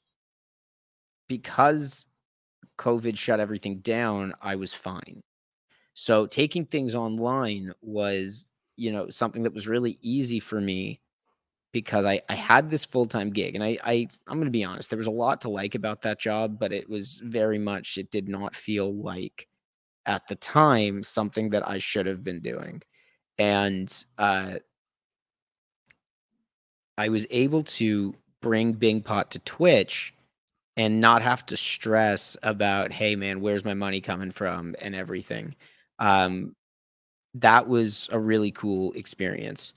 because 1.29 2.07
COVID 2.79 3.17
shut 3.19 3.41
everything 3.41 3.79
down, 3.79 4.35
I 4.43 4.57
was 4.57 4.73
fine. 4.75 5.23
So 5.95 6.27
taking 6.27 6.65
things 6.67 6.95
online 6.95 7.73
was, 7.83 8.51
you 8.77 8.93
know, 8.93 9.11
something 9.11 9.43
that 9.45 9.55
was 9.55 9.69
really 9.69 9.99
easy 10.03 10.41
for 10.41 10.61
me 10.61 11.01
because 11.73 12.05
I, 12.05 12.21
I 12.29 12.35
had 12.35 12.71
this 12.71 12.85
full-time 12.85 13.31
gig 13.31 13.55
and 13.55 13.65
I, 13.65 13.79
I 13.85 14.09
I'm 14.29 14.39
gonna 14.39 14.51
be 14.51 14.65
honest, 14.65 14.91
there 14.91 14.99
was 14.99 15.07
a 15.07 15.13
lot 15.13 15.43
to 15.43 15.51
like 15.51 15.75
about 15.75 16.03
that 16.03 16.21
job, 16.21 16.59
but 16.59 16.73
it 16.73 16.89
was 16.89 17.21
very 17.25 17.59
much 17.59 17.99
it 17.99 18.11
did 18.11 18.29
not 18.29 18.57
feel 18.57 18.95
like 18.95 19.49
at 20.07 20.29
the 20.29 20.37
time 20.37 21.03
something 21.03 21.51
that 21.51 21.69
I 21.69 21.79
should 21.79 22.07
have 22.07 22.25
been 22.25 22.41
doing. 22.41 22.83
And 23.39 23.93
uh 24.19 24.57
I 26.99 27.09
was 27.09 27.27
able 27.31 27.63
to 27.65 28.15
bring 28.43 28.75
BingPot 28.75 29.31
to 29.31 29.39
Twitch 29.39 30.13
and 30.77 31.01
not 31.01 31.23
have 31.23 31.47
to 31.47 31.57
stress 31.57 32.37
about, 32.43 32.93
hey 32.93 33.17
man, 33.17 33.41
where's 33.41 33.65
my 33.65 33.75
money 33.75 34.01
coming 34.03 34.31
from 34.31 34.77
and 34.81 34.95
everything. 34.95 35.55
Um, 35.99 36.55
that 37.35 37.69
was 37.69 38.09
a 38.13 38.19
really 38.19 38.51
cool 38.51 38.93
experience 38.93 39.73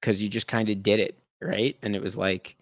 because 0.00 0.20
you 0.22 0.28
just 0.28 0.46
kind 0.46 0.68
of 0.68 0.82
did 0.82 1.00
it, 1.00 1.16
right? 1.40 1.76
And 1.82 1.96
it 1.96 2.02
was 2.02 2.16
like, 2.16 2.56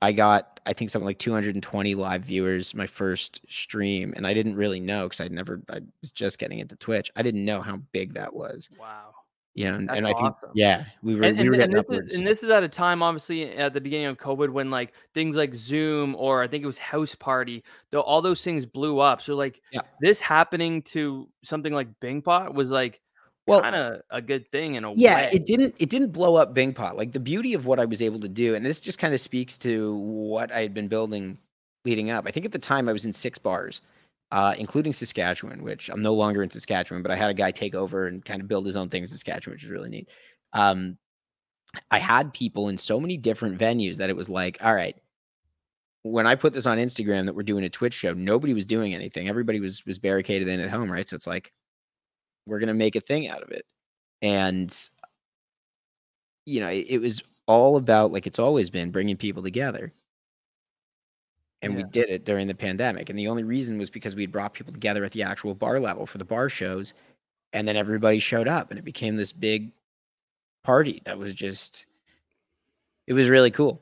I 0.00 0.12
got, 0.12 0.60
I 0.64 0.74
think 0.74 0.90
something 0.90 1.06
like 1.06 1.18
220 1.18 1.94
live 1.94 2.22
viewers 2.22 2.74
my 2.74 2.86
first 2.86 3.40
stream, 3.48 4.12
and 4.16 4.26
I 4.26 4.34
didn't 4.34 4.54
really 4.56 4.80
know 4.80 5.06
because 5.06 5.20
I'd 5.20 5.32
never, 5.32 5.60
I 5.68 5.80
was 6.02 6.12
just 6.12 6.38
getting 6.38 6.60
into 6.60 6.76
Twitch. 6.76 7.10
I 7.16 7.22
didn't 7.22 7.44
know 7.44 7.60
how 7.60 7.78
big 7.92 8.14
that 8.14 8.32
was, 8.32 8.70
Wow. 8.78 9.14
You 9.58 9.64
know. 9.64 9.74
And, 9.74 9.90
and 9.90 10.06
I 10.06 10.12
think, 10.12 10.34
awesome. 10.36 10.50
yeah, 10.54 10.84
we 11.02 11.16
were, 11.16 11.24
and, 11.24 11.38
we 11.38 11.48
were 11.48 11.54
and, 11.54 11.62
and 11.64 11.72
getting 11.72 11.74
this 11.74 11.80
upwards. 11.80 12.12
is, 12.12 12.18
and 12.18 12.26
this 12.26 12.42
is 12.42 12.50
at 12.50 12.62
a 12.62 12.68
time 12.68 13.02
obviously 13.02 13.56
at 13.56 13.74
the 13.74 13.80
beginning 13.80 14.06
of 14.06 14.16
covid 14.16 14.50
when 14.50 14.70
like 14.70 14.92
things 15.14 15.34
like 15.36 15.54
zoom 15.54 16.14
or 16.14 16.42
i 16.42 16.46
think 16.48 16.62
it 16.62 16.66
was 16.66 16.78
house 16.78 17.14
party 17.14 17.64
though 17.90 18.00
all 18.00 18.22
those 18.22 18.42
things 18.42 18.64
blew 18.64 19.00
up 19.00 19.20
so 19.20 19.34
like 19.34 19.60
Yeah. 19.72 19.80
this 20.00 20.20
happening 20.20 20.82
to 20.82 21.28
something 21.42 21.72
like 21.72 21.88
bingpot 22.00 22.54
was 22.54 22.70
like 22.70 23.00
well, 23.46 23.62
kind 23.62 23.74
of 23.74 24.02
a 24.10 24.20
good 24.20 24.50
thing 24.52 24.74
in 24.74 24.84
a 24.84 24.92
yeah 24.92 25.14
way 25.16 25.22
Yeah, 25.22 25.30
it 25.32 25.46
didn't 25.46 25.74
it 25.78 25.88
didn't 25.88 26.12
blow 26.12 26.36
up 26.36 26.54
bingpot 26.54 26.96
like 26.96 27.12
the 27.12 27.20
beauty 27.20 27.54
of 27.54 27.66
what 27.66 27.80
i 27.80 27.84
was 27.84 28.00
able 28.00 28.20
to 28.20 28.28
do 28.28 28.54
and 28.54 28.64
this 28.64 28.80
just 28.80 28.98
kind 28.98 29.12
of 29.14 29.20
speaks 29.20 29.58
to 29.58 29.96
what 29.96 30.52
i 30.52 30.60
had 30.60 30.74
been 30.74 30.88
building 30.88 31.38
leading 31.84 32.10
up 32.10 32.26
i 32.26 32.30
think 32.30 32.46
at 32.46 32.52
the 32.52 32.58
time 32.58 32.88
i 32.88 32.92
was 32.92 33.04
in 33.04 33.12
six 33.12 33.38
bars 33.38 33.80
uh, 34.30 34.54
including 34.58 34.92
saskatchewan 34.92 35.62
which 35.62 35.88
i'm 35.88 36.02
no 36.02 36.14
longer 36.14 36.42
in 36.42 36.50
saskatchewan 36.50 37.02
but 37.02 37.10
i 37.10 37.16
had 37.16 37.30
a 37.30 37.34
guy 37.34 37.50
take 37.50 37.74
over 37.74 38.06
and 38.06 38.24
kind 38.24 38.40
of 38.40 38.48
build 38.48 38.66
his 38.66 38.76
own 38.76 38.88
thing 38.88 39.02
in 39.02 39.08
saskatchewan 39.08 39.54
which 39.54 39.64
is 39.64 39.70
really 39.70 39.88
neat. 39.88 40.08
Um, 40.52 40.98
i 41.90 41.98
had 41.98 42.32
people 42.32 42.68
in 42.68 42.78
so 42.78 43.00
many 43.00 43.16
different 43.16 43.58
venues 43.58 43.96
that 43.96 44.10
it 44.10 44.16
was 44.16 44.28
like 44.28 44.58
all 44.62 44.74
right 44.74 44.96
when 46.02 46.26
i 46.26 46.34
put 46.34 46.52
this 46.52 46.66
on 46.66 46.78
instagram 46.78 47.26
that 47.26 47.34
we're 47.34 47.42
doing 47.42 47.64
a 47.64 47.68
twitch 47.68 47.94
show 47.94 48.12
nobody 48.14 48.54
was 48.54 48.64
doing 48.64 48.94
anything. 48.94 49.28
Everybody 49.28 49.60
was 49.60 49.84
was 49.84 49.98
barricaded 49.98 50.48
in 50.48 50.60
at 50.60 50.70
home 50.70 50.90
right? 50.90 51.08
So 51.08 51.16
it's 51.16 51.26
like 51.26 51.52
we're 52.46 52.60
gonna 52.60 52.74
make 52.74 52.96
a 52.96 53.00
thing 53.00 53.28
out 53.28 53.42
of 53.42 53.50
it. 53.50 53.64
And 54.22 54.74
you 56.46 56.60
know 56.60 56.68
it, 56.68 56.86
it 56.88 56.98
was 56.98 57.22
all 57.46 57.76
about 57.76 58.12
like 58.12 58.26
it's 58.26 58.38
always 58.38 58.70
been 58.70 58.90
bringing 58.90 59.16
people 59.16 59.42
together 59.42 59.92
and 61.62 61.74
we 61.74 61.82
did 61.82 62.08
it 62.08 62.24
during 62.24 62.46
the 62.46 62.54
pandemic. 62.54 63.10
And 63.10 63.18
the 63.18 63.28
only 63.28 63.42
reason 63.42 63.78
was 63.78 63.90
because 63.90 64.14
we 64.14 64.22
had 64.22 64.32
brought 64.32 64.54
people 64.54 64.72
together 64.72 65.04
at 65.04 65.12
the 65.12 65.22
actual 65.22 65.54
bar 65.54 65.80
level 65.80 66.06
for 66.06 66.18
the 66.18 66.24
bar 66.24 66.48
shows 66.48 66.94
and 67.52 67.66
then 67.66 67.76
everybody 67.76 68.18
showed 68.18 68.48
up 68.48 68.70
and 68.70 68.78
it 68.78 68.84
became 68.84 69.16
this 69.16 69.32
big 69.32 69.72
party 70.64 71.02
that 71.04 71.18
was 71.18 71.34
just 71.34 71.86
it 73.06 73.12
was 73.12 73.28
really 73.28 73.50
cool. 73.50 73.80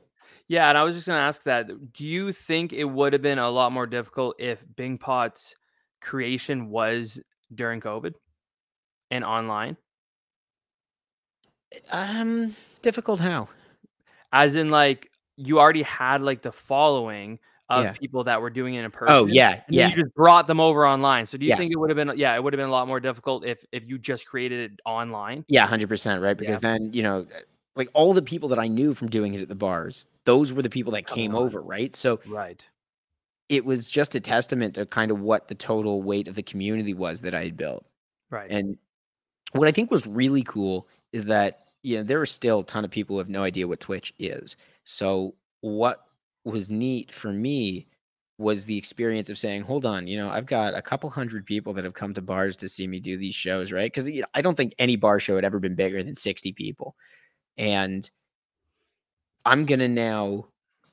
Yeah 0.48 0.68
and 0.68 0.78
i 0.78 0.84
was 0.84 0.94
just 0.94 1.06
going 1.06 1.18
to 1.18 1.22
ask 1.22 1.42
that 1.44 1.92
do 1.92 2.04
you 2.04 2.32
think 2.32 2.72
it 2.72 2.84
would 2.84 3.12
have 3.12 3.22
been 3.22 3.38
a 3.38 3.50
lot 3.50 3.72
more 3.72 3.86
difficult 3.86 4.36
if 4.38 4.62
bing 4.76 4.98
pot's 4.98 5.56
creation 6.00 6.70
was 6.70 7.20
during 7.54 7.80
covid 7.80 8.14
and 9.10 9.24
online? 9.24 9.76
Um 11.90 12.54
difficult 12.82 13.18
how? 13.20 13.48
As 14.32 14.54
in 14.54 14.70
like 14.70 15.10
you 15.36 15.58
already 15.58 15.82
had 15.82 16.22
like 16.22 16.42
the 16.42 16.52
following 16.52 17.38
of 17.68 17.84
Yeah. 17.84 17.92
people 17.92 18.24
that 18.24 18.40
were 18.40 18.50
doing 18.50 18.74
it 18.74 18.84
in 18.84 18.90
person. 18.90 19.14
Oh 19.14 19.26
yeah, 19.26 19.62
and 19.66 19.74
yeah. 19.74 19.88
you 19.88 19.96
just 20.02 20.14
brought 20.14 20.46
them 20.46 20.60
over 20.60 20.86
online. 20.86 21.26
So 21.26 21.36
do 21.38 21.44
you 21.44 21.50
Yes. 21.50 21.58
think 21.58 21.72
it 21.72 21.76
would 21.76 21.90
have 21.90 21.96
been 21.96 22.16
yeah, 22.16 22.34
it 22.34 22.42
would 22.42 22.52
have 22.52 22.58
been 22.58 22.68
a 22.68 22.72
lot 22.72 22.86
more 22.88 23.00
difficult 23.00 23.44
if 23.44 23.64
if 23.72 23.84
you 23.86 23.98
just 23.98 24.26
created 24.26 24.72
it 24.72 24.80
online? 24.86 25.44
Yeah, 25.48 25.66
hundred 25.66 25.88
percent, 25.88 26.22
right? 26.22 26.36
Because 26.36 26.60
then 26.60 26.92
you 26.92 27.02
know, 27.02 27.26
uh, 27.34 27.40
like 27.74 27.88
all 27.92 28.14
the 28.14 28.22
people 28.22 28.48
that 28.50 28.58
I 28.58 28.68
knew 28.68 28.94
from 28.94 29.08
doing 29.08 29.34
it 29.34 29.40
at 29.42 29.48
the 29.48 29.54
bars, 29.54 30.04
those 30.24 30.52
were 30.52 30.62
the 30.62 30.70
people 30.70 30.92
that 30.92 31.06
came 31.06 31.34
on. 31.34 31.42
over, 31.42 31.60
right? 31.60 31.94
So 31.94 32.20
Right. 32.26 32.62
it 33.48 33.64
was 33.64 33.90
just 33.90 34.14
a 34.14 34.20
testament 34.20 34.74
to 34.76 34.86
kind 34.86 35.10
of 35.10 35.20
what 35.20 35.48
the 35.48 35.54
total 35.54 36.02
weight 36.02 36.28
of 36.28 36.34
the 36.36 36.42
community 36.42 36.94
was 36.94 37.20
that 37.22 37.34
I 37.34 37.44
had 37.44 37.56
built. 37.56 37.84
Right. 38.30 38.50
And 38.50 38.78
what 39.52 39.68
I 39.68 39.72
think 39.72 39.90
was 39.90 40.06
really 40.06 40.42
cool 40.42 40.88
is 41.12 41.24
that 41.24 41.66
you 41.82 41.96
know 41.98 42.02
there 42.02 42.20
are 42.20 42.26
still 42.26 42.60
a 42.60 42.64
ton 42.64 42.84
of 42.84 42.90
people 42.90 43.14
who 43.14 43.18
have 43.18 43.28
no 43.28 43.42
idea 43.42 43.68
what 43.68 43.80
Twitch 43.80 44.12
is. 44.18 44.56
So 44.84 45.34
what 45.60 46.05
was 46.46 46.70
neat 46.70 47.12
for 47.12 47.32
me 47.32 47.86
was 48.38 48.66
the 48.66 48.76
experience 48.76 49.30
of 49.30 49.38
saying, 49.38 49.62
"Hold 49.62 49.86
on, 49.86 50.06
you 50.06 50.16
know, 50.16 50.28
I've 50.28 50.46
got 50.46 50.74
a 50.74 50.82
couple 50.82 51.08
hundred 51.10 51.46
people 51.46 51.72
that 51.74 51.84
have 51.84 51.94
come 51.94 52.14
to 52.14 52.22
bars 52.22 52.56
to 52.56 52.68
see 52.68 52.86
me 52.86 53.00
do 53.00 53.16
these 53.16 53.34
shows, 53.34 53.72
right? 53.72 53.92
Because 53.92 54.08
you 54.08 54.22
know, 54.22 54.28
I 54.34 54.42
don't 54.42 54.56
think 54.56 54.74
any 54.78 54.96
bar 54.96 55.20
show 55.20 55.36
had 55.36 55.44
ever 55.44 55.58
been 55.58 55.74
bigger 55.74 56.02
than 56.02 56.14
sixty 56.14 56.52
people, 56.52 56.94
and 57.58 58.08
I'm 59.44 59.64
gonna 59.66 59.88
now 59.88 60.48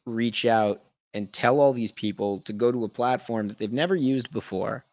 reach 0.05 0.45
out 0.45 0.83
and 1.13 1.31
tell 1.33 1.59
all 1.59 1.73
these 1.73 1.91
people 1.91 2.39
to 2.41 2.53
go 2.53 2.71
to 2.71 2.85
a 2.85 2.89
platform 2.89 3.47
that 3.47 3.57
they've 3.59 3.71
never 3.71 3.95
used 3.95 4.31
before, 4.31 4.85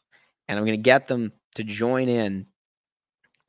and 0.48 0.58
I'm 0.58 0.64
gonna 0.64 0.76
get 0.76 1.06
them 1.08 1.32
to 1.56 1.64
join 1.64 2.08
in 2.08 2.46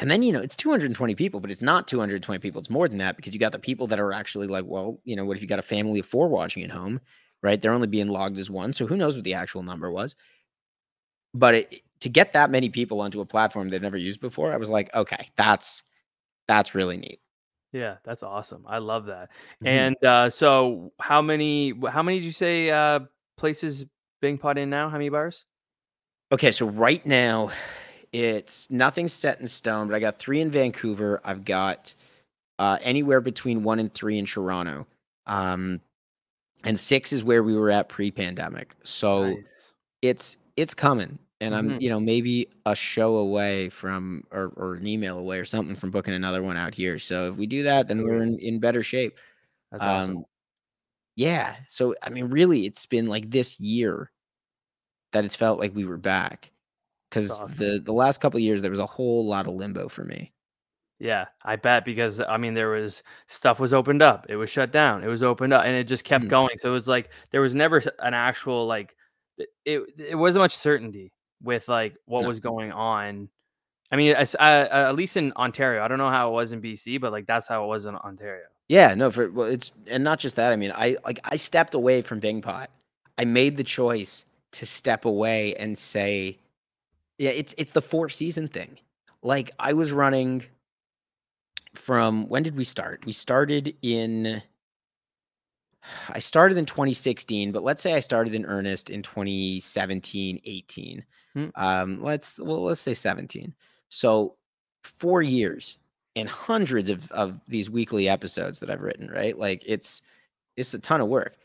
and 0.01 0.09
then, 0.09 0.23
you 0.23 0.31
know, 0.31 0.39
it's 0.41 0.55
220 0.55 1.13
people, 1.13 1.39
but 1.39 1.51
it's 1.51 1.61
not 1.61 1.87
220 1.87 2.39
people. 2.39 2.59
It's 2.59 2.71
more 2.71 2.87
than 2.87 2.97
that 2.97 3.15
because 3.15 3.33
you 3.35 3.39
got 3.39 3.51
the 3.51 3.59
people 3.59 3.85
that 3.87 3.99
are 3.99 4.11
actually 4.11 4.47
like, 4.47 4.65
well, 4.65 4.99
you 5.03 5.15
know, 5.15 5.23
what 5.23 5.37
if 5.37 5.43
you 5.43 5.47
got 5.47 5.59
a 5.59 5.63
family 5.63 5.99
of 5.99 6.07
four 6.07 6.27
watching 6.27 6.63
at 6.63 6.71
home, 6.71 6.99
right? 7.43 7.61
They're 7.61 7.71
only 7.71 7.87
being 7.87 8.07
logged 8.07 8.39
as 8.39 8.49
one. 8.49 8.73
So 8.73 8.87
who 8.87 8.97
knows 8.97 9.15
what 9.15 9.23
the 9.23 9.35
actual 9.35 9.61
number 9.61 9.91
was. 9.91 10.15
But 11.35 11.53
it, 11.53 11.81
to 11.99 12.09
get 12.09 12.33
that 12.33 12.49
many 12.49 12.69
people 12.69 12.99
onto 12.99 13.21
a 13.21 13.25
platform 13.27 13.69
they've 13.69 13.79
never 13.79 13.95
used 13.95 14.21
before, 14.21 14.51
I 14.51 14.57
was 14.57 14.71
like, 14.71 14.93
okay, 14.95 15.29
that's 15.37 15.83
that's 16.47 16.73
really 16.73 16.97
neat. 16.97 17.21
Yeah, 17.71 17.97
that's 18.03 18.23
awesome. 18.23 18.65
I 18.67 18.79
love 18.79 19.05
that. 19.05 19.29
Mhm. 19.63 19.67
And 19.67 20.03
uh, 20.03 20.29
so, 20.31 20.91
how 20.99 21.21
many? 21.21 21.73
How 21.89 22.01
many 22.01 22.19
did 22.19 22.25
you 22.25 22.33
say 22.33 22.71
uh, 22.71 23.01
places 23.37 23.85
Bing 24.19 24.39
Pot 24.39 24.57
in 24.57 24.71
now? 24.71 24.89
How 24.89 24.97
many 24.97 25.09
bars? 25.09 25.45
Okay, 26.31 26.51
so 26.51 26.65
right 26.67 27.05
now 27.05 27.51
it's 28.13 28.69
nothing 28.69 29.07
set 29.07 29.39
in 29.39 29.47
stone, 29.47 29.87
but 29.87 29.95
I 29.95 29.99
got 29.99 30.19
three 30.19 30.41
in 30.41 30.51
Vancouver. 30.51 31.21
I've 31.23 31.45
got 31.45 31.93
uh, 32.59 32.77
anywhere 32.81 33.21
between 33.21 33.63
one 33.63 33.79
and 33.79 33.93
three 33.93 34.17
in 34.17 34.25
Toronto. 34.25 34.85
Um, 35.25 35.81
and 36.63 36.79
six 36.79 37.11
is 37.13 37.23
where 37.23 37.43
we 37.43 37.55
were 37.55 37.69
at 37.71 37.89
pre-pandemic. 37.89 38.75
So 38.83 39.23
Nice. 39.25 39.37
it's 40.01 40.37
it's 40.57 40.73
coming. 40.73 41.17
And 41.39 41.55
I'm, 41.55 41.69
Mhm. 41.71 41.81
you 41.81 41.89
know, 41.89 41.99
maybe 41.99 42.47
a 42.67 42.75
show 42.75 43.15
away 43.17 43.69
from 43.69 44.25
or, 44.31 44.53
or 44.57 44.75
an 44.75 44.85
email 44.85 45.17
away 45.17 45.39
or 45.39 45.45
something 45.45 45.75
from 45.75 45.89
booking 45.89 46.13
another 46.13 46.43
one 46.43 46.55
out 46.55 46.75
here. 46.75 46.99
So 46.99 47.31
if 47.31 47.35
we 47.37 47.47
do 47.47 47.63
that, 47.63 47.87
then 47.87 48.03
we're 48.03 48.21
in, 48.21 48.37
in 48.37 48.59
better 48.59 48.83
shape. 48.83 49.17
That's 49.71 49.83
awesome. 49.83 50.17
Um, 50.17 50.25
yeah. 51.15 51.55
So 51.69 51.95
I 52.03 52.09
mean, 52.09 52.25
really, 52.25 52.65
it's 52.67 52.85
been 52.85 53.05
like 53.07 53.31
this 53.31 53.59
year 53.59 54.11
that 55.13 55.25
it's 55.25 55.35
felt 55.35 55.59
like 55.59 55.73
we 55.75 55.85
were 55.85 55.97
back. 55.97 56.51
Because 57.11 57.39
the 57.57 57.79
the 57.83 57.91
last 57.93 58.21
couple 58.21 58.37
of 58.37 58.41
years 58.41 58.61
there 58.61 58.71
was 58.71 58.79
a 58.79 58.85
whole 58.85 59.25
lot 59.25 59.45
of 59.47 59.53
limbo 59.53 59.87
for 59.89 60.03
me. 60.05 60.31
Yeah, 60.99 61.25
I 61.43 61.55
bet 61.57 61.83
because 61.83 62.19
I 62.21 62.37
mean 62.37 62.53
there 62.53 62.69
was 62.69 63.03
stuff 63.27 63.59
was 63.59 63.73
opened 63.73 64.01
up, 64.01 64.27
it 64.29 64.35
was 64.37 64.49
shut 64.49 64.71
down, 64.71 65.03
it 65.03 65.07
was 65.07 65.23
opened 65.23 65.51
up, 65.53 65.65
and 65.65 65.75
it 65.75 65.85
just 65.85 66.03
kept 66.03 66.25
Mhm. 66.25 66.29
going. 66.29 66.57
So 66.59 66.69
it 66.69 66.73
was 66.73 66.87
like 66.87 67.09
there 67.31 67.41
was 67.41 67.53
never 67.55 67.77
an 67.99 68.13
actual 68.13 68.65
like 68.67 68.95
it. 69.65 69.81
It 69.97 70.15
wasn't 70.15 70.43
much 70.43 70.55
certainty 70.55 71.11
with 71.41 71.67
like 71.67 71.97
what 72.05 72.23
No. 72.23 72.27
was 72.27 72.39
going 72.39 72.71
on. 72.71 73.29
I 73.91 73.95
mean, 73.97 74.15
uh, 74.15 74.25
uh, 74.39 74.67
at 74.89 74.95
least 74.95 75.17
in 75.17 75.33
Ontario, 75.33 75.83
I 75.83 75.87
don't 75.89 75.97
know 75.97 76.09
how 76.09 76.29
it 76.29 76.33
was 76.33 76.51
in 76.53 76.61
BC, 76.61 76.97
but 76.99 77.11
like 77.11 77.25
that's 77.27 77.47
how 77.47 77.63
it 77.65 77.67
was 77.67 77.85
in 77.85 77.95
Ontario. 77.95 78.45
Yeah, 78.69 78.93
no, 78.95 79.11
for 79.11 79.29
well, 79.31 79.47
it's 79.47 79.73
and 79.87 80.03
not 80.03 80.19
just 80.19 80.35
that. 80.37 80.53
I 80.53 80.55
mean, 80.55 80.71
I 80.73 80.97
like 81.05 81.19
I 81.25 81.35
stepped 81.37 81.73
away 81.73 82.01
from 82.01 82.19
Bing 82.19 82.41
Pot. 82.41 82.69
I 83.17 83.25
made 83.25 83.57
the 83.57 83.63
choice 83.63 84.25
to 84.53 84.65
step 84.65 85.05
away 85.05 85.55
and 85.57 85.77
say, 85.77 86.40
yeah, 87.17 87.31
it's 87.31 87.53
it's 87.57 87.71
the 87.71 87.81
four 87.81 88.09
season 88.09 88.47
thing. 88.47 88.77
Like 89.23 89.51
I 89.59 89.73
was 89.73 89.91
running 89.91 90.43
from 91.75 92.27
when 92.27 92.43
did 92.43 92.55
we 92.55 92.63
start? 92.63 93.05
We 93.05 93.11
started 93.11 93.75
in 93.81 94.41
I 96.09 96.19
started 96.19 96.57
in 96.57 96.65
2016, 96.65 97.51
but 97.51 97.63
let's 97.63 97.81
say 97.81 97.93
I 97.93 97.99
started 97.99 98.35
in 98.35 98.45
earnest 98.45 98.89
in 98.89 99.01
2017, 99.01 100.41
18. 100.43 101.05
Hmm. 101.33 101.45
Um, 101.55 102.03
let's 102.03 102.39
well, 102.39 102.63
let's 102.63 102.81
say 102.81 102.93
17. 102.93 103.53
So 103.89 104.35
four 104.83 105.21
years 105.21 105.77
and 106.15 106.27
hundreds 106.27 106.89
of 106.89 107.09
of 107.11 107.39
these 107.47 107.69
weekly 107.69 108.09
episodes 108.09 108.59
that 108.59 108.69
I've 108.69 108.81
written, 108.81 109.09
right? 109.09 109.37
Like 109.37 109.63
it's 109.65 110.01
it's 110.57 110.73
a 110.73 110.79
ton 110.79 111.01
of 111.01 111.07
work. 111.07 111.37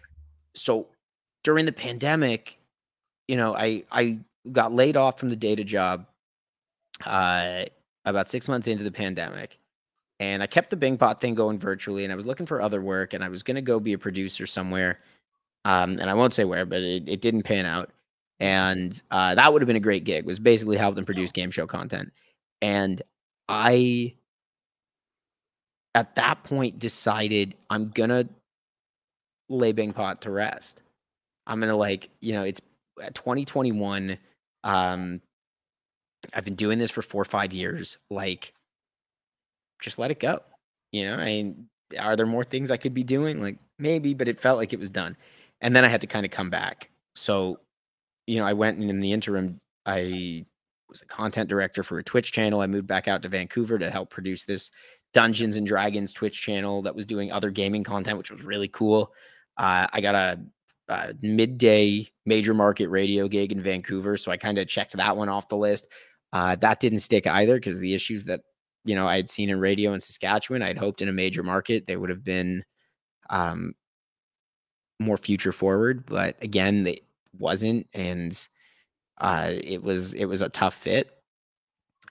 So 0.55 0.87
during 1.45 1.67
the 1.67 1.73
pandemic, 1.73 2.59
you 3.29 3.37
know, 3.37 3.55
I 3.55 3.85
I 3.93 4.19
got 4.53 4.73
laid 4.73 4.97
off 4.97 5.19
from 5.19 5.31
the 5.31 5.37
data 5.37 5.65
job 5.65 6.07
uh 7.05 7.65
about 8.07 8.29
six 8.29 8.49
months 8.49 8.69
into 8.69 8.85
the 8.85 8.93
pandemic. 8.93 9.59
And 10.19 10.43
I 10.43 10.47
kept 10.47 10.71
the 10.71 10.77
Bing 10.77 10.97
Pot 10.97 11.21
thing 11.21 11.35
going 11.35 11.59
virtually, 11.59 12.05
and 12.05 12.13
I 12.13 12.17
was 12.17 12.25
looking 12.25 12.47
for 12.47 12.63
other 12.63 12.81
work, 12.81 13.13
and 13.13 13.23
I 13.23 13.29
was 13.29 13.43
gonna 13.43 13.61
go 13.61 13.79
be 13.79 13.93
a 13.93 13.99
producer 13.99 14.47
somewhere. 14.47 15.01
Um, 15.65 15.99
and 16.01 16.09
I 16.09 16.15
won't 16.15 16.33
say 16.33 16.45
where, 16.45 16.65
but 16.65 16.81
it, 16.81 17.09
it 17.09 17.21
didn't 17.21 17.43
pan 17.43 17.67
out. 17.67 17.91
And 18.39 19.01
uh, 19.11 19.35
that 19.35 19.53
would 19.53 19.61
have 19.63 19.67
been 19.67 19.77
a 19.77 19.81
great 19.81 20.05
gig. 20.05 20.25
Was 20.25 20.39
basically 20.39 20.77
help 20.77 20.95
them 20.95 21.05
produce 21.05 21.33
game 21.33 21.51
show 21.51 21.67
content. 21.67 22.13
And 22.63 23.03
I, 23.49 24.15
at 25.95 26.15
that 26.15 26.45
point, 26.45 26.79
decided 26.79 27.57
I'm 27.69 27.91
gonna 27.91 28.29
lay 29.49 29.73
Bing 29.73 29.93
Pot 29.93 30.23
to 30.23 30.31
rest. 30.31 30.83
I'm 31.47 31.61
gonna 31.61 31.77
like, 31.77 32.11
you 32.21 32.33
know, 32.33 32.45
it's 32.45 32.61
uh, 33.03 33.11
2021. 33.15 34.17
Um, 34.67 35.21
I've 36.35 36.45
been 36.45 36.57
doing 36.57 36.79
this 36.79 36.91
for 36.91 37.03
four 37.03 37.23
or 37.23 37.27
five 37.27 37.53
years. 37.53 37.99
Like, 38.11 38.53
just 39.81 39.99
let 39.99 40.11
it 40.11 40.19
go. 40.19 40.41
You 40.93 41.07
know, 41.07 41.15
I 41.15 41.25
mean, 41.25 41.69
are 41.99 42.17
there 42.17 42.27
more 42.27 42.45
things 42.45 42.71
I 42.71 42.77
could 42.77 42.95
be 42.95 43.05
doing? 43.05 43.41
Like 43.41 43.59
maybe, 43.79 44.13
but 44.13 44.29
it 44.29 44.41
felt 44.41 44.59
like 44.59 44.73
it 44.73 44.81
was 44.81 44.91
done. 44.91 45.17
And 45.61 45.75
then 45.75 45.85
I 45.85 45.89
had 45.89 46.01
to 46.01 46.07
kind 46.07 46.27
of 46.27 46.33
come 46.33 46.51
back. 46.51 46.91
So, 47.15 47.61
you 48.27 48.39
know, 48.39 48.45
I 48.45 48.55
went 48.55 48.79
and 48.79 48.91
in 48.91 49.01
the 49.01 49.13
interim, 49.13 49.61
I 49.87 50.45
was 50.89 51.01
a 51.01 51.07
content 51.07 51.49
director 51.49 51.83
for 51.83 51.99
a 51.99 52.05
Twitch 52.05 52.33
channel. 52.33 52.61
I 52.61 52.67
moved 52.67 52.87
back 52.89 53.07
out 53.07 53.23
to 53.23 53.29
Vancouver 53.29 53.79
to 53.79 53.91
help 53.91 54.11
produce 54.11 54.45
this 54.45 54.71
Dungeons 55.15 55.57
and 55.57 55.67
Dragons 55.67 56.13
Twitch 56.13 56.41
channel 56.41 56.83
that 56.83 56.95
was 56.95 57.07
doing 57.07 57.31
other 57.31 57.51
gaming 57.51 57.85
content, 57.85 58.19
which 58.19 58.31
was 58.31 58.43
really 58.43 58.69
cool. 58.69 59.13
Uh, 59.57 59.87
I 59.93 60.01
got 60.01 60.15
a, 60.15 60.41
a 60.89 61.15
midday 61.23 62.09
major 62.27 62.55
market 62.55 62.89
radio 62.89 63.29
gig 63.29 63.53
in 63.53 63.63
Vancouver, 63.63 64.17
so 64.17 64.31
I 64.31 64.37
kind 64.37 64.59
of 64.59 64.69
checked 64.69 64.97
that 64.97 65.17
one 65.17 65.29
off 65.29 65.49
the 65.49 65.57
list. 65.57 65.89
Uh, 66.33 66.57
that 66.57 66.81
didn't 66.81 67.01
stick 67.01 67.27
either 67.27 67.57
because 67.57 67.79
the 67.79 67.95
issues 67.95 68.25
that 68.25 68.43
you 68.85 68.95
know 68.95 69.07
I 69.07 69.17
had 69.17 69.31
seen 69.31 69.51
in 69.51 69.61
radio 69.61 69.93
in 69.95 70.01
Saskatchewan. 70.01 70.63
I'd 70.63 70.79
hoped 70.79 71.03
in 71.03 71.09
a 71.09 71.13
major 71.13 71.43
market 71.43 71.87
they 71.87 71.97
would 71.97 72.11
have 72.11 72.25
been 72.25 72.65
um, 73.31 73.75
more 74.99 75.17
future 75.17 75.53
forward, 75.53 76.07
but 76.07 76.37
again, 76.43 76.87
it 76.87 77.01
wasn't, 77.39 77.87
and 77.95 78.49
uh, 79.19 79.53
it 79.53 79.83
was 79.83 80.15
it 80.15 80.27
was 80.27 80.43
a 80.43 80.49
tough 80.49 80.75
fit. 80.75 81.11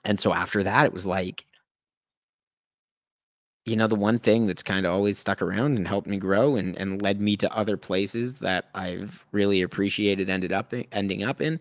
And 0.04 0.18
so 0.18 0.32
after 0.32 0.62
that, 0.62 0.86
it 0.86 0.92
was 0.92 1.06
like, 1.06 1.46
you 3.66 3.74
know, 3.76 3.88
the 3.88 3.96
one 3.96 4.18
thing 4.18 4.46
that's 4.46 4.62
kind 4.62 4.86
of 4.86 4.92
always 4.92 5.18
stuck 5.18 5.42
around 5.42 5.76
and 5.76 5.86
helped 5.88 6.06
me 6.06 6.16
grow 6.18 6.54
and 6.56 6.76
and 6.76 7.02
led 7.02 7.20
me 7.20 7.36
to 7.38 7.52
other 7.54 7.76
places 7.76 8.36
that 8.36 8.66
I've 8.74 9.26
really 9.32 9.62
appreciated 9.62 10.30
ended 10.30 10.52
up 10.52 10.72
in, 10.72 10.86
ending 10.92 11.24
up 11.24 11.40
in 11.40 11.58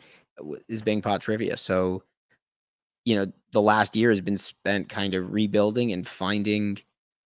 is 0.70 0.82
Bing 0.84 1.02
Pot 1.02 1.22
Trivia. 1.22 1.58
So, 1.58 2.04
you 3.06 3.16
know, 3.16 3.32
the 3.54 3.62
last 3.62 3.96
year 3.96 4.10
has 4.12 4.22
been 4.22 4.38
spent 4.38 4.88
kind 4.88 5.16
of 5.16 5.34
rebuilding 5.34 5.92
and 5.94 6.08
finding 6.08 6.78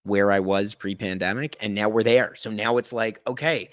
where 0.03 0.31
I 0.31 0.39
was 0.39 0.73
pre-pandemic, 0.75 1.57
and 1.59 1.75
now 1.75 1.89
we're 1.89 2.03
there. 2.03 2.33
So 2.35 2.49
now 2.49 2.77
it's 2.77 2.93
like, 2.93 3.19
okay, 3.27 3.69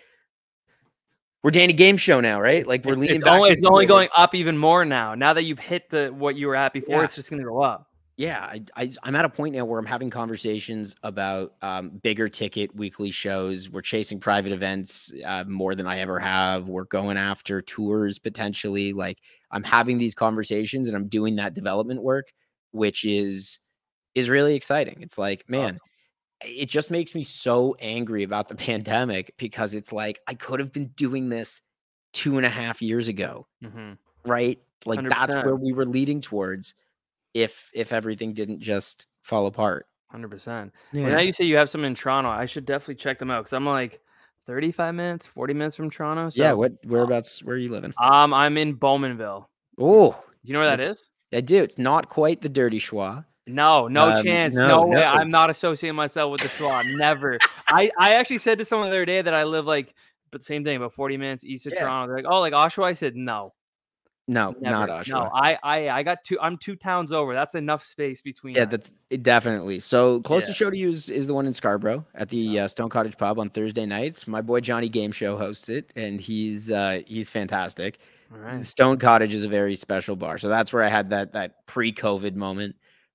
we're 1.44 1.52
Danny 1.52 1.72
Game 1.72 1.96
Show 1.96 2.20
now, 2.20 2.40
right? 2.40 2.66
Like 2.66 2.84
we're 2.84 2.96
leaning 2.96 3.16
it's 3.16 3.24
back. 3.24 3.34
only, 3.38 3.50
it's 3.50 3.66
only 3.66 3.86
going 3.86 4.06
It's- 4.06 4.18
up 4.18 4.34
even 4.34 4.58
more 4.58 4.84
now. 4.84 5.14
Now 5.14 5.32
that 5.34 5.44
you've 5.44 5.60
hit 5.60 5.88
the 5.88 6.08
what 6.08 6.34
you 6.34 6.48
were 6.48 6.56
at 6.56 6.72
before, 6.72 6.96
Yeah. 6.96 7.04
it's 7.04 7.14
just 7.14 7.30
going 7.30 7.40
to 7.40 7.48
go 7.48 7.62
up. 7.62 7.85
Yeah 8.16 8.40
I, 8.40 8.62
I 8.76 8.92
i'm 9.02 9.14
at 9.14 9.24
a 9.24 9.28
point 9.28 9.54
now 9.54 9.64
where 9.64 9.78
i'm 9.78 9.86
having 9.86 10.10
conversations 10.10 10.94
about 11.02 11.54
um, 11.62 11.90
bigger 12.02 12.28
ticket 12.28 12.74
weekly 12.74 13.10
shows. 13.10 13.70
We're 13.70 13.82
chasing 13.82 14.20
private 14.20 14.52
events 14.52 15.12
uh, 15.24 15.44
more 15.46 15.74
than 15.74 15.86
i 15.86 15.98
ever 15.98 16.18
have. 16.18 16.68
We're 16.68 16.84
going 16.84 17.16
after 17.16 17.62
tours 17.62 18.18
potentially. 18.18 18.92
Like 18.92 19.18
i'm 19.50 19.62
having 19.62 19.98
these 19.98 20.14
conversations 20.14 20.88
and 20.88 20.96
i'm 20.96 21.08
doing 21.08 21.36
that 21.36 21.54
development 21.54 22.02
work 22.02 22.32
which 22.72 23.04
is 23.04 23.58
is 24.14 24.28
really 24.28 24.54
exciting. 24.54 24.98
It's 25.00 25.18
like 25.18 25.44
man 25.48 25.78
it. 26.42 26.66
just 26.66 26.90
makes 26.90 27.14
me 27.14 27.22
so 27.22 27.76
angry 27.80 28.22
about 28.22 28.48
the 28.48 28.54
pandemic 28.68 29.34
because 29.38 29.74
it's 29.74 29.92
like 29.92 30.20
i 30.26 30.34
could 30.34 30.60
have 30.60 30.72
been 30.72 30.88
doing 30.88 31.28
this 31.28 31.62
two 32.12 32.38
and 32.38 32.46
a 32.46 32.50
half 32.50 32.80
years 32.80 33.08
ago, 33.08 33.46
hmm 33.62 33.92
right? 34.24 34.58
Like 34.84 35.06
that's 35.08 35.34
100%. 35.34 35.44
where 35.44 35.56
we 35.56 35.72
were 35.72 35.84
leading 35.84 36.20
towards 36.20 36.74
if 37.36 37.70
if 37.74 37.92
everything 37.92 38.32
didn't 38.32 38.60
just 38.60 39.06
fall 39.22 39.46
apart. 39.46 39.86
Hundred 40.10 40.30
percent. 40.30 40.72
Well, 40.94 41.10
now 41.10 41.20
you 41.20 41.32
say 41.32 41.44
you 41.44 41.56
have 41.56 41.68
some 41.68 41.84
in 41.84 41.94
Toronto. 41.94 42.30
I 42.30 42.46
should 42.46 42.64
definitely 42.64 42.94
check 42.94 43.18
them 43.18 43.30
out 43.30 43.44
because 43.44 43.52
I'm 43.52 43.66
like 43.66 44.00
thirty-five 44.46 44.94
minutes, 44.94 45.26
forty 45.26 45.52
minutes 45.52 45.76
from 45.76 45.90
Toronto. 45.90 46.30
So, 46.30 46.42
yeah, 46.42 46.52
what 46.54 46.72
whereabouts 46.84 47.42
where 47.44 47.56
are 47.56 47.58
you 47.58 47.70
living? 47.70 47.92
Um, 48.02 48.32
I'm 48.32 48.56
in 48.56 48.76
Bowmanville. 48.76 49.46
Oh, 49.78 50.12
Do 50.12 50.48
you 50.48 50.54
know 50.54 50.60
where 50.60 50.70
that 50.76 50.80
is? 50.80 51.02
I 51.34 51.40
do. 51.42 51.62
It's 51.62 51.76
not 51.76 52.08
quite 52.08 52.40
the 52.40 52.48
dirty 52.48 52.80
schwa. 52.80 53.26
No, 53.46 53.86
no 53.88 54.08
Um, 54.10 54.24
chance. 54.24 54.54
no, 54.56 54.66
No, 54.68 54.86
way. 54.86 55.00
no. 55.00 55.04
I'm 55.04 55.30
not 55.30 55.50
associating 55.50 55.94
myself 55.94 56.32
with 56.32 56.40
the 56.40 56.48
Schwa. 56.48 56.82
Never. 56.98 57.38
I, 57.68 57.90
I 57.98 58.14
actually 58.14 58.38
said 58.38 58.58
to 58.58 58.64
someone 58.64 58.90
the 58.90 58.96
other 58.96 59.04
day 59.04 59.22
that 59.22 59.34
I 59.34 59.44
live 59.44 59.66
like, 59.66 59.94
but 60.32 60.42
same 60.42 60.64
thing, 60.64 60.76
about 60.76 60.94
40 60.94 61.16
minutes 61.16 61.44
east 61.44 61.66
of 61.66 61.72
Yeah. 61.74 61.80
Toronto. 61.82 62.08
They're 62.08 62.22
like, 62.24 62.32
oh, 62.32 62.40
like 62.40 62.54
Oshawa. 62.54 62.86
I 62.86 62.92
said, 62.94 63.14
no, 63.14 63.52
No, 64.28 64.54
not 64.60 64.88
never. 64.88 65.02
Oshawa. 65.04 65.08
No, 65.08 65.30
I, 65.32 65.58
I, 65.62 65.88
I 65.90 66.02
got 66.02 66.24
two. 66.24 66.36
I'm 66.40 66.58
two 66.58 66.74
towns 66.74 67.12
over. 67.12 67.32
That's 67.32 67.54
enough 67.54 67.84
space 67.84 68.20
between. 68.20 68.56
Yeah, 68.56 68.62
us. 68.64 68.70
that's 68.70 68.92
definitely. 69.22 69.78
So 69.78 70.20
closest 70.22 70.50
Yeah. 70.60 70.66
show 70.66 70.70
to 70.70 70.76
you 70.76 70.90
is, 70.90 71.10
is 71.10 71.28
the 71.28 71.34
one 71.34 71.46
in 71.46 71.52
Scarborough 71.54 72.04
at 72.14 72.28
the 72.28 72.58
uh, 72.60 72.68
Stone 72.68 72.88
Cottage 72.88 73.16
Pub 73.16 73.38
on 73.38 73.50
Thursday 73.50 73.86
nights. 73.86 74.26
My 74.26 74.40
boy 74.40 74.60
Johnny 74.60 74.88
Game 74.88 75.12
Show 75.12 75.36
hosts 75.36 75.68
it, 75.68 75.92
and 75.94 76.20
he's 76.20 76.70
uh, 76.72 77.02
he's 77.06 77.30
fantastic. 77.30 77.98
all 78.32 78.38
right. 78.38 78.64
Stone 78.64 78.98
Cottage 78.98 79.32
is 79.32 79.44
a 79.44 79.48
very 79.48 79.76
special 79.76 80.16
bar, 80.16 80.38
so 80.38 80.48
that's 80.48 80.72
where 80.72 80.82
I 80.82 80.88
had 80.88 81.10
that 81.10 81.32
that 81.34 81.64
pre-COVID 81.66 82.34
moment. 82.34 82.74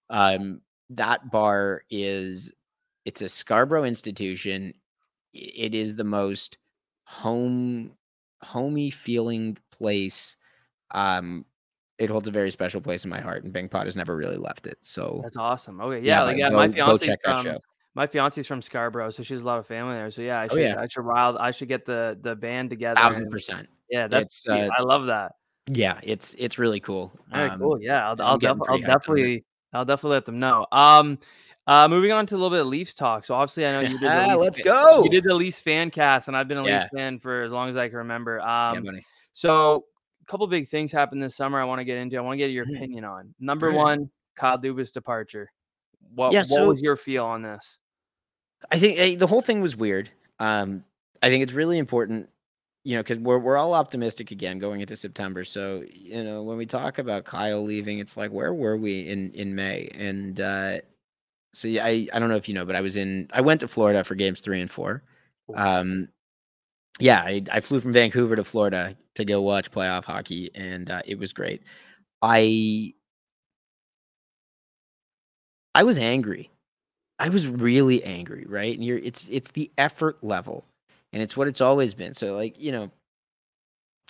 Um, 0.10 0.62
that 0.92 1.30
bar 1.30 1.82
is 1.90 2.54
it's 3.04 3.22
a 3.22 3.28
Scarborough 3.28 3.84
institution. 3.84 4.74
It 5.34 5.76
is 5.76 5.96
the 5.96 6.04
most 6.06 6.58
home 7.04 7.92
homey 8.42 8.90
feeling 8.92 9.58
place. 9.72 10.38
Um, 10.94 11.46
it 11.98 12.10
holds 12.10 12.28
a 12.28 12.32
very 12.32 12.50
special 12.52 12.82
place 12.82 13.04
in 13.04 13.10
my 13.10 13.22
heart, 13.22 13.44
and 13.44 13.54
Bing 13.54 13.70
Pot 13.70 13.86
has 13.86 13.96
never 13.96 14.16
really 14.16 14.38
left 14.38 14.66
it. 14.68 14.78
So 14.82 15.20
That's 15.24 15.38
awesome. 15.38 15.80
Okay, 15.82 16.06
yeah, 16.06 16.24
like 16.24 16.38
yeah, 16.38 16.50
go- 16.50 16.56
my 16.56 16.70
fiance 16.72 17.16
from 17.24 17.44
show. 17.46 17.58
my 17.94 18.08
fiance's 18.08 18.48
from 18.48 18.62
Scarborough, 18.62 19.12
so 19.12 19.22
she 19.24 19.34
has 19.36 19.44
a 19.44 19.46
lot 19.46 19.60
of 19.60 19.68
family 19.68 19.94
there. 19.96 20.10
So 20.10 20.22
yeah, 20.24 20.40
I 20.40 20.46
Oh, 20.46 20.56
should, 20.56 20.62
yeah. 20.62 20.80
I 20.80 20.88
should 20.88 21.06
wild, 21.06 21.38
I 21.38 21.52
should 21.52 21.68
get 21.68 21.86
the 21.86 22.18
the 22.22 22.36
band 22.36 22.70
together. 22.72 23.00
thousand 23.00 23.24
and- 23.24 23.32
percent. 23.32 23.70
Yeah, 23.90 24.08
that's 24.08 24.48
uh, 24.48 24.70
I 24.78 24.82
love 24.82 25.06
that. 25.08 25.34
Yeah, 25.68 26.00
it's 26.02 26.36
it's 26.40 26.58
really 26.58 26.80
cool. 26.80 27.12
All 27.34 27.40
right, 27.42 27.52
Um, 27.52 27.60
cool. 27.60 27.80
Yeah, 27.82 28.10
I'll, 28.10 28.22
I'll, 28.22 28.38
def- 28.38 28.50
I'll 28.50 28.56
pretty 28.58 28.66
hyped 28.66 28.70
on 28.72 28.80
it. 28.84 28.88
definitely, 28.88 29.46
I'll 29.74 29.86
definitely 29.86 30.16
let 30.16 30.26
them 30.26 30.40
know. 30.40 30.66
Um, 30.72 31.20
uh, 31.68 31.88
moving 31.88 32.12
on 32.12 32.26
to 32.26 32.34
a 32.36 32.38
little 32.38 32.50
bit 32.50 32.62
of 32.62 32.68
Leafs 32.68 32.96
talk. 32.96 33.26
So 33.26 33.36
obviously, 33.36 33.68
I 33.68 33.74
know 33.74 33.82
you 33.82 34.00
did. 34.00 34.10
The 34.10 34.28
Leafs 34.28 34.38
let's 34.38 34.60
fan- 34.60 34.66
go. 34.66 35.04
You 35.04 35.10
did 35.12 35.24
the 35.24 35.36
Leafs 35.36 35.60
fan 35.60 35.92
cast, 35.92 36.30
and 36.30 36.36
I've 36.36 36.48
been 36.48 36.58
a 36.58 36.66
Yeah. 36.66 36.80
Leafs 36.84 36.90
fan 36.96 37.20
for 37.20 37.44
as 37.44 37.52
long 37.52 37.70
as 37.70 37.78
I 37.78 37.90
can 37.90 37.98
remember. 38.00 38.38
yeah, 38.40 38.70
Um, 38.72 38.84
buddy. 38.84 39.06
so 39.34 39.86
couple 40.32 40.48
big 40.48 40.70
things 40.70 40.92
happened 40.92 41.22
this 41.22 41.36
summer. 41.36 41.60
I 41.60 41.66
want 41.66 41.80
to 41.80 41.86
get 41.86 41.98
into. 41.98 42.18
I 42.18 42.22
want 42.22 42.34
to 42.34 42.38
get 42.38 42.52
your 42.52 42.66
Mhm. 42.66 42.76
opinion 42.78 43.04
on. 43.04 43.34
Number 43.40 43.68
Alright. 43.68 44.00
one, 44.00 44.10
Kyle 44.36 44.58
Dubas 44.58 44.94
departure. 44.94 45.52
What 46.16 46.32
Yeah, 46.32 46.40
what 46.40 46.48
so- 46.48 46.68
was 46.68 46.82
your 46.82 46.96
feel 46.96 47.26
on 47.26 47.42
this? 47.42 47.78
I 48.72 48.80
think 48.80 48.98
eh, 49.00 49.16
the 49.16 49.28
whole 49.28 49.42
thing 49.42 49.60
was 49.62 49.76
weird. 49.76 50.10
Um, 50.40 50.84
I 51.24 51.30
think 51.30 51.44
it's 51.44 51.54
really 51.54 51.78
important, 51.80 52.30
you 52.84 52.96
know, 52.96 53.02
because 53.04 53.20
we're 53.20 53.40
we're 53.40 53.58
all 53.58 53.74
optimistic 53.74 54.32
again 54.32 54.60
going 54.60 54.82
into 54.82 54.96
September. 54.96 55.44
So 55.44 55.84
you 55.92 56.24
know, 56.24 56.44
when 56.44 56.58
we 56.58 56.66
talk 56.66 56.98
about 57.00 57.26
Kyle 57.26 57.64
leaving, 57.64 58.00
it's 58.00 58.18
like 58.18 58.32
where 58.32 58.54
were 58.54 58.78
we 58.78 59.08
in 59.10 59.32
in 59.32 59.56
May? 59.56 59.90
And 59.96 60.40
uh, 60.40 60.80
so 61.54 61.68
yeah, 61.68 61.86
I 61.86 62.08
I 62.14 62.20
don't 62.20 62.30
know 62.30 62.36
if 62.36 62.48
you 62.48 62.54
know, 62.56 62.66
but 62.66 62.76
I 62.76 62.82
was 62.82 62.96
in 62.98 63.28
I 63.34 63.42
went 63.42 63.60
to 63.62 63.68
Florida 63.68 64.04
for 64.04 64.16
games 64.16 64.40
three 64.42 64.62
and 64.62 64.70
four. 64.72 65.04
Um, 65.56 66.08
yeah, 67.00 67.22
I, 67.22 67.44
I 67.52 67.62
flew 67.62 67.80
from 67.80 67.94
Vancouver 67.94 68.36
to 68.36 68.44
Florida 68.44 68.96
to 69.16 69.26
go 69.26 69.42
watch 69.42 69.72
playoff 69.72 70.06
hockey, 70.06 70.50
and 70.56 70.90
uh, 70.90 71.02
it 71.06 71.18
was 71.18 71.34
great. 71.34 71.64
I 72.22 72.94
I 75.74 75.84
was 75.84 75.98
angry. 75.98 76.52
I 77.20 77.30
was 77.30 77.48
really 77.48 78.04
angry, 78.04 78.46
right? 78.48 78.76
And 78.76 78.86
you're 78.86 79.00
it's 79.00 79.30
it's 79.30 79.52
the 79.52 79.72
effort 79.78 80.24
level, 80.24 80.66
and 81.14 81.22
it's 81.24 81.38
what 81.38 81.48
it's 81.50 81.62
always 81.62 81.94
been. 81.96 82.14
So 82.14 82.36
like 82.36 82.62
you 82.62 82.72
know, 82.72 82.92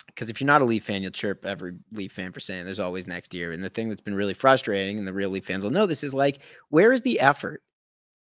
because 0.06 0.28
if 0.30 0.40
you're 0.40 0.46
not 0.46 0.62
a 0.62 0.64
Leaf 0.64 0.84
fan, 0.84 1.02
you'll 1.02 1.10
chirp 1.12 1.44
every 1.46 1.74
Leaf 1.92 2.12
fan 2.12 2.32
for 2.32 2.40
saying 2.40 2.64
there's 2.64 2.80
always 2.80 3.06
next 3.06 3.34
year. 3.34 3.52
And 3.52 3.62
the 3.62 3.70
thing 3.70 3.88
that's 3.88 4.00
been 4.00 4.14
really 4.14 4.34
frustrating, 4.34 4.98
and 4.98 5.06
the 5.06 5.12
real 5.12 5.30
Leaf 5.30 5.46
fans 5.46 5.64
will 5.64 5.70
know 5.70 5.86
this, 5.86 6.04
is 6.04 6.14
like 6.14 6.40
where 6.70 6.92
is 6.92 7.02
the 7.02 7.20
effort? 7.20 7.62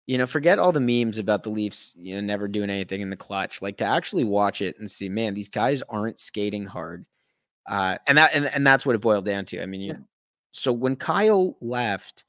You 0.07 0.19
know, 0.19 0.27
forget 0.27 0.59
all 0.61 0.71
the 0.73 0.81
memes 0.81 1.19
about 1.19 1.43
the 1.43 1.51
Leafs, 1.51 1.95
you 1.97 2.15
know, 2.15 2.21
never 2.21 2.47
doing 2.47 2.71
anything 2.71 3.01
in 3.01 3.11
the 3.11 3.17
clutch. 3.17 3.61
Like 3.61 3.77
to 3.79 3.85
actually 3.85 4.25
watch 4.25 4.63
it 4.63 4.79
and 4.79 4.89
see, 4.91 5.09
man, 5.09 5.35
these 5.35 5.49
guys 5.49 5.83
aren't 5.89 6.21
skating 6.21 6.65
hard. 6.67 7.05
Uh, 7.69 7.99
and 8.07 8.17
that 8.19 8.33
and, 8.33 8.47
and 8.47 8.65
that's 8.67 8.87
what 8.87 8.95
it 8.95 9.01
boiled 9.01 9.25
down 9.25 9.45
to. 9.47 9.61
I 9.63 9.67
mean, 9.67 9.81
you, 9.81 9.89
Yeah. 9.89 9.99
so 10.53 10.73
when 10.73 10.95
Kyle 10.95 11.57
left, 11.61 12.25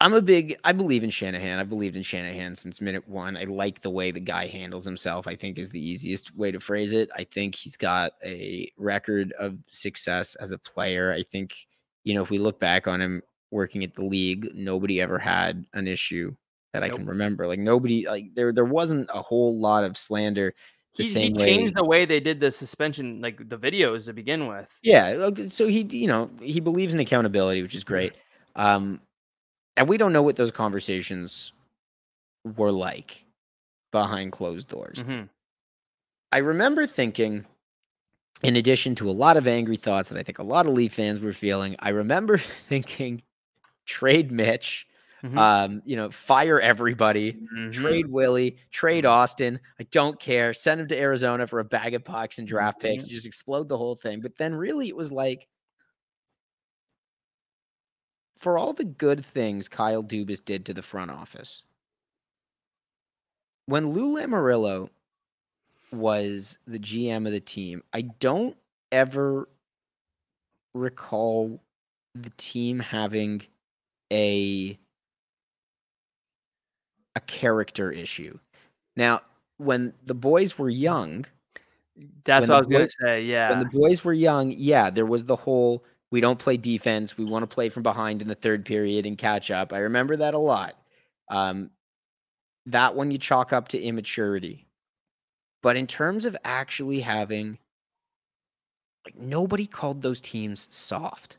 I'm 0.00 0.14
a 0.14 0.22
big 0.22 0.58
I 0.64 0.72
believe 0.72 1.04
in 1.04 1.10
Shanahan. 1.10 1.58
I've 1.58 1.68
believed 1.70 1.96
in 1.96 2.02
Shanahan 2.02 2.54
since 2.56 2.80
minute 2.80 3.06
one. 3.08 3.36
I 3.36 3.44
like 3.44 3.80
the 3.80 3.90
way 3.90 4.10
the 4.10 4.20
guy 4.20 4.46
handles 4.46 4.84
himself, 4.86 5.26
I 5.26 5.34
think 5.36 5.58
is 5.58 5.70
the 5.70 5.80
easiest 5.86 6.34
way 6.36 6.50
to 6.50 6.60
phrase 6.60 6.92
it. 6.94 7.10
I 7.16 7.24
think 7.24 7.54
he's 7.54 7.76
got 7.76 8.12
a 8.24 8.70
record 8.78 9.32
of 9.38 9.58
success 9.70 10.34
as 10.36 10.52
a 10.52 10.58
player. 10.58 11.12
I 11.12 11.22
think, 11.22 11.54
you 12.04 12.14
know, 12.14 12.22
if 12.22 12.30
we 12.30 12.38
look 12.38 12.60
back 12.60 12.86
on 12.86 13.00
him 13.00 13.22
working 13.56 13.82
at 13.82 13.94
the 13.94 14.04
league, 14.04 14.48
nobody 14.54 15.00
ever 15.00 15.18
had 15.18 15.64
an 15.74 15.88
issue 15.88 16.34
that 16.72 16.82
I 16.84 16.88
Nope. 16.88 16.98
can 16.98 17.06
remember. 17.06 17.46
Like 17.46 17.58
nobody 17.58 18.06
like 18.06 18.34
there 18.34 18.52
there 18.52 18.64
wasn't 18.64 19.08
a 19.12 19.22
whole 19.22 19.58
lot 19.58 19.82
of 19.84 19.96
slander 19.96 20.54
the 20.96 21.02
He, 21.02 21.08
he 21.08 21.12
same 21.12 21.34
way. 21.34 21.46
changed 21.46 21.74
the 21.74 21.84
way 21.84 22.04
they 22.04 22.20
did 22.20 22.40
the 22.40 22.50
suspension, 22.50 23.20
like 23.20 23.48
the 23.48 23.58
videos 23.58 24.04
to 24.06 24.12
begin 24.12 24.46
with. 24.46 24.68
Yeah, 24.82 25.30
so 25.46 25.66
he, 25.66 25.82
you 25.90 26.06
know, 26.06 26.30
he 26.40 26.60
believes 26.60 26.94
in 26.94 27.00
accountability, 27.00 27.62
which 27.62 27.74
is 27.74 27.84
great. 27.84 28.14
Um, 28.54 29.00
and 29.76 29.88
we 29.88 29.96
don't 29.98 30.12
know 30.12 30.22
what 30.22 30.36
those 30.36 30.50
conversations 30.50 31.52
were 32.56 32.72
like 32.72 33.24
behind 33.92 34.32
closed 34.32 34.68
doors. 34.68 35.02
Mhm. 35.02 35.28
I 36.32 36.38
remember 36.38 36.86
thinking, 36.86 37.44
in 38.42 38.56
addition 38.56 38.94
to 38.96 39.10
a 39.10 39.12
lot 39.12 39.36
of 39.36 39.46
angry 39.46 39.76
thoughts 39.76 40.08
that 40.10 40.18
I 40.18 40.22
think 40.22 40.38
a 40.38 40.42
lot 40.42 40.66
of 40.66 40.72
Leaf 40.72 40.94
fans 40.94 41.20
were 41.20 41.32
feeling, 41.32 41.76
I 41.78 41.90
remember 41.90 42.38
thinking, 42.68 43.22
trade 43.86 44.30
Mitch, 44.32 44.86
Mhm. 45.22 45.38
um, 45.38 45.82
you 45.86 45.96
know, 45.96 46.10
fire 46.10 46.60
everybody, 46.60 47.40
Mhm. 47.54 47.72
trade 47.72 48.06
Willie, 48.08 48.58
trade 48.70 49.06
Austin. 49.06 49.60
I 49.80 49.84
don't 49.84 50.20
care. 50.20 50.54
Send 50.54 50.80
him 50.80 50.88
to 50.88 50.98
Arizona 51.00 51.46
for 51.46 51.60
a 51.60 51.64
bag 51.64 51.94
of 51.94 52.04
pucks 52.04 52.38
and 52.38 52.46
draft 52.48 52.80
picks. 52.80 53.04
Mhm. 53.04 53.08
Just 53.08 53.26
explode 53.26 53.68
the 53.68 53.78
whole 53.78 53.96
thing. 53.96 54.20
But 54.20 54.36
then 54.36 54.54
really 54.54 54.88
it 54.88 54.96
was 54.96 55.12
like 55.12 55.48
for 58.38 58.58
all 58.58 58.72
the 58.72 58.84
good 58.84 59.24
things 59.24 59.68
Kyle 59.68 60.02
Dubas 60.04 60.44
did 60.44 60.66
to 60.66 60.74
the 60.74 60.82
front 60.82 61.10
office. 61.10 61.62
When 63.66 63.90
Lou 63.90 64.14
Lamoriello 64.16 64.90
was 65.92 66.58
the 66.66 66.78
GM 66.78 67.26
of 67.26 67.32
the 67.32 67.40
team, 67.40 67.82
I 67.92 68.02
don't 68.02 68.56
ever 68.92 69.48
recall 70.74 71.62
the 72.14 72.30
team 72.36 72.78
having 72.78 73.42
a 74.12 74.78
a 77.14 77.20
character 77.20 77.90
issue. 77.90 78.38
Now, 78.96 79.22
when 79.58 79.94
the 80.04 80.14
boys 80.14 80.58
were 80.58 80.70
young, 80.70 81.24
That's 82.24 82.46
what 82.46 82.54
I 82.54 82.58
was 82.58 82.66
gonna 82.66 82.88
say. 82.88 83.22
Yeah. 83.22 83.50
when 83.50 83.58
the 83.58 83.64
boys 83.66 84.04
were 84.04 84.12
young, 84.12 84.52
yeah, 84.52 84.90
there 84.90 85.06
was 85.06 85.24
the 85.24 85.36
whole 85.36 85.84
we 86.10 86.20
don't 86.20 86.38
play 86.38 86.56
defense. 86.56 87.16
We 87.16 87.24
want 87.24 87.42
to 87.42 87.52
play 87.52 87.68
from 87.68 87.82
behind 87.82 88.22
in 88.22 88.28
the 88.28 88.34
third 88.34 88.64
period 88.64 89.06
and 89.06 89.18
catch 89.18 89.50
up. 89.50 89.72
I 89.72 89.78
remember 89.78 90.16
that 90.16 90.34
a 90.34 90.38
lot. 90.38 90.76
Um, 91.30 91.70
that 92.66 92.94
one 92.94 93.10
you 93.10 93.18
chalk 93.18 93.52
up 93.52 93.68
to 93.68 93.80
immaturity. 93.80 94.66
But 95.62 95.76
in 95.76 95.86
terms 95.86 96.24
of 96.24 96.36
actually 96.44 97.00
having, 97.00 97.58
like, 99.04 99.16
nobody 99.18 99.66
called 99.66 100.02
those 100.02 100.20
teams 100.20 100.68
soft. 100.70 101.38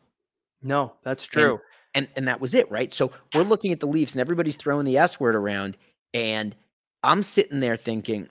no, 0.62 0.94
that's 1.04 1.26
true. 1.26 1.60
And 1.98 2.08
and 2.16 2.28
that 2.28 2.40
was 2.40 2.54
it, 2.54 2.70
right? 2.70 2.94
So 2.94 3.12
we're 3.34 3.42
looking 3.42 3.72
at 3.72 3.80
the 3.80 3.88
Leafs, 3.88 4.14
and 4.14 4.22
everybody's 4.22 4.56
throwing 4.56 4.86
the 4.86 5.00
S 5.00 5.20
word 5.20 5.34
around, 5.34 5.78
and 6.14 6.56
I'm 7.04 7.24
sitting 7.24 7.60
there 7.60 7.76
thinking, 7.76 8.30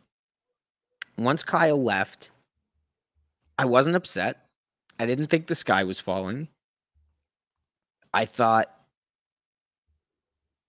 once 1.18 1.42
Kyle 1.42 1.82
left, 1.82 2.30
I 3.58 3.64
wasn't 3.64 3.96
upset. 3.96 4.46
I 5.00 5.06
didn't 5.06 5.26
think 5.26 5.48
the 5.48 5.56
sky 5.56 5.82
was 5.82 5.98
falling. 5.98 6.46
I 8.14 8.24
thought 8.24 8.72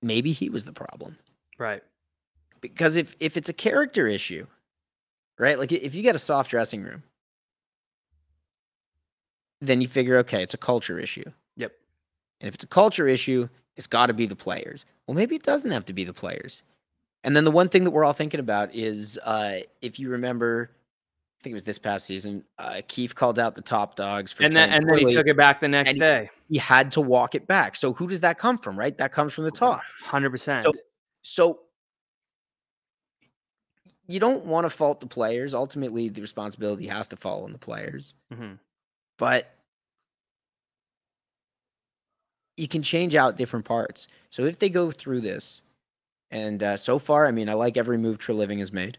maybe 0.02 0.32
he 0.32 0.50
was 0.50 0.66
the 0.66 0.74
problem 0.74 1.18
right. 1.60 1.84
because 2.62 2.96
if 2.96 3.16
if 3.20 3.38
it's 3.38 3.48
a 3.48 3.54
character 3.54 4.08
issue, 4.08 4.48
right? 5.38 5.60
Like 5.60 5.72
if 5.72 5.94
you 5.94 6.02
get 6.02 6.16
a 6.16 6.20
soft 6.20 6.50
dressing 6.50 6.82
room, 6.82 7.04
then 9.62 9.82
you 9.82 9.88
figure, 9.88 10.18
okay, 10.18 10.42
it's 10.42 10.56
a 10.56 10.58
culture 10.58 10.98
issue. 10.98 11.32
And 12.42 12.48
if 12.48 12.56
it's 12.56 12.64
a 12.64 12.68
culture 12.68 13.08
issue, 13.08 13.48
it's 13.76 13.88
got 13.88 14.08
to 14.08 14.14
be 14.14 14.26
the 14.26 14.36
players. 14.36 14.86
Well, 15.06 15.16
maybe 15.16 15.36
it 15.36 15.44
doesn't 15.44 15.72
have 15.72 15.86
to 15.86 15.94
be 15.94 16.04
the 16.04 16.14
players. 16.14 16.64
And 17.24 17.36
then 17.36 17.44
the 17.44 17.52
one 17.52 17.70
thing 17.70 17.84
that 17.84 17.92
we're 17.92 18.06
all 18.06 18.14
thinking 18.14 18.40
about 18.40 18.74
is 18.74 19.20
uh, 19.24 19.60
if 19.82 20.00
you 20.00 20.10
remember 20.10 20.72
I 21.40 21.44
think 21.44 21.52
it 21.52 21.56
was 21.56 21.64
this 21.64 21.78
past 21.78 22.06
season. 22.06 22.44
Uh, 22.58 22.82
Keefe 22.88 23.14
called 23.14 23.38
out 23.38 23.54
the 23.54 23.62
top 23.62 23.96
dogs 23.96 24.32
for 24.32 24.44
and 24.44 24.56
then 24.56 24.72
and 24.72 24.90
then 24.90 24.98
he 24.98 25.14
took 25.14 25.28
it 25.28 25.38
back 25.38 25.62
the 25.62 25.68
next 25.68 25.92
he- 25.92 26.00
day. 26.00 26.30
He 26.50 26.58
had 26.58 26.92
to 26.92 27.02
walk 27.02 27.36
it 27.36 27.46
back. 27.46 27.76
So 27.76 27.94
who 27.94 28.08
does 28.08 28.22
that 28.22 28.40
come 28.40 28.58
from? 28.58 28.80
Right, 28.80 28.98
that 28.98 29.12
comes 29.12 29.34
from 29.34 29.44
the 29.44 29.52
top. 29.52 29.82
Hundred 30.02 30.32
percent. 30.32 30.64
So 30.64 30.72
so 31.22 31.60
you 34.08 34.20
don't 34.20 34.46
want 34.46 34.66
to 34.66 34.70
fault 34.70 35.02
the 35.02 35.08
players. 35.08 35.54
Ultimately, 35.54 36.10
the 36.10 36.22
responsibility 36.22 36.88
has 36.88 37.10
to 37.10 37.18
fall 37.18 37.44
on 37.44 37.52
the 37.52 37.58
players. 37.58 38.14
hmm 38.34 38.54
But 39.18 39.54
you 42.58 42.68
can 42.68 42.82
change 42.84 43.16
out 43.16 43.38
different 43.38 43.66
parts. 43.66 44.08
So 44.30 44.46
if 44.46 44.60
they 44.60 44.70
go 44.70 44.92
through 44.92 45.22
this, 45.22 45.62
and 46.32 46.62
uh, 46.62 46.76
so 46.76 47.00
far, 47.00 47.26
I 47.26 47.32
mean, 47.32 47.48
I 47.48 47.54
like 47.54 47.78
every 47.78 47.98
move 47.98 48.18
Treliving 48.18 48.60
has 48.60 48.74
made. 48.74 48.98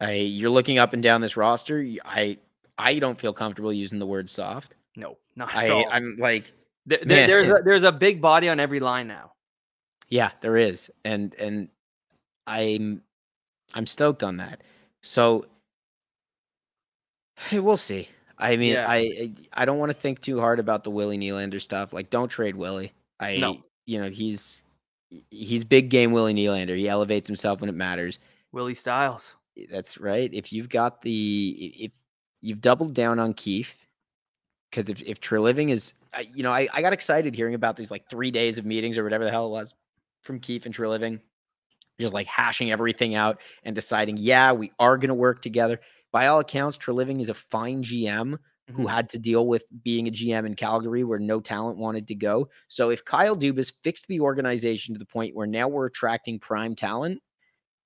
I 0.00 0.12
you're 0.12 0.50
looking 0.50 0.78
up 0.78 0.92
and 0.94 1.02
down 1.02 1.20
this 1.20 1.36
roster. 1.36 1.84
I 2.04 2.38
I 2.78 2.98
don't 2.98 3.18
feel 3.20 3.32
comfortable 3.32 3.72
using 3.72 3.98
the 3.98 4.06
word 4.06 4.28
soft. 4.30 4.74
No, 4.96 5.18
not 5.36 5.50
at 5.50 5.56
I 5.56 5.68
all. 5.70 5.86
I'm 5.90 6.16
like 6.18 6.52
There- 6.86 6.98
there- 7.04 7.26
there's 7.26 7.48
a, 7.48 7.62
there's 7.64 7.82
a 7.84 7.92
big 7.92 8.20
body 8.20 8.48
on 8.48 8.58
every 8.58 8.80
line 8.80 9.06
now. 9.08 9.32
Yeah, 10.08 10.30
there 10.40 10.56
is, 10.56 10.90
and 11.04 11.34
and 11.34 11.68
I'm 12.46 13.02
I'm 13.74 13.86
stoked 13.86 14.22
on 14.22 14.38
that. 14.38 14.62
So 15.02 15.46
hey, 17.36 17.58
we'll 17.60 17.76
see. 17.76 18.08
I 18.38 18.56
mean, 18.56 18.74
Yeah. 18.74 18.86
I 18.88 19.32
I 19.52 19.64
don't 19.64 19.78
want 19.78 19.90
to 19.90 19.98
think 19.98 20.20
too 20.20 20.38
hard 20.40 20.58
about 20.60 20.84
the 20.84 20.90
Willie 20.90 21.18
Nylander 21.18 21.60
stuff. 21.60 21.92
Like, 21.92 22.10
don't 22.10 22.28
trade 22.28 22.56
Willie. 22.56 22.92
I 23.20 23.36
No. 23.38 23.60
you 23.86 24.00
know 24.00 24.08
he's 24.08 24.62
he's 25.30 25.64
big 25.64 25.88
game 25.90 26.12
Willie 26.12 26.34
Nylander. 26.34 26.76
He 26.76 26.88
elevates 26.88 27.26
himself 27.26 27.60
when 27.60 27.68
it 27.68 27.74
matters. 27.74 28.18
Willie 28.52 28.74
Styles. 28.74 29.34
Eh, 29.58 29.66
that's 29.70 29.98
right. 29.98 30.30
If 30.32 30.52
you've 30.52 30.68
got 30.68 31.02
the 31.02 31.74
if 31.78 31.92
you've 32.40 32.60
doubled 32.60 32.94
down 32.94 33.18
on 33.18 33.34
Keefe, 33.34 33.76
because 34.70 34.88
if 34.88 35.02
if 35.02 35.20
Treliving 35.20 35.70
is, 35.70 35.94
you 36.34 36.42
know, 36.42 36.52
I, 36.52 36.68
I 36.72 36.80
got 36.82 36.92
excited 36.92 37.34
hearing 37.34 37.54
about 37.54 37.76
these 37.76 37.90
like 37.90 38.08
three 38.08 38.30
days 38.30 38.58
of 38.58 38.64
meetings 38.64 38.98
or 38.98 39.04
whatever 39.04 39.24
the 39.24 39.30
hell 39.30 39.46
it 39.46 39.50
was 39.50 39.74
from 40.22 40.38
Keefe 40.38 40.66
and 40.66 40.74
Treliving, 40.74 41.20
just 42.00 42.14
like 42.14 42.26
hashing 42.26 42.70
everything 42.70 43.14
out 43.14 43.40
and 43.64 43.74
deciding, 43.74 44.16
yeah, 44.16 44.52
we 44.52 44.70
are 44.78 44.96
going 44.96 45.08
to 45.08 45.14
work 45.14 45.42
together. 45.42 45.80
By 46.12 46.26
all 46.26 46.40
accounts, 46.40 46.78
Treliving 46.78 47.20
is 47.20 47.28
a 47.28 47.34
fine 47.34 47.82
GM 47.82 48.38
who 48.72 48.86
Mhm. 48.86 48.90
had 48.90 49.08
to 49.10 49.18
deal 49.18 49.46
with 49.46 49.64
being 49.82 50.08
a 50.08 50.10
GM 50.10 50.44
in 50.46 50.54
Calgary 50.54 51.02
where 51.04 51.18
no 51.18 51.40
talent 51.40 51.78
wanted 51.78 52.06
to 52.08 52.14
go. 52.14 52.48
So 52.68 52.90
if 52.90 53.04
Kyle 53.04 53.36
Dubas 53.36 53.72
fixed 53.82 54.06
the 54.08 54.20
organization 54.20 54.94
to 54.94 54.98
the 54.98 55.06
point 55.06 55.34
where 55.34 55.46
now 55.46 55.68
we're 55.68 55.86
attracting 55.86 56.38
prime 56.38 56.74
talent, 56.76 57.22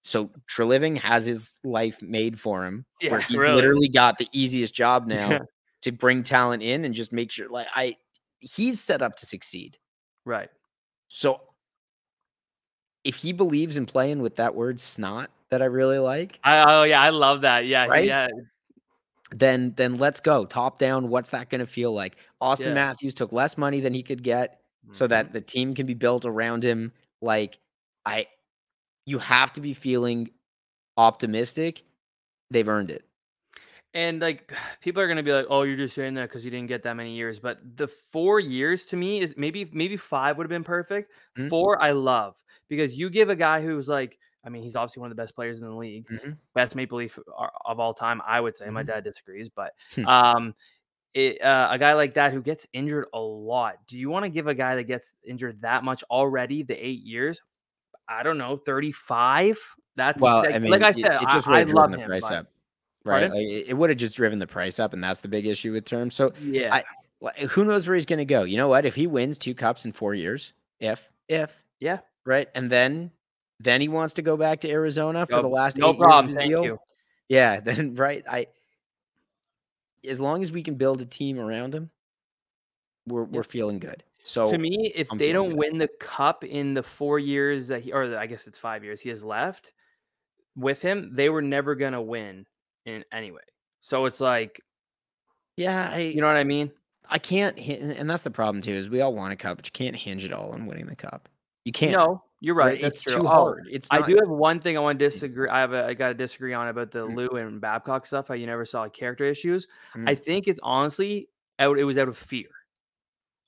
so 0.03 0.29
Treliving 0.51 0.99
has 0.99 1.27
his 1.27 1.61
life 1.65 2.03
made 2.03 2.41
for 2.41 2.65
him, 2.65 2.85
where 3.09 3.21
Yeah, 3.21 3.27
he's 3.29 3.39
really. 3.39 3.57
literally 3.57 3.89
got 3.89 4.19
the 4.19 4.29
easiest 4.33 4.75
job 4.75 5.07
now 5.07 5.47
to 5.83 5.93
bring 5.93 6.23
talent 6.25 6.63
in 6.63 6.85
and 6.85 6.95
just 6.95 7.13
make 7.13 7.31
sure 7.31 7.49
like 7.49 7.69
I 7.75 7.97
he's 8.41 8.81
set 8.81 9.03
up 9.03 9.17
to 9.19 9.27
succeed. 9.27 9.79
Right. 10.25 10.51
So 11.09 11.41
if 13.05 13.17
he 13.17 13.33
believes 13.33 13.77
in 13.77 13.87
playing 13.87 14.21
with 14.23 14.37
that 14.37 14.55
word 14.55 14.79
snot 14.81 15.31
that 15.53 15.63
I 15.63 15.67
really 15.67 15.99
like, 15.99 16.41
I, 16.43 16.65
oh 16.81 16.83
yeah, 16.83 17.01
I 17.01 17.11
love 17.11 17.43
that. 17.43 17.67
Yeah, 17.67 17.85
Right? 17.87 18.07
yeah. 18.07 18.27
then 19.31 19.73
then 19.77 19.97
let's 19.97 20.21
go. 20.21 20.45
Top 20.45 20.79
down, 20.79 21.09
what's 21.09 21.31
that 21.31 21.49
going 21.51 21.61
to 21.61 21.67
feel 21.67 21.93
like? 21.93 22.17
Austin 22.41 22.69
Yeah. 22.69 22.75
Matthews 22.75 23.15
took 23.15 23.33
less 23.33 23.57
money 23.57 23.81
than 23.81 23.95
he 23.95 24.03
could 24.03 24.23
get 24.23 24.61
so 24.93 25.05
Mhm. 25.07 25.11
that 25.11 25.33
the 25.33 25.41
team 25.41 25.75
can 25.75 25.87
be 25.87 25.95
built 25.95 26.25
around 26.25 26.65
him. 26.65 26.93
Like 27.21 27.59
I 28.05 28.27
you 29.07 29.19
have 29.19 29.53
to 29.55 29.61
be 29.61 29.75
feeling 29.75 30.31
optimistic. 30.97 31.85
They've 32.51 32.69
earned 32.69 32.91
it. 32.91 33.05
And 33.95 34.21
like 34.21 34.53
people 34.81 35.03
are 35.03 35.09
gonna 35.09 35.23
be 35.23 35.33
like, 35.33 35.47
"Oh, 35.51 35.63
you're 35.65 35.77
just 35.77 35.95
saying 35.95 36.15
that 36.15 36.29
because 36.31 36.45
you 36.47 36.51
didn't 36.51 36.69
get 36.69 36.83
that 36.85 36.95
many 36.97 37.15
years." 37.15 37.39
But 37.39 37.59
the 37.77 37.89
four 37.89 38.41
years 38.41 38.87
to 38.87 38.97
me 38.97 39.21
is 39.21 39.35
maybe 39.37 39.69
maybe 39.73 39.97
five 39.99 40.37
would 40.39 40.45
have 40.45 40.51
been 40.51 40.65
perfect. 40.65 41.13
Mhm. 41.39 41.49
Four, 41.51 41.81
I 41.83 41.91
love 41.91 42.35
because 42.69 42.97
you 42.97 43.11
give 43.11 43.29
a 43.31 43.37
guy 43.37 43.61
who's 43.63 43.89
like, 43.89 44.19
I 44.45 44.49
mean, 44.49 44.63
he's 44.63 44.75
obviously 44.77 45.01
one 45.01 45.11
of 45.11 45.17
the 45.17 45.23
best 45.23 45.35
players 45.35 45.61
in 45.61 45.69
the 45.69 45.75
league, 45.75 46.07
Mhm. 46.09 46.37
best 46.55 46.75
Maple 46.75 46.99
Leaf 46.99 47.19
of 47.65 47.79
all 47.81 47.95
time. 47.95 48.21
I 48.27 48.41
would 48.41 48.57
say. 48.57 48.69
My 48.71 48.83
Mhm. 48.83 48.87
dad 48.89 49.05
disagrees, 49.05 49.49
but 49.49 49.73
Hmm. 49.95 50.07
um, 50.07 50.55
it, 51.15 51.41
uh, 51.43 51.69
a 51.71 51.79
guy 51.79 51.93
like 51.93 52.15
that 52.15 52.33
who 52.33 52.41
gets 52.43 52.67
injured 52.73 53.07
a 53.13 53.21
lot. 53.21 53.77
Do 53.87 53.99
you 53.99 54.09
want 54.11 54.25
to 54.25 54.31
give 54.31 54.47
a 54.47 54.55
guy 54.55 54.77
that 54.77 54.85
gets 54.85 55.13
injured 55.25 55.61
that 55.63 55.85
much 55.85 56.03
already? 56.11 56.63
The 56.63 56.75
eight 56.75 57.03
years. 57.03 57.41
I 58.09 58.23
don't 58.23 58.39
know, 58.39 58.57
thirty-five. 58.57 59.59
That's 59.95 60.21
Well, 60.21 60.39
like, 60.39 60.55
I 60.55 60.59
mean, 60.59 60.71
like 60.71 60.83
I 60.83 60.93
said, 60.93 61.23
it 61.23 61.29
just 61.29 61.47
I, 61.47 61.65
would 61.65 61.71
I 61.71 61.73
love 61.73 61.93
the 61.93 61.99
him. 61.99 62.09
price 62.09 62.23
but- 62.29 62.33
up, 62.33 62.47
right? 63.05 63.31
Like, 63.31 63.47
it 63.47 63.75
would 63.77 63.91
have 63.91 63.99
just 63.99 64.17
driven 64.17 64.39
the 64.39 64.47
price 64.47 64.79
up, 64.81 64.93
and 64.95 65.05
that's 65.05 65.21
the 65.21 65.29
big 65.29 65.47
issue 65.47 65.71
with 65.73 65.85
terms. 65.85 66.15
So 66.15 66.33
Yeah, 66.41 66.75
I- 67.23 67.31
who 67.51 67.65
knows 67.65 67.87
where 67.87 67.95
he's 67.95 68.07
going 68.07 68.19
to 68.19 68.25
go? 68.25 68.43
You 68.45 68.57
know 68.57 68.69
what? 68.69 68.85
If 68.87 68.95
he 68.97 69.07
wins 69.07 69.39
two 69.39 69.55
cups 69.55 69.85
in 69.85 69.93
four 69.93 70.15
years, 70.15 70.53
if 70.81 71.13
if 71.29 71.63
yeah. 71.79 72.01
right, 72.25 72.49
and 72.55 72.69
then 72.71 73.13
then 73.63 73.81
he 73.81 73.89
wants 73.89 74.15
to 74.15 74.23
go 74.23 74.37
back 74.37 74.61
to 74.61 74.71
Arizona 74.71 75.27
for 75.27 75.37
No- 75.37 75.43
the 75.43 75.49
last 75.49 75.77
no 75.77 75.91
eight 75.91 75.99
problem. 75.99 76.11
years 76.11 76.23
of 76.25 76.29
his 76.29 76.37
Thank 76.39 76.49
deal. 76.51 76.65
you. 76.65 76.79
Yeah, 77.29 77.61
then 77.65 77.95
right. 77.95 78.25
I 78.31 78.47
as 80.09 80.21
long 80.21 80.43
as 80.43 80.51
we 80.51 80.63
can 80.63 80.75
build 80.75 81.01
a 81.01 81.07
team 81.07 81.39
around 81.39 81.75
him, 81.75 81.91
we're 83.07 83.25
we're 83.25 83.45
feeling 83.45 83.79
good. 83.79 84.03
So 84.25 84.47
to 84.51 84.59
me, 84.59 84.93
if 84.95 85.09
I'm 85.11 85.19
they 85.19 85.33
don't 85.33 85.51
good. 85.51 85.59
win 85.59 85.79
the 85.79 85.89
cup 86.01 86.45
in 86.45 86.75
the 86.75 86.83
four 86.83 87.19
years 87.19 87.69
that 87.69 87.83
he, 87.83 87.93
or 87.93 88.17
I 88.17 88.27
guess 88.27 88.47
it's 88.47 88.59
five 88.59 88.85
years 88.85 89.01
he 89.01 89.09
has 89.09 89.25
left 89.25 89.73
with 90.57 90.83
him, 90.83 91.11
they 91.15 91.29
were 91.29 91.43
never 91.43 91.75
gonna 91.75 92.03
win 92.03 92.47
in 92.87 93.05
anyway. 93.13 93.41
So 93.81 94.05
it's 94.07 94.21
like, 94.21 94.61
yeah, 95.57 95.91
I 95.93 95.99
you 96.01 96.21
know 96.21 96.29
what 96.29 96.37
I 96.37 96.45
mean? 96.45 96.71
I 97.09 97.19
can't, 97.19 97.59
and 97.59 98.09
that's 98.09 98.23
the 98.23 98.31
problem 98.31 98.63
too. 98.63 98.73
Is 98.73 98.89
we 98.89 99.01
all 99.01 99.15
want 99.15 99.33
a 99.33 99.37
cup, 99.37 99.59
but 99.59 99.67
you 99.67 99.73
can't 99.73 99.97
hinge 99.97 100.25
it 100.25 100.33
all 100.33 100.51
on 100.53 100.67
winning 100.67 100.87
the 100.87 100.97
cup. 100.97 101.29
You 101.65 101.73
can't. 101.73 101.93
No, 101.93 102.23
you're 102.43 102.55
right. 102.55 102.81
that's 102.81 102.99
It's 103.01 103.03
true. 103.13 103.23
too 103.23 103.27
Oh, 103.29 103.31
hard. 103.31 103.69
It's 103.71 103.89
I 103.91 104.01
not, 104.01 104.09
do 104.09 104.17
have 104.17 104.29
one 104.29 104.61
thing 104.61 104.77
I 104.77 104.81
want 104.81 104.99
to 104.99 105.09
disagree. 105.09 105.49
I 105.49 105.61
have 105.61 105.73
a, 105.73 105.87
I 105.87 105.95
got 105.95 106.09
to 106.09 106.15
disagree 106.15 106.53
on 106.53 106.69
about 106.69 106.91
the 106.91 107.07
Mm. 107.07 107.15
Lou 107.17 107.29
and 107.39 107.61
Babcock 107.61 108.05
stuff. 108.05 108.29
How 108.29 108.35
you 108.35 108.47
never 108.47 108.65
saw 108.65 108.89
character 108.89 109.25
issues. 109.25 109.67
I 109.95 109.99
Mm. 110.15 110.19
think 110.25 110.49
it's 110.49 110.61
honestly 110.63 111.29
out. 111.59 111.79
It 111.79 111.85
was 111.85 111.97
out 111.99 112.09
of 112.09 112.19
fear 112.19 112.49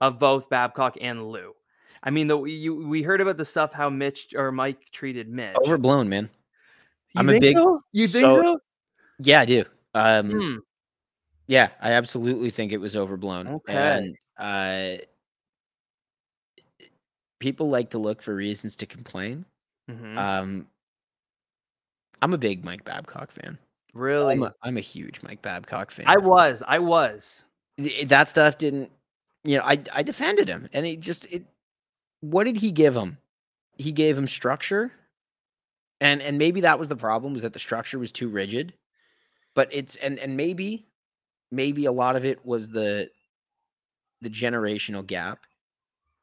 of 0.01 0.18
both 0.18 0.49
Babcock 0.49 0.97
and 1.01 1.28
Lou. 1.28 1.53
I 2.03 2.11
mean, 2.11 2.28
the 2.28 2.42
you 2.45 2.86
we 2.86 3.03
heard 3.03 3.20
about 3.20 3.36
the 3.36 3.45
stuff 3.45 3.72
how 3.72 3.90
Mitch 3.90 4.32
or 4.36 4.53
Mike 4.53 4.90
treated 4.92 5.28
Mitch. 5.28 5.57
overblown, 5.57 6.09
man. 6.09 6.30
You 7.14 7.20
I'm 7.20 7.28
a 7.28 7.40
big- 7.40 7.57
so? 7.57 7.82
You 7.92 8.07
think 8.09 8.22
so- 8.24 8.42
so? 8.42 8.59
Yeah, 9.18 9.40
I 9.40 9.45
do. 9.45 9.64
Um, 9.95 10.30
Hmm. 10.30 10.57
Yeah, 11.47 11.70
I 11.80 11.92
absolutely 11.92 12.51
think 12.51 12.72
it 12.72 12.78
was 12.78 12.97
overblown. 12.97 13.47
Okay. 13.49 13.72
And 13.74 14.16
uh, 14.38 15.05
people 17.45 17.68
like 17.68 17.90
to 17.90 17.99
look 17.99 18.22
for 18.22 18.34
reasons 18.34 18.74
to 18.74 18.86
complain. 18.86 19.45
Mhm. 19.90 20.16
Um, 20.16 20.66
I'm 22.22 22.32
a 22.32 22.38
big 22.38 22.64
Mike 22.64 22.84
Babcock 22.84 23.30
fan. 23.30 23.59
really? 23.92 24.32
I'm 24.32 24.42
a, 24.42 24.55
I'm 24.62 24.78
a 24.78 24.80
huge 24.80 25.22
Mike 25.22 25.42
Babcock 25.42 25.90
fan. 25.90 26.07
I 26.09 26.16
was. 26.16 26.62
I 26.66 26.78
was. 26.78 27.45
That 28.07 28.28
stuff 28.30 28.57
didn't, 28.57 28.90
you 29.45 29.59
know, 29.59 29.62
I 29.62 29.78
I 29.92 30.03
defended 30.03 30.49
him, 30.49 30.70
and 30.72 30.86
it 30.86 31.01
just 31.01 31.26
it. 31.26 31.45
What 32.22 32.45
did 32.45 32.57
he 32.57 32.72
give 32.72 32.97
him? 32.97 33.18
He 33.76 33.92
gave 33.92 34.16
him 34.16 34.26
structure, 34.26 34.90
and 36.01 36.22
and 36.22 36.38
maybe 36.38 36.62
that 36.62 36.78
was 36.78 36.88
the 36.88 36.97
problem 36.97 37.34
was 37.34 37.42
that 37.42 37.53
the 37.53 37.59
structure 37.59 37.99
was 37.99 38.11
too 38.11 38.30
rigid, 38.30 38.72
but 39.55 39.68
it's 39.70 39.97
and 39.97 40.18
and 40.18 40.34
maybe, 40.34 40.86
maybe 41.51 41.84
a 41.84 41.92
lot 41.92 42.16
of 42.16 42.24
it 42.24 42.47
was 42.47 42.70
the, 42.70 43.11
the 44.22 44.30
generational 44.30 45.07
gap. 45.07 45.40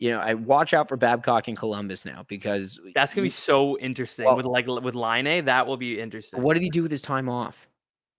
You 0.02 0.10
know, 0.10 0.20
I 0.20 0.34
watch 0.34 0.74
out 0.74 0.90
for 0.90 0.98
Babcock 0.98 1.48
in 1.48 1.56
Columbus 1.56 2.06
now 2.06 2.26
because 2.28 2.80
That's 2.96 3.14
gonna 3.14 3.24
be 3.26 3.30
so 3.30 3.78
interesting 3.78 4.26
Well- 4.26 4.36
with 4.36 4.48
like 4.48 4.66
with 4.66 4.96
Laine. 4.96 5.46
That 5.46 5.68
will 5.68 5.78
be 5.78 6.02
interesting. 6.02 6.42
what 6.42 6.56
did 6.56 6.64
he 6.64 6.72
do 6.72 6.82
with 6.82 6.90
his 6.92 7.04
time 7.04 7.30
off? 7.30 7.68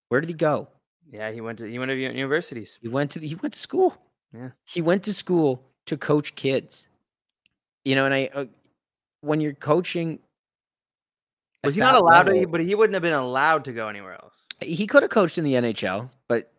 Where 0.09 0.21
did 0.21 0.29
he 0.29 0.35
go? 0.35 0.69
Yeah, 1.11 1.33
he 1.33 1.41
went 1.41 1.59
to 1.59 1.67
he 1.69 1.81
went 1.81 1.89
to 1.91 1.97
universities. 1.97 2.79
He 2.81 2.87
went 2.87 3.11
to 3.11 3.19
the, 3.19 3.27
he 3.27 3.35
went 3.35 3.55
to 3.55 3.59
school. 3.59 3.97
Yeah. 4.33 4.51
He 4.65 4.81
went 4.81 5.03
to 5.03 5.13
school 5.13 5.65
to 5.87 5.97
coach 5.97 6.37
kids. 6.37 6.87
You 7.85 7.97
know, 7.97 8.05
and 8.05 8.15
I 8.15 8.31
uh, 8.33 8.45
when 9.21 9.41
you're 9.41 9.53
coaching 9.53 10.21
Was 11.65 11.75
he 11.75 11.81
not 11.81 11.97
allowed 11.97 12.25
to? 12.25 12.47
But 12.47 12.61
he 12.61 12.77
wouldn't 12.77 12.95
have 12.95 13.03
been 13.03 13.13
allowed 13.13 13.65
to 13.65 13.73
go 13.73 13.89
anywhere 13.89 14.15
else. 14.15 14.37
He 14.61 14.87
could 14.87 15.03
have 15.03 15.11
coached 15.11 15.37
in 15.37 15.43
the 15.43 15.55
NHL, 15.55 16.09
but 16.29 16.53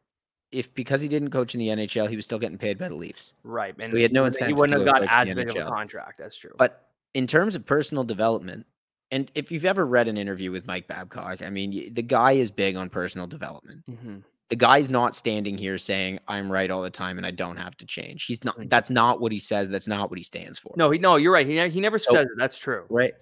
if 0.53 0.73
because 0.73 1.01
he 1.01 1.07
didn't 1.07 1.31
coach 1.31 1.53
in 1.55 1.59
the 1.59 1.67
NHL, 1.69 2.09
he 2.09 2.15
was 2.15 2.25
still 2.25 2.39
getting 2.39 2.57
paid 2.57 2.77
by 2.77 2.87
the 2.87 2.95
Leafs. 2.95 3.33
Right. 3.43 3.75
And 3.79 3.93
he 3.93 4.01
had 4.01 4.13
no 4.13 4.25
incentive 4.25 4.55
He 4.55 4.59
wouldn't 4.61 4.77
have 4.79 4.85
go 4.85 4.91
gotten 4.93 5.07
coach 5.07 5.27
in 5.27 5.37
as 5.39 5.45
big 5.45 5.57
of 5.57 5.67
a 5.67 5.69
contract. 5.69 6.17
That's 6.19 6.37
true. 6.37 6.53
But 6.57 6.87
in 7.13 7.27
terms 7.27 7.55
of 7.55 7.65
personal 7.65 8.03
development, 8.03 8.65
and 9.11 9.29
if 9.35 9.51
you've 9.51 9.65
ever 9.65 9.85
read 9.85 10.07
an 10.07 10.17
interview 10.17 10.51
with 10.51 10.65
Mike 10.65 10.87
Babcock, 10.87 11.41
I 11.41 11.49
mean, 11.49 11.93
the 11.93 12.01
guy 12.01 12.31
is 12.33 12.49
big 12.51 12.75
on 12.75 12.89
personal 12.89 13.27
development. 13.27 13.83
Mhm. 13.89 14.23
The 14.49 14.55
guy's 14.55 14.89
not 14.89 15.15
standing 15.15 15.57
here 15.57 15.77
saying 15.77 16.19
I'm 16.27 16.51
right 16.51 16.69
all 16.69 16.81
the 16.83 16.89
time 16.89 17.17
and 17.17 17.25
I 17.25 17.31
don't 17.31 17.57
have 17.57 17.75
to 17.77 17.85
change. 17.85 18.25
He's 18.25 18.43
not. 18.43 18.55
That's 18.69 18.89
not 18.89 19.19
what 19.21 19.31
he 19.31 19.39
says. 19.39 19.69
That's 19.69 19.87
not 19.87 20.09
what 20.09 20.17
he 20.19 20.23
stands 20.23 20.59
for. 20.59 20.73
no, 20.77 20.91
he 20.91 20.99
no, 20.99 21.15
you're 21.15 21.33
right. 21.33 21.45
He 21.47 21.55
ne- 21.55 21.69
he 21.69 21.79
never 21.81 21.97
So- 21.99 22.13
says 22.13 22.25
it. 22.25 22.31
That's 22.37 22.57
true. 22.57 22.85
right? 22.89 23.13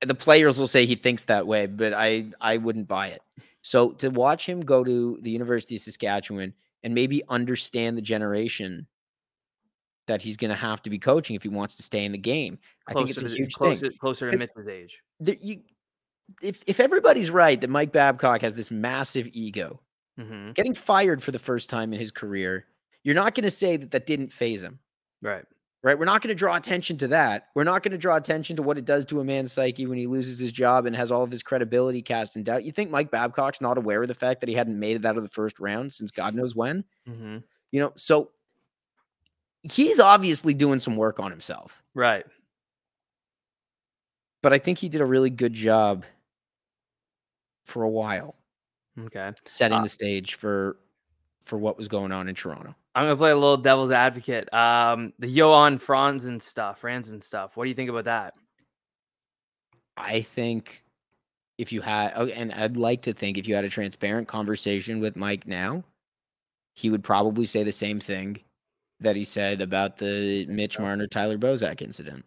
The 0.00 0.14
players 0.14 0.58
will 0.58 0.66
say 0.66 0.84
he 0.86 0.96
thinks 0.96 1.24
that 1.24 1.46
way, 1.46 1.66
but 1.66 1.92
I 1.92 2.26
I 2.40 2.56
wouldn't 2.56 2.88
buy 2.88 3.08
it. 3.08 3.22
So 3.60 3.92
to 3.92 4.08
watch 4.10 4.48
him 4.48 4.60
go 4.60 4.82
to 4.82 5.18
the 5.22 5.30
University 5.30 5.76
of 5.76 5.82
Saskatchewan 5.82 6.52
and 6.82 6.94
maybe 6.94 7.22
understand 7.28 7.96
the 7.96 8.02
generation 8.02 8.86
that 10.08 10.20
he's 10.22 10.36
going 10.36 10.50
to 10.50 10.56
have 10.56 10.82
to 10.82 10.90
be 10.90 10.98
coaching 10.98 11.36
if 11.36 11.42
he 11.42 11.48
wants 11.48 11.76
to 11.76 11.82
stay 11.82 12.04
in 12.04 12.10
the 12.12 12.18
game, 12.18 12.58
I 12.88 12.92
think 12.92 13.10
it's 13.10 13.18
a 13.18 13.22
Closer 13.22 13.36
to- 13.36 13.42
huge 13.42 13.54
closer, 13.54 13.88
thing. 13.88 13.98
Closer 14.00 14.30
to 14.30 14.36
Mitch's 14.36 14.68
age. 14.68 14.98
There- 15.20 15.36
you, 15.40 15.60
if 16.42 16.62
if 16.66 16.80
everybody's 16.80 17.30
right 17.30 17.60
that 17.60 17.70
Mike 17.70 17.92
Babcock 17.92 18.40
has 18.42 18.54
this 18.54 18.70
massive 18.70 19.28
ego, 19.32 19.80
hmm 20.18 20.50
getting 20.52 20.74
fired 20.74 21.22
for 21.22 21.30
the 21.30 21.38
first 21.38 21.70
time 21.70 21.92
in 21.92 21.98
his 21.98 22.10
career, 22.10 22.66
you're 23.04 23.14
not 23.14 23.34
going 23.34 23.44
to 23.44 23.50
say 23.50 23.76
that 23.76 23.90
that 23.92 24.06
didn't 24.06 24.32
phase 24.32 24.62
him. 24.62 24.78
Right. 25.22 25.44
Right? 25.82 25.98
We're 25.98 26.04
not 26.04 26.22
going 26.22 26.28
to 26.28 26.34
draw 26.34 26.56
attention 26.56 26.96
to 26.98 27.08
that. 27.08 27.48
We're 27.54 27.64
not 27.64 27.82
going 27.82 27.92
to 27.92 27.98
draw 27.98 28.16
attention 28.16 28.56
to 28.56 28.62
what 28.62 28.78
it 28.78 28.84
does 28.84 29.04
to 29.06 29.20
a 29.20 29.24
man's 29.24 29.52
psyche 29.52 29.86
when 29.86 29.98
he 29.98 30.06
loses 30.06 30.38
his 30.38 30.52
job 30.52 30.86
and 30.86 30.94
has 30.96 31.10
all 31.10 31.22
of 31.22 31.30
his 31.30 31.42
credibility 31.42 32.02
cast 32.02 32.36
in 32.36 32.42
doubt. 32.44 32.64
You 32.64 32.72
think 32.72 32.90
Mike 32.90 33.10
Babcock's 33.10 33.60
not 33.60 33.78
aware 33.78 34.02
of 34.02 34.08
the 34.08 34.14
fact 34.14 34.40
that 34.40 34.48
he 34.48 34.54
hadn't 34.54 34.78
made 34.78 34.96
it 34.96 35.04
out 35.04 35.16
of 35.16 35.22
the 35.22 35.28
first 35.30 35.58
round 35.60 35.92
since 35.92 36.10
God 36.10 36.34
knows 36.34 36.54
when? 36.54 36.84
hmm 37.06 37.38
You 37.72 37.80
know, 37.80 37.92
so 37.96 38.30
he's 39.62 40.00
obviously 40.00 40.54
doing 40.54 40.78
some 40.78 40.96
work 40.96 41.20
on 41.20 41.30
himself, 41.30 41.82
Right. 41.94 42.26
but 44.42 44.52
I 44.52 44.58
think 44.58 44.78
he 44.78 44.88
did 44.88 45.00
a 45.00 45.04
really 45.06 45.30
good 45.30 45.54
job 45.54 46.04
for 47.64 47.82
a 47.82 47.88
while 47.88 48.36
Okay. 48.98 49.32
setting 49.46 49.78
Uh, 49.78 49.82
the 49.82 49.88
stage 49.88 50.34
for 50.34 50.78
for 51.44 51.58
what 51.58 51.76
was 51.76 51.88
going 51.88 52.12
on 52.12 52.28
in 52.28 52.34
Toronto. 52.34 52.74
I'm 52.94 53.04
gonna 53.04 53.16
play 53.16 53.30
a 53.30 53.34
little 53.36 53.56
devil's 53.56 53.90
advocate. 53.90 54.52
Um, 54.52 55.12
the 55.18 55.26
Johan 55.28 55.78
Franzen 55.78 56.40
stuff, 56.42 56.80
Franzen 56.82 57.22
stuff. 57.22 57.56
What 57.56 57.64
do 57.64 57.68
you 57.70 57.74
think 57.74 57.90
about 57.90 58.04
that? 58.04 58.34
I 59.96 60.22
think 60.22 60.82
if 61.58 61.72
you 61.72 61.80
had, 61.80 62.12
oh, 62.16 62.26
and 62.26 62.52
I'd 62.52 62.76
like 62.76 63.02
to 63.02 63.12
think 63.12 63.36
if 63.38 63.46
you 63.46 63.54
had 63.54 63.64
a 63.64 63.68
transparent 63.68 64.26
conversation 64.28 65.00
with 65.00 65.16
Mike 65.16 65.46
now, 65.46 65.84
he 66.74 66.90
would 66.90 67.04
probably 67.04 67.44
say 67.44 67.62
the 67.62 67.72
same 67.72 68.00
thing 68.00 68.38
that 69.00 69.16
he 69.16 69.24
said 69.24 69.60
about 69.60 69.96
the 69.98 70.46
Mitch 70.46 70.78
Marner 70.78 71.06
Tyler 71.06 71.36
Bozak 71.38 71.82
incident, 71.82 72.24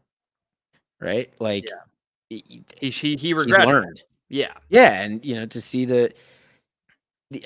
right? 1.02 1.34
Like, 1.40 1.66
he- 2.30 2.64
he- 2.80 2.90
He 2.90 3.16
he, 3.16 3.34
regretted. 3.34 3.68
learned. 3.68 4.04
Yeah. 4.30 4.54
Yeah, 4.70 5.02
and 5.02 5.24
you 5.26 5.36
know 5.36 5.46
to 5.48 5.62
see 5.62 5.86
the 5.86 6.14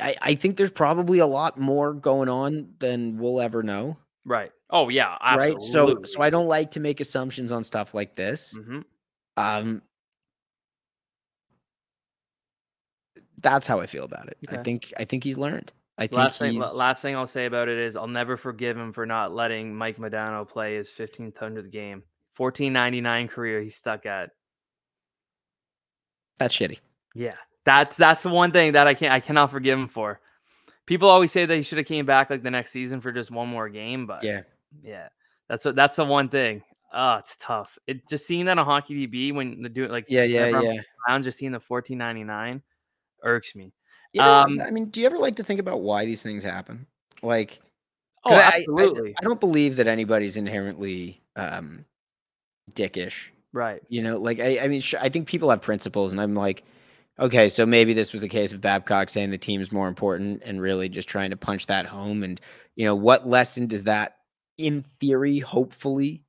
I, 0.01 0.15
I 0.21 0.35
think 0.35 0.57
there's 0.57 0.71
probably 0.71 1.19
a 1.19 1.25
lot 1.25 1.57
more 1.59 1.93
going 1.93 2.29
on 2.29 2.73
than 2.79 3.17
we'll 3.17 3.39
ever 3.41 3.63
know, 3.63 3.97
Right. 4.25 4.51
Oh 4.69 4.89
yeah. 4.89 5.17
right? 5.35 5.59
So 5.59 6.03
so 6.03 6.21
I 6.21 6.29
don't 6.29 6.47
like 6.47 6.71
to 6.71 6.79
make 6.79 6.99
assumptions 6.99 7.51
on 7.51 7.63
stuff 7.63 7.93
like 7.93 8.15
this. 8.15 8.51
hmm 8.51 8.81
Um, 9.37 9.81
that's 13.41 13.67
how 13.67 13.79
I 13.79 13.85
feel 13.85 14.03
about 14.03 14.27
it. 14.27 14.37
I 14.49 14.57
think 14.57 14.93
I 14.97 15.05
think 15.05 15.23
he's 15.23 15.37
learned. 15.37 15.71
I 15.97 16.07
think 16.07 16.17
Last 16.17 16.39
thing, 16.39 16.53
he's 16.53 16.73
last 16.73 17.01
thing 17.01 17.15
I'll 17.15 17.27
say 17.27 17.45
about 17.45 17.67
it 17.67 17.77
is 17.77 17.95
I'll 17.95 18.07
never 18.07 18.37
forgive 18.37 18.77
him 18.77 18.93
for 18.93 19.05
not 19.05 19.33
letting 19.33 19.75
Mike 19.75 19.97
Modano 19.97 20.47
play 20.47 20.75
his 20.75 20.89
1500th 20.89 21.71
game. 21.71 22.03
1499 22.37 23.27
career 23.27 23.61
he's 23.61 23.75
stuck 23.75 24.05
at. 24.05 24.29
that's 26.37 26.55
shitty. 26.55 26.79
Yeah. 27.15 27.35
That's 27.65 27.97
that's 27.97 28.23
the 28.23 28.29
one 28.29 28.51
thing 28.51 28.73
that 28.73 28.87
I 28.87 28.93
can't 28.93 29.13
I 29.13 29.19
cannot 29.19 29.51
forgive 29.51 29.77
him 29.77 29.87
for. 29.87 30.19
People 30.85 31.09
always 31.09 31.31
say 31.31 31.45
that 31.45 31.55
he 31.55 31.61
should 31.61 31.77
have 31.77 31.87
came 31.87 32.05
back 32.05 32.29
like 32.29 32.41
the 32.41 32.49
next 32.51 32.71
season 32.71 32.99
for 33.01 33.11
just 33.11 33.29
one 33.31 33.47
more 33.47 33.69
game, 33.69 34.07
but 34.07 34.23
Yeah, 34.23 34.41
yeah. 34.81 35.09
That's 35.47 35.65
what 35.65 35.75
that's 35.75 35.95
the 35.97 36.05
one 36.05 36.29
thing. 36.29 36.63
Oh, 36.93 37.17
it's 37.17 37.35
tough. 37.39 37.77
It 37.85 38.07
just 38.09 38.25
seeing 38.25 38.45
that 38.45 38.57
on 38.57 38.65
hockey 38.65 39.07
DB 39.07 39.33
when 39.33 39.61
the 39.61 39.69
do 39.69 39.83
it 39.83 39.91
like 39.91 40.05
yeah, 40.07 40.23
yeah, 40.23 40.47
yeah. 40.61 40.81
around, 41.07 41.23
just 41.23 41.37
seeing 41.37 41.51
the 41.51 41.59
1499 41.59 42.63
irks 43.23 43.53
me. 43.55 43.71
You 44.13 44.21
know, 44.23 44.27
Um, 44.33 44.59
I 44.65 44.71
mean, 44.71 44.85
do 44.89 44.99
you 44.99 45.05
ever 45.05 45.19
like 45.19 45.35
to 45.35 45.43
think 45.43 45.59
about 45.59 45.81
why 45.81 46.05
these 46.05 46.23
things 46.23 46.43
happen? 46.43 46.87
Like, 47.21 47.59
Oh, 48.25 48.31
'cause 48.31 48.39
I- 48.39 48.41
I- 48.43 48.57
absolutely. 48.57 49.15
I, 49.19 49.23
don't 49.23 49.39
believe 49.39 49.75
that 49.75 49.85
anybody's 49.87 50.35
inherently 50.35 51.21
um, 51.35 51.85
dickish. 52.71 53.29
right. 53.53 53.81
You 53.89 54.01
know, 54.03 54.17
like 54.17 54.39
I, 54.39 54.59
I 54.59 54.67
mean, 54.67 54.81
sh- 54.81 54.95
I 54.99 55.09
think 55.09 55.27
people 55.27 55.49
have 55.51 55.61
principles, 55.61 56.11
and 56.11 56.19
I'm 56.19 56.33
like, 56.35 56.63
okay, 57.19 57.49
so 57.49 57.65
maybe 57.65 57.93
this 57.93 58.13
was 58.13 58.23
a 58.23 58.27
case 58.27 58.53
of 58.53 58.61
Babcock 58.61 59.09
saying 59.09 59.29
the 59.29 59.37
team's 59.37 59.71
more 59.71 59.87
important 59.87 60.41
and 60.45 60.61
really 60.61 60.89
just 60.89 61.07
trying 61.09 61.29
to 61.31 61.37
punch 61.37 61.65
that 61.67 61.85
home. 61.85 62.23
And 62.23 62.39
you 62.75 62.85
know, 62.85 62.95
what 62.95 63.27
lesson 63.27 63.67
does 63.67 63.83
that, 63.83 64.17
in 64.57 64.83
theory, 64.99 65.39
hopefully, 65.39 66.23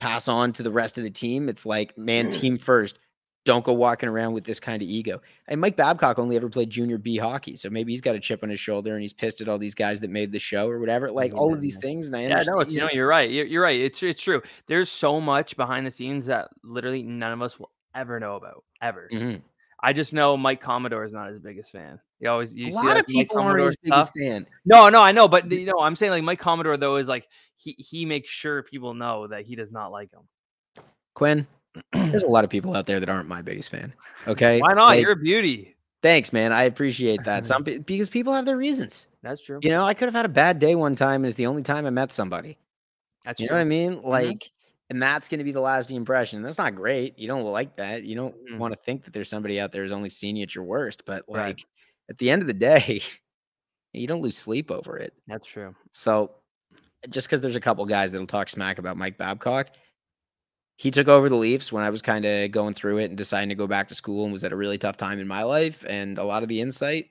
pass 0.00 0.28
on 0.28 0.52
to 0.54 0.62
the 0.62 0.70
rest 0.70 0.98
of 0.98 1.04
the 1.04 1.10
team? 1.10 1.48
It's 1.48 1.64
like, 1.66 1.96
man, 1.96 2.30
team 2.30 2.58
first. 2.58 2.98
Don't 3.44 3.64
go 3.64 3.72
walking 3.72 4.08
around 4.08 4.32
with 4.32 4.42
this 4.42 4.58
kind 4.58 4.82
of 4.82 4.88
ego. 4.88 5.20
And 5.46 5.60
Mike 5.60 5.76
Babcock 5.76 6.18
only 6.18 6.34
ever 6.34 6.48
played 6.48 6.68
junior 6.68 6.98
B 6.98 7.16
hockey, 7.16 7.54
so 7.54 7.70
maybe 7.70 7.92
he's 7.92 8.00
got 8.00 8.16
a 8.16 8.18
chip 8.18 8.42
on 8.42 8.48
his 8.48 8.58
shoulder 8.58 8.92
and 8.94 9.02
he's 9.02 9.12
pissed 9.12 9.40
at 9.40 9.46
all 9.48 9.56
these 9.56 9.76
guys 9.76 10.00
that 10.00 10.10
made 10.10 10.32
the 10.32 10.40
show 10.40 10.68
or 10.68 10.80
whatever. 10.80 11.12
Like 11.12 11.32
all 11.32 11.54
of 11.54 11.60
these 11.60 11.76
Yeah. 11.76 11.88
things, 11.88 12.08
and 12.08 12.16
I 12.16 12.22
Yeah, 12.22 12.42
no, 12.44 12.58
it's, 12.58 12.72
you 12.72 12.80
know, 12.80 12.88
you're 12.92 13.06
right. 13.06 13.30
You're, 13.30 13.46
you're 13.46 13.62
right. 13.62 13.80
It's 13.80 14.02
it's 14.02 14.20
true. 14.20 14.42
There's 14.66 14.90
so 14.90 15.20
much 15.20 15.56
behind 15.56 15.86
the 15.86 15.92
scenes 15.92 16.26
that 16.26 16.48
literally 16.64 17.04
none 17.04 17.32
of 17.32 17.40
us 17.40 17.56
will 17.56 17.70
ever 17.94 18.18
know 18.18 18.34
about 18.34 18.64
ever. 18.82 19.08
Mhm. 19.12 19.42
I 19.86 19.92
just 19.92 20.12
know 20.12 20.36
Mike 20.36 20.60
Commodore 20.60 21.04
is 21.04 21.12
not 21.12 21.28
his 21.28 21.38
biggest 21.38 21.70
fan. 21.70 22.00
You 22.18 22.28
always 22.28 22.52
you 22.52 22.66
a 22.66 22.70
see 22.70 22.74
lot 22.74 22.84
that 22.86 23.00
of 23.00 23.06
people 23.06 23.38
aren't 23.38 23.64
his 23.64 23.76
biggest 23.84 24.10
fan. 24.18 24.44
No, 24.64 24.88
no, 24.88 25.00
I 25.00 25.12
know, 25.12 25.28
but 25.28 25.48
you 25.48 25.64
know, 25.64 25.78
I'm 25.78 25.94
saying 25.94 26.10
like 26.10 26.24
Mike 26.24 26.40
Commodore 26.40 26.76
though 26.76 26.96
is 26.96 27.06
like 27.06 27.28
he 27.54 27.76
he 27.78 28.04
makes 28.04 28.28
sure 28.28 28.64
people 28.64 28.94
know 28.94 29.28
that 29.28 29.46
he 29.46 29.54
does 29.54 29.70
not 29.70 29.92
like 29.92 30.10
him. 30.12 30.22
Quinn, 31.14 31.46
there's 31.92 32.24
a 32.24 32.28
lot 32.36 32.42
of 32.42 32.50
people 32.50 32.74
out 32.74 32.86
there 32.86 32.98
that 32.98 33.08
aren't 33.08 33.28
my 33.28 33.42
biggest 33.42 33.70
fan. 33.70 33.94
Okay, 34.26 34.60
Why 34.60 34.74
not? 34.74 34.88
Like, 34.88 35.02
You're 35.02 35.12
a 35.12 35.16
beauty. 35.16 35.76
thanks, 36.02 36.32
man. 36.32 36.52
I 36.52 36.64
appreciate 36.64 37.22
that. 37.24 37.46
Some 37.46 37.62
because 37.62 38.10
people 38.10 38.34
have 38.34 38.44
their 38.44 38.56
reasons. 38.56 39.06
That's 39.22 39.40
true. 39.40 39.60
You 39.62 39.70
know, 39.70 39.84
I 39.84 39.94
could 39.94 40.06
have 40.08 40.14
had 40.16 40.24
a 40.24 40.28
bad 40.28 40.58
day 40.58 40.74
one 40.74 40.96
time, 40.96 41.24
Is 41.24 41.36
the 41.36 41.46
only 41.46 41.62
time 41.62 41.86
I 41.86 41.90
met 41.90 42.12
somebody. 42.12 42.58
That's 43.24 43.40
You 43.40 43.46
true. 43.46 43.54
know 43.54 43.58
what 43.60 43.66
I 43.66 43.68
mean? 43.68 43.96
Mm-hmm. 43.98 44.08
Like, 44.08 44.50
and 44.90 45.02
that's 45.02 45.28
going 45.28 45.38
to 45.38 45.44
be 45.44 45.52
the 45.52 45.60
lasting 45.60 45.96
impression. 45.96 46.42
That's 46.42 46.58
not 46.58 46.74
great. 46.74 47.18
You 47.18 47.26
don't 47.28 47.44
like 47.44 47.76
that. 47.76 48.04
You 48.04 48.14
don't 48.16 48.34
Mhm. 48.46 48.58
want 48.58 48.72
to 48.74 48.78
think 48.80 49.04
that 49.04 49.12
there's 49.12 49.28
somebody 49.28 49.58
out 49.60 49.72
there 49.72 49.82
who's 49.82 49.92
only 49.92 50.10
seen 50.10 50.36
you 50.36 50.42
at 50.44 50.54
your 50.54 50.64
worst. 50.64 51.04
But 51.06 51.28
like, 51.28 51.40
Right. 51.40 51.64
at 52.10 52.18
the 52.18 52.30
end 52.30 52.42
of 52.42 52.48
the 52.48 52.54
day, 52.54 53.02
you 53.92 54.06
don't 54.06 54.22
lose 54.22 54.36
sleep 54.38 54.70
over 54.70 54.96
it. 54.96 55.12
That's 55.26 55.48
true. 55.48 55.74
So 55.92 56.34
just 57.08 57.26
because 57.26 57.40
there's 57.40 57.56
a 57.56 57.60
couple 57.60 57.84
guys 57.86 58.12
that'll 58.12 58.26
talk 58.26 58.48
smack 58.48 58.78
about 58.78 58.96
Mike 58.96 59.16
Babcock, 59.18 59.70
he 60.76 60.90
took 60.90 61.08
over 61.08 61.28
the 61.28 61.36
Leafs 61.36 61.72
when 61.72 61.82
I 61.82 61.90
was 61.90 62.02
kind 62.02 62.24
of 62.26 62.50
going 62.50 62.74
through 62.74 62.98
it 62.98 63.06
and 63.06 63.16
deciding 63.16 63.48
to 63.48 63.54
go 63.54 63.66
back 63.66 63.88
to 63.88 63.94
school 63.94 64.24
and 64.24 64.32
was 64.32 64.44
at 64.44 64.52
a 64.52 64.56
really 64.56 64.76
tough 64.78 64.96
time 64.98 65.18
in 65.18 65.26
my 65.26 65.42
life. 65.42 65.84
And 65.88 66.18
a 66.18 66.24
lot 66.24 66.42
of 66.42 66.48
the 66.50 66.60
insight, 66.60 67.10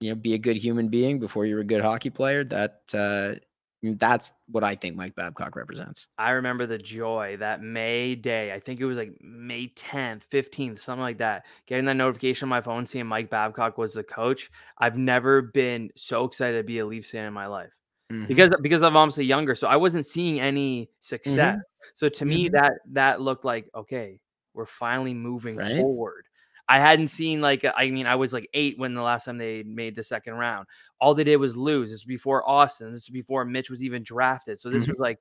you 0.00 0.10
know, 0.10 0.16
be 0.16 0.34
a 0.34 0.38
good 0.38 0.56
human 0.56 0.88
being 0.88 1.20
before 1.20 1.46
you're 1.46 1.60
a 1.60 1.64
good 1.64 1.80
hockey 1.82 2.10
player. 2.10 2.42
That 2.42 2.80
uh, 2.92 3.34
that's 3.82 4.32
what 4.48 4.64
I 4.64 4.74
think 4.76 4.96
Mike 4.96 5.14
Babcock 5.14 5.56
represents. 5.56 6.08
I 6.18 6.30
remember 6.32 6.66
the 6.66 6.78
joy 6.78 7.36
that 7.38 7.62
May 7.62 8.14
day. 8.14 8.52
I 8.52 8.60
think 8.60 8.80
it 8.80 8.84
was 8.84 8.98
like 8.98 9.16
May 9.22 9.68
10th, 9.68 10.24
15th, 10.30 10.78
something 10.78 11.00
like 11.00 11.18
that. 11.18 11.46
Getting 11.66 11.86
that 11.86 11.94
notification 11.94 12.46
on 12.46 12.50
my 12.50 12.60
phone, 12.60 12.84
seeing 12.84 13.06
Mike 13.06 13.30
Babcock 13.30 13.78
was 13.78 13.94
the 13.94 14.04
coach. 14.04 14.50
I've 14.78 14.96
never 14.98 15.40
been 15.42 15.90
so 15.96 16.24
excited 16.24 16.58
to 16.58 16.64
be 16.64 16.78
a 16.80 16.86
Leafs 16.86 17.10
fan 17.10 17.24
in 17.26 17.32
my 17.32 17.46
life 17.46 17.72
Mhm. 18.10 18.28
because 18.28 18.50
because 18.62 18.82
I'm 18.82 18.96
obviously 18.96 19.24
younger, 19.24 19.54
so 19.54 19.68
I 19.68 19.76
wasn't 19.76 20.06
seeing 20.06 20.38
any 20.40 20.90
success. 21.00 21.56
So 21.94 22.08
to 22.10 22.24
me, 22.26 22.48
Mhm. 22.48 22.50
that 22.50 22.72
that 22.92 23.20
looked 23.22 23.44
like 23.44 23.68
okay, 23.74 24.20
we're 24.54 24.66
finally 24.66 25.14
moving 25.14 25.58
Right. 25.58 25.74
forward. 25.74 26.26
I 26.68 26.78
hadn't 26.78 27.08
seen 27.08 27.40
like 27.40 27.64
I 27.76 27.90
mean 27.90 28.06
I 28.06 28.14
was 28.14 28.32
like 28.32 28.48
eight 28.54 28.78
when 28.78 28.94
the 28.94 29.02
last 29.02 29.24
time 29.24 29.36
they 29.38 29.62
made 29.64 29.94
the 29.96 30.04
second 30.04 30.34
round. 30.34 30.66
All 31.00 31.14
they 31.14 31.24
did 31.24 31.36
was 31.36 31.56
lose. 31.56 31.90
This 31.90 32.00
was 32.00 32.04
before 32.04 32.48
Austin. 32.48 32.92
This 32.92 33.02
was 33.08 33.12
before 33.12 33.44
Mitch 33.44 33.68
was 33.70 33.82
even 33.84 34.02
drafted. 34.02 34.58
So 34.60 34.70
this 34.70 34.84
Mhm. 34.84 34.88
was 34.88 34.98
like 34.98 35.18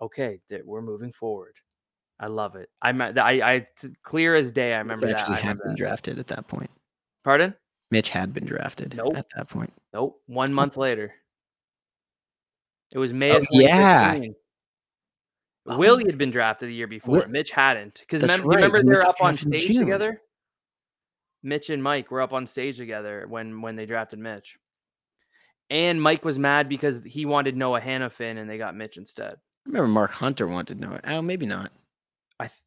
okay, 0.00 0.40
that 0.48 0.64
we're 0.64 0.80
moving 0.82 1.12
forward. 1.12 1.56
I 2.20 2.26
love 2.26 2.56
it. 2.56 2.68
I'm 2.82 3.00
I 3.02 3.12
I 3.16 3.66
t- 3.78 3.90
clear 4.02 4.34
as 4.34 4.50
day. 4.50 4.74
I 4.74 4.78
remember 4.78 5.06
Mitch 5.06 5.16
that. 5.16 5.20
actually 5.22 5.36
I 5.36 5.40
had 5.40 5.58
been 5.58 5.68
that. 5.72 5.76
drafted 5.78 6.18
at 6.18 6.26
that 6.28 6.48
point. 6.48 6.70
Pardon? 7.24 7.54
Mitch 7.90 8.08
had 8.08 8.32
been 8.34 8.44
drafted 8.44 8.94
Nope. 8.96 9.16
at 9.16 9.26
that 9.36 9.48
point. 9.48 9.72
Nope. 9.92 10.20
One 10.26 10.52
month 10.54 10.76
later. 10.76 11.14
It 12.90 12.98
was 12.98 13.12
May 13.12 13.32
Oh, 13.32 13.36
of 13.38 13.46
yeah. 13.50 14.14
2015. 14.14 14.34
Oh. 15.66 15.78
Willie 15.78 16.04
had 16.06 16.16
been 16.18 16.30
drafted 16.30 16.70
the 16.70 16.74
year 16.74 16.86
before. 16.86 17.26
Mitch 17.28 17.50
hadn't. 17.50 18.00
Because 18.00 18.22
remember, 18.22 18.48
right, 18.48 18.56
remember 18.56 18.82
they 18.82 18.88
were 18.88 19.04
up 19.04 19.20
on 19.20 19.34
stage 19.36 19.76
together? 19.76 20.22
Mitch 21.42 21.70
and 21.70 21.82
Mike 21.82 22.10
were 22.10 22.20
up 22.20 22.32
on 22.32 22.46
stage 22.46 22.76
together 22.76 23.26
when 23.28 23.60
when 23.62 23.76
they 23.76 23.86
drafted 23.86 24.18
Mitch. 24.18 24.56
And 25.70 26.00
Mike 26.00 26.24
was 26.24 26.38
mad 26.38 26.68
because 26.68 27.02
he 27.04 27.26
wanted 27.26 27.56
Noah 27.56 27.80
Hanifin 27.80 28.38
and 28.38 28.48
they 28.48 28.58
got 28.58 28.74
Mitch 28.74 28.96
instead. 28.96 29.34
I 29.34 29.68
remember 29.70 29.88
Mark 29.88 30.10
Hunter 30.10 30.48
wanted 30.48 30.80
Noah. 30.80 31.00
Oh, 31.04 31.20
maybe 31.22 31.44
not. 31.46 31.70
I 32.40 32.44
th- 32.46 32.58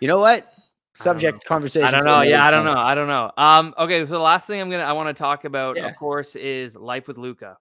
You 0.00 0.08
know 0.08 0.18
what? 0.18 0.52
Subject 0.94 1.44
conversation. 1.44 1.86
I 1.86 1.92
don't 1.92 2.04
know. 2.04 2.22
Yeah, 2.22 2.44
I 2.44 2.50
don't 2.50 2.64
know. 2.64 2.76
I 2.76 2.94
don't 2.96 3.06
know. 3.06 3.30
Um 3.36 3.74
okay, 3.78 4.00
so 4.00 4.12
the 4.12 4.18
last 4.18 4.46
thing 4.48 4.60
I'm 4.60 4.70
to 4.70 4.78
I 4.78 4.92
want 4.92 5.08
to 5.08 5.14
talk 5.14 5.44
about 5.44 5.76
Yeah. 5.76 5.86
of 5.88 5.96
course 5.96 6.34
is 6.34 6.74
Life 6.74 7.06
with 7.06 7.18
Luca. 7.18 7.56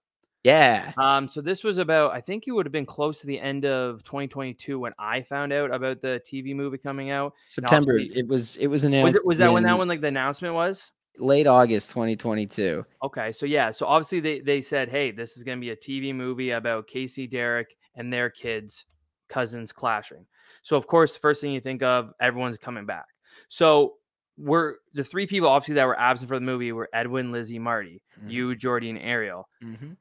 Yeah. 0.48 0.94
Um, 0.98 1.28
so 1.28 1.42
this 1.42 1.64
was 1.64 1.78
about, 1.78 2.14
I 2.14 2.22
think 2.22 2.48
it 2.48 2.52
would 2.52 2.66
have 2.66 2.72
been 2.72 2.86
close 2.86 3.20
to 3.20 3.28
the 3.28 3.38
end 3.38 3.66
of 3.66 4.02
2022 4.06 4.80
when 4.80 4.94
I 4.98 5.22
found 5.22 5.52
out 5.52 5.74
about 5.74 6.02
the 6.02 6.22
TV 6.26 6.56
movie 6.56 6.78
coming 6.78 7.12
out. 7.12 7.34
September. 7.48 7.94
obviously- 7.96 8.20
It 8.20 8.28
was 8.28 8.56
it 8.58 8.68
was 8.68 8.86
announced. 8.86 9.04
Was, 9.04 9.16
it, 9.16 9.22
was 9.28 9.38
that 9.40 9.52
when 9.52 9.64
that 9.64 9.78
one 9.78 9.90
like 9.90 10.02
the 10.02 10.08
announcement 10.08 10.54
was? 10.54 10.92
late 11.20 11.48
August 11.48 11.90
2022. 11.90 12.86
Okay, 13.04 13.32
so 13.32 13.46
yeah, 13.48 13.72
so 13.72 13.88
obviously 13.88 14.20
they 14.20 14.40
they 14.40 14.62
said, 14.62 14.88
hey, 14.88 15.12
this 15.12 15.36
is 15.36 15.44
going 15.44 15.58
to 15.58 15.60
be 15.60 15.72
a 15.72 15.76
TV 15.76 16.14
movie 16.16 16.52
about 16.52 16.88
Casey, 16.88 17.26
Derek, 17.28 17.76
and 17.96 18.14
their 18.14 18.30
kids, 18.30 18.86
cousins 19.28 19.74
clashing. 19.74 20.26
So 20.62 20.78
of 20.78 20.88
course, 20.88 21.18
first 21.18 21.42
thing 21.42 21.52
you 21.52 21.60
think 21.60 21.82
of, 21.82 22.14
everyone's 22.22 22.58
coming 22.58 22.86
back. 22.86 23.08
So 23.50 23.96
we're 24.38 24.76
the 24.94 25.04
three 25.04 25.26
people 25.28 25.50
obviously 25.50 25.76
that 25.76 25.86
were 25.88 26.00
absent 26.00 26.30
for 26.30 26.36
the 26.36 26.46
movie 26.46 26.72
were 26.72 26.90
Edwin, 26.94 27.32
Lizzie, 27.32 27.60
Marty, 27.60 28.02
Mhm. 28.24 28.32
you, 28.32 28.56
Jordy, 28.56 28.90
and 28.90 29.00
Ariel. 29.00 29.48
Mm-hmm. 29.64 29.92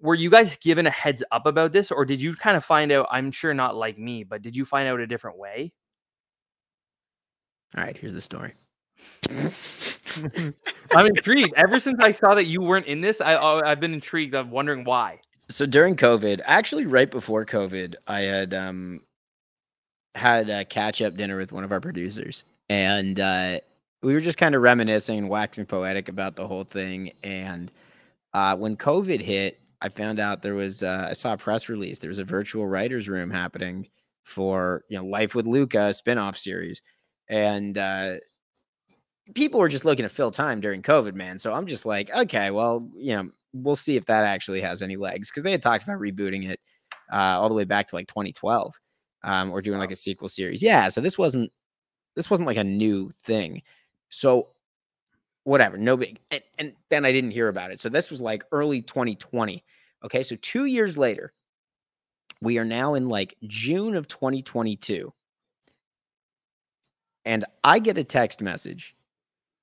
Were 0.00 0.14
you 0.14 0.30
guys 0.30 0.56
given 0.58 0.86
a 0.86 0.90
heads 0.90 1.22
up 1.32 1.46
about 1.46 1.72
this, 1.72 1.90
or 1.90 2.04
did 2.04 2.20
you 2.20 2.34
kind 2.36 2.56
of 2.56 2.64
find 2.64 2.92
out? 2.92 3.06
I'm 3.10 3.30
sure 3.30 3.54
not 3.54 3.74
like 3.76 3.98
me, 3.98 4.22
but 4.24 4.42
did 4.42 4.54
you 4.56 4.64
find 4.64 4.88
out 4.88 5.00
a 5.00 5.06
different 5.06 5.38
way? 5.38 5.72
All 7.76 7.82
right, 7.84 7.96
here's 7.96 8.14
the 8.14 8.20
story. 8.20 8.54
I'm 10.94 11.06
intrigued. 11.06 11.54
Ever 11.56 11.78
since 11.80 11.98
I 12.02 12.12
saw 12.12 12.34
that 12.34 12.44
you 12.44 12.60
weren't 12.62 12.86
in 12.86 13.00
this, 13.00 13.20
I 13.20 13.34
I- 13.34 13.70
I've 13.70 13.80
been 13.80 13.94
intrigued. 13.94 14.34
I'm 14.34 14.50
wondering 14.50 14.84
why. 14.84 15.20
so 15.48 15.66
during 15.66 15.94
COVID, 15.96 16.40
actually 16.44 16.86
right 16.86 17.10
before 17.10 17.44
COVID, 17.44 17.94
I 18.06 18.20
had 18.22 18.54
um 18.54 19.00
had 20.14 20.48
a 20.48 20.64
catch 20.64 21.02
up 21.02 21.16
dinner 21.16 21.36
with 21.36 21.50
one 21.52 21.64
of 21.64 21.72
our 21.72 21.80
producers, 21.80 22.44
and 22.68 23.18
uh, 23.18 23.58
we 24.04 24.14
were 24.14 24.20
just 24.20 24.38
kind 24.38 24.54
of 24.54 24.62
reminiscing 24.62 25.18
and 25.18 25.28
waxing 25.28 25.66
poetic 25.66 26.08
about 26.08 26.36
the 26.36 26.46
whole 26.46 26.64
thing. 26.64 27.12
And 27.24 27.72
uh, 28.34 28.56
when 28.56 28.76
COVID 28.76 29.20
hit, 29.20 29.60
I 29.80 29.88
found 29.88 30.20
out 30.20 30.42
there 30.42 30.54
was 30.54 30.82
uh, 30.82 31.08
I 31.10 31.14
saw 31.14 31.32
a 31.32 31.38
press 31.38 31.68
release. 31.68 31.98
There 31.98 32.08
was 32.08 32.18
a 32.18 32.24
virtual 32.24 32.66
writers 32.66 33.08
room 33.08 33.30
happening 33.30 33.88
for 34.22 34.84
you 34.88 34.98
know 34.98 35.04
Life 35.04 35.34
with 35.34 35.46
Luca 35.46 35.92
spinoff 35.92 36.36
series, 36.36 36.82
and 37.28 37.76
uh, 37.76 38.14
people 39.34 39.60
were 39.60 39.68
just 39.68 39.84
looking 39.84 40.04
to 40.04 40.08
fill 40.08 40.30
time 40.30 40.60
during 40.60 40.82
COVID, 40.82 41.14
man. 41.14 41.38
So 41.38 41.52
I'm 41.52 41.66
just 41.66 41.86
like, 41.86 42.10
okay, 42.14 42.50
well, 42.50 42.88
you 42.94 43.16
know, 43.16 43.30
we'll 43.52 43.76
see 43.76 43.96
if 43.96 44.04
that 44.06 44.24
actually 44.24 44.60
has 44.60 44.82
any 44.82 44.96
legs 44.96 45.30
because 45.30 45.42
they 45.42 45.52
had 45.52 45.62
talked 45.62 45.84
about 45.84 46.00
rebooting 46.00 46.48
it 46.48 46.60
uh, 47.12 47.40
all 47.40 47.48
the 47.48 47.54
way 47.54 47.64
back 47.64 47.88
to 47.88 47.96
like 47.96 48.08
2012 48.08 48.74
um, 49.24 49.50
or 49.50 49.62
doing 49.62 49.78
like 49.78 49.90
a 49.90 49.96
sequel 49.96 50.28
series. 50.28 50.62
Yeah, 50.62 50.88
so 50.88 51.00
this 51.00 51.16
wasn't 51.18 51.50
this 52.16 52.30
wasn't 52.30 52.46
like 52.46 52.56
a 52.56 52.64
new 52.64 53.10
thing. 53.24 53.62
So 54.14 54.48
whatever, 55.42 55.76
no 55.76 55.96
big. 55.96 56.20
And, 56.30 56.42
and 56.58 56.72
then 56.88 57.04
I 57.04 57.10
didn't 57.10 57.32
hear 57.32 57.48
about 57.48 57.72
it. 57.72 57.80
So 57.80 57.88
this 57.88 58.10
was 58.10 58.20
like 58.20 58.44
early 58.52 58.80
2020. 58.80 59.64
Okay, 60.04 60.22
so 60.22 60.36
two 60.40 60.66
years 60.66 60.96
later, 60.96 61.32
we 62.40 62.58
are 62.58 62.64
now 62.64 62.94
in 62.94 63.08
like 63.08 63.36
June 63.46 63.96
of 63.96 64.06
2022, 64.06 65.12
and 67.24 67.44
I 67.64 67.78
get 67.78 67.98
a 67.98 68.04
text 68.04 68.42
message 68.42 68.94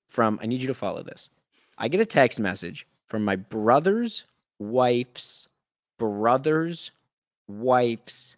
from. 0.07 0.39
I 0.41 0.47
need 0.47 0.61
you 0.61 0.67
to 0.67 0.73
follow 0.73 1.03
this. 1.03 1.29
I 1.77 1.87
get 1.87 2.01
a 2.01 2.05
text 2.05 2.39
message 2.39 2.87
from 3.07 3.23
my 3.23 3.35
brother's 3.35 4.25
wife's 4.57 5.47
brother's 5.99 6.91
wife's 7.47 8.35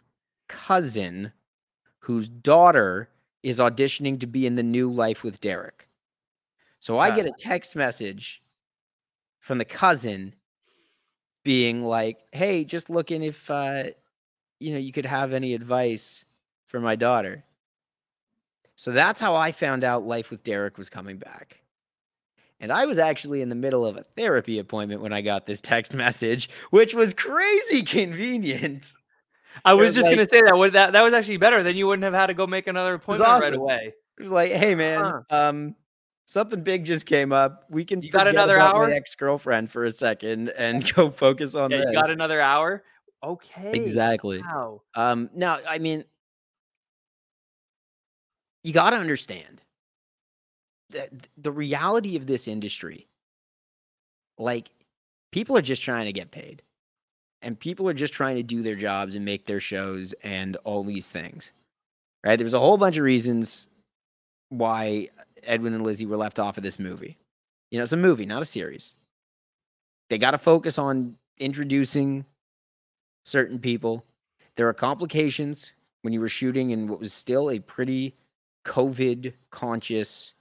cousin 0.49 1.32
whose 1.99 2.28
daughter 2.28 3.09
is 3.43 3.59
auditioning 3.59 4.20
to 4.20 4.28
be 4.28 4.45
in 4.45 4.55
the 4.55 4.64
new 4.64 4.91
Life 4.91 5.24
with 5.24 5.39
Derek. 5.39 5.88
So 6.84 6.99
I 6.99 7.11
get 7.11 7.25
a 7.25 7.31
text 7.31 7.77
message 7.77 8.43
from 9.39 9.57
the 9.57 9.63
cousin 9.63 10.36
being 11.45 11.81
like, 11.81 12.17
"Hey, 12.34 12.65
just 12.65 12.89
looking 12.89 13.23
if 13.23 13.49
uh 13.49 13.86
you 14.59 14.73
know, 14.73 14.79
you 14.79 14.91
could 14.91 15.05
have 15.05 15.31
any 15.31 15.53
advice 15.53 16.25
for 16.65 16.81
my 16.81 16.97
daughter." 16.97 17.45
So 18.75 18.91
that's 18.91 19.21
how 19.21 19.34
I 19.34 19.53
found 19.53 19.86
out 19.86 20.03
Life 20.03 20.29
with 20.29 20.43
Derek 20.43 20.77
was 20.77 20.89
coming 20.89 21.15
back. 21.17 21.61
And 22.59 22.69
I 22.69 22.86
was 22.86 22.99
actually 22.99 23.41
in 23.41 23.47
the 23.47 23.55
middle 23.55 23.86
of 23.86 23.95
a 23.95 24.03
therapy 24.03 24.59
appointment 24.59 25.01
when 25.01 25.13
I 25.13 25.21
got 25.21 25.45
this 25.45 25.61
text 25.61 25.93
message, 25.93 26.49
which 26.71 26.93
was 26.93 27.13
crazy 27.13 27.81
convenient. 27.86 28.91
I 29.63 29.73
was 29.73 29.86
was 29.86 29.95
just 29.95 30.07
like- 30.07 30.17
gonna 30.17 30.27
say 30.27 30.41
that. 30.41 30.73
That 30.73 30.91
that 30.91 31.03
was 31.05 31.13
actually 31.13 31.38
better. 31.38 31.63
Then 31.63 31.77
you 31.77 31.88
wouldn't 31.88 32.03
have 32.03 32.13
had 32.13 32.27
to 32.27 32.34
go 32.34 32.45
make 32.45 32.67
another 32.67 32.95
appointment 32.95 33.29
right 33.41 33.53
away. 33.53 33.93
It 34.19 34.23
was 34.23 34.31
like, 34.34 34.51
hey 34.51 34.75
man, 34.75 35.23
um, 35.29 35.75
something 36.26 36.61
big 36.61 36.86
just 36.86 37.05
came 37.05 37.32
up. 37.32 37.65
We 37.69 37.86
can 37.86 38.01
You 38.01 38.11
got 38.11 38.28
another 38.28 38.55
about 38.55 38.76
hour? 38.76 38.88
my 38.88 38.95
ex-girlfriend 38.95 39.71
for 39.71 39.86
a 39.86 39.91
second 39.91 40.49
and 40.49 40.91
go 40.95 41.09
focus 41.11 41.55
on 41.55 41.71
Yeah, 41.71 41.80
this. 41.80 41.88
you 41.89 41.93
got 41.93 42.09
another 42.09 42.41
hour. 42.41 42.84
Okay. 43.24 43.71
exactly. 43.74 44.41
Wow. 44.41 44.82
Um, 44.95 45.30
now, 45.34 45.59
I 45.67 45.80
mean, 45.80 46.03
you 48.63 48.74
got 48.74 48.91
to 48.91 48.97
understand 48.97 49.61
that 50.89 51.09
the 51.38 51.51
reality 51.51 52.15
of 52.17 52.28
this 52.28 52.47
industry, 52.47 53.07
like, 54.38 54.69
people 55.32 55.57
are 55.57 55.61
just 55.61 55.82
trying 55.82 56.05
to 56.05 56.13
get 56.13 56.32
paid, 56.32 56.61
and 57.41 57.59
people 57.59 57.88
are 57.89 57.93
just 57.93 58.13
trying 58.13 58.36
to 58.36 58.43
do 58.43 58.61
their 58.61 58.76
jobs 58.76 59.15
and 59.15 59.24
make 59.26 59.45
their 59.45 59.59
shows 59.59 60.13
and 60.24 60.55
all 60.65 60.84
these 60.84 61.09
things, 61.09 61.51
right? 62.26 62.38
There's 62.38 62.53
a 62.53 62.59
whole 62.59 62.78
bunch 62.78 62.97
of 62.97 63.03
reasons 63.03 63.67
why 64.49 65.09
Edwin 65.45 65.73
and 65.73 65.83
Lizzie 65.83 66.05
were 66.05 66.17
left 66.17 66.39
off 66.39 66.57
of 66.57 66.63
this 66.63 66.79
movie. 66.79 67.17
You 67.71 67.79
know, 67.79 67.83
it's 67.83 67.93
a 67.93 67.97
movie, 67.97 68.25
not 68.25 68.41
a 68.41 68.45
series. 68.45 68.93
They 70.09 70.17
got 70.17 70.31
to 70.31 70.37
focus 70.37 70.77
on 70.77 71.15
introducing 71.39 72.25
certain 73.25 73.59
people. 73.59 74.05
There 74.55 74.67
are 74.67 74.73
complications 74.73 75.73
when 76.03 76.13
you 76.13 76.19
were 76.19 76.29
shooting 76.29 76.71
in 76.71 76.87
what 76.87 76.99
was 76.99 77.13
still 77.13 77.49
a 77.49 77.59
pretty 77.59 78.15
COVID 78.65 79.33
conscious 79.49 80.33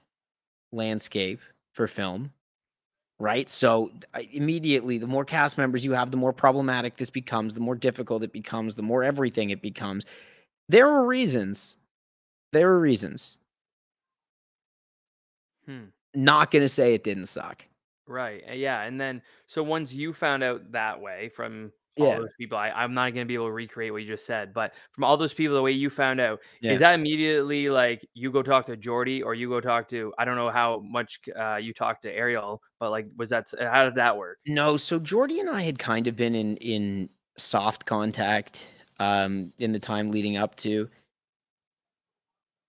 landscape 0.72 1.40
for 1.72 1.86
film, 1.86 2.32
right? 3.18 3.48
So 3.48 3.90
immediately, 4.32 4.98
the 4.98 5.06
more 5.06 5.24
cast 5.24 5.56
members 5.56 5.84
you 5.84 5.92
have, 5.92 6.10
the 6.10 6.16
more 6.16 6.32
problematic 6.32 6.96
this 6.96 7.10
becomes, 7.10 7.54
the 7.54 7.60
more 7.60 7.74
difficult 7.74 8.22
it 8.22 8.32
becomes, 8.32 8.74
the 8.74 8.82
more 8.82 9.02
everything 9.02 9.50
it 9.50 9.62
becomes. 9.62 10.04
There 10.68 10.86
were 10.86 11.06
reasons. 11.06 11.76
There 12.52 12.68
were 12.68 12.80
reasons. 12.80 13.38
Hmm. 15.66 15.84
Not 16.14 16.50
going 16.50 16.62
to 16.62 16.68
say 16.68 16.94
it 16.94 17.04
didn't 17.04 17.26
suck. 17.26 17.64
Right. 18.06 18.42
uh, 18.48 18.52
Yeah. 18.54 18.82
And 18.82 19.00
then 19.00 19.22
so 19.46 19.62
once 19.62 19.92
you 19.94 20.12
found 20.12 20.42
out 20.42 20.70
that 20.72 21.00
way 21.00 21.30
from 21.30 21.72
all 21.98 22.06
Yeah. 22.06 22.18
those 22.18 22.30
people, 22.38 22.58
I, 22.58 22.70
I'm 22.70 22.94
not 22.94 23.10
gonna 23.14 23.26
be 23.26 23.34
able 23.34 23.46
to 23.46 23.52
recreate 23.52 23.92
what 23.92 24.02
you 24.02 24.08
just 24.08 24.26
said, 24.26 24.52
but 24.52 24.72
from 24.92 25.04
all 25.04 25.16
those 25.16 25.32
people, 25.34 25.54
the 25.54 25.62
way 25.62 25.72
you 25.72 25.88
found 25.88 26.20
out, 26.20 26.40
Yeah. 26.60 26.72
is 26.72 26.80
that 26.80 26.94
immediately 26.94 27.68
like 27.70 28.04
you 28.14 28.32
go 28.32 28.42
talk 28.42 28.66
to 28.66 28.76
Jordy 28.76 29.22
or 29.22 29.34
you 29.34 29.48
go 29.48 29.60
talk 29.60 29.88
to 29.90 30.12
I 30.18 30.24
don't 30.24 30.36
know 30.36 30.50
how 30.50 30.80
much 30.80 31.20
uh, 31.38 31.56
you 31.56 31.72
talked 31.72 32.02
to 32.02 32.10
Ariel, 32.12 32.60
but 32.80 32.90
like 32.90 33.06
was 33.16 33.30
that 33.30 33.46
how 33.60 33.84
did 33.84 33.94
that 33.94 34.16
work? 34.16 34.38
No, 34.46 34.76
so 34.76 34.98
Jordy 34.98 35.38
and 35.40 35.48
I 35.50 35.62
had 35.62 35.78
kind 35.78 36.06
of 36.06 36.16
been 36.16 36.34
in 36.34 36.56
in 36.58 37.08
soft 37.38 37.86
contact 37.86 38.66
um 38.98 39.52
in 39.58 39.72
the 39.72 39.78
time 39.78 40.10
leading 40.10 40.36
up 40.36 40.56
to. 40.56 40.88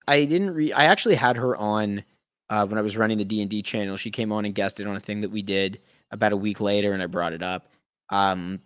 I 0.08 0.26
didn't 0.26 0.52
re 0.52 0.72
I 0.74 0.86
actually 0.86 1.16
had 1.16 1.38
her 1.38 1.56
on 1.58 2.04
uh 2.50 2.66
when 2.66 2.78
I 2.78 2.82
was 2.82 2.98
running 2.98 3.18
the 3.18 3.26
D&D 3.26 3.64
channel. 3.64 3.98
She 3.98 4.12
came 4.12 4.32
on 4.32 4.46
and 4.46 4.56
guested 4.56 4.88
on 4.88 4.96
a 4.96 5.00
thing 5.00 5.22
that 5.22 5.32
we 5.32 5.41
did 5.41 5.80
about 6.12 6.34
a 6.34 6.38
week 6.38 6.60
later 6.60 6.94
and 6.94 7.02
I 7.02 7.08
brought 7.08 7.34
it 7.34 7.44
up. 7.44 7.68
Um 8.10 8.62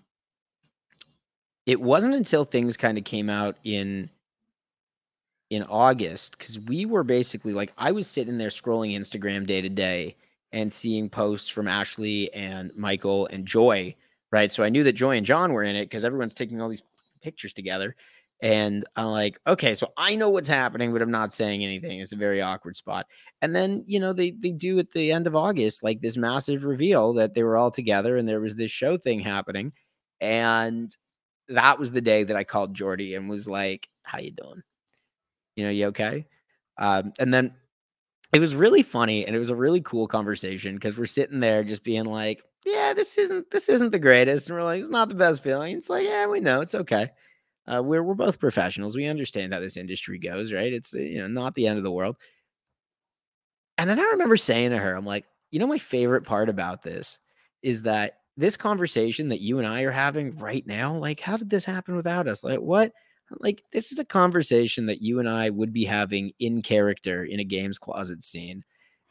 it 1.66 1.82
wasn't 1.82 2.16
until 2.16 2.46
things 2.46 2.78
kind 2.78 2.98
of 2.98 3.04
came 3.04 3.30
out 3.30 3.58
in 3.64 4.10
in 5.50 5.64
August 5.64 6.38
cuz 6.40 6.60
we 6.60 6.86
were 6.86 7.04
basically 7.04 7.54
like 7.54 7.72
I 7.78 7.92
was 7.92 8.08
sitting 8.08 8.38
there 8.38 8.50
scrolling 8.50 8.98
Instagram 8.98 9.46
day 9.46 9.62
to 9.62 9.70
day 9.70 10.16
and 10.52 10.72
seeing 10.72 11.10
posts 11.10 11.50
from 11.50 11.68
Ashley 11.68 12.34
and 12.34 12.76
Michael 12.76 13.28
and 13.28 13.46
Joy, 13.46 13.96
right? 14.32 14.52
So 14.52 14.64
I 14.64 14.70
knew 14.70 14.84
that 14.84 14.94
Joy 14.94 15.18
and 15.18 15.26
John 15.26 15.54
were 15.54 15.64
in 15.64 15.76
it 15.76 15.86
because 15.86 16.06
everyone's 16.06 16.34
taking 16.34 16.62
all 16.62 16.70
these 16.70 16.84
pictures 17.22 17.54
together. 17.54 17.96
And 18.42 18.86
I'm 18.96 19.08
like, 19.08 19.40
okay, 19.48 19.74
so 19.74 19.92
I 19.98 20.16
know 20.16 20.30
what's 20.30 20.48
happening, 20.48 20.94
but 20.94 21.02
I'm 21.02 21.12
not 21.12 21.34
saying 21.34 21.64
anything. 21.64 22.00
It's 22.00 22.12
a 22.12 22.18
very 22.18 22.42
awkward 22.42 22.76
spot. 22.76 23.08
And 23.42 23.56
then, 23.56 23.84
you 23.88 24.00
know, 24.00 24.14
they 24.14 24.32
they 24.32 24.52
do 24.52 24.78
at 24.80 24.92
the 24.92 25.12
end 25.12 25.26
of 25.28 25.36
August, 25.36 25.84
like 25.84 26.02
this 26.02 26.18
massive 26.18 26.64
reveal 26.64 27.14
that 27.14 27.34
they 27.34 27.44
were 27.44 27.58
all 27.58 27.72
together 27.72 28.16
and 28.18 28.28
there 28.28 28.40
was 28.42 28.56
this 28.56 28.72
show 28.72 28.98
thing 28.98 29.20
happening. 29.20 29.74
And 30.22 30.96
that 31.50 31.80
was 31.80 31.92
the 31.92 32.02
day 32.02 32.24
that 32.24 32.36
I 32.36 32.44
called 32.44 32.76
Jordy 32.76 33.16
and 33.16 33.30
was 33.30 33.48
like, 33.48 33.90
How 34.04 34.20
you 34.20 34.32
doing? 34.32 34.62
You 35.56 35.66
know, 35.66 35.72
you 35.72 35.88
okay? 35.88 36.28
Um, 36.78 37.14
and 37.20 37.34
then 37.34 37.54
it 38.34 38.40
was 38.40 38.56
really 38.56 38.84
funny 38.84 39.26
and 39.26 39.36
it 39.36 39.40
was 39.40 39.50
a 39.50 39.56
really 39.56 39.82
cool 39.82 40.08
conversation 40.08 40.76
because 40.76 40.98
we're 40.98 41.06
sitting 41.06 41.40
there 41.40 41.64
just 41.64 41.84
being 41.84 42.06
like, 42.06 42.44
yeah, 42.66 42.94
this 42.94 43.18
isn't 43.18 43.50
this 43.52 43.70
isn't 43.70 43.92
the 43.92 44.00
greatest. 44.00 44.50
And 44.50 44.58
we're 44.58 44.64
like, 44.64 44.82
it's 44.82 44.90
not 44.90 45.10
the 45.10 45.16
best 45.16 45.42
feeling. 45.42 45.78
It's 45.78 45.90
like, 45.90 46.06
yeah, 46.06 46.28
we 46.28 46.40
know 46.40 46.62
it's 46.62 46.76
okay. 46.76 47.10
Uh, 47.68 47.82
we're 47.84 48.04
we're 48.04 48.16
both 48.16 48.40
professionals. 48.40 48.96
We 48.96 49.08
understand 49.08 49.54
how 49.54 49.60
this 49.60 49.78
industry 49.78 50.20
goes, 50.20 50.54
right? 50.54 50.72
It's 50.72 50.94
uh, 50.96 51.00
you 51.00 51.20
know 51.20 51.28
not 51.28 51.56
the 51.56 51.68
end 51.68 51.78
of 51.78 51.84
the 51.84 51.92
world. 51.92 52.18
And 53.78 53.90
then 53.90 54.00
I 54.00 54.04
remember 54.04 54.38
saying 54.38 54.72
to 54.72 54.78
her, 54.78 54.96
I'm 54.96 55.06
like, 55.06 55.26
you 55.52 55.60
know, 55.60 55.68
my 55.68 55.78
favorite 55.78 56.24
part 56.24 56.50
about 56.50 56.82
this 56.82 57.20
is 57.62 57.84
that 57.84 58.20
this 58.36 58.58
conversation 58.58 59.30
that 59.30 59.42
you 59.42 59.60
and 59.60 59.68
I 59.68 59.84
are 59.84 59.92
having 59.92 60.38
right 60.38 60.66
now, 60.66 60.96
like, 60.96 61.20
how 61.20 61.38
did 61.38 61.50
this 61.50 61.66
happen 61.66 61.96
without 61.96 62.28
us? 62.28 62.44
Like, 62.44 62.60
what? 62.60 62.92
Like, 63.40 63.64
this 63.72 63.92
is 63.92 64.00
a 64.00 64.06
conversation 64.06 64.86
that 64.86 65.02
you 65.02 65.20
and 65.20 65.28
I 65.28 65.50
would 65.50 65.74
be 65.74 65.84
having 65.84 66.32
in 66.40 66.62
character 66.62 67.26
in 67.26 67.40
a 67.40 67.44
games 67.44 67.78
closet 67.78 68.24
scene. 68.24 68.64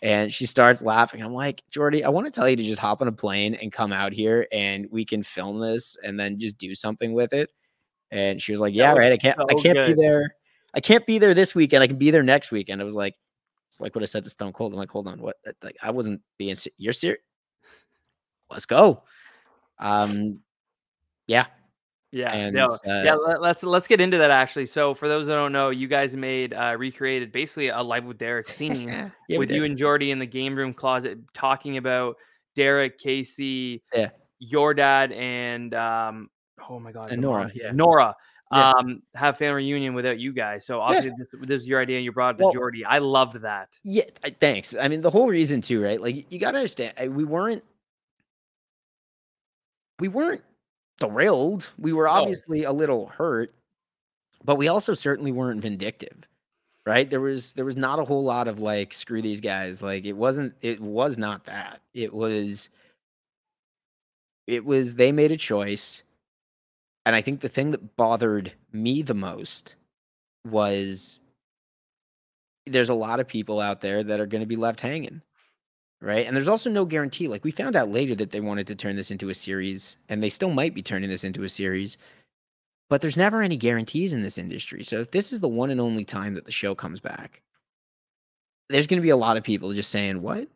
And 0.03 0.33
she 0.33 0.47
starts 0.47 0.83
laughing. 0.83 1.23
I'm 1.23 1.35
like, 1.35 1.63
Jordy, 1.71 2.05
I 2.05 2.09
want 2.09 2.27
to 2.27 2.33
tell 2.33 2.49
you 2.49 2.57
to 2.57 2.63
just 2.63 2.79
hop 2.79 3.03
on 3.03 3.09
a 3.09 3.13
plane 3.13 3.55
and 3.55 3.73
come 3.73 3.93
out 3.93 4.13
here 4.13 4.47
and 4.53 4.87
we 4.91 5.05
can 5.05 5.23
film 5.23 5.59
this 5.59 5.97
and 6.03 6.19
then 6.19 6.39
just 6.39 6.59
do 6.59 6.75
something 6.75 7.13
with 7.13 7.33
it. 7.33 7.51
And 8.11 8.41
she 8.41 8.53
was 8.53 8.61
like, 8.61 8.75
Yeah, 8.75 8.93
was 8.93 8.99
right. 9.01 9.13
I 9.13 9.17
can't 9.17 9.39
I 9.41 9.55
can't 9.55 9.75
good. 9.77 9.97
be 9.97 10.03
there. 10.03 10.35
I 10.75 10.81
can't 10.81 11.07
be 11.07 11.19
there 11.19 11.35
this 11.35 11.55
weekend. 11.55 11.83
I 11.83 11.87
can 11.87 11.97
be 11.97 12.11
there 12.11 12.23
next 12.23 12.51
weekend. 12.51 12.81
I 12.81 12.85
was 12.85 12.95
like, 12.95 13.15
it's 13.69 13.81
like 13.81 13.95
what 13.95 14.03
I 14.03 14.07
said 14.07 14.25
to 14.25 14.31
Stone 14.31 14.53
Cold. 14.53 14.73
I'm 14.73 14.79
like, 14.79 14.91
hold 14.91 15.09
on, 15.09 15.21
what? 15.21 15.37
Like, 15.63 15.77
I 15.83 15.91
wasn't 15.91 16.21
being. 16.39 16.55
se- 16.55 16.73
You're 16.79 16.93
serious? 16.93 17.23
Let's 18.51 18.67
go. 18.67 19.03
Um, 19.79 20.41
yeah, 21.27 21.47
Yeah, 22.13 22.33
and 22.33 22.55
no, 22.55 22.67
uh, 22.67 22.79
yeah. 22.87 23.15
Let, 23.15 23.43
let's 23.43 23.63
let's 23.63 23.87
get 23.89 24.01
into 24.01 24.19
that 24.19 24.31
actually. 24.31 24.67
So 24.67 24.95
for 24.95 25.09
those 25.09 25.27
that 25.27 25.35
don't 25.35 25.53
know, 25.53 25.71
you 25.71 25.89
guys 25.89 26.17
made 26.17 26.55
uh, 26.55 26.77
recreated 26.79 27.33
basically 27.33 27.69
a 27.69 27.83
Life 27.83 28.05
with 28.05 28.19
Derek 28.19 28.49
scene 28.49 28.89
yeah, 29.29 29.39
with 29.39 29.51
you 29.51 29.65
and 29.65 29.77
Jordy 29.77 30.13
in 30.13 30.19
the 30.19 30.27
game 30.27 30.55
room 30.55 30.73
closet 30.73 31.19
talking 31.35 31.77
about 31.77 32.17
Derek, 32.55 32.99
Casey, 32.99 33.83
Yeah. 33.93 34.11
your 34.39 34.73
dad, 34.73 35.11
and 35.13 35.75
um, 35.75 36.31
oh 36.69 36.79
my 36.81 36.93
god, 36.93 37.11
And 37.11 37.23
the 37.23 37.27
Nora, 37.27 37.51
yeah. 37.55 37.73
Nora. 37.73 38.17
Yeah. 38.53 38.71
Um, 38.71 39.03
have 39.17 39.37
family 39.39 39.65
reunion 39.65 39.93
without 39.95 40.21
you 40.21 40.33
guys. 40.33 40.65
So 40.65 40.81
obviously 40.81 41.11
this, 41.19 41.27
this 41.49 41.63
is 41.63 41.67
your 41.67 41.81
idea 41.81 41.97
and 41.97 42.05
you 42.05 42.13
brought 42.13 42.37
it 42.37 42.39
to 42.39 42.45
Well- 42.45 42.53
Jordy. 42.53 42.85
I 42.85 42.99
loved 42.99 43.41
that. 43.41 43.71
Yeah, 43.83 44.05
I- 44.23 44.31
thanks. 44.31 44.73
I 44.81 44.87
mean, 44.87 45.01
the 45.01 45.11
whole 45.11 45.27
reason 45.29 45.61
too, 45.61 45.83
right? 45.83 46.01
Like, 46.01 46.31
you 46.33 46.39
got 46.39 46.53
to 46.53 46.59
understand, 46.59 46.95
I- 46.97 47.09
we 47.09 47.25
weren't, 47.25 47.65
we 49.99 50.07
weren't 50.09 50.43
thrilled. 51.01 51.71
We 51.79 51.93
were 51.93 52.07
obviously 52.09 52.63
a 52.65 52.73
little 52.73 53.07
hurt, 53.09 53.53
but 54.45 54.57
we 54.57 54.69
also 54.69 54.95
certainly 54.95 55.33
weren't 55.33 55.61
vindictive, 55.61 56.29
right? 56.87 57.09
There 57.09 57.21
was 57.21 57.53
there 57.55 57.65
was 57.65 57.77
not 57.77 57.99
a 57.99 58.05
whole 58.05 58.23
lot 58.23 58.47
of 58.47 58.61
like, 58.61 58.93
screw 58.93 59.23
these 59.23 59.41
guys. 59.41 59.83
Like, 59.83 60.05
it 60.05 60.13
wasn't. 60.13 60.55
It 60.61 60.81
was 60.81 61.19
not 61.19 61.45
that. 61.47 61.81
It 61.95 62.13
was. 62.13 62.69
It 64.47 64.65
was 64.65 64.95
they 64.95 65.11
made 65.13 65.33
a 65.33 65.37
choice, 65.37 66.03
and 67.07 67.17
I 67.17 67.23
think 67.23 67.41
the 67.41 67.49
thing 67.49 67.71
that 67.71 67.97
bothered 67.97 68.53
me 68.73 69.01
the 69.01 69.15
most 69.15 69.75
was 70.45 71.21
there's 72.67 72.91
a 72.91 72.95
lot 72.95 73.21
of 73.21 73.29
people 73.29 73.61
out 73.61 73.81
there 73.81 74.03
that 74.03 74.21
are 74.21 74.27
going 74.27 74.43
to 74.43 74.47
be 74.47 74.57
left 74.57 74.83
hanging 74.83 75.23
right? 76.03 76.27
And 76.27 76.37
there's 76.37 76.49
also 76.49 76.71
no 76.71 76.85
guarantee. 76.85 77.29
Like 77.29 77.45
we 77.45 77.51
found 77.51 77.77
out 77.77 77.91
later 77.91 78.15
that 78.17 78.31
they 78.31 78.41
wanted 78.41 78.67
to 78.69 78.75
turn 78.75 78.97
this 78.97 79.11
into 79.11 79.31
a 79.31 79.35
series 79.35 79.97
and 80.09 80.23
they 80.23 80.29
still 80.29 80.51
might 80.51 80.75
be 80.75 80.83
turning 80.83 81.09
this 81.09 81.25
into 81.25 81.43
a 81.43 81.49
series 81.49 81.97
but 82.89 83.01
there's 83.01 83.17
never 83.17 83.43
any 83.43 83.57
guarantees 83.57 84.13
in 84.13 84.23
this 84.23 84.39
industry. 84.39 84.85
So 84.85 85.01
if 85.01 85.11
this 85.11 85.33
is 85.33 85.41
the 85.41 85.49
one 85.49 85.71
and 85.71 85.81
only 85.81 86.05
time 86.05 86.35
that 86.35 86.45
the 86.45 86.53
show 86.53 86.75
comes 86.75 87.01
back 87.01 87.43
there's 88.69 88.87
going 88.87 89.01
to 89.01 89.05
be 89.05 89.11
a 89.11 89.17
lot 89.17 89.37
of 89.37 89.45
people 89.45 89.73
just 89.73 89.91
saying 89.91 90.23
what? 90.23 90.49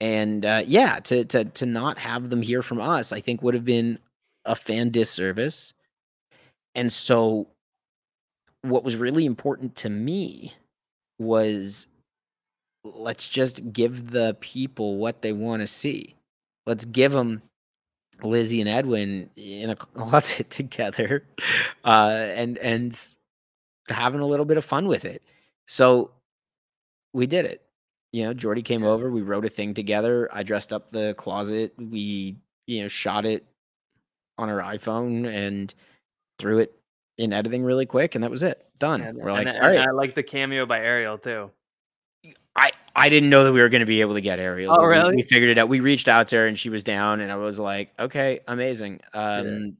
And 0.00 0.44
uh, 0.44 0.62
yeah 0.66 0.98
to, 1.00 1.24
to 1.26 1.44
to 1.44 1.66
not 1.66 1.98
have 1.98 2.28
them 2.28 2.42
hear 2.42 2.62
from 2.62 2.80
us 2.80 3.12
i 3.12 3.20
think 3.20 3.42
would 3.42 3.54
have 3.54 3.64
been 3.64 3.98
a 4.44 4.54
fan 4.54 4.90
disservice 4.90 5.74
and 6.74 6.92
so 6.92 7.48
what 8.62 8.84
was 8.84 8.96
really 8.96 9.26
important 9.26 9.76
to 9.76 9.90
me 9.90 10.54
was 11.18 11.86
let's 12.82 13.28
just 13.28 13.72
give 13.72 14.10
the 14.10 14.36
people 14.40 14.96
what 14.96 15.22
they 15.22 15.32
want 15.32 15.60
to 15.60 15.66
see. 15.66 16.14
Let's 16.66 16.84
give 16.84 17.12
them 17.12 17.42
Lizzie 18.22 18.60
and 18.60 18.68
Edwin 18.68 19.30
in 19.36 19.70
a 19.70 19.76
closet 19.76 20.50
together, 20.50 21.24
uh, 21.84 22.26
and 22.34 22.58
and 22.58 23.14
having 23.88 24.20
a 24.20 24.26
little 24.26 24.46
bit 24.46 24.56
of 24.56 24.64
fun 24.64 24.88
with 24.88 25.04
it. 25.04 25.22
So 25.68 26.10
we 27.12 27.26
did 27.26 27.44
it. 27.44 27.62
You 28.12 28.24
know, 28.24 28.34
Jordy 28.34 28.62
came 28.62 28.84
over. 28.84 29.10
We 29.10 29.22
wrote 29.22 29.44
a 29.44 29.50
thing 29.50 29.74
together. 29.74 30.28
I 30.32 30.42
dressed 30.42 30.72
up 30.72 30.90
the 30.90 31.14
closet. 31.18 31.74
We 31.78 32.36
you 32.66 32.82
know 32.82 32.88
shot 32.88 33.26
it 33.26 33.44
on 34.38 34.48
our 34.48 34.60
iPhone 34.60 35.26
and 35.28 35.72
threw 36.38 36.58
it 36.58 36.74
in 37.18 37.32
editing 37.32 37.62
really 37.62 37.86
quick, 37.86 38.14
and 38.14 38.24
that 38.24 38.30
was 38.30 38.42
it. 38.42 38.66
Done. 38.78 39.00
And, 39.00 39.18
We're 39.18 39.32
like, 39.32 39.46
and, 39.46 39.56
all 39.56 39.64
and 39.64 39.76
right. 39.76 39.88
I 39.88 39.92
like 39.92 40.14
the 40.14 40.22
cameo 40.22 40.66
by 40.66 40.80
Ariel 40.80 41.18
too. 41.18 41.50
I 42.56 42.72
I 42.96 43.08
didn't 43.08 43.30
know 43.30 43.44
that 43.44 43.52
we 43.52 43.60
were 43.60 43.68
going 43.68 43.80
to 43.80 43.86
be 43.86 44.00
able 44.00 44.14
to 44.14 44.20
get 44.20 44.38
Ariel. 44.38 44.72
Oh, 44.72 44.76
but 44.76 44.82
we- 44.82 44.88
really? 44.88 45.16
We, 45.16 45.22
figured 45.22 45.50
it 45.50 45.58
out. 45.58 45.68
We 45.68 45.80
reached 45.80 46.08
out 46.08 46.28
to 46.28 46.36
her 46.36 46.46
and 46.46 46.58
she 46.58 46.70
was 46.70 46.82
down, 46.82 47.20
and 47.20 47.30
I 47.30 47.36
was 47.36 47.58
like, 47.58 47.92
okay, 47.98 48.40
amazing. 48.48 49.00
Um, 49.12 49.76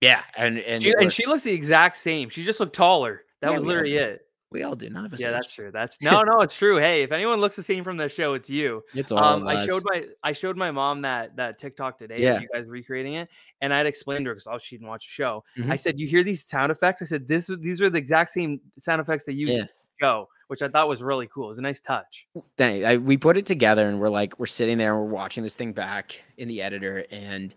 yeah, 0.00 0.22
and 0.36 0.58
and 0.58 0.82
She, 0.82 0.94
and 0.98 1.12
she 1.12 1.26
looks 1.26 1.44
the 1.44 1.52
exact 1.52 1.96
same. 1.96 2.28
She 2.28 2.44
just 2.44 2.60
looked 2.60 2.74
taller. 2.74 3.22
That 3.40 3.50
Yeah, 3.50 3.56
was 3.56 3.64
literally 3.64 3.96
it. 3.96 4.23
We 4.54 4.62
all 4.62 4.74
do. 4.74 4.88
None 4.88 5.04
of 5.04 5.12
us. 5.12 5.20
Yeah, 5.20 5.30
that's 5.32 5.52
true. 5.52 5.70
That's 5.70 6.00
no, 6.00 6.22
no, 6.22 6.40
it's 6.40 6.56
true. 6.56 6.78
Hey, 6.78 7.02
if 7.02 7.12
anyone 7.12 7.40
looks 7.40 7.56
the 7.56 7.62
same 7.62 7.84
from 7.84 7.98
the 7.98 8.08
show, 8.08 8.32
it's 8.32 8.48
you. 8.48 8.82
It's 8.94 9.12
all 9.12 9.18
Um, 9.22 9.46
I 9.46 9.66
showed 9.66 9.82
my 9.84 10.06
I 10.22 10.32
showed 10.32 10.56
my 10.56 10.70
mom 10.70 11.02
that 11.02 11.36
that 11.36 11.58
TikTok 11.58 11.98
today. 11.98 12.16
Yeah. 12.20 12.40
you 12.40 12.48
guys 12.54 12.66
recreating 12.66 13.14
it, 13.14 13.28
and 13.60 13.74
I 13.74 13.76
had 13.76 13.86
explained 13.86 14.24
to 14.24 14.30
her 14.30 14.34
because 14.36 14.46
oh, 14.46 14.56
she 14.58 14.76
didn't 14.76 14.88
watch 14.88 15.06
the 15.06 15.10
show. 15.10 15.44
I 15.56 15.60
Mhm. 15.60 15.78
said, 15.80 15.98
"You 15.98 16.06
hear 16.06 16.22
these 16.22 16.44
sound 16.44 16.72
effects?" 16.72 17.02
I 17.02 17.04
said, 17.04 17.28
"This 17.28 17.50
these 17.60 17.82
are 17.82 17.90
the 17.90 17.98
exact 17.98 18.30
same 18.30 18.60
sound 18.78 19.02
effects 19.02 19.24
they 19.24 19.32
use 19.32 19.50
Yeah. 19.50 19.62
the 19.62 19.68
show," 20.00 20.28
which 20.46 20.62
I 20.62 20.68
thought 20.68 20.88
was 20.88 21.02
really 21.02 21.26
cool. 21.26 21.46
It 21.46 21.48
was 21.48 21.58
a 21.58 21.62
nice 21.62 21.80
touch. 21.80 22.26
Dang, 22.56 22.84
I, 22.86 22.96
we 22.96 23.16
put 23.16 23.36
it 23.36 23.44
together 23.46 23.88
and 23.88 23.98
we're 24.00 24.08
like, 24.08 24.38
we're 24.38 24.46
sitting 24.46 24.78
there 24.78 24.94
and 24.94 25.04
we're 25.04 25.12
watching 25.12 25.42
this 25.42 25.56
thing 25.56 25.72
back 25.72 26.20
in 26.38 26.46
the 26.48 26.62
editor, 26.62 27.04
and 27.10 27.54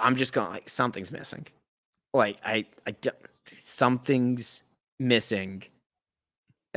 I'm 0.00 0.16
just 0.16 0.32
going 0.32 0.50
like, 0.50 0.68
something's 0.68 1.12
missing. 1.12 1.46
Like 2.12 2.38
I, 2.44 2.66
I, 2.86 2.96
something's 3.46 4.62
missing. 4.98 5.62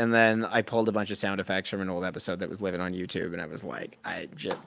And 0.01 0.11
then 0.11 0.45
I 0.45 0.63
pulled 0.63 0.89
a 0.89 0.91
bunch 0.91 1.11
of 1.11 1.19
sound 1.19 1.39
effects 1.39 1.69
from 1.69 1.79
an 1.79 1.87
old 1.87 2.03
episode 2.03 2.39
that 2.39 2.49
was 2.49 2.59
living 2.59 2.81
on 2.81 2.91
YouTube, 2.91 3.33
and 3.33 3.41
I 3.41 3.45
was 3.45 3.63
like, 3.63 3.99
I 4.03 4.27
just 4.35 4.57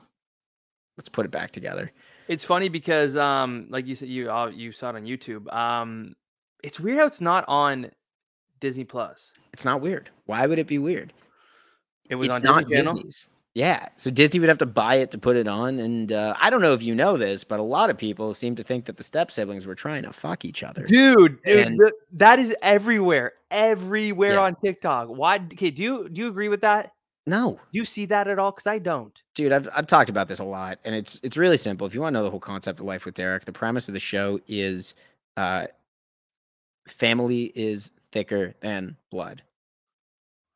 let's 0.97 1.09
put 1.09 1.26
it 1.26 1.32
back 1.32 1.51
together. 1.51 1.91
It's 2.28 2.45
funny 2.45 2.68
because, 2.68 3.16
um, 3.16 3.66
like 3.68 3.85
you 3.89 3.97
said, 3.97 4.09
you 4.09 4.30
uh, 4.30 4.47
you 4.47 4.70
saw 4.70 4.91
it 4.91 4.95
on 4.95 5.05
YouTube. 5.05 5.53
Um, 5.53 6.14
it's 6.62 6.78
weird 6.78 7.01
how 7.01 7.07
it's 7.07 7.20
not 7.20 7.45
on 7.49 7.91
Disney 8.61 8.85
Plus. 8.85 9.32
It's 9.53 9.64
not 9.64 9.80
weird. 9.80 10.09
Why 10.26 10.47
would 10.47 10.61
it 10.61 10.68
be 10.68 10.78
weird? 10.78 11.12
It 12.09 12.14
was 12.14 12.28
it's 12.28 12.37
on 12.37 12.43
not 12.45 12.68
Disney. 12.68 12.95
Disney's. 12.95 13.28
Yeah, 13.55 13.88
so 13.94 14.11
Disney 14.11 14.40
would 14.40 14.48
have 14.48 14.59
to 14.59 14.66
buy 14.66 14.96
it 14.96 15.12
to 15.12 15.18
put 15.18 15.36
it 15.36 15.46
on, 15.46 15.78
and 15.78 16.11
uh, 16.11 16.34
I 16.40 16.50
don't 16.50 16.61
know 16.61 16.72
if 16.72 16.82
you 16.82 16.92
know 16.92 17.16
this, 17.16 17.44
but 17.44 17.61
a 17.61 17.62
lot 17.62 17.88
of 17.88 17.96
people 17.96 18.34
seem 18.34 18.57
to 18.57 18.64
think 18.64 18.84
that 18.86 18.96
the 18.96 19.05
step 19.05 19.30
siblings 19.30 19.64
were 19.64 19.76
trying 19.76 20.02
to 20.02 20.12
fuck 20.12 20.44
each 20.44 20.64
other. 20.64 20.84
Dude, 20.84 21.40
dude, 21.44 21.66
And- 21.68 21.78
th- 21.78 21.92
that 22.14 22.40
is 22.40 22.52
everywhere, 22.62 23.34
everywhere 23.52 24.34
Yeah. 24.34 24.40
on 24.42 24.57
TikTok. 24.57 25.07
Why? 25.09 25.36
Okay, 25.36 25.70
do 25.70 25.82
you 25.84 26.09
do 26.09 26.20
you 26.22 26.26
agree 26.28 26.48
with 26.48 26.62
that? 26.62 26.90
No, 27.28 27.52
Do 27.72 27.78
you 27.78 27.84
see 27.84 28.05
that 28.07 28.26
at 28.28 28.38
all? 28.40 28.50
Because 28.50 28.66
I 28.66 28.78
don't. 28.80 29.16
dude, 29.36 29.52
I've 29.52 29.68
I've 29.74 29.86
talked 29.86 30.11
about 30.11 30.26
this 30.26 30.40
a 30.40 30.44
lot, 30.44 30.80
and 30.84 30.92
it's 30.94 31.20
it's 31.22 31.36
really 31.36 31.57
simple. 31.57 31.86
If 31.86 31.94
you 31.94 32.00
want 32.00 32.14
to 32.14 32.18
know 32.18 32.24
the 32.24 32.30
whole 32.30 32.40
concept 32.40 32.80
of 32.80 32.86
life 32.86 33.05
with 33.05 33.14
Derek, 33.14 33.44
the 33.44 33.52
premise 33.52 33.86
of 33.88 33.94
the 33.94 34.00
show 34.00 34.40
is 34.48 34.94
uh, 35.36 35.68
family 36.88 37.52
is 37.55 37.92
thicker 38.11 38.55
than 38.61 38.96
blood. 39.11 39.42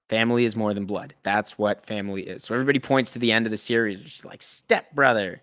Family 0.08 0.44
is 0.44 0.56
more 0.56 0.72
than 0.72 0.86
blood. 0.86 1.14
That's 1.22 1.58
what 1.58 1.84
family 1.84 2.22
is. 2.22 2.42
So 2.42 2.54
everybody 2.54 2.78
points 2.78 3.12
to 3.12 3.18
the 3.18 3.30
end 3.30 3.46
of 3.46 3.50
the 3.50 3.58
series, 3.58 3.98
which 3.98 4.18
is 4.20 4.24
like 4.24 4.42
step 4.42 4.94
brother, 4.94 5.42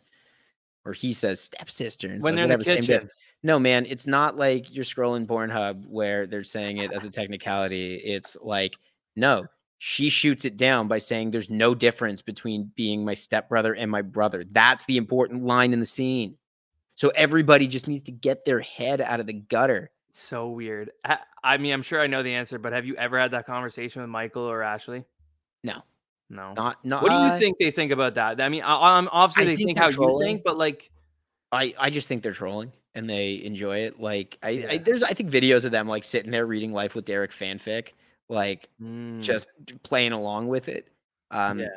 or 0.86 0.94
he 0.94 1.14
says 1.14 1.40
stepsister, 1.40 2.08
and 2.08 2.22
When 2.22 2.34
so 2.34 2.36
they're 2.36 2.44
in 2.46 2.50
the 2.50 2.58
whatever, 2.58 2.82
same 2.82 2.88
kitchen. 2.88 3.10
No, 3.44 3.60
man, 3.60 3.86
it's 3.86 4.08
not 4.08 4.38
like 4.38 4.74
you're 4.74 4.84
scrolling 4.84 5.28
Pornhub 5.28 5.86
where 5.88 6.26
they're 6.26 6.44
saying 6.44 6.80
it 6.80 6.92
as 6.92 7.06
a 7.06 7.12
technicality. 7.12 7.96
It's 7.98 8.36
like, 8.42 8.76
no, 9.16 9.46
she 9.78 10.10
shoots 10.10 10.46
it 10.46 10.58
down 10.58 10.88
by 10.88 10.98
saying 10.98 11.30
there's 11.30 11.52
no 11.52 11.76
difference 11.76 12.24
between 12.24 12.72
being 12.76 13.06
my 13.06 13.14
stepbrother 13.14 13.76
and 13.76 13.92
my 13.92 14.02
brother. 14.02 14.46
That's 14.50 14.86
the 14.86 14.98
important 14.98 15.44
line 15.44 15.74
in 15.74 15.80
the 15.80 15.86
scene. 15.86 16.38
So 16.96 17.10
everybody 17.10 17.68
just 17.68 17.88
needs 17.88 18.04
to 18.04 18.12
get 18.12 18.46
their 18.46 18.62
head 18.62 19.00
out 19.00 19.20
of 19.20 19.28
the 19.28 19.34
gutter. 19.34 19.92
So 20.16 20.50
weird. 20.50 20.92
I, 21.04 21.18
I 21.44 21.58
mean, 21.58 21.74
I'm 21.74 21.82
sure 21.82 22.00
I 22.02 22.08
know 22.08 22.24
the 22.24 22.34
answer, 22.34 22.58
but 22.58 22.74
have 22.74 22.86
you 22.86 22.96
ever 22.96 23.20
had 23.20 23.32
that 23.32 23.46
conversation 23.46 24.02
with 24.02 24.10
Michael 24.10 24.44
or 24.44 24.64
Ashley? 24.64 25.04
No, 25.64 25.82
No. 26.30 26.54
not 26.54 26.84
not. 26.86 27.04
what 27.04 27.10
do 27.10 27.16
you 27.16 27.22
uh, 27.22 27.38
think 27.38 27.58
they 27.60 27.72
think 27.72 27.92
about 27.92 28.16
that? 28.16 28.40
I 28.40 28.50
mean, 28.50 28.64
I, 28.64 28.98
I'm 28.98 29.10
obviously 29.12 29.44
I 29.44 29.46
they 29.48 29.56
think 29.56 29.78
think 29.78 29.78
how 29.78 29.90
you 29.90 30.20
think, 30.24 30.44
but 30.44 30.58
like, 30.58 30.90
I 31.52 31.74
I 31.78 31.90
just 31.90 32.08
think 32.08 32.24
they're 32.24 32.34
trolling 32.34 32.72
and 32.96 33.10
they 33.10 33.44
enjoy 33.44 33.80
it. 33.80 34.00
Like 34.00 34.38
I, 34.42 34.66
I 34.70 34.78
there's 34.78 35.04
I 35.04 35.12
think 35.12 35.32
videos 35.32 35.66
of 35.66 35.72
them 35.72 35.88
like 35.88 36.04
sitting 36.04 36.32
there 36.32 36.46
reading 36.46 36.72
Life 36.72 36.96
with 36.96 37.06
Derek 37.06 37.32
fanfic, 37.32 37.90
like 38.30 38.70
mm, 38.82 39.22
just 39.22 39.50
playing 39.84 40.14
along 40.14 40.48
with 40.48 40.70
it. 40.70 40.88
Um, 41.32 41.60
yeah. 41.60 41.68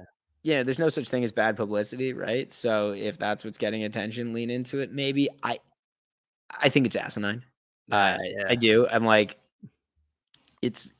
yeah, 0.44 0.62
there's 0.62 0.78
no 0.78 0.88
such 0.88 1.08
thing 1.08 1.24
as 1.24 1.32
bad 1.32 1.56
publicity, 1.56 2.12
right? 2.12 2.52
So 2.52 2.92
if 2.92 3.18
that's 3.18 3.44
what's 3.44 3.58
getting 3.58 3.82
attention, 3.82 4.32
lean 4.32 4.50
into 4.50 4.78
it. 4.78 4.92
Maybe 4.92 5.28
I, 5.42 5.58
I 6.60 6.68
think 6.68 6.86
it's 6.86 6.96
asinine. 6.96 7.42
Uh, 7.90 8.16
yeah. 8.22 8.46
I 8.48 8.54
do. 8.54 8.86
I'm 8.90 9.04
like, 9.04 9.38
it's. 10.62 10.92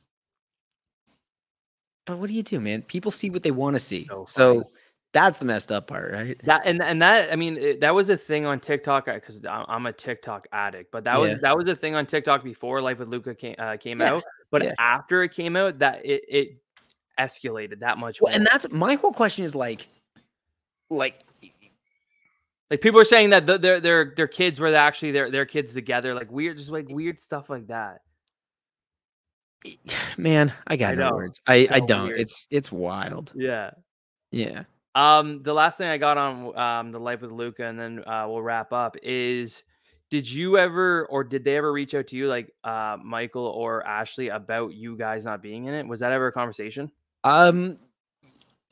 But 2.05 2.17
what 2.17 2.27
do 2.27 2.33
you 2.33 2.43
do, 2.43 2.59
man? 2.59 2.81
People 2.81 3.11
see 3.11 3.29
what 3.29 3.43
they 3.43 3.51
want 3.51 3.75
to 3.75 3.79
see. 3.79 4.05
So 4.05 4.25
So, 4.27 4.71
that's 5.13 5.37
the 5.37 5.45
messed 5.45 5.71
up 5.71 5.87
part, 5.87 6.11
right? 6.11 6.39
That 6.45 6.61
and 6.65 6.81
and 6.81 7.01
that 7.01 7.31
I 7.31 7.35
mean 7.35 7.57
it, 7.57 7.81
that 7.81 7.93
was 7.93 8.09
a 8.09 8.17
thing 8.17 8.45
on 8.45 8.59
TikTok 8.59 9.05
because 9.05 9.41
I'm 9.45 9.85
a 9.85 9.93
TikTok 9.93 10.47
addict, 10.51 10.91
but 10.91 11.03
that 11.03 11.19
was 11.19 11.39
that 11.41 11.57
was 11.57 11.67
a 11.67 11.75
thing 11.75 11.95
on 11.95 12.05
TikTok 12.05 12.43
before 12.43 12.81
Life 12.81 12.99
with 12.99 13.07
Luca 13.07 13.33
came 13.33 13.55
uh, 13.57 13.77
came 13.77 13.99
Yeah, 13.99 14.13
out. 14.13 14.23
But 14.51 14.63
yeah. 14.63 14.73
after 14.77 15.23
it 15.23 15.33
came 15.33 15.55
out, 15.55 15.79
that 15.79 16.05
it 16.05 16.23
it 16.27 16.57
escalated 17.19 17.79
that 17.79 17.97
much. 17.97 18.19
Well, 18.21 18.33
and 18.33 18.45
that's 18.45 18.71
my 18.71 18.95
whole 18.95 19.11
question 19.11 19.45
is 19.45 19.55
like, 19.55 19.87
like, 20.89 21.23
like 22.69 22.81
people 22.81 22.99
are 22.99 23.05
saying 23.05 23.31
that 23.31 23.45
the, 23.45 23.57
their 23.57 23.79
their 23.79 24.13
their 24.15 24.27
kids 24.27 24.59
were 24.59 24.73
actually 24.73 25.11
their 25.11 25.31
their 25.31 25.45
kids 25.45 25.73
together, 25.73 26.13
like 26.13 26.31
weird, 26.31 26.57
just 26.57 26.69
like 26.69 26.87
weird 26.89 27.19
stuff 27.19 27.49
like 27.49 27.67
that. 27.67 28.01
man, 30.17 30.53
I 30.67 30.75
got 30.75 30.93
I 30.93 30.95
no 30.95 31.11
words. 31.11 31.41
I 31.47 31.67
I 31.71 31.79
don't. 31.79 32.07
weird. 32.07 32.19
It's 32.19 32.47
it's 32.51 32.71
wild. 32.71 33.33
Yeah. 33.35 33.71
Yeah. 34.31 34.63
Um, 34.95 35.43
the 35.43 35.53
last 35.53 35.77
thing 35.77 35.87
I 35.87 35.97
got 35.97 36.17
on 36.17 36.57
um 36.57 36.91
the 36.91 36.99
life 36.99 37.21
with 37.21 37.31
Luca, 37.31 37.65
and 37.65 37.79
then 37.79 38.03
uh, 38.05 38.25
we'll 38.27 38.41
wrap 38.41 38.71
up. 38.73 38.95
Is 39.01 39.63
did 40.09 40.29
you 40.29 40.57
ever, 40.57 41.05
or 41.05 41.23
did 41.23 41.43
they 41.43 41.55
ever 41.55 41.71
reach 41.71 41.93
out 41.93 42.07
to 42.07 42.15
you, 42.15 42.27
like 42.27 42.53
uh 42.63 42.97
Michael 43.03 43.45
or 43.45 43.85
Ashley, 43.85 44.29
about 44.29 44.73
you 44.73 44.97
guys 44.97 45.23
not 45.23 45.41
being 45.41 45.65
in 45.65 45.73
it? 45.73 45.87
Was 45.87 45.99
that 46.01 46.11
ever 46.11 46.27
a 46.27 46.31
conversation? 46.31 46.91
Um, 47.23 47.77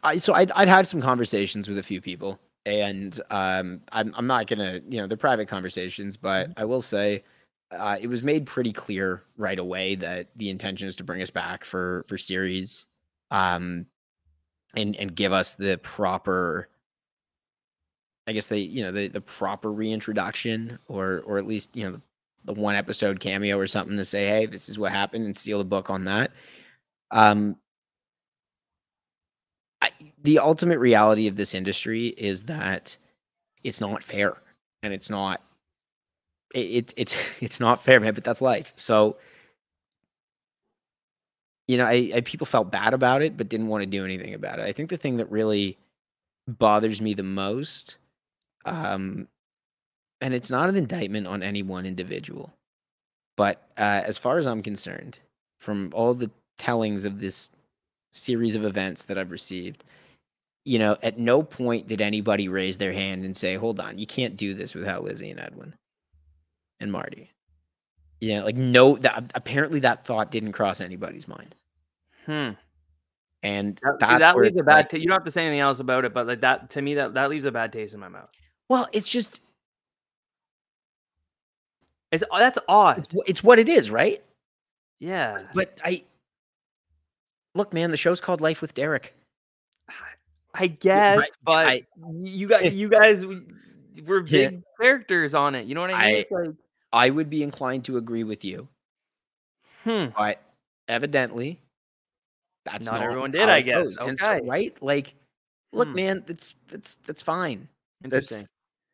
I 0.03 0.17
so 0.17 0.33
I'd 0.33 0.51
I'd 0.51 0.67
had 0.67 0.87
some 0.87 1.01
conversations 1.01 1.67
with 1.67 1.77
a 1.77 1.83
few 1.83 2.01
people, 2.01 2.39
and 2.67 3.19
um, 3.31 3.81
I'm 3.93 4.13
I'm 4.15 4.27
not 4.27 4.47
gonna 4.47 4.81
you 4.89 4.99
know 4.99 5.07
they're 5.07 5.17
private 5.17 5.47
conversations, 5.47 6.17
but 6.17 6.49
I 6.57 6.65
will 6.65 6.81
say, 6.81 7.23
uh, 7.71 7.97
it 7.99 8.07
was 8.07 8.23
made 8.23 8.45
pretty 8.45 8.73
clear 8.73 9.23
right 9.37 9.57
away 9.57 9.95
that 9.95 10.27
the 10.35 10.49
intention 10.49 10.87
is 10.87 10.97
to 10.97 11.05
bring 11.05 11.21
us 11.21 11.29
back 11.29 11.63
for 11.63 12.05
for 12.09 12.17
series, 12.17 12.85
um, 13.31 13.85
and 14.75 14.97
and 14.97 15.15
give 15.15 15.31
us 15.31 15.53
the 15.53 15.77
proper. 15.77 16.67
I 18.27 18.33
guess 18.33 18.47
they, 18.47 18.59
you 18.59 18.83
know, 18.83 18.91
the 18.91 19.07
the 19.07 19.21
proper 19.21 19.71
reintroduction, 19.71 20.77
or 20.89 21.23
or 21.25 21.37
at 21.37 21.47
least 21.47 21.73
you 21.73 21.85
know 21.85 21.91
the, 21.91 22.01
the 22.53 22.59
one 22.59 22.75
episode 22.75 23.21
cameo 23.21 23.57
or 23.57 23.67
something 23.67 23.95
to 23.95 24.03
say, 24.03 24.27
hey, 24.27 24.45
this 24.45 24.67
is 24.67 24.77
what 24.77 24.91
happened, 24.91 25.25
and 25.25 25.37
seal 25.37 25.59
the 25.59 25.63
book 25.63 25.89
on 25.89 26.03
that. 26.03 26.31
Um, 27.11 27.55
I, 29.81 29.91
the 30.21 30.39
ultimate 30.39 30.79
reality 30.79 31.27
of 31.27 31.35
this 31.35 31.53
industry 31.53 32.07
is 32.07 32.43
that 32.43 32.97
it's 33.63 33.81
not 33.81 34.03
fair 34.03 34.33
and 34.83 34.93
it's 34.93 35.09
not 35.09 35.41
it, 36.53 36.59
it 36.59 36.93
it's 36.97 37.17
it's 37.41 37.59
not 37.59 37.83
fair 37.83 37.99
man 37.99 38.13
but 38.13 38.23
that's 38.23 38.41
life. 38.41 38.73
So 38.75 39.17
you 41.67 41.77
know 41.77 41.85
I, 41.85 42.11
I 42.15 42.21
people 42.21 42.45
felt 42.45 42.71
bad 42.71 42.93
about 42.93 43.21
it 43.21 43.37
but 43.37 43.49
didn't 43.49 43.67
want 43.67 43.83
to 43.83 43.87
do 43.87 44.05
anything 44.05 44.33
about 44.33 44.59
it. 44.59 44.63
I 44.63 44.71
think 44.71 44.89
the 44.89 44.97
thing 44.97 45.17
that 45.17 45.31
really 45.31 45.77
bothers 46.47 47.01
me 47.01 47.13
the 47.13 47.23
most 47.23 47.97
um 48.65 49.27
and 50.21 50.33
it's 50.33 50.49
not 50.49 50.69
an 50.69 50.75
indictment 50.75 51.27
on 51.27 51.43
any 51.43 51.61
one 51.61 51.85
individual 51.85 52.53
but 53.35 53.69
uh, 53.77 54.01
as 54.05 54.17
far 54.17 54.39
as 54.39 54.47
i'm 54.47 54.63
concerned 54.63 55.19
from 55.59 55.91
all 55.93 56.13
the 56.13 56.31
tellings 56.57 57.03
of 57.03 57.19
this 57.19 57.49
series 58.17 58.55
of 58.55 58.63
events 58.65 59.05
that 59.05 59.17
I've 59.17 59.31
received, 59.31 59.83
you 60.65 60.79
know, 60.79 60.97
at 61.03 61.17
no 61.17 61.43
point 61.43 61.87
did 61.87 62.01
anybody 62.01 62.49
raise 62.49 62.77
their 62.77 62.93
hand 62.93 63.23
and 63.25 63.35
say, 63.35 63.55
"Hold 63.55 63.79
on, 63.79 63.97
you 63.97 64.05
can't 64.07 64.35
do 64.37 64.53
this 64.53 64.73
without 64.75 65.03
Lizzie 65.03 65.29
and 65.31 65.39
Edwin 65.39 65.73
and 66.79 66.91
Marti." 66.91 67.31
Yeah, 68.19 68.43
like 68.43 68.55
no, 68.55 68.97
that 68.97 69.31
apparently 69.35 69.79
that 69.81 70.05
thought 70.05 70.31
didn't 70.31 70.53
cross 70.53 70.81
anybody's 70.81 71.27
mind, 71.27 71.55
Hmm. 72.25 72.49
and 73.43 73.79
That, 73.83 74.09
see, 74.09 74.17
that 74.17 74.35
leaves 74.35 74.57
a 74.59 74.63
bad. 74.63 74.73
like- 74.73 74.89
ta- 74.89 74.97
you 74.97 75.05
don't 75.07 75.13
have 75.17 75.23
to 75.25 75.31
say 75.31 75.45
anything 75.45 75.59
else 75.59 75.79
about 75.79 76.03
it, 76.03 76.13
but 76.13 76.25
like 76.27 76.41
that 76.41 76.69
to 76.71 76.81
me, 76.81 76.95
that 76.95 77.13
that 77.13 77.29
leaves 77.29 77.45
a 77.45 77.51
bad 77.51 77.71
taste 77.71 77.93
in 77.93 77.99
my 77.99 78.09
mouth. 78.09 78.29
well, 78.69 78.87
it's 78.91 79.07
just 79.07 79.39
It's 82.11 82.23
that's 82.31 82.57
odd. 82.67 82.99
it's, 82.99 83.07
it's 83.27 83.43
what 83.43 83.59
it 83.59 83.67
is, 83.69 83.91
right? 83.91 84.23
Yeah. 84.99 85.37
But 85.53 85.79
I 85.83 86.03
look, 87.57 87.73
man, 87.73 87.91
the 87.91 87.97
show's 87.97 88.21
called 88.21 88.39
Life 88.41 88.61
with 88.61 88.73
Derek. 88.73 89.13
I 90.53 90.67
guess, 90.67 91.17
right, 91.19 91.31
but 91.43 91.67
I- 91.67 91.81
you 92.23 92.47
guys, 92.47 92.73
you 92.73 92.89
guys 92.89 93.25
were 93.25 94.21
Yeah. 94.25 94.49
big 94.49 94.63
characters 94.79 95.33
on 95.35 95.53
it. 95.55 95.67
You 95.67 95.75
know 95.75 95.81
what 95.81 95.91
I 95.93 96.05
mean? 96.13 96.25
I- 96.31 96.35
like, 96.35 96.55
I 96.93 97.09
would 97.09 97.29
be 97.29 97.43
inclined 97.43 97.85
to 97.85 97.97
agree 97.97 98.23
with 98.23 98.43
you, 98.43 98.67
hmm. 99.83 100.05
but 100.15 100.41
evidently, 100.87 101.59
that's 102.65 102.85
Not 102.85 102.95
not, 102.95 103.03
everyone 103.03 103.31
did, 103.31 103.49
I 103.49 103.61
guess. 103.61 103.83
goes. 103.83 103.97
And 103.97 104.17
so, 104.17 104.31
Okay. 104.31 104.47
right? 104.47 104.81
Like, 104.81 105.13
look, 105.73 105.89
Hmm. 105.89 105.95
man, 105.95 106.23
that's 106.25 106.55
that's 106.69 106.95
that's 107.05 107.21
fine. 107.21 107.67
Interesting. 108.03 108.37
That's 108.37 108.49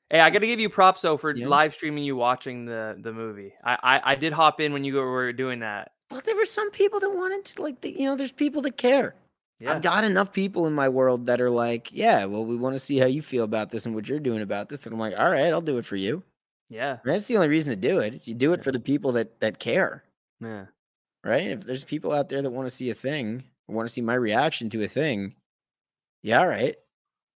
Hey, 0.09 0.20
I 0.20 0.30
got 0.30 0.39
to 0.39 0.47
give 0.47 0.59
you 0.59 0.70
props 0.70 1.01
though 1.01 1.18
for 1.18 1.34
Yeah. 1.36 1.47
live 1.47 1.74
streaming 1.74 2.03
you 2.03 2.16
watching 2.16 2.66
the 2.66 2.97
the 3.01 3.14
movie. 3.14 3.53
I, 3.64 3.78
I 3.84 4.11
I 4.11 4.16
did 4.16 4.34
hop 4.34 4.59
in 4.59 4.74
when 4.74 4.84
you 4.84 4.95
were 4.95 5.32
doing 5.34 5.59
that. 5.59 5.91
Well, 6.14 6.22
there 6.26 6.36
were 6.36 6.45
some 6.45 6.72
people 6.72 6.99
that 7.01 7.09
wanted 7.09 7.43
to 7.45 7.61
like, 7.61 7.82
the, 7.82 7.91
you 7.91 8.05
know, 8.05 8.16
there's 8.16 8.32
people 8.32 8.61
that 8.64 8.78
care. 8.78 9.16
Yeah. 9.59 9.72
I've 9.74 9.82
got 9.82 10.03
enough 10.03 10.32
people 10.34 10.68
in 10.68 10.74
my 10.74 10.89
world 10.89 11.26
that 11.28 11.39
are 11.41 11.49
like, 11.49 11.89
yeah, 11.91 12.26
well, 12.26 12.43
we 12.45 12.55
want 12.55 12.76
to 12.76 12.80
see 12.80 12.97
how 12.97 13.05
you 13.05 13.22
feel 13.22 13.43
about 13.43 13.70
this 13.72 13.86
and 13.86 13.95
what 13.95 14.07
you're 14.07 14.20
doing 14.20 14.41
about 14.41 14.70
this. 14.70 14.86
And 14.86 14.93
I'm 14.93 14.99
like, 14.99 15.14
all 15.18 15.30
right, 15.32 15.53
I'll 15.53 15.61
do 15.61 15.78
it 15.78 15.86
for 15.86 15.95
you. 15.95 16.24
yeah. 16.70 16.97
And 17.03 17.14
that's 17.14 17.28
the 17.28 17.36
only 17.38 17.47
reason 17.49 17.70
to 17.70 17.76
do 17.76 17.99
it. 17.99 18.14
is 18.14 18.28
You 18.28 18.36
do 18.36 18.53
it 18.53 18.64
for 18.64 18.72
the 18.72 18.80
people 18.80 19.11
that 19.14 19.39
that 19.39 19.59
care, 19.59 20.03
Yeah. 20.41 20.66
right? 21.24 21.47
If 21.47 21.61
there's 21.66 21.84
people 21.84 22.11
out 22.11 22.30
there 22.30 22.41
that 22.41 22.49
want 22.49 22.68
to 22.68 22.76
see 22.76 22.89
a 22.89 22.93
thing, 22.95 23.43
want 23.68 23.88
to 23.88 23.93
see 23.93 24.01
my 24.01 24.16
reaction 24.16 24.70
to 24.72 24.84
a 24.84 24.88
thing, 24.88 25.36
yeah, 26.24 26.39
all 26.39 26.47
right, 26.47 26.76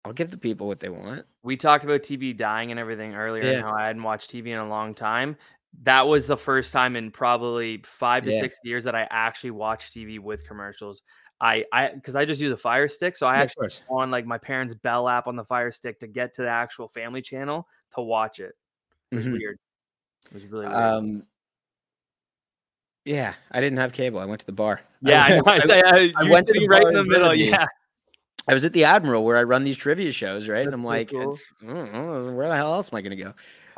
I'll 0.06 0.14
give 0.14 0.32
the 0.32 0.38
people 0.38 0.68
what 0.68 0.80
they 0.80 0.90
want. 0.90 1.26
We 1.44 1.56
talked 1.58 1.84
about 1.86 2.02
TV 2.02 2.36
dying 2.36 2.72
and 2.72 2.80
everything 2.80 3.16
earlier 3.16 3.44
Yeah. 3.44 3.52
and 3.54 3.64
how 3.64 3.74
I 3.74 3.88
hadn't 3.88 4.04
watched 4.04 4.32
TV 4.32 4.48
in 4.48 4.60
a 4.60 4.68
long 4.68 4.94
time. 4.94 5.38
That 5.84 6.08
was 6.08 6.28
the 6.28 6.38
first 6.38 6.74
time 6.74 6.96
in 6.96 7.12
probably 7.12 7.84
five 7.86 8.24
to 8.24 8.32
Yeah. 8.32 8.42
six 8.42 8.60
years 8.64 8.84
that 8.86 8.96
I 8.96 9.08
actually 9.12 9.52
watched 9.52 9.94
TV 9.94 10.20
with 10.20 10.46
commercials. 10.48 11.04
I 11.40 11.66
I 11.72 11.90
because 11.90 12.16
I 12.16 12.26
just 12.26 12.42
use 12.42 12.52
a 12.52 12.58
Fire 12.58 12.88
Stick, 12.88 13.16
so 13.16 13.28
I 13.28 13.36
Yeah, 13.38 13.42
actually 13.44 13.70
on 13.90 14.10
like 14.10 14.26
my 14.26 14.40
parents' 14.40 14.74
Bell 14.74 15.08
app 15.08 15.28
on 15.28 15.36
the 15.36 15.46
Fire 15.46 15.72
Stick 15.72 16.00
to 16.00 16.08
get 16.08 16.34
to 16.36 16.42
the 16.42 16.50
actual 16.50 16.88
family 16.88 17.22
channel 17.22 17.68
to 17.96 18.02
watch 18.02 18.40
it. 18.40 18.56
It 19.12 19.16
was 19.16 19.26
Mhm. 19.26 19.34
weird. 19.34 19.60
It 20.26 20.34
was 20.34 20.46
really 20.48 20.66
weird. 20.66 20.78
Um, 20.78 21.24
yeah, 23.06 23.36
I 23.52 23.62
didn't 23.62 23.78
have 23.78 23.94
cable. 23.94 24.20
I 24.20 24.26
went 24.26 24.42
to 24.42 24.46
the 24.46 24.52
bar. 24.52 24.82
yeah, 25.02 25.24
I, 25.24 25.38
I, 25.38 25.42
I, 25.86 26.14
I, 26.18 26.30
went 26.30 26.48
to 26.48 26.68
right 26.68 26.88
in 26.88 26.94
the 26.94 27.06
middle. 27.06 27.34
Yeah, 27.36 27.66
I 28.48 28.54
was 28.54 28.66
at 28.66 28.74
the 28.74 28.84
Admiral 28.86 29.24
where 29.24 29.38
I 29.38 29.44
run 29.44 29.64
these 29.64 29.78
trivia 29.78 30.12
shows, 30.12 30.50
right? 30.50 30.66
and 30.66 30.74
I'm 30.74 30.84
like, 30.84 31.12
cool. 31.12 31.32
it's, 31.32 31.46
I 31.62 31.66
where 31.66 32.48
the 32.48 32.56
hell 32.56 32.74
else 32.74 32.92
am 32.92 32.98
I 32.98 33.02
going 33.02 33.18
to 33.18 33.24
go? 33.24 33.34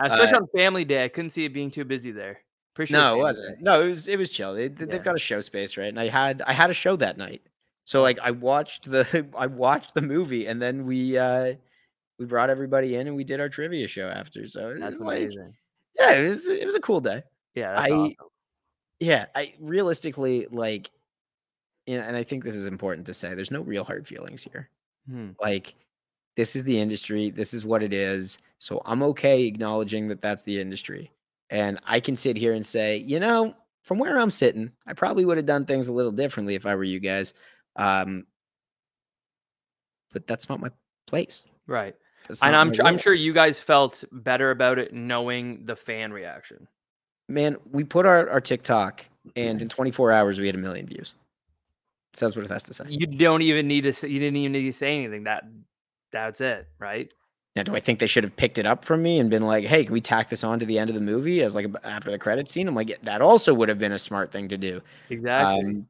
Especially 0.08 0.34
Uh, 0.36 0.38
on 0.42 0.48
Family 0.56 0.86
Day. 0.86 1.04
I 1.04 1.08
couldn't 1.10 1.32
see 1.32 1.46
it 1.46 1.54
being 1.54 1.72
too 1.72 1.86
busy 1.86 2.12
there. 2.12 2.40
Pretty 2.76 2.94
sure 2.94 3.00
No, 3.02 3.16
it 3.16 3.20
wasn't. 3.20 3.58
Day. 3.58 3.64
No, 3.64 3.82
it 3.82 3.88
was 3.88 4.08
it 4.08 4.18
was 4.18 4.30
chill. 4.30 4.54
They, 4.54 4.68
they- 4.68 4.86
Yeah. 4.86 4.92
They've 4.92 5.04
got 5.04 5.16
a 5.16 5.20
show 5.20 5.42
space, 5.42 5.76
right? 5.78 5.88
And 5.90 6.00
I 6.00 6.08
had 6.08 6.42
I 6.44 6.54
had 6.54 6.70
a 6.70 6.74
show 6.74 6.96
that 6.98 7.18
night, 7.18 7.42
so 7.86 8.02
like 8.02 8.20
I 8.20 8.32
watched 8.32 8.90
the 8.90 9.28
I 9.38 9.48
watched 9.48 9.94
the 9.94 10.02
movie, 10.02 10.46
and 10.48 10.62
then 10.62 10.86
we 10.86 11.18
uh 11.18 11.56
we 12.18 12.26
brought 12.26 12.50
everybody 12.50 12.96
in 12.96 13.08
and 13.08 13.16
we 13.16 13.24
did 13.24 13.40
our 13.40 13.50
trivia 13.50 13.88
show 13.88 14.08
after. 14.10 14.48
So 14.48 14.70
it 14.70 14.80
That's 14.80 14.92
was 14.92 15.02
like, 15.02 15.22
amazing. 15.24 15.54
yeah, 16.00 16.12
it 16.14 16.30
was 16.30 16.46
it 16.48 16.66
was 16.66 16.76
a 16.76 16.82
cool 16.82 17.02
day. 17.02 17.24
Yeah, 17.56 17.74
that's 17.74 17.92
I- 17.92 17.94
awesome. 17.96 18.16
Yeah, 19.02 19.26
I 19.34 19.54
realistically 19.62 20.48
like, 20.52 20.92
and 21.88 22.16
I 22.18 22.24
think 22.24 22.44
this 22.44 22.56
is 22.56 22.68
important 22.68 23.06
to 23.08 23.14
say. 23.14 23.34
There's 23.34 23.50
no 23.52 23.62
real 23.62 23.86
hard 23.86 24.06
feelings 24.08 24.44
here. 24.44 24.70
Hmm. 25.10 25.30
Like, 25.42 25.74
this 26.36 26.56
is 26.58 26.66
the 26.66 26.78
industry. 26.80 27.30
This 27.30 27.54
is 27.54 27.66
what 27.66 27.82
it 27.82 27.94
is. 27.94 28.38
So 28.60 28.82
I'm 28.86 29.02
okay 29.04 29.44
acknowledging 29.46 30.08
that 30.08 30.22
that's 30.22 30.44
the 30.44 30.60
industry. 30.60 31.12
And 31.50 31.80
I 31.86 32.00
can 32.00 32.16
sit 32.16 32.38
here 32.38 32.54
and 32.54 32.66
say, 32.66 32.98
you 32.98 33.20
know, 33.20 33.56
from 33.82 33.98
where 33.98 34.20
I'm 34.20 34.30
sitting, 34.30 34.72
I 34.86 34.94
probably 34.94 35.26
would 35.26 35.38
have 35.38 35.46
done 35.46 35.66
things 35.66 35.88
a 35.88 35.94
little 35.94 36.12
differently 36.12 36.56
if 36.56 36.66
I 36.66 36.76
were 36.76 36.84
you 36.84 37.00
guys. 37.00 37.34
Um, 37.76 38.26
but 40.14 40.28
that's 40.28 40.50
not 40.50 40.60
my 40.60 40.70
place. 41.08 41.48
Right. 41.66 41.96
That's 42.28 42.44
And 42.44 42.56
I'm 42.56 42.74
I'm 42.84 42.98
sure 42.98 43.14
you 43.14 43.34
guys 43.34 43.60
felt 43.60 44.04
better 44.12 44.52
about 44.52 44.78
it 44.78 44.94
knowing 44.94 45.66
the 45.66 45.76
fan 45.76 46.12
reaction. 46.12 46.68
Man, 47.28 47.58
we 47.72 47.84
put 47.84 48.06
our, 48.06 48.30
our 48.30 48.42
TikTok, 48.42 49.06
and 49.36 49.62
in 49.62 49.70
24 49.70 50.12
hours, 50.12 50.40
we 50.40 50.48
had 50.48 50.56
a 50.56 50.60
million 50.60 50.88
views. 50.88 51.14
Says 52.14 52.36
what 52.36 52.44
it 52.44 52.52
has 52.52 52.64
to 52.64 52.74
say. 52.74 52.86
You 52.88 53.06
don't 53.06 53.44
even 53.44 53.68
need 53.68 53.82
to 53.82 53.94
say, 53.94 54.08
you 54.08 54.20
didn't 54.20 54.38
even 54.38 54.52
need 54.52 54.66
to 54.66 54.74
say 54.74 54.96
anything. 54.96 55.24
That 55.24 55.44
that's 56.12 56.42
it, 56.42 56.68
right? 56.80 57.12
Now, 57.60 57.64
do 57.64 57.76
I 57.76 57.82
think 57.82 58.00
they 58.00 58.08
should 58.08 58.24
have 58.24 58.38
picked 58.38 58.58
it 58.58 58.66
up 58.66 58.86
from 58.86 59.04
me 59.04 59.20
and 59.20 59.30
been 59.30 59.44
like, 59.44 59.66
"Hey, 59.66 59.84
can 59.84 59.92
we 59.92 60.00
tack 60.00 60.30
this 60.30 60.46
on 60.46 60.60
to 60.60 60.66
the 60.66 60.80
end 60.80 60.90
of 60.90 60.94
the 60.94 61.02
movie 61.02 61.42
as 61.42 61.56
like 61.56 61.68
after 61.84 62.10
the 62.10 62.18
credit 62.18 62.48
scene?" 62.48 62.70
I'm 62.70 62.76
like, 62.76 62.88
yeah, 62.88 62.96
that 63.04 63.22
also 63.22 63.54
would 63.54 63.68
have 63.68 63.78
been 63.78 63.92
a 63.92 64.00
smart 64.00 64.32
thing 64.32 64.48
to 64.48 64.58
do. 64.58 64.82
Exactly. 65.10 65.66
Um, 65.66 65.90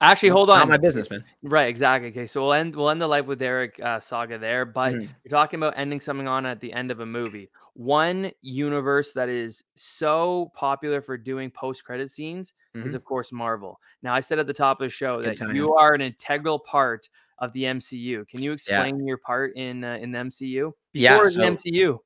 Actually, 0.00 0.28
hold 0.30 0.48
Not 0.48 0.62
on. 0.62 0.68
my 0.68 0.76
business, 0.78 1.10
man. 1.10 1.24
Right, 1.42 1.68
exactly. 1.68 2.08
Okay, 2.10 2.26
so 2.26 2.42
we'll 2.42 2.52
end 2.54 2.74
we'll 2.74 2.88
end 2.90 3.00
the 3.00 3.06
life 3.06 3.26
with 3.26 3.38
Derek 3.38 3.78
uh, 3.82 4.00
saga 4.00 4.38
there, 4.38 4.64
but 4.64 4.94
Mhm. 4.94 5.08
you're 5.22 5.30
talking 5.30 5.58
about 5.58 5.74
ending 5.76 6.00
something 6.00 6.28
on 6.28 6.44
at 6.46 6.60
the 6.60 6.72
end 6.72 6.90
of 6.90 7.00
a 7.00 7.06
movie. 7.06 7.50
One 7.74 8.30
universe 8.42 9.12
that 9.12 9.28
is 9.28 9.64
so 9.74 10.50
popular 10.54 11.00
for 11.02 11.16
doing 11.18 11.50
post 11.50 11.84
credit 11.84 12.10
scenes 12.10 12.54
is 12.74 12.92
Mhm. 12.92 12.96
of 12.96 13.04
course 13.04 13.32
Marvel. 13.32 13.80
Now 14.02 14.14
I 14.14 14.20
said 14.20 14.38
at 14.38 14.46
the 14.46 14.54
top 14.54 14.80
of 14.80 14.86
the 14.86 14.90
show 14.90 15.20
that 15.22 15.36
time. 15.38 15.54
you 15.54 15.74
are 15.74 15.92
an 15.94 16.00
integral 16.00 16.58
part 16.58 17.08
of 17.38 17.52
the 17.52 17.62
MCU. 17.64 18.26
Can 18.28 18.42
you 18.42 18.52
explain 18.52 19.06
your 19.06 19.18
part 19.18 19.56
in 19.56 19.84
uh, 19.84 19.98
in 20.00 20.12
the 20.12 20.18
MCU? 20.18 20.72
Yeah, 20.92 21.14
Before 21.18 21.30
so- 21.30 21.40
the 21.40 21.46
MCU. 21.46 21.98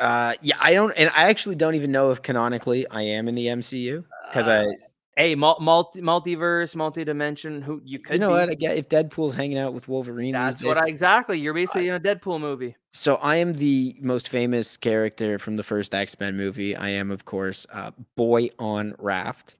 Uh, 0.00 0.34
yeah, 0.42 0.54
I 0.60 0.74
don't, 0.74 0.92
and 0.96 1.10
I 1.12 1.28
actually 1.28 1.56
don't 1.56 1.74
even 1.74 1.90
know 1.90 2.12
if 2.12 2.22
canonically 2.22 2.86
I 2.88 3.02
am 3.02 3.26
in 3.26 3.34
the 3.34 3.46
MCU 3.46 4.04
because 4.30 4.46
Uh, 4.46 4.66
I 4.70 4.76
Hey, 5.16 5.34
mul- 5.34 5.58
multi 5.60 6.00
multiverse, 6.00 6.76
multi-dimension. 6.76 7.60
Who 7.62 7.80
you 7.84 7.98
could 7.98 8.12
you 8.12 8.18
know 8.20 8.28
be. 8.28 8.34
what? 8.34 8.48
I 8.50 8.54
get 8.54 8.76
if 8.76 8.88
Deadpool's 8.88 9.34
hanging 9.34 9.58
out 9.58 9.74
with 9.74 9.88
Wolverine. 9.88 10.34
That's 10.34 10.54
these 10.54 10.60
days, 10.60 10.68
what 10.68 10.78
I 10.78 10.86
exactly. 10.86 11.40
You're 11.40 11.54
basically 11.54 11.88
in 11.88 11.94
a 11.96 11.98
Deadpool 12.00 12.40
movie. 12.40 12.76
So 12.92 13.16
I 13.16 13.34
am 13.38 13.54
the 13.54 13.96
most 14.00 14.28
famous 14.28 14.76
character 14.76 15.40
from 15.40 15.56
the 15.56 15.64
first 15.64 15.92
X 15.92 16.14
Men 16.20 16.36
movie. 16.36 16.76
I 16.76 16.90
am, 16.90 17.10
of 17.10 17.24
course, 17.24 17.66
uh, 17.72 17.90
Boy 18.14 18.50
on 18.60 18.94
Raft. 19.00 19.56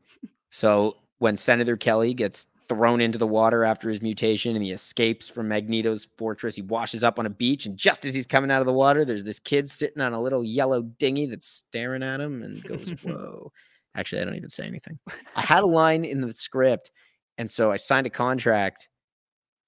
So 0.51 0.97
when 1.19 1.37
Senator 1.37 1.77
Kelly 1.77 2.15
gets 2.15 2.47
thrown 2.69 3.01
into 3.01 3.19
the 3.19 3.27
water 3.27 3.65
after 3.65 3.89
his 3.89 4.03
mutation 4.03 4.55
and 4.55 4.65
he 4.65 4.73
escapes 4.73 5.29
from 5.29 5.49
Magneto's 5.49 6.09
fortress, 6.17 6.57
he 6.57 6.63
washes 6.63 7.03
up 7.03 7.19
on 7.19 7.27
a 7.27 7.31
beach, 7.31 7.67
and 7.67 7.77
just 7.77 8.05
as 8.05 8.15
he's 8.15 8.27
coming 8.27 8.51
out 8.51 8.61
of 8.61 8.67
the 8.67 8.73
water, 8.73 9.05
there's 9.05 9.25
this 9.25 9.39
kid 9.39 9.71
sitting 9.71 10.03
on 10.03 10.13
a 10.13 10.21
little 10.21 10.45
yellow 10.45 10.83
dinghy 10.83 11.27
that's 11.27 11.47
staring 11.47 12.03
at 12.03 12.21
him 12.21 12.43
and 12.43 12.63
goes, 12.65 12.91
"Whoa!" 13.03 13.53
Actually, 13.95 14.23
I 14.23 14.25
don't 14.25 14.37
even 14.37 14.49
say 14.49 14.67
anything. 14.67 14.99
I 15.35 15.43
had 15.43 15.63
a 15.63 15.67
line 15.67 16.05
in 16.05 16.21
the 16.21 16.33
script, 16.33 16.91
and 17.39 17.51
so 17.51 17.71
I 17.71 17.77
signed 17.77 18.07
a 18.07 18.11
contract 18.11 18.89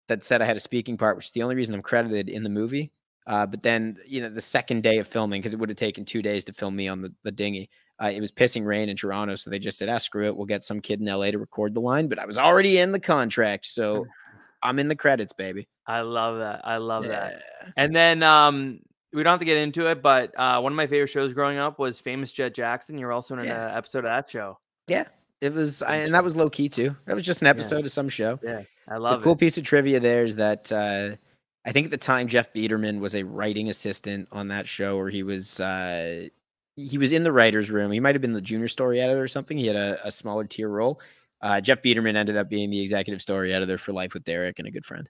that 0.08 0.22
said 0.22 0.42
I 0.42 0.44
had 0.44 0.56
a 0.56 0.60
speaking 0.60 0.96
part, 0.96 1.16
which 1.16 1.26
is 1.26 1.32
the 1.32 1.42
only 1.42 1.54
reason 1.54 1.74
I'm 1.74 1.82
credited 1.82 2.28
in 2.28 2.42
the 2.42 2.48
movie. 2.48 2.92
Uh, 3.26 3.46
but 3.46 3.62
then, 3.62 3.96
you 4.06 4.20
know, 4.20 4.28
the 4.28 4.40
second 4.40 4.82
day 4.82 4.98
of 4.98 5.06
filming, 5.06 5.40
because 5.40 5.54
it 5.54 5.60
would 5.60 5.68
have 5.68 5.76
taken 5.76 6.04
two 6.04 6.20
days 6.20 6.44
to 6.44 6.52
film 6.52 6.74
me 6.74 6.88
on 6.88 7.00
the, 7.00 7.14
the 7.22 7.30
dinghy, 7.30 7.70
uh, 8.02 8.10
it 8.12 8.20
was 8.20 8.32
pissing 8.32 8.64
rain 8.64 8.88
in 8.88 8.96
Toronto. 8.96 9.34
So 9.36 9.50
they 9.50 9.58
just 9.58 9.78
said, 9.78 9.88
ah, 9.88 9.98
screw 9.98 10.26
it. 10.26 10.36
We'll 10.36 10.46
get 10.46 10.62
some 10.62 10.80
kid 10.80 11.00
in 11.00 11.06
LA 11.06 11.30
to 11.30 11.38
record 11.38 11.74
the 11.74 11.80
line. 11.80 12.08
But 12.08 12.18
I 12.18 12.26
was 12.26 12.38
already 12.38 12.78
in 12.78 12.92
the 12.92 13.00
contract. 13.00 13.66
So 13.66 14.06
I'm 14.62 14.78
in 14.78 14.88
the 14.88 14.96
credits, 14.96 15.32
baby. 15.32 15.68
I 15.86 16.00
love 16.00 16.38
that. 16.38 16.60
I 16.64 16.76
love 16.78 17.04
that. 17.06 17.42
And 17.76 17.94
then 17.94 18.22
um, 18.22 18.80
we 19.12 19.22
don't 19.22 19.32
have 19.32 19.40
to 19.40 19.44
get 19.44 19.58
into 19.58 19.86
it, 19.90 20.02
but 20.02 20.32
uh, 20.38 20.60
one 20.60 20.72
of 20.72 20.76
my 20.76 20.86
favorite 20.86 21.08
shows 21.08 21.32
growing 21.34 21.58
up 21.58 21.78
was 21.78 21.98
Famous 21.98 22.30
Jett 22.30 22.54
Jackson. 22.54 22.96
You're 22.96 23.12
also 23.12 23.34
in 23.36 23.44
Yeah. 23.44 23.70
an 23.70 23.76
episode 23.76 24.00
of 24.00 24.04
that 24.04 24.30
show. 24.30 24.58
Yeah. 24.86 25.04
It 25.40 25.54
was, 25.54 25.82
I, 25.82 25.96
and 25.96 26.14
that 26.14 26.22
was 26.22 26.36
low 26.36 26.50
key 26.50 26.68
too. 26.68 26.94
That 27.06 27.14
was 27.16 27.24
just 27.24 27.40
an 27.40 27.46
Yeah. 27.46 27.50
episode 27.50 27.86
of 27.86 27.90
some 27.90 28.08
show. 28.10 28.38
Yeah, 28.42 28.62
I 28.88 28.96
love. 28.96 29.00
The 29.00 29.00
love 29.00 29.22
cool 29.22 29.36
piece 29.36 29.56
of 29.56 29.64
trivia 29.64 29.98
there 29.98 30.22
is 30.22 30.36
that 30.36 30.70
uh, 30.70 31.16
I 31.64 31.72
think 31.72 31.86
at 31.86 31.90
the 31.90 31.96
time 31.96 32.28
Jeff 32.28 32.52
Biederman 32.52 33.00
was 33.00 33.14
a 33.14 33.22
writing 33.22 33.70
assistant 33.70 34.28
on 34.32 34.48
that 34.48 34.68
show, 34.68 34.98
or 34.98 35.08
he 35.08 35.22
was 35.22 35.58
uh, 35.58 36.28
he 36.86 36.98
was 36.98 37.12
in 37.12 37.22
the 37.24 37.32
writers' 37.32 37.70
room. 37.70 37.90
He 37.92 38.00
might 38.00 38.14
have 38.14 38.22
been 38.22 38.32
the 38.32 38.40
junior 38.40 38.68
story 38.68 39.00
editor 39.00 39.22
or 39.22 39.28
something. 39.28 39.56
He 39.58 39.66
had 39.66 39.76
a, 39.76 39.98
a 40.06 40.10
smaller 40.10 40.44
tier 40.44 40.68
role. 40.68 41.00
Uh, 41.42 41.60
Jeff 41.60 41.82
Biederman 41.82 42.16
ended 42.16 42.36
up 42.36 42.48
being 42.50 42.70
the 42.70 42.80
executive 42.82 43.22
story 43.22 43.52
editor 43.52 43.78
for 43.78 43.92
Life 43.92 44.12
with 44.14 44.24
Derek 44.24 44.58
and 44.58 44.68
a 44.68 44.70
good 44.70 44.84
friend. 44.84 45.08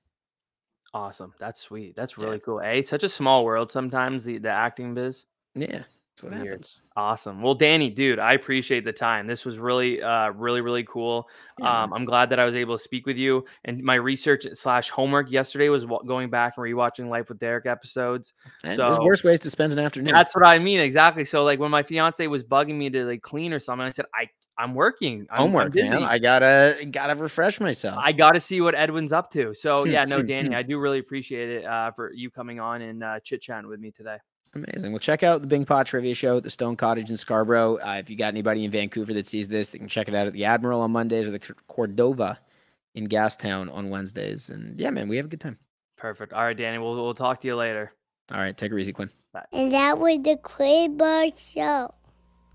Awesome. 0.93 1.33
That's 1.39 1.61
sweet. 1.61 1.95
That's 1.97 2.17
Yeah. 2.17 2.25
really 2.25 2.39
cool. 2.41 2.59
Hey, 2.61 2.83
such 2.83 3.03
a 3.05 3.09
small 3.09 3.45
world 3.45 3.71
sometimes. 3.73 4.25
The 4.25 4.39
the 4.39 4.51
acting 4.51 4.95
biz. 4.95 5.27
Yeah, 5.55 5.85
that's 6.21 6.35
what 6.35 6.43
Weird. 6.43 6.47
happens. 6.49 6.81
Awesome. 6.97 7.41
Well, 7.41 7.55
Danny, 7.55 7.89
dude, 7.89 8.19
I 8.19 8.35
appreciate 8.35 8.85
the 8.85 8.93
time. 8.93 9.27
This 9.27 9.45
was 9.45 9.59
really, 9.59 10.03
uh, 10.03 10.31
really, 10.31 10.61
really 10.61 10.85
cool. 10.85 11.29
Yeah, 11.59 11.83
Um, 11.85 11.93
I'm 11.93 12.05
glad 12.05 12.31
that 12.31 12.39
I 12.39 12.45
was 12.45 12.55
able 12.55 12.77
to 12.77 12.83
speak 12.83 13.07
with 13.07 13.17
you. 13.17 13.45
And 13.65 13.83
my 13.83 13.95
research 13.95 14.45
slash 14.55 14.91
homework 14.91 15.31
yesterday 15.31 15.69
was 15.69 15.87
wa- 15.87 16.03
going 16.03 16.29
back 16.31 16.55
and 16.57 16.65
rewatching 16.65 17.09
Life 17.09 17.29
with 17.29 17.39
Derek 17.39 17.67
episodes. 17.67 18.33
And 18.65 18.79
there's 18.79 18.97
so- 18.97 19.05
worse 19.05 19.25
ways 19.25 19.41
to 19.41 19.51
spend 19.51 19.73
an 19.73 19.79
afternoon. 19.79 20.13
That's 20.15 20.35
what 20.35 20.47
I 20.47 20.59
mean 20.59 20.81
exactly. 20.81 21.25
So, 21.25 21.45
like 21.45 21.59
when 21.59 21.71
my 21.71 21.83
fiance 21.83 22.27
was 22.27 22.45
bugging 22.45 22.77
me 22.77 22.91
to 22.91 23.05
like 23.05 23.23
clean 23.23 23.53
or 23.53 23.61
something, 23.61 23.87
I 23.87 23.91
said, 23.91 24.07
"I 24.15 24.29
I'm 24.59 24.75
working. 24.75 25.27
I'm, 25.31 25.39
homework, 25.39 25.73
busy. 25.73 25.89
man. 25.89 26.03
I 26.03 26.19
gotta 26.19 26.87
gotta 26.91 27.15
refresh 27.15 27.61
myself. 27.61 27.97
I 27.99 28.13
got 28.13 28.33
to 28.33 28.41
see 28.41 28.61
what 28.61 28.75
Edwin's 28.75 29.11
up 29.13 29.31
to." 29.33 29.55
So, 29.55 29.85
yeah, 29.87 30.05
no, 30.05 30.21
Danny. 30.23 30.55
I 30.55 30.63
do 30.63 30.79
really 30.79 30.99
appreciate 30.99 31.49
it 31.49 31.65
uh, 31.65 31.93
for 31.93 32.13
you 32.13 32.31
coming 32.31 32.61
on 32.61 32.83
and 32.83 33.03
uh, 33.03 33.21
chit 33.21 33.41
chatting 33.41 33.69
with 33.71 33.81
me 33.81 33.91
today. 33.91 34.19
Amazing. 34.55 34.91
Well, 34.91 34.99
check 34.99 35.23
out 35.23 35.43
the 35.43 35.47
Bing 35.47 35.65
Pot 35.65 35.87
Trivia 35.87 36.15
Show 36.15 36.37
at 36.39 36.43
the 36.43 36.51
Stone 36.51 36.77
Cottage 36.77 37.09
in 37.09 37.17
Scarborough. 37.17 37.77
Uh, 37.77 37.97
if 38.01 38.11
you 38.11 38.17
got 38.17 38.29
anybody 38.29 38.65
in 38.65 38.71
Vancouver 38.71 39.15
that 39.15 39.27
sees 39.27 39.47
this, 39.47 39.71
they 39.71 39.79
can 39.79 39.87
check 39.87 40.09
it 40.09 40.15
out 40.15 40.27
at 40.27 40.33
the 40.33 40.45
Admiral 40.45 40.81
on 40.81 40.91
Mondays 40.91 41.27
or 41.27 41.31
the 41.31 41.39
Cordova 41.69 42.39
in 42.95 43.09
Gastown 43.09 43.73
on 43.73 43.91
Wednesdays. 43.91 44.51
And 44.51 44.79
yeah, 44.81 44.91
man, 44.91 45.09
we 45.09 45.17
have 45.17 45.27
a 45.27 45.29
good 45.29 45.41
time. 45.41 45.59
Perfect. 45.97 46.33
All 46.33 46.43
right, 46.43 46.57
Danny, 46.57 46.79
we'll 46.79 46.95
we'll 46.95 47.15
talk 47.15 47.41
to 47.43 47.47
you 47.47 47.55
later. 47.55 47.93
All 48.33 48.39
right, 48.39 48.57
take 48.57 48.73
her 48.73 48.79
easy, 48.79 48.93
Quinn. 48.93 49.11
Bye. 49.33 49.45
And 49.53 49.71
that 49.73 49.99
was 49.99 50.19
the 50.23 50.37
Quinn 50.37 50.97
Marr 50.97 51.29
Show. 51.37 51.95